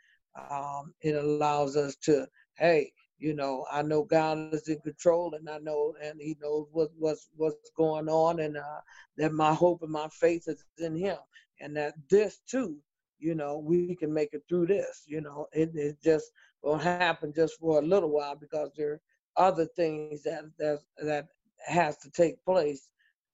um, 0.51 0.95
it 1.03 1.15
allows 1.15 1.77
us 1.77 1.97
to, 2.05 2.27
hey, 2.57 2.93
you 3.19 3.35
know, 3.35 3.65
I 3.73 3.83
know 3.83 4.05
God 4.05 4.53
is 4.53 4.69
in 4.69 4.81
control, 4.81 5.35
and 5.35 5.49
I 5.49 5.59
know, 5.59 5.95
and 6.03 6.21
He 6.21 6.37
knows 6.43 6.67
what 6.73 6.91
what's 6.99 7.29
what's 7.37 7.71
going 7.77 8.09
on, 8.09 8.41
and 8.41 8.57
uh, 8.57 8.81
that 9.19 9.33
my 9.33 9.55
hope 9.55 9.83
and 9.83 9.93
my 9.93 10.09
faith 10.09 10.45
is 10.49 10.65
in 10.79 10.97
Him, 10.97 11.19
and 11.61 11.77
that 11.77 11.95
this 12.11 12.41
too, 12.51 12.77
you 13.21 13.35
know, 13.35 13.59
we 13.59 13.95
can 13.97 14.13
make 14.13 14.31
it 14.33 14.43
through 14.49 14.67
this. 14.67 15.05
You 15.07 15.21
know, 15.21 15.47
it, 15.53 15.71
it 15.75 15.97
just 16.03 16.31
will 16.63 16.77
happen 16.77 17.33
just 17.35 17.59
for 17.61 17.79
a 17.79 17.87
little 17.87 18.11
while 18.11 18.37
because 18.37 18.71
there 18.77 18.93
are 18.93 19.47
other 19.49 19.67
things 19.77 20.23
that 20.25 20.45
that 20.59 20.81
that 21.03 21.27
has 21.67 21.97
to 21.99 22.11
take 22.11 22.45
place 22.45 22.89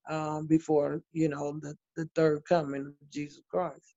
um, 0.09 0.47
before 0.47 1.01
you 1.13 1.29
know 1.29 1.59
the 1.61 1.75
the 1.95 2.09
third 2.15 2.43
coming 2.45 2.87
of 2.87 3.09
Jesus 3.09 3.41
Christ. 3.49 3.95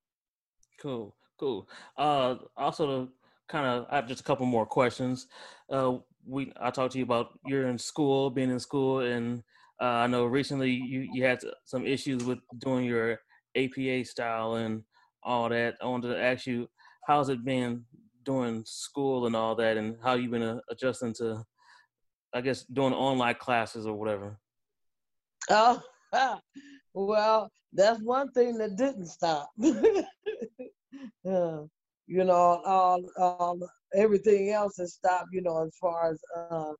Cool, 0.80 1.14
cool. 1.38 1.68
Uh, 1.96 2.36
also, 2.56 2.86
to 2.86 3.12
kind 3.48 3.66
of, 3.66 3.86
I 3.90 3.96
have 3.96 4.08
just 4.08 4.20
a 4.20 4.24
couple 4.24 4.46
more 4.46 4.66
questions. 4.66 5.26
Uh, 5.70 5.98
we 6.26 6.52
I 6.60 6.70
talked 6.70 6.92
to 6.92 6.98
you 6.98 7.04
about 7.04 7.38
you're 7.46 7.68
in 7.68 7.78
school, 7.78 8.30
being 8.30 8.50
in 8.50 8.60
school, 8.60 9.00
and 9.00 9.42
uh, 9.80 9.84
I 9.84 10.06
know 10.06 10.24
recently 10.24 10.70
you 10.70 11.08
you 11.12 11.24
had 11.24 11.40
some 11.64 11.86
issues 11.86 12.24
with 12.24 12.38
doing 12.58 12.84
your 12.84 13.20
APA 13.56 14.04
style 14.04 14.56
and 14.56 14.82
all 15.22 15.48
that. 15.48 15.76
I 15.82 15.86
wanted 15.86 16.08
to 16.08 16.22
ask 16.22 16.46
you, 16.46 16.68
how's 17.06 17.28
it 17.28 17.44
been 17.44 17.84
doing 18.24 18.62
school 18.66 19.26
and 19.26 19.36
all 19.36 19.54
that, 19.56 19.76
and 19.76 19.96
how 20.02 20.14
you've 20.14 20.30
been 20.30 20.42
uh, 20.42 20.60
adjusting 20.70 21.14
to, 21.14 21.44
I 22.32 22.40
guess, 22.40 22.64
doing 22.64 22.94
online 22.94 23.36
classes 23.36 23.86
or 23.86 23.94
whatever. 23.94 24.38
Oh, 25.50 25.82
well, 26.94 27.50
that's 27.72 28.00
one 28.00 28.30
thing 28.32 28.58
that 28.58 28.76
didn't 28.76 29.06
stop. 29.06 29.50
yeah. 29.58 30.02
You 32.06 32.22
know, 32.22 32.60
all, 32.66 33.02
all, 33.16 33.58
everything 33.94 34.50
else 34.50 34.76
has 34.76 34.92
stopped, 34.92 35.28
you 35.32 35.40
know, 35.40 35.64
as 35.64 35.74
far 35.80 36.12
as 36.12 36.20
uh, 36.50 36.72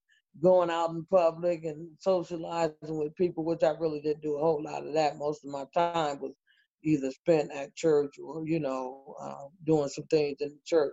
going 0.43 0.69
out 0.69 0.91
in 0.91 1.07
public 1.07 1.65
and 1.65 1.89
socializing 1.99 2.75
with 2.83 3.17
people, 3.17 3.43
which 3.43 3.63
I 3.63 3.71
really 3.81 4.03
didn't 4.03 4.23
do 4.23 4.37
a 4.37 4.41
whole 4.41 4.63
lot 4.63 4.87
of 4.87 4.93
that. 4.93 5.17
Most 5.17 5.45
of 5.45 5.51
my 5.51 5.65
time 5.73 6.21
was 6.21 6.35
either 6.83 7.11
spent 7.11 7.51
at 7.53 7.75
church 7.75 8.17
or, 8.23 8.47
you 8.47 8.61
know, 8.61 9.15
uh, 9.19 9.49
doing 9.65 9.89
some 9.89 10.05
things 10.09 10.37
in 10.41 10.51
the 10.51 10.61
church. 10.67 10.93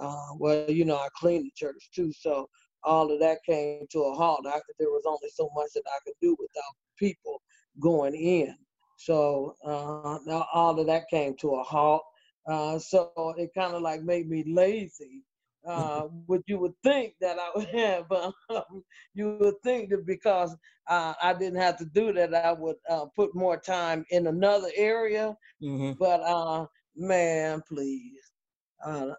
Uh, 0.00 0.34
well, 0.38 0.70
you 0.70 0.84
know, 0.84 0.96
I 0.96 1.08
cleaned 1.16 1.46
the 1.46 1.52
church 1.56 1.90
too. 1.92 2.12
So 2.12 2.48
all 2.84 3.10
of 3.12 3.18
that 3.20 3.38
came 3.44 3.86
to 3.90 3.98
a 4.02 4.14
halt. 4.14 4.46
I, 4.46 4.60
there 4.78 4.90
was 4.90 5.04
only 5.06 5.30
so 5.34 5.50
much 5.54 5.70
that 5.74 5.82
I 5.88 5.98
could 6.04 6.14
do 6.20 6.36
without 6.38 6.74
people 6.98 7.40
going 7.80 8.14
in. 8.14 8.56
So 8.96 9.54
uh, 9.64 10.42
all 10.52 10.78
of 10.78 10.86
that 10.86 11.08
came 11.10 11.36
to 11.38 11.56
a 11.56 11.62
halt. 11.62 12.02
Uh, 12.46 12.78
so 12.78 13.34
it 13.38 13.50
kind 13.56 13.74
of 13.74 13.82
like 13.82 14.02
made 14.02 14.28
me 14.28 14.44
lazy. 14.46 15.22
Uh, 15.66 16.02
what 16.26 16.42
you 16.46 16.58
would 16.58 16.74
think 16.82 17.14
that 17.20 17.38
I 17.38 17.50
would 17.54 17.68
have, 17.74 18.10
um, 18.12 18.84
you 19.14 19.36
would 19.40 19.54
think 19.62 19.90
that 19.90 20.06
because 20.06 20.56
uh, 20.88 21.14
I 21.22 21.32
didn't 21.34 21.60
have 21.60 21.78
to 21.78 21.86
do 21.86 22.12
that, 22.12 22.34
I 22.34 22.52
would 22.52 22.76
uh, 22.88 23.06
put 23.16 23.34
more 23.34 23.56
time 23.56 24.04
in 24.10 24.26
another 24.26 24.70
area. 24.76 25.36
Mm-hmm. 25.62 25.92
But 25.98 26.20
uh, 26.20 26.66
man, 26.96 27.62
please, 27.66 28.32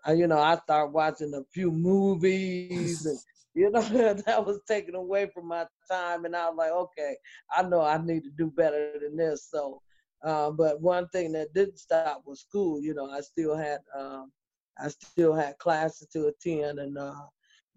you 0.08 0.28
know, 0.28 0.40
I 0.40 0.58
start 0.58 0.92
watching 0.94 1.34
a 1.34 1.44
few 1.52 1.72
movies 1.72 3.06
and 3.06 3.20
you 3.56 3.72
know, 3.72 3.82
that 4.26 4.46
was 4.46 4.60
taken 4.68 4.96
away 4.96 5.30
from 5.34 5.48
my 5.48 5.66
time. 5.90 6.26
And 6.26 6.36
I 6.36 6.50
was 6.50 6.58
like, 6.58 6.72
okay, 6.72 7.16
I 7.56 7.64
know 7.64 7.82
I 7.82 7.98
need 7.98 8.24
to 8.26 8.32
do 8.38 8.52
better 8.52 8.92
than 9.02 9.16
this. 9.16 9.48
So, 9.50 9.82
uh, 10.24 10.52
but 10.52 10.82
one 10.82 11.08
thing 11.10 11.32
that 11.32 11.54
didn't 11.54 11.80
stop 11.80 12.22
was 12.26 12.42
school. 12.42 12.82
You 12.82 12.94
know, 12.94 13.10
I 13.10 13.22
still 13.22 13.56
had, 13.56 13.80
um, 13.98 14.32
I 14.78 14.90
still 14.90 15.34
had 15.34 15.58
classes 15.58 16.08
to 16.14 16.28
attend, 16.28 16.80
and 16.80 16.98
uh, 16.98 17.14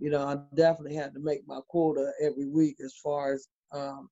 you 0.00 0.10
know, 0.10 0.26
I 0.26 0.36
definitely 0.56 0.96
had 0.96 1.14
to 1.14 1.20
make 1.20 1.46
my 1.46 1.60
quota 1.68 2.10
every 2.20 2.46
week 2.46 2.76
as 2.84 2.94
far 3.02 3.34
as 3.34 3.46
um, 3.72 4.08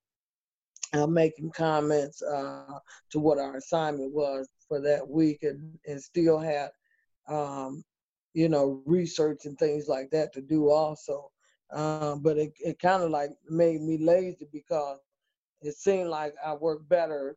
uh, 0.92 1.06
making 1.06 1.50
comments 1.50 2.22
uh, 2.22 2.78
to 3.10 3.18
what 3.18 3.38
our 3.38 3.56
assignment 3.56 4.12
was 4.12 4.48
for 4.68 4.80
that 4.82 5.06
week, 5.08 5.42
and 5.42 5.76
and 5.88 6.00
still 6.00 6.38
had, 6.38 6.70
um, 7.28 7.82
you 8.34 8.48
know, 8.48 8.82
research 8.86 9.46
and 9.46 9.58
things 9.58 9.88
like 9.88 10.10
that 10.10 10.32
to 10.34 10.40
do 10.40 10.70
also. 10.70 11.30
Um, 11.72 12.22
but 12.22 12.38
it, 12.38 12.52
it 12.60 12.78
kind 12.78 13.02
of 13.02 13.10
like 13.10 13.30
made 13.48 13.80
me 13.82 13.98
lazy 13.98 14.46
because 14.52 14.98
it 15.62 15.74
seemed 15.76 16.08
like 16.08 16.34
I 16.44 16.54
worked 16.54 16.88
better 16.88 17.36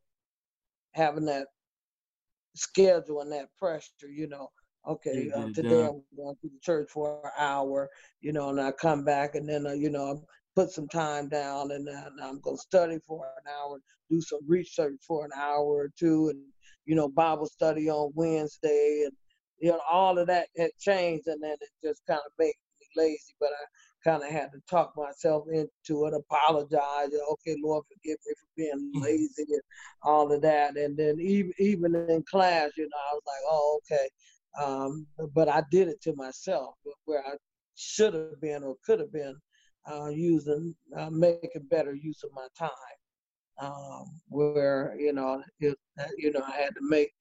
having 0.94 1.26
that 1.26 1.48
schedule 2.56 3.22
and 3.22 3.32
that 3.32 3.50
pressure, 3.58 4.10
you 4.10 4.28
know. 4.28 4.50
Okay, 4.88 5.30
uh, 5.36 5.48
today 5.54 5.84
I'm 5.84 6.02
going 6.16 6.36
to 6.42 6.48
the 6.48 6.60
church 6.62 6.90
for 6.90 7.22
an 7.26 7.32
hour, 7.38 7.90
you 8.22 8.32
know, 8.32 8.50
and 8.50 8.62
I 8.62 8.72
come 8.72 9.04
back 9.04 9.36
and 9.36 9.48
then, 9.48 9.68
uh, 9.68 9.74
you 9.74 9.90
know, 9.90 10.14
I 10.14 10.16
put 10.56 10.72
some 10.72 10.88
time 10.88 11.28
down 11.28 11.72
and 11.72 11.86
then 11.88 12.06
I'm 12.24 12.40
going 12.40 12.56
to 12.56 12.62
study 12.62 12.98
for 13.06 13.26
an 13.26 13.52
hour, 13.52 13.80
do 14.10 14.22
some 14.22 14.40
research 14.48 14.96
for 15.06 15.26
an 15.26 15.32
hour 15.36 15.66
or 15.66 15.90
two, 16.00 16.30
and, 16.30 16.40
you 16.86 16.96
know, 16.96 17.10
Bible 17.10 17.46
study 17.46 17.90
on 17.90 18.12
Wednesday. 18.16 19.04
And, 19.06 19.14
you 19.60 19.72
know, 19.72 19.82
all 19.92 20.18
of 20.18 20.28
that 20.28 20.48
had 20.58 20.72
changed 20.80 21.28
and 21.28 21.44
then 21.44 21.58
it 21.60 21.70
just 21.84 22.02
kind 22.08 22.22
of 22.26 22.32
made 22.40 22.54
me 22.80 22.88
lazy. 22.96 23.36
But 23.40 23.50
I, 23.50 23.66
kind 24.04 24.24
of 24.24 24.30
had 24.30 24.52
to 24.52 24.60
talk 24.70 24.94
myself 24.96 25.46
into 25.52 26.06
it, 26.06 26.14
apologize. 26.14 27.10
Okay, 27.32 27.58
Lord, 27.64 27.84
forgive 27.88 28.18
me 28.26 28.34
for 28.40 28.48
being 28.56 28.92
mm. 28.96 29.02
lazy 29.02 29.46
and 29.50 29.62
all 30.04 30.32
of 30.32 30.42
that. 30.42 30.78
And 30.78 30.98
then 30.98 31.20
even 31.20 31.54
even 31.60 31.96
in 31.96 32.24
class, 32.24 32.72
you 32.78 32.84
know, 32.84 32.98
I 33.12 33.14
was 33.14 33.24
like, 33.28 33.44
oh, 33.48 33.80
okay. 33.84 34.10
Um, 34.62 35.08
but 35.34 35.50
I 35.50 35.64
did 35.72 35.88
it 35.88 36.02
to 36.04 36.16
myself, 36.16 36.76
where 37.06 37.26
I 37.26 37.36
should 37.76 38.14
have 38.14 38.42
been 38.42 38.64
or 38.64 38.76
could 38.86 39.00
have 39.00 39.14
been 39.14 39.36
uh, 39.90 40.10
using, 40.10 40.76
uh, 40.98 41.10
making 41.10 41.68
better 41.70 41.94
use 41.94 42.24
of 42.24 42.32
my 42.34 42.48
time. 42.58 42.70
Um, 43.62 44.06
where 44.30 44.96
you 44.98 45.12
know, 45.12 45.44
it, 45.60 45.78
you 46.18 46.32
know, 46.32 46.44
I 46.48 46.52
had 46.52 46.74
to 46.76 46.82
make 46.82 47.12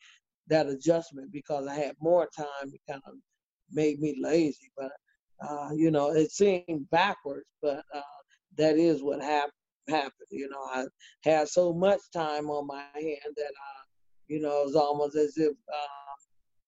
that 0.49 0.69
adjustment 0.69 1.33
because 1.33 1.67
I 1.67 1.75
had 1.75 1.97
more 2.01 2.29
time. 2.37 2.73
It 2.73 2.81
kind 2.89 3.03
of 3.07 3.15
made 3.73 3.99
me 4.01 4.17
lazy, 4.21 4.71
but 4.77 4.93
uh, 5.41 5.71
you 5.75 5.91
know, 5.91 6.11
it 6.11 6.31
seemed 6.33 6.89
backwards, 6.91 7.47
but 7.63 7.83
uh, 7.95 8.01
that 8.57 8.77
is 8.77 9.03
what 9.03 9.21
happened. 9.23 9.53
Happened, 9.89 10.29
you 10.31 10.49
know. 10.51 10.61
I 10.71 10.85
had 11.25 11.49
so 11.49 11.73
much 11.73 12.01
time 12.13 12.51
on 12.51 12.67
my 12.67 12.85
hand 12.95 13.35
that, 13.37 13.53
I, 13.53 13.85
you 14.27 14.41
know, 14.41 14.61
it 14.61 14.67
was 14.67 14.77
almost 14.77 15.17
as 15.17 15.39
if 15.39 15.55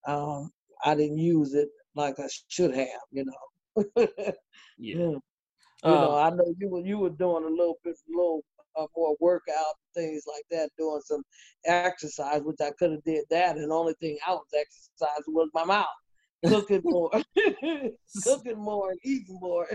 um, 0.07 0.15
um, 0.15 0.51
I 0.85 0.95
didn't 0.95 1.19
use 1.19 1.53
it 1.53 1.69
like 1.95 2.19
I 2.19 2.29
should 2.49 2.75
have, 2.75 2.89
you 3.11 3.27
know. 3.27 4.07
Yeah. 4.79 4.95
You 4.95 5.21
know, 5.83 6.13
Uh, 6.13 6.17
I 6.17 6.31
know 6.31 6.55
you 6.59 6.69
were 6.71 6.81
you 6.81 6.99
were 6.99 7.11
doing 7.11 7.45
a 7.45 7.49
little 7.49 7.79
bit, 7.85 7.97
little 8.09 8.43
uh, 8.77 8.87
more 8.97 9.17
workout 9.21 9.75
things 9.95 10.25
like 10.27 10.45
that, 10.51 10.71
doing 10.79 11.01
some 11.05 11.23
exercise, 11.67 12.41
which 12.43 12.61
I 12.63 12.71
could 12.79 12.93
have 12.93 13.05
did 13.05 13.25
that, 13.31 13.57
and 13.57 13.71
the 13.71 13.75
only 13.75 13.95
thing 14.01 14.17
I 14.27 14.33
was 14.33 14.47
exercising 14.55 15.35
was 15.35 15.51
my 15.55 15.65
mouth, 15.65 15.87
cooking 16.47 16.83
more, 16.85 17.11
cooking 18.25 18.59
more, 18.59 18.91
and 18.91 19.01
eating 19.05 19.39
more. 19.41 19.67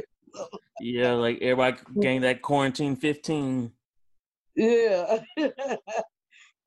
yeah, 0.80 1.14
like 1.14 1.42
everybody 1.42 1.78
gained 2.02 2.24
that 2.24 2.42
quarantine 2.42 2.96
15. 2.96 3.72
Yeah, 4.56 5.20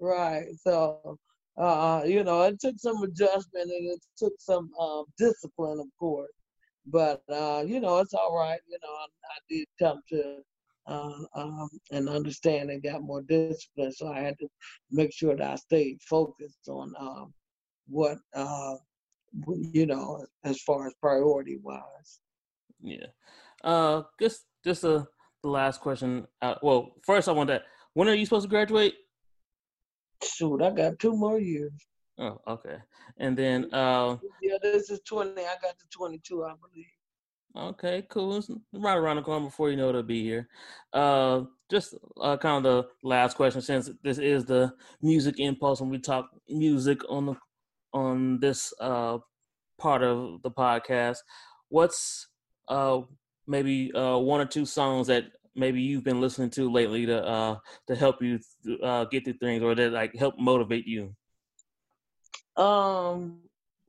right. 0.01 0.47
So, 0.61 1.19
uh, 1.57 2.03
you 2.05 2.23
know, 2.23 2.43
it 2.43 2.61
took 2.61 2.75
some 2.79 3.03
adjustment 3.03 3.71
and 3.71 3.93
it 3.93 4.01
took 4.17 4.35
some 4.39 4.71
um, 4.79 5.05
discipline, 5.17 5.81
of 5.81 5.87
course. 5.99 6.31
But 6.87 7.23
uh, 7.31 7.65
you 7.67 7.81
know, 7.81 7.99
it's 7.99 8.15
all 8.15 8.37
right. 8.37 8.61
You 8.69 8.79
know, 8.83 8.93
I, 8.93 9.05
I 9.05 9.39
did 9.49 9.67
come 9.79 10.01
to 10.11 10.37
uh, 10.87 11.25
um, 11.35 11.69
an 11.91 12.09
understanding, 12.09 12.81
got 12.81 13.03
more 13.03 13.23
discipline, 13.23 13.93
so 13.93 14.09
I 14.09 14.21
had 14.21 14.39
to 14.39 14.49
make 14.91 15.13
sure 15.13 15.37
that 15.37 15.51
I 15.51 15.55
stayed 15.57 15.99
focused 16.09 16.69
on 16.69 16.95
um, 16.99 17.35
what 17.89 18.19
uh, 18.35 18.77
you 19.73 19.87
know, 19.87 20.25
as 20.45 20.61
far 20.63 20.87
as 20.87 20.95
priority 21.01 21.59
wise. 21.63 22.21
Yeah. 22.81 23.07
Uh, 23.65 24.03
just 24.21 24.45
just 24.65 24.85
a 24.85 25.07
the 25.43 25.49
last 25.49 25.81
question. 25.81 26.27
Uh, 26.43 26.55
well, 26.63 26.93
first 27.05 27.29
I 27.29 27.33
want 27.33 27.49
that. 27.49 27.63
When 27.95 28.09
are 28.09 28.15
you 28.15 28.25
supposed 28.25 28.45
to 28.45 28.49
graduate? 28.51 28.95
Shoot, 30.23 30.63
I 30.63 30.71
got 30.71 30.99
two 30.99 31.17
more 31.17 31.39
years. 31.39 31.73
Oh, 32.19 32.41
okay. 32.49 32.77
And 33.19 33.37
then, 33.37 33.73
uh, 33.73 34.17
Yeah, 34.43 34.57
this 34.61 34.91
is 34.91 35.01
twenty. 35.07 35.43
I 35.43 35.55
got 35.63 35.79
to 35.79 35.85
twenty-two, 35.91 36.45
I 36.45 36.55
believe. 36.61 37.69
okay, 37.71 38.05
cool. 38.11 38.37
It's 38.37 38.51
right 38.73 38.97
around 38.97 39.17
the 39.17 39.23
corner 39.23 39.47
before 39.47 39.71
you 39.71 39.77
know 39.77 39.89
it'll 39.91 40.03
be 40.03 40.23
here. 40.25 40.49
Uh, 40.93 41.43
just 41.71 41.95
uh, 42.21 42.37
kind 42.37 42.65
of 42.67 42.85
the 42.85 42.89
last 43.09 43.37
question, 43.37 43.61
since 43.61 43.91
this 44.03 44.19
is 44.19 44.45
the 44.45 44.73
music 45.03 45.39
impulse, 45.39 45.81
when 45.81 45.91
we 45.91 45.99
talk 46.01 46.29
music 46.49 46.99
on 47.09 47.27
the 47.27 47.35
on 47.93 48.41
this 48.41 48.73
uh 48.81 49.19
part 49.79 50.03
of 50.03 50.43
the 50.43 50.51
podcast. 50.51 51.19
What's 51.69 52.29
uh 52.69 53.01
maybe 53.47 53.93
uh 53.93 54.19
one 54.19 54.41
or 54.41 54.47
two 54.47 54.67
songs 54.67 55.07
that 55.07 55.25
maybe 55.55 55.81
you've 55.81 56.05
been 56.05 56.21
listening 56.21 56.51
to 56.51 56.71
lately 56.71 57.07
to 57.07 57.25
uh 57.25 57.57
to 57.89 57.97
help 57.97 58.23
you 58.23 58.39
th- 58.65 58.81
uh 58.83 59.05
get 59.07 59.25
through 59.25 59.35
things 59.35 59.63
or 59.63 59.75
that 59.75 59.93
like 59.93 60.15
help 60.17 60.39
motivate 60.39 60.87
you? 60.87 61.15
Um, 62.57 63.43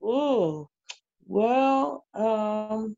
oh, 0.03 0.69
well, 1.25 2.05
um, 2.13 2.95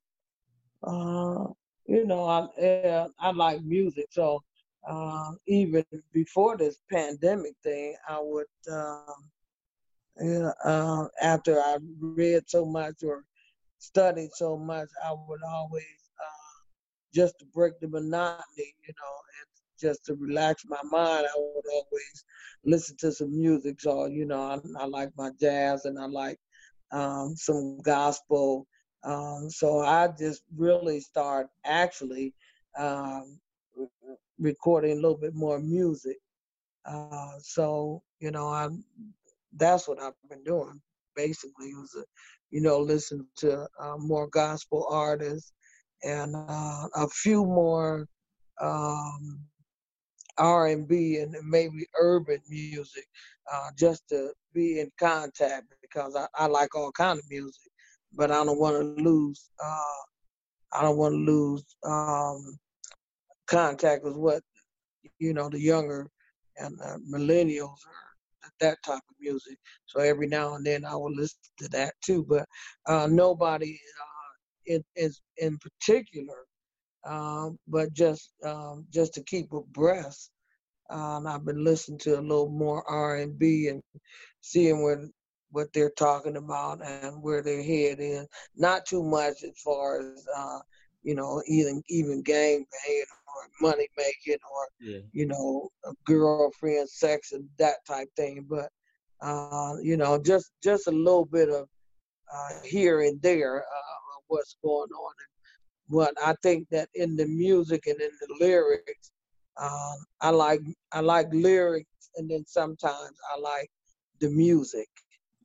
uh, 0.84 1.48
you 1.88 2.06
know, 2.06 2.26
I 2.26 2.62
uh, 2.66 3.08
I 3.20 3.32
like 3.32 3.62
music, 3.64 4.08
so 4.10 4.44
uh, 4.88 5.32
even 5.48 5.86
before 6.12 6.58
this 6.58 6.80
pandemic 6.92 7.54
thing, 7.64 7.96
I 8.08 8.20
would, 8.22 8.48
uh, 10.22 11.08
after 11.22 11.60
I 11.60 11.78
read 12.00 12.44
so 12.48 12.66
much 12.66 13.04
or 13.04 13.24
studied 13.80 14.32
so 14.34 14.58
much, 14.58 14.90
I 15.04 15.12
would 15.12 15.44
always 15.48 15.84
uh, 16.20 16.62
just 17.14 17.40
to 17.40 17.46
break 17.54 17.80
the 17.80 17.88
monotony, 17.88 18.76
you 18.88 18.94
know, 19.00 19.16
and 19.40 19.48
just 19.80 20.06
to 20.06 20.16
relax 20.16 20.64
my 20.68 20.80
mind, 20.84 21.26
I 21.26 21.38
would 21.38 21.66
always 21.74 22.26
listen 22.64 22.96
to 22.98 23.12
some 23.12 23.38
music. 23.38 23.82
So, 23.82 24.06
you 24.06 24.26
know, 24.26 24.42
I, 24.42 24.60
I 24.80 24.86
like 24.86 25.10
my 25.18 25.32
jazz 25.40 25.86
and 25.86 25.98
I 26.00 26.06
like 26.06 26.40
um, 26.92 27.36
some 27.36 27.80
gospel. 27.82 28.68
Um, 29.04 29.50
so 29.50 29.80
I 29.80 30.10
just 30.20 30.44
really 30.56 31.00
start 31.00 31.48
actually 31.66 32.34
um, 32.78 33.40
recording 34.40 34.92
a 34.92 34.96
little 34.96 35.18
bit 35.18 35.34
more 35.34 35.60
music. 35.60 36.18
Uh, 36.86 37.32
so, 37.40 38.04
you 38.20 38.32
know, 38.32 38.48
I'm, 38.48 38.84
that's 39.58 39.88
what 39.88 40.02
I've 40.02 40.14
been 40.30 40.44
doing 40.44 40.82
basically 41.16 41.74
was, 41.74 41.96
uh, 41.98 42.04
you 42.52 42.62
know, 42.62 42.80
listen 42.80 43.28
to 43.38 43.68
uh, 43.80 43.98
more 43.98 44.28
gospel 44.28 44.88
artists 44.90 45.52
and 46.04 46.36
uh, 46.36 46.88
a 46.96 47.08
few 47.10 47.46
more 47.46 48.08
um, 48.62 49.40
R&B 50.38 51.18
and 51.18 51.36
maybe 51.44 51.86
urban 52.00 52.40
music, 52.50 53.06
uh, 53.52 53.70
just 53.78 54.08
to 54.10 54.32
be 54.54 54.80
in 54.80 54.92
contact 55.00 55.66
because 55.82 56.16
I, 56.16 56.28
I 56.36 56.48
like 56.48 56.76
all 56.76 56.92
kind 56.92 57.20
of 57.20 57.26
music, 57.30 57.72
but 58.14 58.32
I 58.32 58.44
don't 58.44 58.60
want 58.60 58.98
to 58.98 59.04
lose. 59.04 59.50
Uh, 59.64 60.02
I 60.74 60.82
don't 60.84 60.98
want 60.98 61.14
to 61.14 61.20
lose 61.20 61.66
um, 61.86 62.58
contact 63.48 64.04
with 64.04 64.16
what 64.16 64.42
you 65.20 65.34
know 65.34 65.50
the 65.50 65.60
younger 65.60 66.10
and 66.58 66.80
uh, 66.82 66.98
millennials 67.12 67.80
that 68.62 68.84
type 68.86 69.04
of 69.10 69.16
music. 69.20 69.58
So 69.88 70.02
every 70.02 70.28
now 70.28 70.56
and 70.56 70.66
then 70.66 70.86
I 70.86 70.96
will 70.96 71.14
listen 71.14 71.40
to 71.60 71.70
that 71.70 71.94
too, 72.04 72.26
but 72.30 72.46
uh, 72.88 73.08
nobody 73.12 73.80
uh, 74.02 74.74
in, 74.76 74.84
in 74.98 75.12
in 75.38 75.60
particular 75.60 76.36
um, 77.06 77.58
but 77.68 77.94
just 77.94 78.32
um, 78.46 78.86
just 78.92 79.14
to 79.16 79.24
keep 79.24 79.54
abreast. 79.54 80.32
Um, 80.90 81.28
I've 81.28 81.46
been 81.46 81.64
listening 81.64 82.00
to 82.00 82.20
a 82.20 82.22
little 82.22 82.50
more 82.50 82.84
R 82.90 83.18
and 83.18 83.38
B 83.40 83.70
and 83.70 83.82
seeing 84.42 84.84
what 84.84 85.00
what 85.52 85.74
they're 85.74 85.92
talking 85.98 86.38
about 86.38 86.86
and 86.86 87.22
where 87.24 87.42
their 87.44 87.64
head 87.64 87.98
is. 88.00 88.28
Not 88.58 88.86
too 88.86 89.04
much 89.04 89.44
as 89.44 89.58
far 89.64 90.00
as 90.02 90.26
uh, 90.36 90.60
you 91.04 91.16
know, 91.16 91.42
even 91.48 91.84
even 91.90 92.24
gang 92.24 92.62
or 92.62 93.06
money 93.62 93.88
making 93.98 94.38
or 94.54 94.68
Yeah. 94.80 95.00
you 95.14 95.26
know, 95.28 95.70
a 95.86 95.94
girlfriend, 96.06 96.90
sex 96.90 97.32
and 97.34 97.48
that 97.58 97.78
type 97.88 98.10
thing. 98.16 98.46
But 98.50 98.70
uh, 99.22 99.76
you 99.82 99.98
know, 99.98 100.20
just 100.22 100.52
just 100.64 100.88
a 100.88 100.92
little 100.92 101.26
bit 101.26 101.50
of 101.50 101.68
uh, 102.34 102.62
here 102.66 103.02
and 103.02 103.22
there 103.22 103.60
uh, 103.60 104.18
of 104.18 104.24
what's 104.28 104.56
going 104.64 104.90
on 104.90 105.14
but 105.90 106.14
I 106.24 106.36
think 106.42 106.68
that 106.72 106.90
in 106.96 107.16
the 107.18 107.26
music 107.26 107.88
and 107.88 108.00
in 108.02 108.12
the 108.22 108.38
lyrics, 108.40 109.12
um, 109.62 109.98
I 110.22 110.30
like 110.30 110.62
I 110.94 111.02
like 111.02 111.28
lyrics, 111.34 112.10
and 112.16 112.30
then 112.30 112.46
sometimes 112.48 113.12
I 113.36 113.40
like 113.40 113.70
the 114.22 114.30
music. 114.30 114.88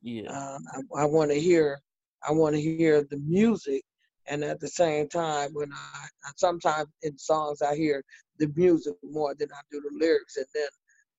Yeah. 0.01 0.29
Um, 0.29 0.63
I, 0.95 1.01
I 1.01 1.05
want 1.05 1.31
to 1.31 1.39
hear 1.39 1.79
I 2.27 2.31
want 2.31 2.55
to 2.55 2.61
hear 2.61 3.03
the 3.09 3.17
music, 3.17 3.83
and 4.27 4.43
at 4.43 4.59
the 4.59 4.67
same 4.67 5.07
time, 5.07 5.49
when 5.53 5.71
I 5.71 6.07
sometimes 6.35 6.89
in 7.03 7.17
songs 7.17 7.61
I 7.61 7.75
hear 7.75 8.03
the 8.39 8.51
music 8.55 8.95
more 9.03 9.35
than 9.35 9.49
I 9.51 9.61
do 9.71 9.81
the 9.81 9.97
lyrics, 9.97 10.37
and 10.37 10.45
then 10.53 10.69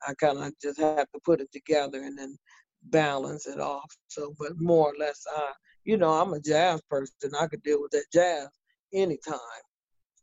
I 0.07 0.15
kind 0.15 0.39
of 0.39 0.53
just 0.61 0.79
have 0.79 1.11
to 1.13 1.21
put 1.25 1.41
it 1.41 1.51
together 1.53 2.03
and 2.03 2.19
then 2.19 2.37
balance 2.85 3.47
it 3.47 3.61
off. 3.61 3.91
So, 4.09 4.35
but 4.39 4.53
more 4.61 4.93
or 4.93 4.95
less, 4.99 5.25
I 5.37 5.53
you 5.85 5.97
know 5.97 6.11
I'm 6.11 6.33
a 6.35 6.41
jazz 6.41 6.81
person. 6.91 7.13
I 7.39 7.47
could 7.47 7.63
deal 7.63 7.81
with 7.81 7.93
that 7.93 8.07
jazz 8.13 8.49
anytime. 8.93 9.39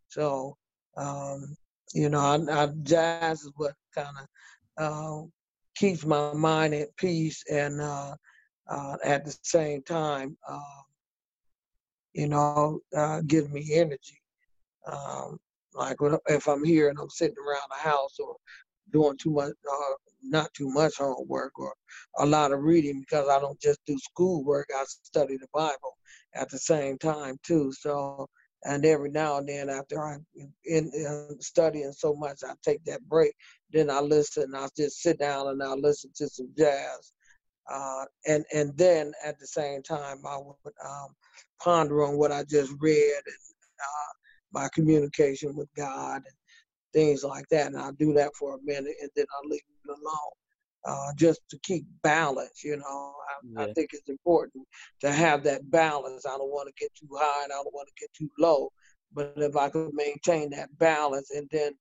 So, 0.09 0.55
um, 0.97 1.55
you 1.93 2.09
know, 2.09 2.19
I, 2.19 2.64
I, 2.64 2.68
jazz 2.84 3.41
is 3.41 3.51
what 3.55 3.73
kind 3.93 4.15
of 4.18 4.27
uh, 4.77 5.27
keeps 5.76 6.05
my 6.05 6.34
mind 6.34 6.73
at 6.73 6.95
peace 6.97 7.43
and 7.51 7.81
uh, 7.81 8.15
uh, 8.68 8.97
at 9.03 9.26
the 9.26 9.38
same 9.43 9.84
time, 9.84 10.38
uh, 10.47 10.81
you 12.15 12.27
know, 12.27 12.79
uh, 12.95 13.21
gives 13.27 13.49
me 13.49 13.73
energy. 13.73 14.21
Um, 14.91 15.37
like 15.73 16.01
when, 16.01 16.17
if 16.27 16.47
I'm 16.47 16.63
here 16.63 16.89
and 16.89 16.97
I'm 16.97 17.09
sitting 17.09 17.35
around 17.37 17.67
the 17.69 17.89
house 17.89 18.17
or 18.19 18.35
doing 18.91 19.17
too 19.17 19.31
much, 19.31 19.51
uh, 19.51 19.93
not 20.23 20.53
too 20.53 20.69
much 20.69 20.97
homework 20.97 21.59
or 21.59 21.73
a 22.19 22.25
lot 22.25 22.53
of 22.53 22.61
reading 22.61 23.01
because 23.01 23.27
I 23.29 23.39
don't 23.39 23.59
just 23.59 23.79
do 23.85 23.97
schoolwork. 23.99 24.69
I 24.73 24.83
study 24.87 25.37
the 25.37 25.47
Bible 25.53 25.97
at 26.33 26.49
the 26.49 26.57
same 26.57 26.97
time 26.97 27.37
too. 27.43 27.71
So 27.73 28.27
and 28.65 28.85
every 28.85 29.11
now 29.11 29.37
and 29.37 29.47
then 29.47 29.69
after 29.69 30.03
I'm 30.03 30.25
in, 30.65 30.89
in 30.93 31.37
studying 31.39 31.91
so 31.91 32.15
much, 32.15 32.39
I 32.43 32.53
take 32.63 32.83
that 32.85 33.07
break. 33.07 33.33
Then 33.71 33.89
I 33.89 33.99
listen. 33.99 34.55
I 34.55 34.67
just 34.75 35.01
sit 35.01 35.19
down 35.19 35.47
and 35.49 35.61
I 35.61 35.73
listen 35.73 36.11
to 36.15 36.27
some 36.27 36.49
jazz, 36.57 37.13
uh, 37.71 38.05
and 38.27 38.43
and 38.53 38.75
then 38.77 39.11
at 39.23 39.37
the 39.39 39.45
same 39.47 39.83
time 39.83 40.17
I 40.27 40.37
would 40.37 40.73
um, 40.83 41.09
ponder 41.64 42.03
on 42.03 42.18
what 42.18 42.32
I 42.32 42.44
just 42.44 42.73
read 42.80 43.22
and 43.26 43.36
uh, 43.82 44.14
my 44.53 44.69
communication 44.73 45.56
with 45.56 45.69
God 45.76 46.18
and 46.18 46.36
things 46.94 47.23
like 47.23 47.48
that. 47.49 47.68
And 47.68 47.77
I'll 47.77 47.91
do 47.94 48.14
that 48.14 48.32
for 48.36 48.56
a 48.56 48.60
minute, 48.64 48.95
and 49.02 49.10
then 49.15 49.26
I'll 49.36 49.49
leave 49.49 49.61
it 49.86 49.90
alone. 49.90 50.34
uh, 50.86 51.11
just 51.15 51.41
to 51.49 51.57
keep 51.64 51.86
balance. 52.03 52.64
You 52.64 52.77
know, 52.77 53.14
I, 53.30 53.34
yeah. 53.44 53.61
I, 53.64 53.73
think 53.73 53.90
it's 53.94 54.10
important 54.10 54.65
to 55.02 55.11
have 55.11 55.44
that 55.44 55.69
balance. 55.72 56.26
I 56.26 56.38
don't 56.38 56.52
want 56.52 56.68
to 56.68 56.73
get 56.82 56.94
too 56.95 57.10
high 57.18 57.44
and 57.44 57.52
I 57.52 57.57
don't 57.57 57.73
want 57.73 57.88
to 57.88 57.94
get 57.99 58.14
too 58.14 58.30
low. 58.40 58.72
But 59.14 59.34
if 59.38 59.56
I 59.56 59.69
could 59.69 59.91
maintain 59.94 60.49
that 60.52 60.77
balance 60.77 61.32
and 61.32 61.48
then 61.52 61.73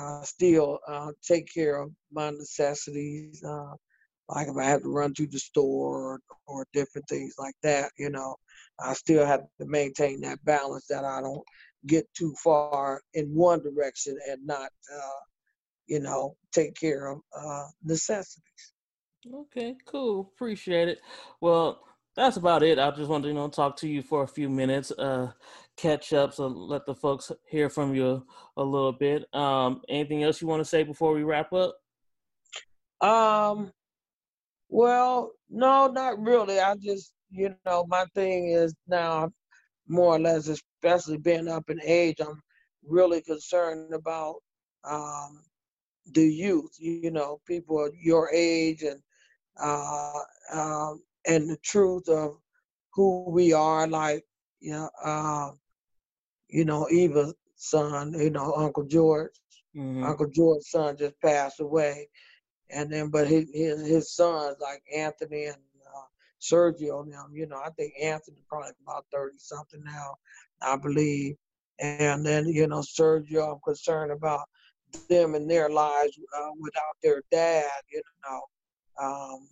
uh, 0.00 0.22
still 0.22 0.78
uh, 0.88 1.12
take 1.22 1.52
care 1.52 1.80
of 1.80 1.90
my 2.12 2.30
necessities, 2.30 3.42
uh, 3.44 3.74
like 4.28 4.48
if 4.48 4.56
I 4.56 4.64
have 4.64 4.82
to 4.82 4.88
run 4.88 5.14
to 5.14 5.26
the 5.26 5.38
store 5.38 6.20
or, 6.20 6.20
or 6.46 6.66
different 6.72 7.08
things 7.08 7.34
like 7.38 7.54
that, 7.62 7.90
you 7.98 8.10
know, 8.10 8.36
I 8.80 8.94
still 8.94 9.26
have 9.26 9.40
to 9.60 9.66
maintain 9.66 10.20
that 10.22 10.44
balance 10.44 10.86
that 10.88 11.04
I 11.04 11.20
don't 11.20 11.44
get 11.86 12.06
too 12.14 12.34
far 12.42 13.00
in 13.14 13.26
one 13.34 13.62
direction 13.62 14.18
and 14.28 14.46
not 14.46 14.70
uh, 14.94 15.20
you 15.88 16.00
know, 16.00 16.36
take 16.52 16.74
care 16.76 17.06
of 17.06 17.18
uh, 17.36 17.66
necessities. 17.82 18.72
Okay, 19.32 19.74
cool. 19.86 20.30
Appreciate 20.34 20.88
it. 20.88 21.00
Well, 21.40 21.80
that's 22.14 22.36
about 22.36 22.62
it. 22.62 22.78
I 22.78 22.90
just 22.90 23.10
wanted 23.10 23.22
to, 23.22 23.28
you 23.28 23.34
know, 23.34 23.48
talk 23.48 23.76
to 23.78 23.88
you 23.88 24.02
for 24.02 24.22
a 24.22 24.28
few 24.28 24.48
minutes, 24.48 24.90
uh, 24.92 25.32
catch 25.76 26.12
up, 26.12 26.34
so 26.34 26.46
let 26.46 26.86
the 26.86 26.94
folks 26.94 27.32
hear 27.48 27.68
from 27.70 27.94
you 27.94 28.24
a 28.56 28.62
little 28.62 28.92
bit. 28.92 29.32
Um, 29.34 29.82
anything 29.88 30.22
else 30.22 30.40
you 30.40 30.48
want 30.48 30.60
to 30.60 30.68
say 30.68 30.82
before 30.82 31.14
we 31.14 31.22
wrap 31.22 31.52
up? 31.52 31.76
Um, 33.00 33.72
well, 34.68 35.32
no, 35.50 35.88
not 35.88 36.20
really. 36.20 36.60
I 36.60 36.74
just, 36.76 37.12
you 37.30 37.54
know, 37.66 37.86
my 37.88 38.04
thing 38.14 38.50
is 38.50 38.74
now 38.86 39.30
more 39.86 40.16
or 40.16 40.18
less, 40.20 40.48
especially 40.48 41.18
being 41.18 41.48
up 41.48 41.70
in 41.70 41.80
age, 41.82 42.16
I'm 42.20 42.40
really 42.86 43.22
concerned 43.22 43.94
about 43.94 44.36
um, 44.84 45.42
the 46.12 46.26
youth, 46.26 46.72
you 46.78 47.10
know, 47.10 47.40
people 47.46 47.90
your 48.00 48.30
age 48.32 48.82
and 48.82 49.00
uh, 49.60 50.20
um, 50.52 51.02
and 51.26 51.50
the 51.50 51.56
truth 51.64 52.08
of 52.08 52.36
who 52.94 53.30
we 53.30 53.52
are, 53.52 53.86
like 53.86 54.24
you 54.60 54.72
know, 54.72 54.90
uh, 55.04 55.50
you 56.48 56.64
know, 56.64 56.88
Eva's 56.90 57.34
son, 57.56 58.14
you 58.14 58.30
know, 58.30 58.52
Uncle 58.54 58.84
George. 58.84 59.32
Mm-hmm. 59.76 60.04
Uncle 60.04 60.28
George's 60.30 60.70
son 60.70 60.96
just 60.96 61.20
passed 61.20 61.60
away, 61.60 62.08
and 62.70 62.90
then 62.92 63.08
but 63.08 63.26
his 63.26 63.50
his, 63.52 64.12
sons 64.12 64.56
like 64.60 64.82
Anthony 64.94 65.46
and 65.46 65.56
uh, 65.56 66.06
Sergio 66.40 67.06
now, 67.06 67.26
you 67.32 67.46
know, 67.46 67.60
I 67.64 67.70
think 67.70 67.94
Anthony 68.00 68.38
probably 68.48 68.72
about 68.82 69.06
thirty 69.12 69.38
something 69.38 69.82
now, 69.84 70.16
I 70.62 70.76
believe, 70.76 71.36
and 71.78 72.24
then 72.24 72.46
you 72.48 72.66
know 72.66 72.80
Sergio, 72.80 73.52
I'm 73.52 73.60
concerned 73.64 74.12
about 74.12 74.46
them 75.08 75.34
and 75.34 75.50
their 75.50 75.68
lives 75.68 76.18
uh, 76.36 76.50
without 76.58 76.96
their 77.02 77.22
dad, 77.30 77.70
you 77.92 78.02
know. 78.24 78.42
Um, 79.00 79.48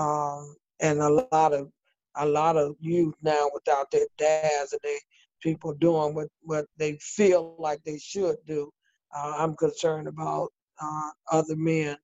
um, 0.00 0.56
and 0.80 1.00
a 1.00 1.26
lot 1.32 1.52
of 1.52 1.70
a 2.16 2.26
lot 2.26 2.56
of 2.56 2.76
youth 2.80 3.14
now 3.22 3.50
without 3.52 3.90
their 3.90 4.06
dads 4.16 4.72
and 4.72 4.80
they 4.82 4.98
people 5.42 5.74
doing 5.74 6.14
what, 6.14 6.28
what 6.42 6.64
they 6.78 6.98
feel 7.00 7.56
like 7.58 7.82
they 7.84 7.98
should 7.98 8.36
do. 8.46 8.70
Uh, 9.14 9.34
I'm 9.38 9.54
concerned 9.56 10.08
about 10.08 10.48
uh, 10.82 11.10
other 11.30 11.56
men 11.56 11.96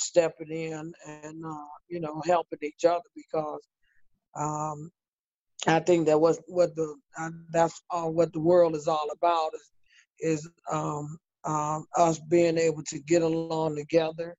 stepping 0.00 0.50
in 0.50 0.92
and 1.06 1.44
uh, 1.44 1.64
you 1.88 2.00
know 2.00 2.22
helping 2.26 2.58
each 2.62 2.84
other 2.84 3.08
because 3.14 3.60
um, 4.36 4.90
I 5.66 5.80
think 5.80 6.06
that 6.06 6.20
was 6.20 6.40
what 6.46 6.74
the 6.74 6.96
uh, 7.18 7.30
that's 7.50 7.80
what 7.90 8.32
the 8.32 8.40
world 8.40 8.74
is 8.74 8.88
all 8.88 9.08
about 9.12 9.50
is 9.54 9.70
is 10.20 10.50
um, 10.70 11.18
um, 11.44 11.86
us 11.96 12.18
being 12.18 12.58
able 12.58 12.82
to 12.84 12.98
get 13.00 13.22
along 13.22 13.76
together 13.76 14.36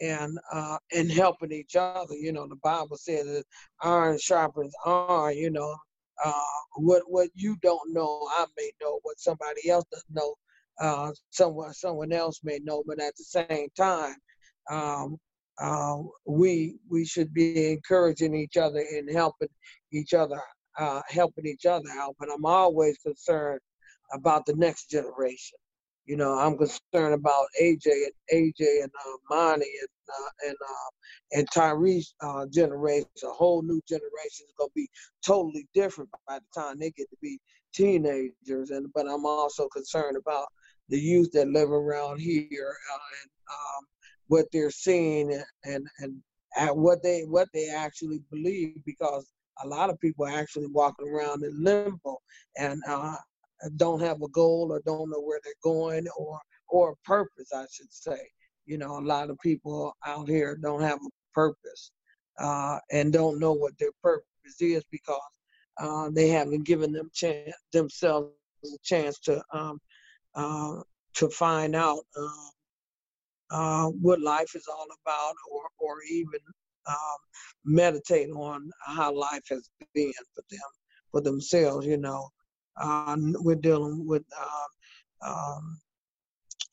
and 0.00 0.38
uh, 0.52 0.78
and 0.94 1.10
helping 1.10 1.52
each 1.52 1.76
other. 1.76 2.14
You 2.14 2.32
know, 2.32 2.46
the 2.48 2.56
Bible 2.56 2.96
says 2.96 3.26
that 3.26 3.44
iron 3.82 4.18
sharpens 4.18 4.74
iron. 4.86 5.36
You 5.36 5.50
know, 5.50 5.76
uh, 6.24 6.32
what 6.76 7.02
what 7.06 7.28
you 7.34 7.56
don't 7.62 7.92
know, 7.92 8.26
I 8.30 8.46
may 8.56 8.70
know. 8.80 8.98
What 9.02 9.20
somebody 9.20 9.68
else 9.68 9.84
doesn't 9.92 10.14
know, 10.14 10.34
uh, 10.80 11.12
someone 11.30 11.72
someone 11.74 12.12
else 12.12 12.40
may 12.42 12.60
know. 12.62 12.82
But 12.86 13.00
at 13.00 13.14
the 13.16 13.24
same 13.24 13.68
time, 13.76 14.16
um, 14.70 15.18
uh, 15.60 15.98
we 16.26 16.76
we 16.90 17.04
should 17.04 17.32
be 17.32 17.72
encouraging 17.72 18.34
each 18.34 18.56
other 18.56 18.80
and 18.80 19.10
helping 19.10 19.48
each 19.92 20.14
other, 20.14 20.40
uh, 20.78 21.00
helping 21.08 21.46
each 21.46 21.66
other 21.66 21.88
out. 21.98 22.16
But 22.18 22.30
I'm 22.34 22.44
always 22.44 22.98
concerned 22.98 23.60
about 24.12 24.46
the 24.46 24.54
next 24.54 24.90
generation. 24.90 25.58
You 26.06 26.16
know, 26.16 26.36
I'm 26.36 26.56
concerned 26.58 27.14
about 27.14 27.46
AJ 27.60 27.86
and 27.86 28.12
AJ 28.32 28.82
and 28.82 28.90
uh, 29.06 29.16
Monty 29.30 29.66
and 29.80 29.88
uh, 30.08 30.48
and 30.48 30.56
uh, 30.68 31.38
and 31.38 31.50
Tyrese 31.50 32.12
uh, 32.20 32.46
generation. 32.46 33.06
A 33.24 33.28
whole 33.28 33.62
new 33.62 33.80
generation 33.88 34.46
is 34.46 34.54
gonna 34.58 34.70
be 34.74 34.88
totally 35.24 35.66
different 35.74 36.10
by 36.26 36.38
the 36.38 36.60
time 36.60 36.78
they 36.78 36.90
get 36.90 37.08
to 37.10 37.16
be 37.22 37.38
teenagers. 37.72 38.70
And 38.70 38.92
but 38.94 39.06
I'm 39.06 39.26
also 39.26 39.68
concerned 39.68 40.16
about 40.16 40.46
the 40.88 40.98
youth 40.98 41.30
that 41.32 41.48
live 41.48 41.70
around 41.70 42.20
here 42.20 42.76
uh, 42.92 42.98
and 43.22 43.30
um, 43.50 43.84
what 44.32 44.46
they're 44.50 44.70
seeing 44.70 45.30
and 45.64 45.86
and 45.98 46.16
at 46.56 46.74
what 46.74 47.02
they 47.02 47.20
what 47.28 47.48
they 47.52 47.68
actually 47.68 48.20
believe 48.30 48.76
because 48.86 49.30
a 49.62 49.68
lot 49.68 49.90
of 49.90 50.00
people 50.00 50.24
are 50.24 50.38
actually 50.42 50.68
walking 50.68 51.06
around 51.06 51.44
in 51.44 51.52
limbo 51.62 52.16
and 52.56 52.80
uh, 52.88 53.14
don't 53.76 54.00
have 54.00 54.22
a 54.22 54.28
goal 54.28 54.68
or 54.70 54.80
don't 54.86 55.10
know 55.10 55.20
where 55.20 55.38
they're 55.44 55.52
going 55.62 56.06
or 56.18 56.40
or 56.68 56.92
a 56.92 57.06
purpose, 57.06 57.50
I 57.54 57.66
should 57.70 57.92
say. 57.92 58.20
You 58.64 58.78
know, 58.78 58.98
a 58.98 59.04
lot 59.14 59.28
of 59.28 59.36
people 59.40 59.94
out 60.06 60.28
here 60.28 60.56
don't 60.62 60.80
have 60.80 60.98
a 60.98 61.10
purpose 61.34 61.92
uh, 62.38 62.78
and 62.90 63.12
don't 63.12 63.38
know 63.38 63.52
what 63.52 63.76
their 63.78 63.92
purpose 64.02 64.24
is 64.60 64.82
because 64.90 65.20
uh, 65.78 66.08
they 66.10 66.28
haven't 66.28 66.64
given 66.64 66.90
them 66.90 67.10
chance 67.12 67.52
themselves 67.72 68.32
a 68.64 68.78
chance 68.82 69.18
to 69.18 69.42
um, 69.52 69.78
uh, 70.34 70.80
to 71.16 71.28
find 71.28 71.76
out 71.76 72.00
um, 72.16 72.50
uh, 73.52 73.86
what 73.88 74.20
life 74.20 74.54
is 74.54 74.66
all 74.68 74.86
about, 75.02 75.34
or 75.50 75.62
or 75.78 75.96
even 76.10 76.40
um, 76.88 77.18
meditate 77.64 78.30
on 78.30 78.70
how 78.86 79.14
life 79.14 79.44
has 79.50 79.68
been 79.94 80.12
for 80.34 80.42
them 80.50 80.60
for 81.10 81.20
themselves. 81.20 81.86
You 81.86 81.98
know, 81.98 82.28
uh, 82.80 83.16
we're 83.40 83.54
dealing 83.56 84.06
with 84.06 84.24
uh, 84.40 85.30
um, 85.30 85.80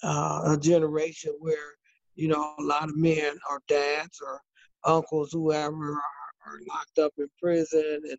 uh, 0.04 0.54
a 0.54 0.58
generation 0.58 1.34
where 1.40 1.76
you 2.16 2.30
know 2.30 2.56
a 2.60 2.64
lot 2.64 2.90
of 2.90 2.98
men 2.98 3.38
or 3.50 3.62
dads 3.68 4.20
or 4.26 4.42
uncles, 4.86 5.32
whoever, 5.34 5.92
are, 5.92 6.32
are 6.46 6.60
locked 6.70 7.00
up 7.00 7.12
in 7.18 7.28
prison, 7.42 8.02
and 8.10 8.18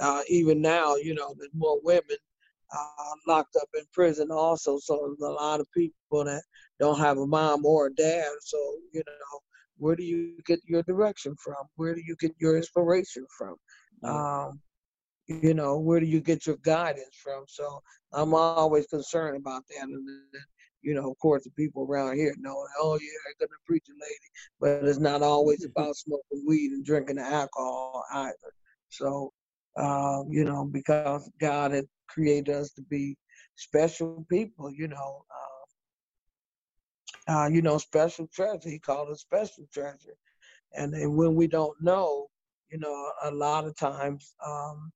uh, 0.00 0.22
even 0.28 0.60
now, 0.60 0.96
you 0.96 1.14
know, 1.14 1.34
there's 1.38 1.50
more 1.54 1.80
women 1.82 2.16
uh, 2.74 3.14
locked 3.26 3.56
up 3.56 3.68
in 3.74 3.84
prison 3.92 4.30
also. 4.30 4.78
So 4.78 5.14
there's 5.18 5.30
a 5.30 5.34
lot 5.34 5.60
of 5.60 5.66
people 5.72 6.24
that 6.24 6.42
don't 6.82 6.98
have 6.98 7.18
a 7.18 7.26
mom 7.26 7.64
or 7.64 7.86
a 7.86 7.94
dad. 7.94 8.26
So 8.40 8.58
you 8.92 9.02
know, 9.06 9.38
where 9.78 9.94
do 9.94 10.02
you 10.02 10.36
get 10.46 10.58
your 10.66 10.82
direction 10.82 11.36
from? 11.42 11.64
Where 11.76 11.94
do 11.94 12.02
you 12.04 12.16
get 12.18 12.32
your 12.38 12.56
inspiration 12.56 13.24
from? 13.38 13.56
Um, 14.02 14.60
you 15.28 15.54
know, 15.54 15.78
where 15.78 16.00
do 16.00 16.06
you 16.06 16.20
get 16.20 16.46
your 16.46 16.56
guidance 16.56 17.16
from? 17.22 17.44
So 17.46 17.80
I'm 18.12 18.34
always 18.34 18.86
concerned 18.88 19.36
about 19.36 19.62
that. 19.68 19.84
And 19.84 20.08
then, 20.08 20.42
you 20.82 20.94
know, 20.94 21.08
of 21.08 21.18
course, 21.20 21.44
the 21.44 21.50
people 21.50 21.86
around 21.88 22.16
here 22.16 22.34
know, 22.38 22.56
oh 22.80 22.98
yeah, 23.00 23.18
I'm 23.28 23.34
gonna 23.38 23.58
preach 23.64 23.86
a 23.88 23.92
lady, 23.92 24.28
but 24.60 24.88
it's 24.88 24.98
not 24.98 25.22
always 25.22 25.64
about 25.76 25.96
smoking 25.96 26.44
weed 26.46 26.72
and 26.72 26.84
drinking 26.84 27.18
alcohol 27.18 28.04
either. 28.12 28.52
So, 28.88 29.32
um, 29.76 30.26
you 30.30 30.44
know, 30.44 30.64
because 30.64 31.30
God 31.40 31.70
had 31.70 31.84
created 32.08 32.54
us 32.54 32.72
to 32.72 32.82
be 32.82 33.16
special 33.54 34.26
people, 34.28 34.70
you 34.70 34.88
know, 34.88 35.24
uh, 35.30 35.61
uh, 37.28 37.48
you 37.50 37.62
know, 37.62 37.78
special 37.78 38.26
treasure. 38.28 38.68
He 38.68 38.78
called 38.78 39.10
us 39.10 39.20
special 39.20 39.64
treasure, 39.72 40.16
and, 40.74 40.94
and 40.94 41.16
when 41.16 41.34
we 41.34 41.46
don't 41.46 41.80
know, 41.80 42.28
you 42.70 42.78
know, 42.78 43.12
a 43.24 43.30
lot 43.30 43.66
of 43.66 43.76
times. 43.76 44.34
Um, 44.44 44.92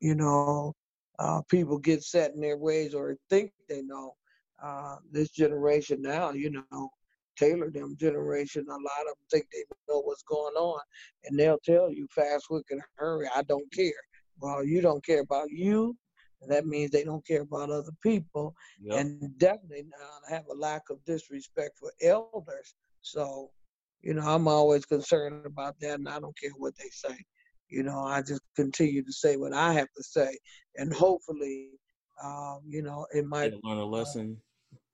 you 0.00 0.14
know, 0.14 0.74
uh, 1.18 1.40
people 1.48 1.78
get 1.78 2.02
set 2.02 2.34
in 2.34 2.40
their 2.40 2.58
ways 2.58 2.94
or 2.94 3.16
think 3.30 3.52
they 3.68 3.82
know. 3.82 4.14
Uh, 4.62 4.96
this 5.12 5.30
generation 5.30 6.00
now, 6.00 6.30
you 6.30 6.50
know, 6.50 6.90
Taylor 7.36 7.70
them 7.70 7.94
generation, 7.98 8.64
a 8.68 8.72
lot 8.72 8.80
of 9.02 9.06
them 9.06 9.26
think 9.30 9.46
they 9.52 9.64
know 9.88 10.00
what's 10.00 10.22
going 10.22 10.54
on, 10.54 10.80
and 11.24 11.38
they'll 11.38 11.58
tell 11.64 11.90
you 11.90 12.06
fast, 12.10 12.46
quick, 12.48 12.64
and 12.70 12.80
hurry. 12.96 13.28
I 13.34 13.42
don't 13.42 13.70
care. 13.72 13.92
Well, 14.40 14.64
you 14.64 14.80
don't 14.80 15.04
care 15.04 15.20
about 15.20 15.50
you. 15.50 15.94
That 16.48 16.66
means 16.66 16.90
they 16.90 17.04
don't 17.04 17.26
care 17.26 17.42
about 17.42 17.70
other 17.70 17.92
people, 18.02 18.54
yep. 18.80 19.00
and 19.00 19.38
definitely 19.38 19.86
uh, 20.00 20.34
have 20.34 20.44
a 20.50 20.54
lack 20.54 20.82
of 20.90 21.04
disrespect 21.04 21.78
for 21.78 21.92
elders. 22.02 22.74
So, 23.02 23.50
you 24.02 24.14
know, 24.14 24.22
I'm 24.22 24.48
always 24.48 24.84
concerned 24.84 25.46
about 25.46 25.76
that, 25.80 25.98
and 25.98 26.08
I 26.08 26.20
don't 26.20 26.38
care 26.38 26.52
what 26.56 26.74
they 26.76 26.88
say. 26.90 27.16
You 27.68 27.82
know, 27.82 28.00
I 28.00 28.22
just 28.22 28.42
continue 28.54 29.02
to 29.02 29.12
say 29.12 29.36
what 29.36 29.52
I 29.52 29.72
have 29.72 29.88
to 29.96 30.02
say, 30.02 30.38
and 30.76 30.92
hopefully, 30.92 31.70
um, 32.22 32.60
you 32.66 32.82
know, 32.82 33.06
it 33.12 33.26
might 33.26 33.52
learn 33.64 33.78
a 33.78 33.84
lesson. 33.84 34.40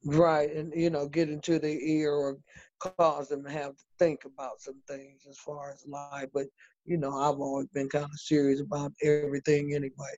right, 0.05 0.55
and 0.55 0.73
you 0.75 0.91
know, 0.91 1.09
get 1.09 1.29
into 1.29 1.59
the 1.59 1.79
ear 1.83 2.13
or 2.13 2.39
cause 2.79 3.29
them 3.29 3.45
to 3.45 3.51
have 3.51 3.77
to 3.77 3.85
think 3.99 4.25
about 4.25 4.61
some 4.61 4.81
things 4.89 5.27
as 5.29 5.39
far 5.39 5.71
as 5.71 5.85
life. 5.87 6.29
But 6.33 6.47
you 6.85 6.97
know, 6.97 7.17
I've 7.17 7.41
always 7.41 7.69
been 7.69 7.89
kind 7.89 8.05
of 8.05 8.11
serious 8.19 8.61
about 8.61 8.93
everything 9.03 9.75
anyway. 9.75 10.15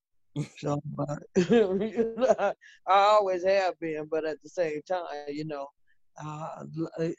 So 0.59 0.83
I 1.37 2.53
always 2.87 3.45
have 3.45 3.79
been, 3.79 4.09
but 4.11 4.25
at 4.25 4.43
the 4.43 4.49
same 4.49 4.81
time, 4.83 5.05
you 5.29 5.45
know, 5.45 5.69
uh, 6.23 6.65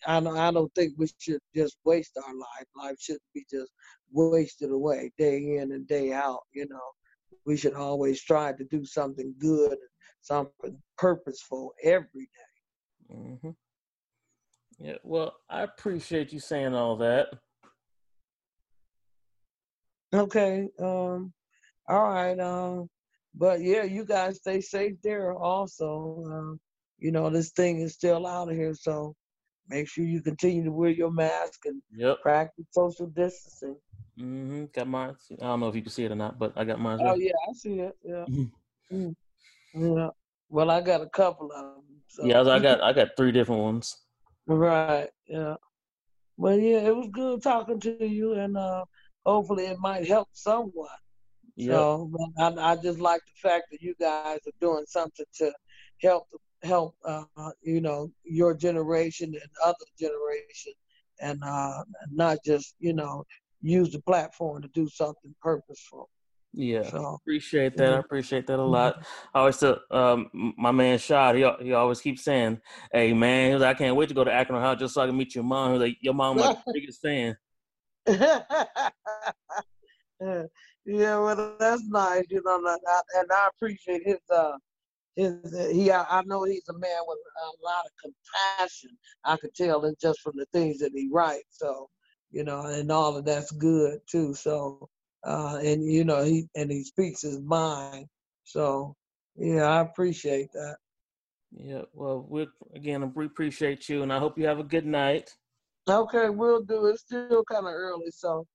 I 0.06 0.20
don't, 0.20 0.38
I 0.38 0.52
don't 0.52 0.74
think 0.76 0.94
we 0.98 1.08
should 1.18 1.40
just 1.56 1.78
waste 1.86 2.18
our 2.18 2.34
life. 2.34 2.68
Life 2.76 2.96
shouldn't 3.00 3.22
be 3.34 3.46
just 3.50 3.72
wasted 4.12 4.72
away 4.72 5.12
day 5.18 5.58
in 5.58 5.72
and 5.72 5.88
day 5.88 6.12
out. 6.12 6.42
You 6.54 6.68
know, 6.68 6.82
we 7.46 7.58
should 7.58 7.74
always 7.74 8.22
try 8.22 8.54
to 8.54 8.64
do 8.66 8.86
something 8.86 9.34
good, 9.40 9.78
something 10.22 10.78
purposeful 10.98 11.74
every 11.84 12.30
day. 12.34 13.16
Mm-hmm. 13.16 13.50
Yeah. 14.80 14.98
Well, 15.04 15.36
I 15.50 15.62
appreciate 15.64 16.34
you 16.34 16.40
saying 16.40 16.74
all 16.74 16.98
that. 16.98 17.28
Okay. 20.14 20.68
Um. 20.80 21.34
All 21.88 22.04
right. 22.04 22.40
Um. 22.40 22.90
But 23.38 23.62
yeah, 23.62 23.84
you 23.84 24.06
guys 24.06 24.38
stay 24.38 24.62
safe 24.62 24.94
there 25.04 25.34
also. 25.34 26.24
Um, 26.28 26.60
you 26.98 27.12
know, 27.12 27.30
this 27.30 27.52
thing 27.52 27.82
is 27.82 27.94
still 27.94 28.26
out 28.26 28.50
of 28.50 28.56
here, 28.56 28.74
so 28.74 29.16
make 29.68 29.90
sure 29.90 30.06
you 30.06 30.22
continue 30.22 30.64
to 30.64 30.72
wear 30.72 30.90
your 30.90 31.12
mask 31.12 31.66
and 31.66 31.82
Yep. 31.96 32.22
practice 32.22 32.66
social 32.72 33.08
distancing. 33.08 33.76
Mm-hmm. 34.18 34.66
Got 34.74 34.88
mine. 34.88 35.16
I 35.42 35.46
don't 35.48 35.60
know 35.60 35.68
if 35.68 35.76
you 35.76 35.82
can 35.82 35.92
see 35.92 36.06
it 36.06 36.12
or 36.12 36.16
not, 36.16 36.40
but 36.40 36.54
I 36.56 36.64
got 36.64 36.80
mine. 36.80 37.00
Oh 37.02 37.16
yeah, 37.16 37.32
I 37.50 37.54
see 37.54 37.80
it. 37.80 37.98
Yeah. 38.04 38.26
Mm. 38.94 39.16
Yeah. 39.74 40.10
Well, 40.48 40.70
I 40.70 40.80
got 40.80 41.02
a 41.02 41.10
couple 41.10 41.52
of 41.52 41.60
them. 41.60 41.84
So. 42.08 42.24
Yeah, 42.24 42.42
I, 42.42 42.58
I 42.58 42.60
got 42.60 42.84
I 42.84 42.94
got 42.94 43.18
three 43.18 43.32
different 43.32 43.64
ones. 43.64 43.98
Right. 44.46 45.10
Yeah. 45.28 45.56
Well, 46.38 46.60
yeah, 46.60 46.82
it 46.82 46.96
was 46.96 47.10
good 47.12 47.42
talking 47.42 47.80
to 47.80 48.06
you, 48.06 48.34
and 48.34 48.56
uh, 48.56 48.86
hopefully 49.26 49.66
it 49.66 49.80
might 49.80 50.08
help 50.08 50.30
someone. 50.34 50.88
Yep. 51.58 51.78
So, 51.78 52.12
I, 52.38 52.72
I 52.72 52.76
just 52.76 53.00
like 53.00 53.22
the 53.26 53.50
fact 53.50 53.66
that 53.72 53.82
you 53.82 53.96
guys 54.00 54.40
are 54.46 54.52
doing 54.60 54.84
something 54.88 55.26
to 55.38 55.54
help 56.02 56.28
help 56.64 56.96
uh, 57.06 57.24
you 57.62 57.82
know 57.82 58.12
your 58.24 58.56
generation 58.56 59.34
and 59.34 59.50
other 59.64 59.86
generation, 60.00 60.74
and 61.22 61.42
uh, 61.44 61.84
not 62.12 62.40
just 62.44 62.76
you 62.80 62.94
know 62.94 63.24
use 63.62 63.92
the 63.92 64.02
platform 64.02 64.62
to 64.62 64.68
do 64.70 64.88
something 64.90 65.34
purposeful. 65.42 66.10
Yeah, 66.54 66.84
So 66.84 67.20
appreciate 67.22 67.76
that. 67.78 67.94
I 67.94 67.96
Mhm. 67.96 68.00
appreciate 68.00 68.48
that 68.48 68.60
a 68.60 68.64
lot. 68.64 69.06
I 69.34 69.40
always 69.40 69.58
tell 69.58 69.80
um, 69.92 70.54
my 70.58 70.72
man 70.72 70.98
Shad. 71.00 71.36
He 71.36 71.50
he 71.62 71.74
always 71.74 72.02
keeps 72.02 72.24
saying, 72.24 72.62
"Hey 72.94 73.14
man, 73.14 73.50
he 73.50 73.54
was 73.54 73.62
like, 73.62 73.76
I 73.76 73.80
can't 73.80 73.96
wait 73.96 74.10
to 74.10 74.16
go 74.16 74.24
to 74.24 74.32
Akron 74.32 74.60
Ohio 74.60 74.76
just 74.76 74.94
so 74.94 75.02
I 75.02 75.08
can 75.08 75.18
meet 75.18 75.36
your 75.36 75.44
mom." 75.44 75.72
He 75.74 75.78
was 75.78 75.88
like, 75.90 75.98
"Your 76.02 76.14
mom 76.14 76.38
my 76.38 76.56
biggest 76.74 77.02
fan." 77.02 77.38
yeah, 80.86 81.18
well, 81.18 81.56
that's 81.60 81.84
nice, 81.88 82.26
you 82.30 82.42
know, 82.46 82.58
and 82.58 82.68
I, 82.68 83.02
and 83.20 83.28
I 83.32 83.50
appreciate 83.56 84.04
his 84.06 84.20
uh 84.30 84.58
his 85.16 85.36
he. 85.72 85.92
I 85.92 86.04
I 86.10 86.24
know 86.26 86.44
he's 86.44 86.68
a 86.70 86.74
man 86.74 87.00
with 87.08 87.18
a 87.44 87.64
lot 87.64 87.86
of 87.86 87.92
compassion. 88.02 88.92
I 89.24 89.38
could 89.38 89.54
tell 89.56 89.86
it 89.86 90.00
just 90.00 90.20
from 90.22 90.34
the 90.36 90.46
things 90.54 90.80
that 90.80 90.92
he 90.94 91.10
writes. 91.12 91.58
So, 91.58 91.90
you 92.32 92.44
know, 92.44 92.62
and 92.66 92.92
all 92.92 93.18
of 93.18 93.26
that's 93.26 93.52
good 93.52 94.00
too. 94.10 94.34
So, 94.34 94.90
uh, 95.26 95.60
and 95.64 95.84
you 95.92 96.04
know, 96.04 96.24
he 96.24 96.48
and 96.56 96.72
he 96.72 96.84
speaks 96.84 97.22
his 97.22 97.40
mind. 97.42 98.08
So, 98.44 98.96
yeah, 99.36 99.64
I 99.64 99.82
appreciate 99.82 100.52
that. 100.54 100.78
Yeah. 101.52 101.84
Well, 101.94 102.26
we 102.30 102.48
again 102.76 103.12
we 103.16 103.26
appreciate 103.26 103.90
you, 103.90 104.04
and 104.04 104.12
I 104.14 104.20
hope 104.20 104.38
you 104.38 104.46
have 104.46 104.60
a 104.60 104.64
good 104.64 104.86
night. 104.86 105.34
Okay, 105.90 106.30
we'll 106.30 106.64
do. 106.64 106.88
It's 106.88 107.02
still 107.02 107.44
kind 107.50 107.68
of 107.68 107.74
early, 107.74 108.12
so 108.12 108.46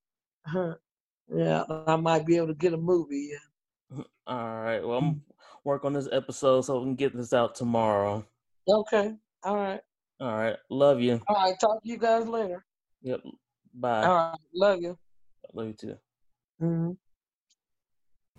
yeah, 1.35 1.65
I 1.87 1.97
might 1.97 2.27
be 2.27 2.37
able 2.37 2.49
to 2.49 2.55
get 2.55 2.73
a 2.75 2.77
movie 2.77 3.33
in. 3.33 4.05
All 4.27 4.61
right. 4.63 4.81
Well, 4.81 4.99
I'm 4.99 5.23
work 5.65 5.85
on 5.85 5.93
this 5.93 6.09
episode 6.13 6.63
so 6.63 6.79
we 6.79 6.85
can 6.87 6.95
get 6.95 7.17
this 7.17 7.33
out 7.33 7.55
tomorrow. 7.55 8.25
Okay. 8.69 9.15
All 9.43 9.57
right. 9.57 9.81
All 10.21 10.33
right. 10.37 10.57
Love 10.69 11.01
you. 11.01 11.21
All 11.29 11.37
right. 11.37 11.55
Talk 11.61 11.83
to 11.83 11.89
you 11.89 11.99
guys 11.99 12.27
later. 12.27 12.65
Yep. 13.03 13.21
Bye. 13.75 14.05
All 14.05 14.15
right. 14.15 14.39
Love 14.55 14.81
you. 14.81 14.99
Love 15.55 15.67
you 15.69 15.73
too. 15.73 15.97
hmm 16.59 16.91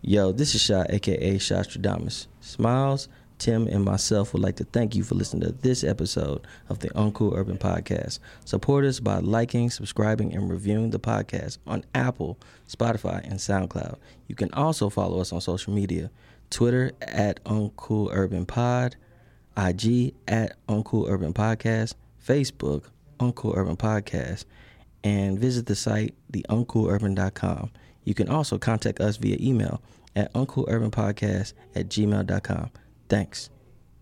Yo, 0.04 0.32
this 0.32 0.56
is 0.56 0.62
Shot, 0.62 0.88
aka 0.90 1.36
Shostradamus. 1.38 2.28
Smiles, 2.40 3.08
Tim, 3.42 3.66
and 3.66 3.84
myself 3.84 4.34
would 4.34 4.44
like 4.44 4.58
to 4.58 4.64
thank 4.66 4.96
you 4.96 5.04
for 5.04 5.16
listening 5.16 5.42
to 5.42 5.52
this 5.52 5.84
episode 5.84 6.46
of 6.70 6.78
the 6.78 6.90
Uncool 6.92 7.36
Urban 7.36 7.58
Podcast. 7.58 8.20
Support 8.46 8.86
us 8.86 9.00
by 9.00 9.18
liking, 9.18 9.72
subscribing, 9.72 10.32
and 10.36 10.48
reviewing 10.48 10.92
the 10.92 11.00
podcast 11.00 11.58
on 11.66 11.84
Apple, 11.96 12.38
Spotify, 12.70 13.24
and 13.24 13.40
SoundCloud. 13.40 13.98
You 14.28 14.36
can 14.36 14.54
also 14.54 14.92
follow 14.92 15.20
us 15.20 15.34
on 15.34 15.42
social 15.42 15.74
media 15.74 16.12
Twitter 16.52 16.92
at 17.02 17.44
Uncool 17.44 18.10
Urban 18.12 18.46
Pod, 18.46 18.96
IG 19.58 20.14
at 20.28 20.56
Uncool 20.68 21.10
Urban 21.10 21.34
Podcast, 21.34 21.96
Facebook, 22.24 22.84
Uncool 23.20 23.58
Urban 23.58 23.76
Podcast, 23.76 24.46
and 25.04 25.40
visit 25.40 25.66
the 25.66 25.76
site, 25.76 26.14
theuncoolurban.com. 26.32 27.72
You 28.04 28.14
can 28.14 28.30
also 28.30 28.60
contact 28.60 29.00
us 29.00 29.18
via 29.18 29.38
email 29.40 29.82
at 30.16 30.32
uncoolurbanpodcast 30.34 31.54
at 31.74 31.90
gmail.com. 31.90 32.70
Thanks. 33.12 33.50